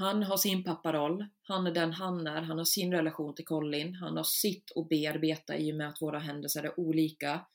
Han 0.00 0.22
har 0.22 0.36
sin 0.36 0.64
papparoll, 0.64 1.26
han 1.42 1.66
är 1.66 1.74
den 1.74 1.92
han 1.92 2.26
är, 2.26 2.42
han 2.42 2.58
har 2.58 2.64
sin 2.64 2.92
relation 2.92 3.34
till 3.34 3.44
Colin, 3.44 3.94
han 3.94 4.16
har 4.16 4.24
sitt 4.24 4.72
att 4.76 4.88
bearbeta 4.88 5.56
i 5.56 5.72
och 5.72 5.76
med 5.76 5.88
att 5.88 6.02
våra 6.02 6.18
händelser 6.18 6.64
är 6.64 6.80
olika. 6.80 7.46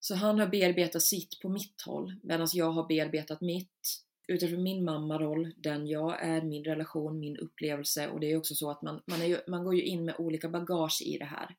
Så 0.00 0.14
han 0.14 0.38
har 0.38 0.46
bearbetat 0.46 1.02
sitt 1.02 1.40
på 1.40 1.48
mitt 1.48 1.82
håll, 1.86 2.14
medan 2.22 2.48
jag 2.52 2.70
har 2.70 2.88
bearbetat 2.88 3.40
mitt 3.40 4.02
utifrån 4.28 4.62
min 4.62 4.84
mammaroll, 4.84 5.52
den 5.56 5.86
jag 5.86 6.22
är, 6.22 6.42
min 6.42 6.64
relation, 6.64 7.20
min 7.20 7.36
upplevelse 7.36 8.08
och 8.08 8.20
det 8.20 8.32
är 8.32 8.36
också 8.36 8.54
så 8.54 8.70
att 8.70 8.82
man, 8.82 9.02
man, 9.06 9.22
är 9.22 9.26
ju, 9.26 9.40
man 9.48 9.64
går 9.64 9.74
ju 9.74 9.82
in 9.82 10.04
med 10.04 10.14
olika 10.18 10.48
bagage 10.48 11.02
i 11.04 11.18
det 11.18 11.24
här. 11.24 11.56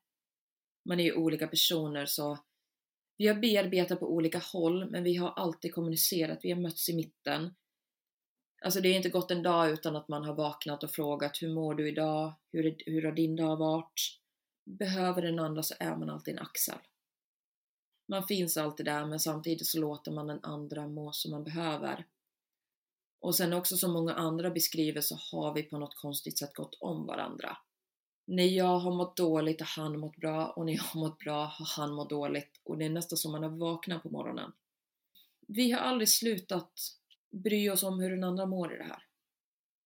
Man 0.84 1.00
är 1.00 1.04
ju 1.04 1.14
olika 1.14 1.46
personer 1.46 2.06
så 2.06 2.38
vi 3.16 3.26
har 3.26 3.34
bearbetat 3.34 4.00
på 4.00 4.12
olika 4.12 4.38
håll 4.38 4.90
men 4.90 5.04
vi 5.04 5.16
har 5.16 5.30
alltid 5.30 5.74
kommunicerat, 5.74 6.38
vi 6.42 6.50
har 6.50 6.60
mötts 6.60 6.88
i 6.88 6.96
mitten. 6.96 7.54
Alltså 8.64 8.80
det 8.80 8.88
har 8.88 8.96
inte 8.96 9.08
gått 9.08 9.30
en 9.30 9.42
dag 9.42 9.70
utan 9.70 9.96
att 9.96 10.08
man 10.08 10.24
har 10.24 10.34
vaknat 10.34 10.84
och 10.84 10.90
frågat 10.90 11.42
hur 11.42 11.54
mår 11.54 11.74
du 11.74 11.88
idag? 11.88 12.34
Hur, 12.52 12.76
hur 12.86 13.02
har 13.02 13.12
din 13.12 13.36
dag 13.36 13.56
varit? 13.56 14.18
Behöver 14.64 15.22
den 15.22 15.38
andra 15.38 15.62
så 15.62 15.74
är 15.78 15.96
man 15.96 16.10
alltid 16.10 16.34
en 16.34 16.42
axel. 16.42 16.78
Man 18.08 18.26
finns 18.26 18.56
alltid 18.56 18.86
där 18.86 19.06
men 19.06 19.20
samtidigt 19.20 19.66
så 19.66 19.80
låter 19.80 20.12
man 20.12 20.26
den 20.26 20.44
andra 20.44 20.86
må 20.86 21.12
som 21.12 21.30
man 21.30 21.44
behöver. 21.44 22.06
Och 23.20 23.34
sen 23.34 23.52
också 23.52 23.76
som 23.76 23.92
många 23.92 24.14
andra 24.14 24.50
beskriver 24.50 25.00
så 25.00 25.18
har 25.32 25.54
vi 25.54 25.62
på 25.62 25.78
något 25.78 25.96
konstigt 25.96 26.38
sätt 26.38 26.54
gått 26.54 26.76
om 26.80 27.06
varandra. 27.06 27.56
När 28.26 28.44
jag 28.44 28.78
har 28.78 28.94
mått 28.94 29.16
dåligt 29.16 29.60
har 29.60 29.82
han 29.82 29.98
mått 29.98 30.16
bra 30.16 30.46
och 30.46 30.66
när 30.66 30.72
jag 30.72 30.82
har 30.82 31.00
mått 31.00 31.18
bra 31.18 31.44
har 31.44 31.82
han 31.82 31.94
mått 31.94 32.10
dåligt 32.10 32.60
och 32.64 32.78
det 32.78 32.84
är 32.84 32.90
nästan 32.90 33.16
som 33.16 33.32
man 33.32 33.42
har 33.42 33.50
vaknat 33.50 34.02
på 34.02 34.10
morgonen. 34.10 34.52
Vi 35.46 35.70
har 35.70 35.80
aldrig 35.80 36.08
slutat 36.08 36.72
bry 37.32 37.70
oss 37.70 37.82
om 37.82 38.00
hur 38.00 38.10
den 38.10 38.24
andra 38.24 38.46
mår 38.46 38.74
i 38.74 38.78
det 38.78 38.84
här. 38.84 39.02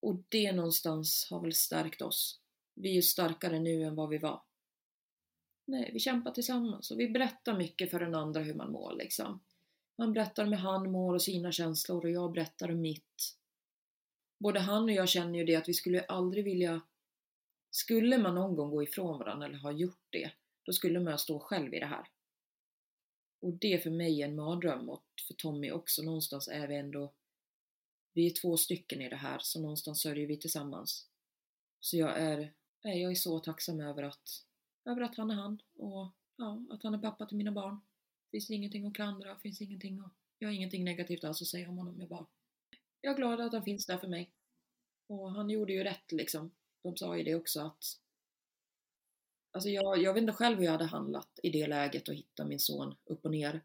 Och 0.01 0.23
det 0.29 0.53
någonstans 0.53 1.29
har 1.31 1.41
väl 1.41 1.55
stärkt 1.55 2.03
oss. 2.03 2.41
Vi 2.75 2.99
är 2.99 3.03
starkare 3.03 3.59
nu 3.59 3.83
än 3.83 3.95
vad 3.95 4.09
vi 4.09 4.19
var. 4.19 4.43
Nej, 5.65 5.91
vi 5.93 5.99
kämpar 5.99 6.31
tillsammans 6.31 6.91
och 6.91 7.01
vi 7.01 7.09
berättar 7.09 7.59
mycket 7.59 7.91
för 7.91 8.01
den 8.01 8.15
andra 8.15 8.41
hur 8.41 8.55
man 8.55 8.73
mår 8.73 8.93
liksom. 8.93 9.41
Man 9.99 10.13
berättar 10.13 10.45
om 10.45 10.53
hur 10.53 10.59
han 10.59 10.91
mår 10.91 11.15
och 11.15 11.23
sina 11.23 11.53
känslor 11.53 12.05
och 12.05 12.11
jag 12.11 12.33
berättar 12.33 12.71
om 12.71 12.81
mitt. 12.81 13.37
Både 14.39 14.61
han 14.61 14.83
och 14.83 14.93
jag 14.93 15.09
känner 15.09 15.39
ju 15.39 15.45
det 15.45 15.57
att 15.57 15.69
vi 15.69 15.75
skulle 15.75 16.05
aldrig 16.05 16.45
vilja... 16.45 16.81
Skulle 17.71 18.19
man 18.19 18.35
någon 18.35 18.57
gång 18.57 18.71
gå 18.71 18.83
ifrån 18.83 19.19
varandra 19.19 19.47
eller 19.47 19.59
ha 19.59 19.73
gjort 19.73 20.07
det, 20.11 20.31
då 20.63 20.73
skulle 20.73 21.01
man 21.01 21.19
stå 21.19 21.39
själv 21.41 21.75
i 21.75 21.81
det 21.81 21.87
här. 21.87 22.09
Och 23.41 23.53
det 23.53 23.73
är 23.73 23.79
för 23.79 23.91
mig 23.91 24.23
en 24.23 24.37
mardröm 24.37 24.89
och 24.89 25.05
för 25.29 25.35
Tommy 25.35 25.71
också. 25.71 26.03
Någonstans 26.03 26.49
är 26.49 26.69
vi 26.69 26.77
ändå... 26.77 27.13
Vi 28.17 28.27
är 28.27 28.31
två 28.31 28.57
stycken 28.57 29.03
i 29.03 29.09
det 29.09 29.17
här, 29.17 29.39
så 29.39 29.61
någonstans 29.61 30.01
sörjer 30.01 30.27
vi 30.27 30.37
tillsammans. 30.37 31.07
Så 31.81 31.97
jag 31.97 32.19
är, 32.19 32.53
jag 32.83 33.11
är 33.11 33.15
så 33.15 33.41
tacksam 33.41 33.81
över 33.81 34.03
att, 34.03 34.45
över 34.85 35.01
att 35.01 35.17
han 35.17 35.31
är 35.31 35.35
han 35.35 35.63
och 35.75 36.09
ja, 36.37 36.63
att 36.71 36.83
han 36.83 36.95
är 36.95 36.99
pappa 36.99 37.27
till 37.27 37.37
mina 37.37 37.53
barn. 37.53 37.81
Finns 38.31 38.51
ingenting 38.51 38.87
att 38.87 38.95
klandra, 38.95 39.39
finns 39.39 39.61
ingenting 39.61 40.01
att... 40.01 40.13
Jag 40.39 40.49
har 40.49 40.55
ingenting 40.55 40.85
negativt 40.85 41.25
alls 41.25 41.43
att 41.43 41.49
säga 41.49 41.69
om 41.69 41.79
honom. 41.79 42.01
Jag 42.01 42.09
bara... 42.09 42.27
Jag 43.01 43.13
är 43.13 43.17
glad 43.17 43.41
att 43.41 43.53
han 43.53 43.65
finns 43.65 43.87
där 43.87 43.99
för 43.99 44.09
mig. 44.09 44.31
Och 45.07 45.33
han 45.33 45.51
gjorde 45.51 45.73
ju 45.73 45.85
rätt 45.85 46.13
liksom. 46.13 46.51
De 46.83 46.97
sa 46.97 47.17
ju 47.17 47.23
det 47.23 47.35
också 47.35 47.61
att... 47.61 47.85
Alltså 49.51 49.69
jag, 49.69 49.99
jag 49.99 50.15
vet 50.15 50.21
inte 50.21 50.33
själv 50.33 50.59
hur 50.59 50.65
jag 50.65 50.73
hade 50.73 50.85
handlat 50.85 51.41
i 51.43 51.51
det 51.51 51.67
läget 51.67 52.09
och 52.09 52.15
hitta 52.15 52.45
min 52.45 52.61
son 52.61 52.95
upp 53.05 53.25
och 53.25 53.31
ner. 53.31 53.61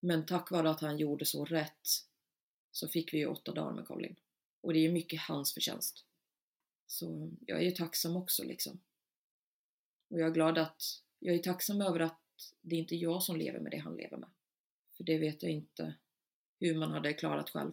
Men 0.00 0.26
tack 0.26 0.50
vare 0.50 0.70
att 0.70 0.80
han 0.80 0.98
gjorde 0.98 1.24
så 1.24 1.44
rätt 1.44 2.06
så 2.76 2.88
fick 2.88 3.14
vi 3.14 3.18
ju 3.18 3.26
åtta 3.26 3.52
dagar 3.52 3.72
med 3.72 3.86
Colin. 3.86 4.16
Och 4.60 4.72
det 4.72 4.78
är 4.78 4.82
ju 4.82 4.92
mycket 4.92 5.20
hans 5.20 5.54
förtjänst. 5.54 6.04
Så 6.86 7.30
jag 7.46 7.58
är 7.58 7.62
ju 7.62 7.70
tacksam 7.70 8.16
också 8.16 8.44
liksom. 8.44 8.80
Och 10.08 10.20
jag 10.20 10.28
är 10.28 10.32
glad 10.32 10.58
att, 10.58 10.82
jag 11.18 11.34
är 11.34 11.38
tacksam 11.38 11.80
över 11.80 12.00
att 12.00 12.20
det 12.60 12.76
är 12.76 12.80
inte 12.80 12.96
jag 12.96 13.22
som 13.22 13.36
lever 13.36 13.60
med 13.60 13.72
det 13.72 13.78
han 13.78 13.96
lever 13.96 14.16
med. 14.16 14.28
För 14.96 15.04
det 15.04 15.18
vet 15.18 15.42
jag 15.42 15.52
inte 15.52 15.94
hur 16.60 16.78
man 16.78 16.90
hade 16.90 17.12
klarat 17.12 17.50
själv. 17.50 17.72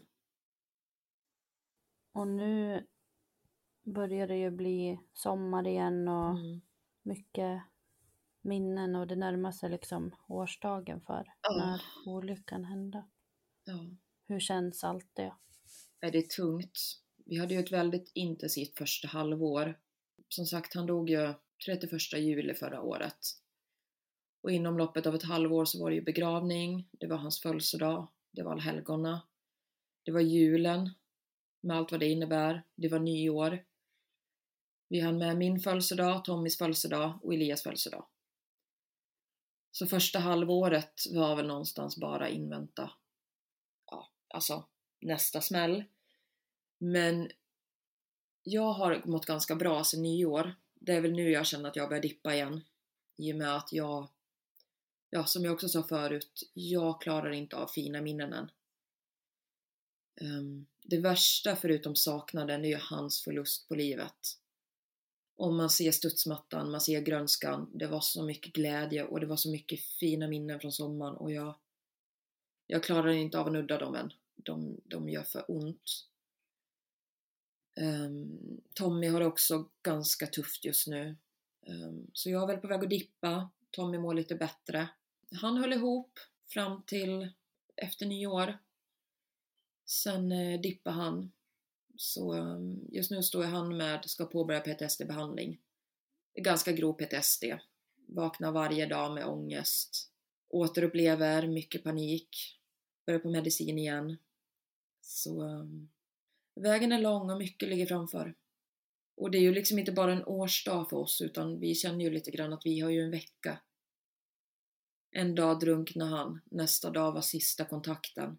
Och 2.12 2.28
nu 2.28 2.88
börjar 3.84 4.28
det 4.28 4.38
ju 4.38 4.52
bli 4.52 5.00
sommar 5.14 5.68
igen 5.68 6.08
och 6.08 6.40
mm. 6.40 6.62
mycket 7.02 7.62
minnen 8.42 8.96
och 8.96 9.08
det 9.08 9.16
närmar 9.16 9.52
sig 9.52 9.70
liksom 9.70 10.16
årsdagen 10.28 11.02
för 11.02 11.22
oh. 11.50 11.58
när 11.58 11.82
olyckan 12.06 12.66
hände. 12.66 13.06
Ja. 13.64 13.86
Hur 14.28 14.40
känns 14.40 14.84
allt 14.84 15.10
det? 15.14 15.34
Det 16.00 16.18
är 16.18 16.22
tungt. 16.22 16.80
Vi 17.26 17.38
hade 17.38 17.54
ju 17.54 17.60
ett 17.60 17.72
väldigt 17.72 18.12
intensivt 18.14 18.78
första 18.78 19.08
halvår. 19.08 19.80
Som 20.30 20.46
sagt, 20.46 20.76
han 20.76 20.86
dog 20.86 21.10
ju 21.10 21.34
31 21.66 22.14
juli 22.14 22.54
förra 22.54 22.82
året. 22.82 23.18
Och 24.42 24.52
inom 24.52 24.78
loppet 24.78 25.06
av 25.06 25.16
ett 25.16 25.24
halvår 25.24 25.66
så 25.66 25.84
var 25.84 25.90
det 25.90 25.96
ju 25.96 26.02
begravning, 26.02 26.88
det 26.92 27.08
var 27.08 27.18
hans 27.18 27.42
födelsedag, 27.42 28.08
det 28.32 28.44
var 28.44 28.52
allhelgona, 28.52 29.22
det 30.04 30.12
var 30.12 30.22
julen 30.22 30.90
med 31.62 31.78
allt 31.78 31.92
vad 31.92 32.00
det 32.00 32.10
innebär, 32.10 32.64
det 32.76 32.88
var 32.88 33.00
nyår. 33.00 33.66
Vi 34.90 35.00
hann 35.00 35.18
med 35.18 35.38
min 35.38 35.60
födelsedag, 35.60 36.26
Tommys 36.26 36.58
födelsedag 36.58 37.20
och 37.24 37.34
Elias 37.34 37.64
födelsedag. 37.64 38.06
Så 39.72 39.88
första 39.88 40.20
halvåret 40.20 40.94
var 41.14 41.36
väl 41.36 41.48
någonstans 41.48 41.98
bara 41.98 42.30
invänta, 42.30 42.92
alltså 44.34 44.66
nästa 45.00 45.42
smäll. 45.42 45.84
Men 46.78 47.32
jag 48.44 48.74
har 48.74 49.02
mått 49.06 49.26
ganska 49.26 49.56
bra 49.56 49.84
sedan 49.84 50.02
nyår. 50.02 50.56
Det 50.74 50.92
är 50.92 51.02
väl 51.02 51.14
nu 51.14 51.30
jag 51.30 51.46
känner 51.46 51.70
att 51.70 51.76
jag 51.76 51.90
börjar 51.90 52.02
dippa 52.02 52.34
igen. 52.34 52.62
I 53.18 53.34
och 53.34 53.38
med 53.38 53.56
att 53.56 53.74
jag 53.74 54.08
ja, 55.14 55.26
som 55.26 55.44
jag 55.44 55.54
också 55.54 55.70
sa 55.70 55.84
förut, 55.84 56.50
jag 56.54 57.02
klarar 57.02 57.32
inte 57.32 57.56
av 57.56 57.68
fina 57.68 58.02
minnen 58.02 58.34
än. 58.34 58.52
Um, 60.22 60.66
det 60.84 60.98
värsta 60.98 61.56
förutom 61.56 61.96
saknaden 61.96 62.66
är 62.66 62.70
ju 62.70 62.78
hans 62.82 63.24
förlust 63.24 63.68
på 63.68 63.76
livet. 63.76 64.40
Om 65.36 65.58
man 65.58 65.70
ser 65.70 65.92
studsmattan, 65.92 66.72
man 66.72 66.82
ser 66.82 67.02
grönskan, 67.02 67.72
det 67.74 67.88
var 67.88 68.02
så 68.02 68.24
mycket 68.24 68.54
glädje 68.54 69.04
och 69.04 69.20
det 69.20 69.26
var 69.26 69.36
så 69.36 69.50
mycket 69.50 69.80
fina 69.80 70.28
minnen 70.28 70.60
från 70.60 70.72
sommaren 70.72 71.16
och 71.16 71.32
jag, 71.32 71.56
jag 72.68 72.84
klarar 72.84 73.12
inte 73.12 73.40
av 73.40 73.48
att 73.48 73.54
nudda 73.54 73.78
dem 73.78 73.96
än. 73.96 74.14
De, 74.36 74.82
de 74.84 75.10
gör 75.10 75.24
för 75.24 75.52
ont. 75.52 76.08
Um, 77.76 78.62
Tommy 78.74 79.08
har 79.08 79.20
det 79.20 79.26
också 79.26 79.70
ganska 79.84 80.28
tufft 80.28 80.66
just 80.66 80.88
nu. 80.88 81.18
Um, 81.68 82.08
så 82.14 82.30
jag 82.30 82.44
är 82.44 82.48
väl 82.48 82.58
på 82.58 82.68
väg 82.68 82.84
att 82.84 82.90
dippa. 82.90 83.50
Tommy 83.72 83.98
mår 83.98 84.14
lite 84.14 84.36
bättre. 84.36 84.90
Han 85.32 85.58
höll 85.58 85.74
ihop 85.74 86.20
fram 86.48 86.84
till 86.84 87.30
efter 87.76 88.06
nyår. 88.06 88.58
Sen 89.86 90.32
eh, 90.32 90.62
dippade 90.62 90.96
han. 90.96 91.32
Så 91.96 92.34
um, 92.34 92.88
just 92.92 93.12
nu 93.12 93.24
står 93.24 93.44
han 93.44 93.78
med, 93.78 94.06
ska 94.06 94.26
påbörja 94.26 94.62
PTSD-behandling. 94.62 95.58
Ganska 96.36 96.72
grov 96.72 96.94
PTSD. 96.94 97.44
Vaknar 98.08 98.52
varje 98.52 98.86
dag 98.86 99.14
med 99.14 99.26
ångest. 99.26 100.12
Återupplever 100.50 101.48
mycket 101.48 101.84
panik 101.84 102.60
börja 103.06 103.20
på 103.20 103.30
medicin 103.30 103.80
igen. 103.80 104.18
Så 105.02 105.42
um, 105.44 105.90
vägen 106.56 106.92
är 106.92 107.00
lång 107.00 107.30
och 107.30 107.38
mycket 107.38 107.70
ligger 107.70 107.86
framför. 107.86 108.36
Och 109.16 109.32
det 109.32 109.38
är 109.38 109.42
ju 109.42 109.54
liksom 109.54 109.80
inte 109.80 109.92
bara 109.92 110.14
en 110.14 110.26
årsdag 110.26 110.90
för 110.90 110.98
oss 110.98 111.22
utan 111.22 111.60
vi 111.60 111.76
känner 111.76 112.06
ju 112.06 112.10
lite 112.12 112.32
grann 112.32 112.54
att 112.54 112.66
vi 112.66 112.80
har 112.80 112.90
ju 112.90 113.02
en 113.02 113.12
vecka. 113.12 113.60
En 115.12 115.36
dag 115.36 115.60
drunknar 115.60 116.06
han, 116.06 116.42
nästa 116.46 116.90
dag 116.90 117.12
var 117.12 117.22
sista 117.22 117.66
kontakten. 117.66 118.38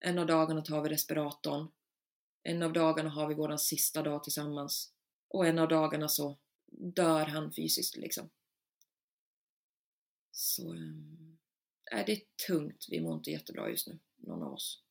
En 0.00 0.18
av 0.18 0.26
dagarna 0.26 0.62
tar 0.62 0.82
vi 0.82 0.88
respiratorn. 0.88 1.68
En 2.42 2.62
av 2.62 2.72
dagarna 2.72 3.10
har 3.10 3.28
vi 3.28 3.34
våran 3.34 3.58
sista 3.58 4.02
dag 4.02 4.24
tillsammans. 4.24 4.92
Och 5.28 5.46
en 5.46 5.58
av 5.58 5.68
dagarna 5.68 6.08
så 6.08 6.38
dör 6.70 7.26
han 7.26 7.52
fysiskt 7.52 7.96
liksom. 7.96 8.30
Så 10.30 10.72
um, 10.72 11.17
är 11.90 12.06
det 12.06 12.12
är 12.12 12.22
tungt. 12.46 12.86
Vi 12.90 13.00
mår 13.00 13.14
inte 13.14 13.30
jättebra 13.30 13.70
just 13.70 13.86
nu, 13.86 13.98
någon 14.16 14.42
av 14.42 14.52
oss. 14.52 14.82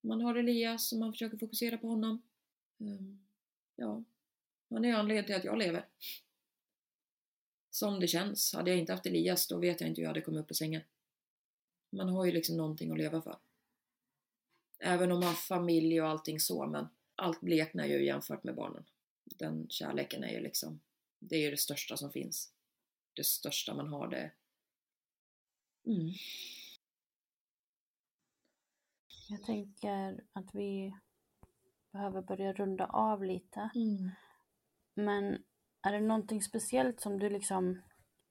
Man 0.00 0.20
har 0.20 0.34
Elias 0.34 0.92
och 0.92 0.98
man 0.98 1.12
försöker 1.12 1.38
fokusera 1.38 1.78
på 1.78 1.88
honom. 1.88 2.22
Ehm, 2.80 3.20
ja, 3.76 4.04
han 4.70 4.84
är 4.84 4.94
anledningen 4.94 5.24
till 5.24 5.34
att 5.34 5.44
jag 5.44 5.58
lever. 5.58 5.86
Som 7.70 8.00
det 8.00 8.08
känns. 8.08 8.52
Hade 8.54 8.70
jag 8.70 8.78
inte 8.78 8.92
haft 8.92 9.06
Elias 9.06 9.46
då 9.46 9.58
vet 9.58 9.80
jag 9.80 9.90
inte 9.90 10.00
hur 10.00 10.04
jag 10.04 10.10
hade 10.10 10.20
kommit 10.20 10.40
upp 10.40 10.50
ur 10.50 10.54
sängen. 10.54 10.82
Man 11.90 12.08
har 12.08 12.24
ju 12.24 12.32
liksom 12.32 12.56
någonting 12.56 12.90
att 12.90 12.98
leva 12.98 13.22
för. 13.22 13.38
Även 14.78 15.12
om 15.12 15.20
man 15.20 15.28
har 15.28 15.34
familj 15.34 16.00
och 16.00 16.08
allting 16.08 16.40
så, 16.40 16.66
men 16.66 16.86
allt 17.14 17.40
bleknar 17.40 17.86
ju 17.86 18.04
jämfört 18.04 18.44
med 18.44 18.54
barnen. 18.54 18.84
Den 19.24 19.66
kärleken 19.68 20.24
är 20.24 20.32
ju 20.32 20.40
liksom, 20.40 20.80
det 21.18 21.36
är 21.36 21.40
ju 21.40 21.50
det 21.50 21.56
största 21.56 21.96
som 21.96 22.12
finns. 22.12 22.52
Det 23.14 23.24
största 23.24 23.74
man 23.74 23.88
har 23.88 24.08
det. 24.08 24.30
Mm. 25.86 26.12
Jag 29.28 29.42
tänker 29.42 30.24
att 30.32 30.54
vi 30.54 30.94
behöver 31.92 32.22
börja 32.22 32.52
runda 32.52 32.86
av 32.86 33.24
lite. 33.24 33.70
Mm. 33.74 34.10
Men 34.94 35.44
är 35.82 35.92
det 35.92 36.00
någonting 36.00 36.42
speciellt 36.42 37.00
som 37.00 37.18
du 37.18 37.30
liksom 37.30 37.82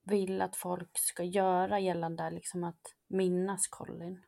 vill 0.04 0.42
att 0.42 0.56
folk 0.56 0.90
ska 0.94 1.24
göra 1.24 1.80
gällande 1.80 2.32
liksom 2.32 2.64
att 2.64 2.96
minnas 3.08 3.68
Colin? 3.68 4.24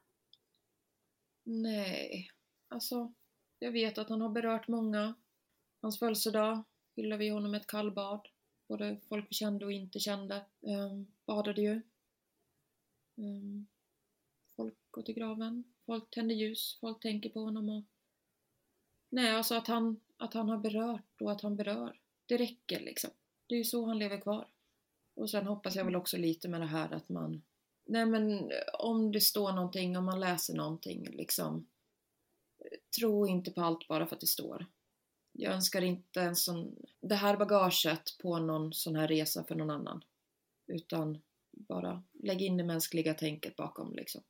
Nej, 1.43 2.29
alltså 2.67 3.13
jag 3.59 3.71
vet 3.71 3.97
att 3.97 4.09
han 4.09 4.21
har 4.21 4.29
berört 4.29 4.67
många. 4.67 5.15
Hans 5.81 5.99
födelsedag 5.99 6.63
hyllade 6.95 7.19
vi 7.19 7.29
honom 7.29 7.51
med 7.51 7.61
ett 7.61 7.67
kallbad. 7.67 8.27
Både 8.67 8.99
folk 9.09 9.25
vi 9.29 9.35
kände 9.35 9.65
och 9.65 9.71
inte 9.71 9.99
kände 9.99 10.45
um, 10.61 11.11
badade 11.25 11.61
ju. 11.61 11.81
Ehm, 13.15 13.67
folk 14.55 14.77
går 14.91 15.01
till 15.01 15.15
graven, 15.15 15.63
folk 15.85 16.09
tänder 16.09 16.35
ljus, 16.35 16.77
folk 16.81 16.99
tänker 16.99 17.29
på 17.29 17.39
honom 17.39 17.69
och... 17.69 17.83
Nej, 19.09 19.31
alltså 19.31 19.55
att 19.55 19.67
han, 19.67 19.99
att 20.17 20.33
han 20.33 20.49
har 20.49 20.57
berört 20.57 21.21
och 21.21 21.31
att 21.31 21.41
han 21.41 21.55
berör. 21.55 21.99
Det 22.25 22.37
räcker 22.37 22.79
liksom. 22.79 23.11
Det 23.47 23.55
är 23.55 23.57
ju 23.57 23.63
så 23.63 23.85
han 23.85 23.99
lever 23.99 24.21
kvar. 24.21 24.47
Och 25.13 25.29
sen 25.29 25.47
hoppas 25.47 25.75
jag 25.75 25.85
väl 25.85 25.95
också 25.95 26.17
lite 26.17 26.47
med 26.47 26.61
det 26.61 26.67
här 26.67 26.91
att 26.93 27.09
man 27.09 27.41
Nej 27.85 28.05
men 28.05 28.51
om 28.73 29.11
det 29.11 29.21
står 29.21 29.51
någonting, 29.51 29.97
om 29.97 30.05
man 30.05 30.19
läser 30.19 30.53
någonting 30.53 31.07
liksom 31.11 31.67
Tro 32.99 33.27
inte 33.27 33.51
på 33.51 33.61
allt 33.61 33.87
bara 33.87 34.07
för 34.07 34.15
att 34.15 34.21
det 34.21 34.27
står. 34.27 34.65
Jag 35.31 35.53
önskar 35.53 35.81
inte 35.81 36.21
en 36.21 36.35
sån, 36.35 36.75
det 37.01 37.15
här 37.15 37.37
bagaget 37.37 38.17
på 38.21 38.39
någon 38.39 38.73
sån 38.73 38.95
här 38.95 39.07
resa 39.07 39.43
för 39.43 39.55
någon 39.55 39.69
annan. 39.69 40.03
Utan 40.67 41.21
bara 41.67 42.03
lägg 42.23 42.41
in 42.41 42.57
det 42.57 42.63
mänskliga 42.63 43.13
tänket 43.13 43.55
bakom 43.55 43.93
liksom. 43.93 44.21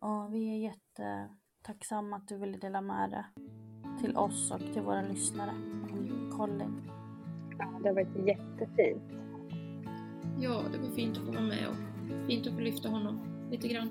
Ja, 0.00 0.28
vi 0.32 0.48
är 0.48 0.72
jättetacksamma 0.72 2.16
att 2.16 2.28
du 2.28 2.38
ville 2.38 2.58
dela 2.58 2.80
med 2.80 3.10
dig 3.10 3.24
till 4.00 4.16
oss 4.16 4.50
och 4.50 4.60
till 4.60 4.82
våra 4.82 5.02
lyssnare 5.02 5.50
om 5.50 6.30
Colin. 6.36 6.82
Ja, 7.58 7.80
det 7.82 7.88
har 7.88 7.94
varit 7.94 8.26
jättefint. 8.26 9.02
Ja, 10.38 10.62
det 10.72 10.78
var 10.78 10.94
fint 10.94 11.18
att 11.18 11.24
få 11.24 11.32
vara 11.32 11.42
med 11.42 11.68
och 11.68 11.76
fint 12.26 12.46
att 12.46 12.54
få 12.54 12.60
lyfta 12.60 12.88
honom 12.88 13.20
lite 13.50 13.68
grann. 13.68 13.90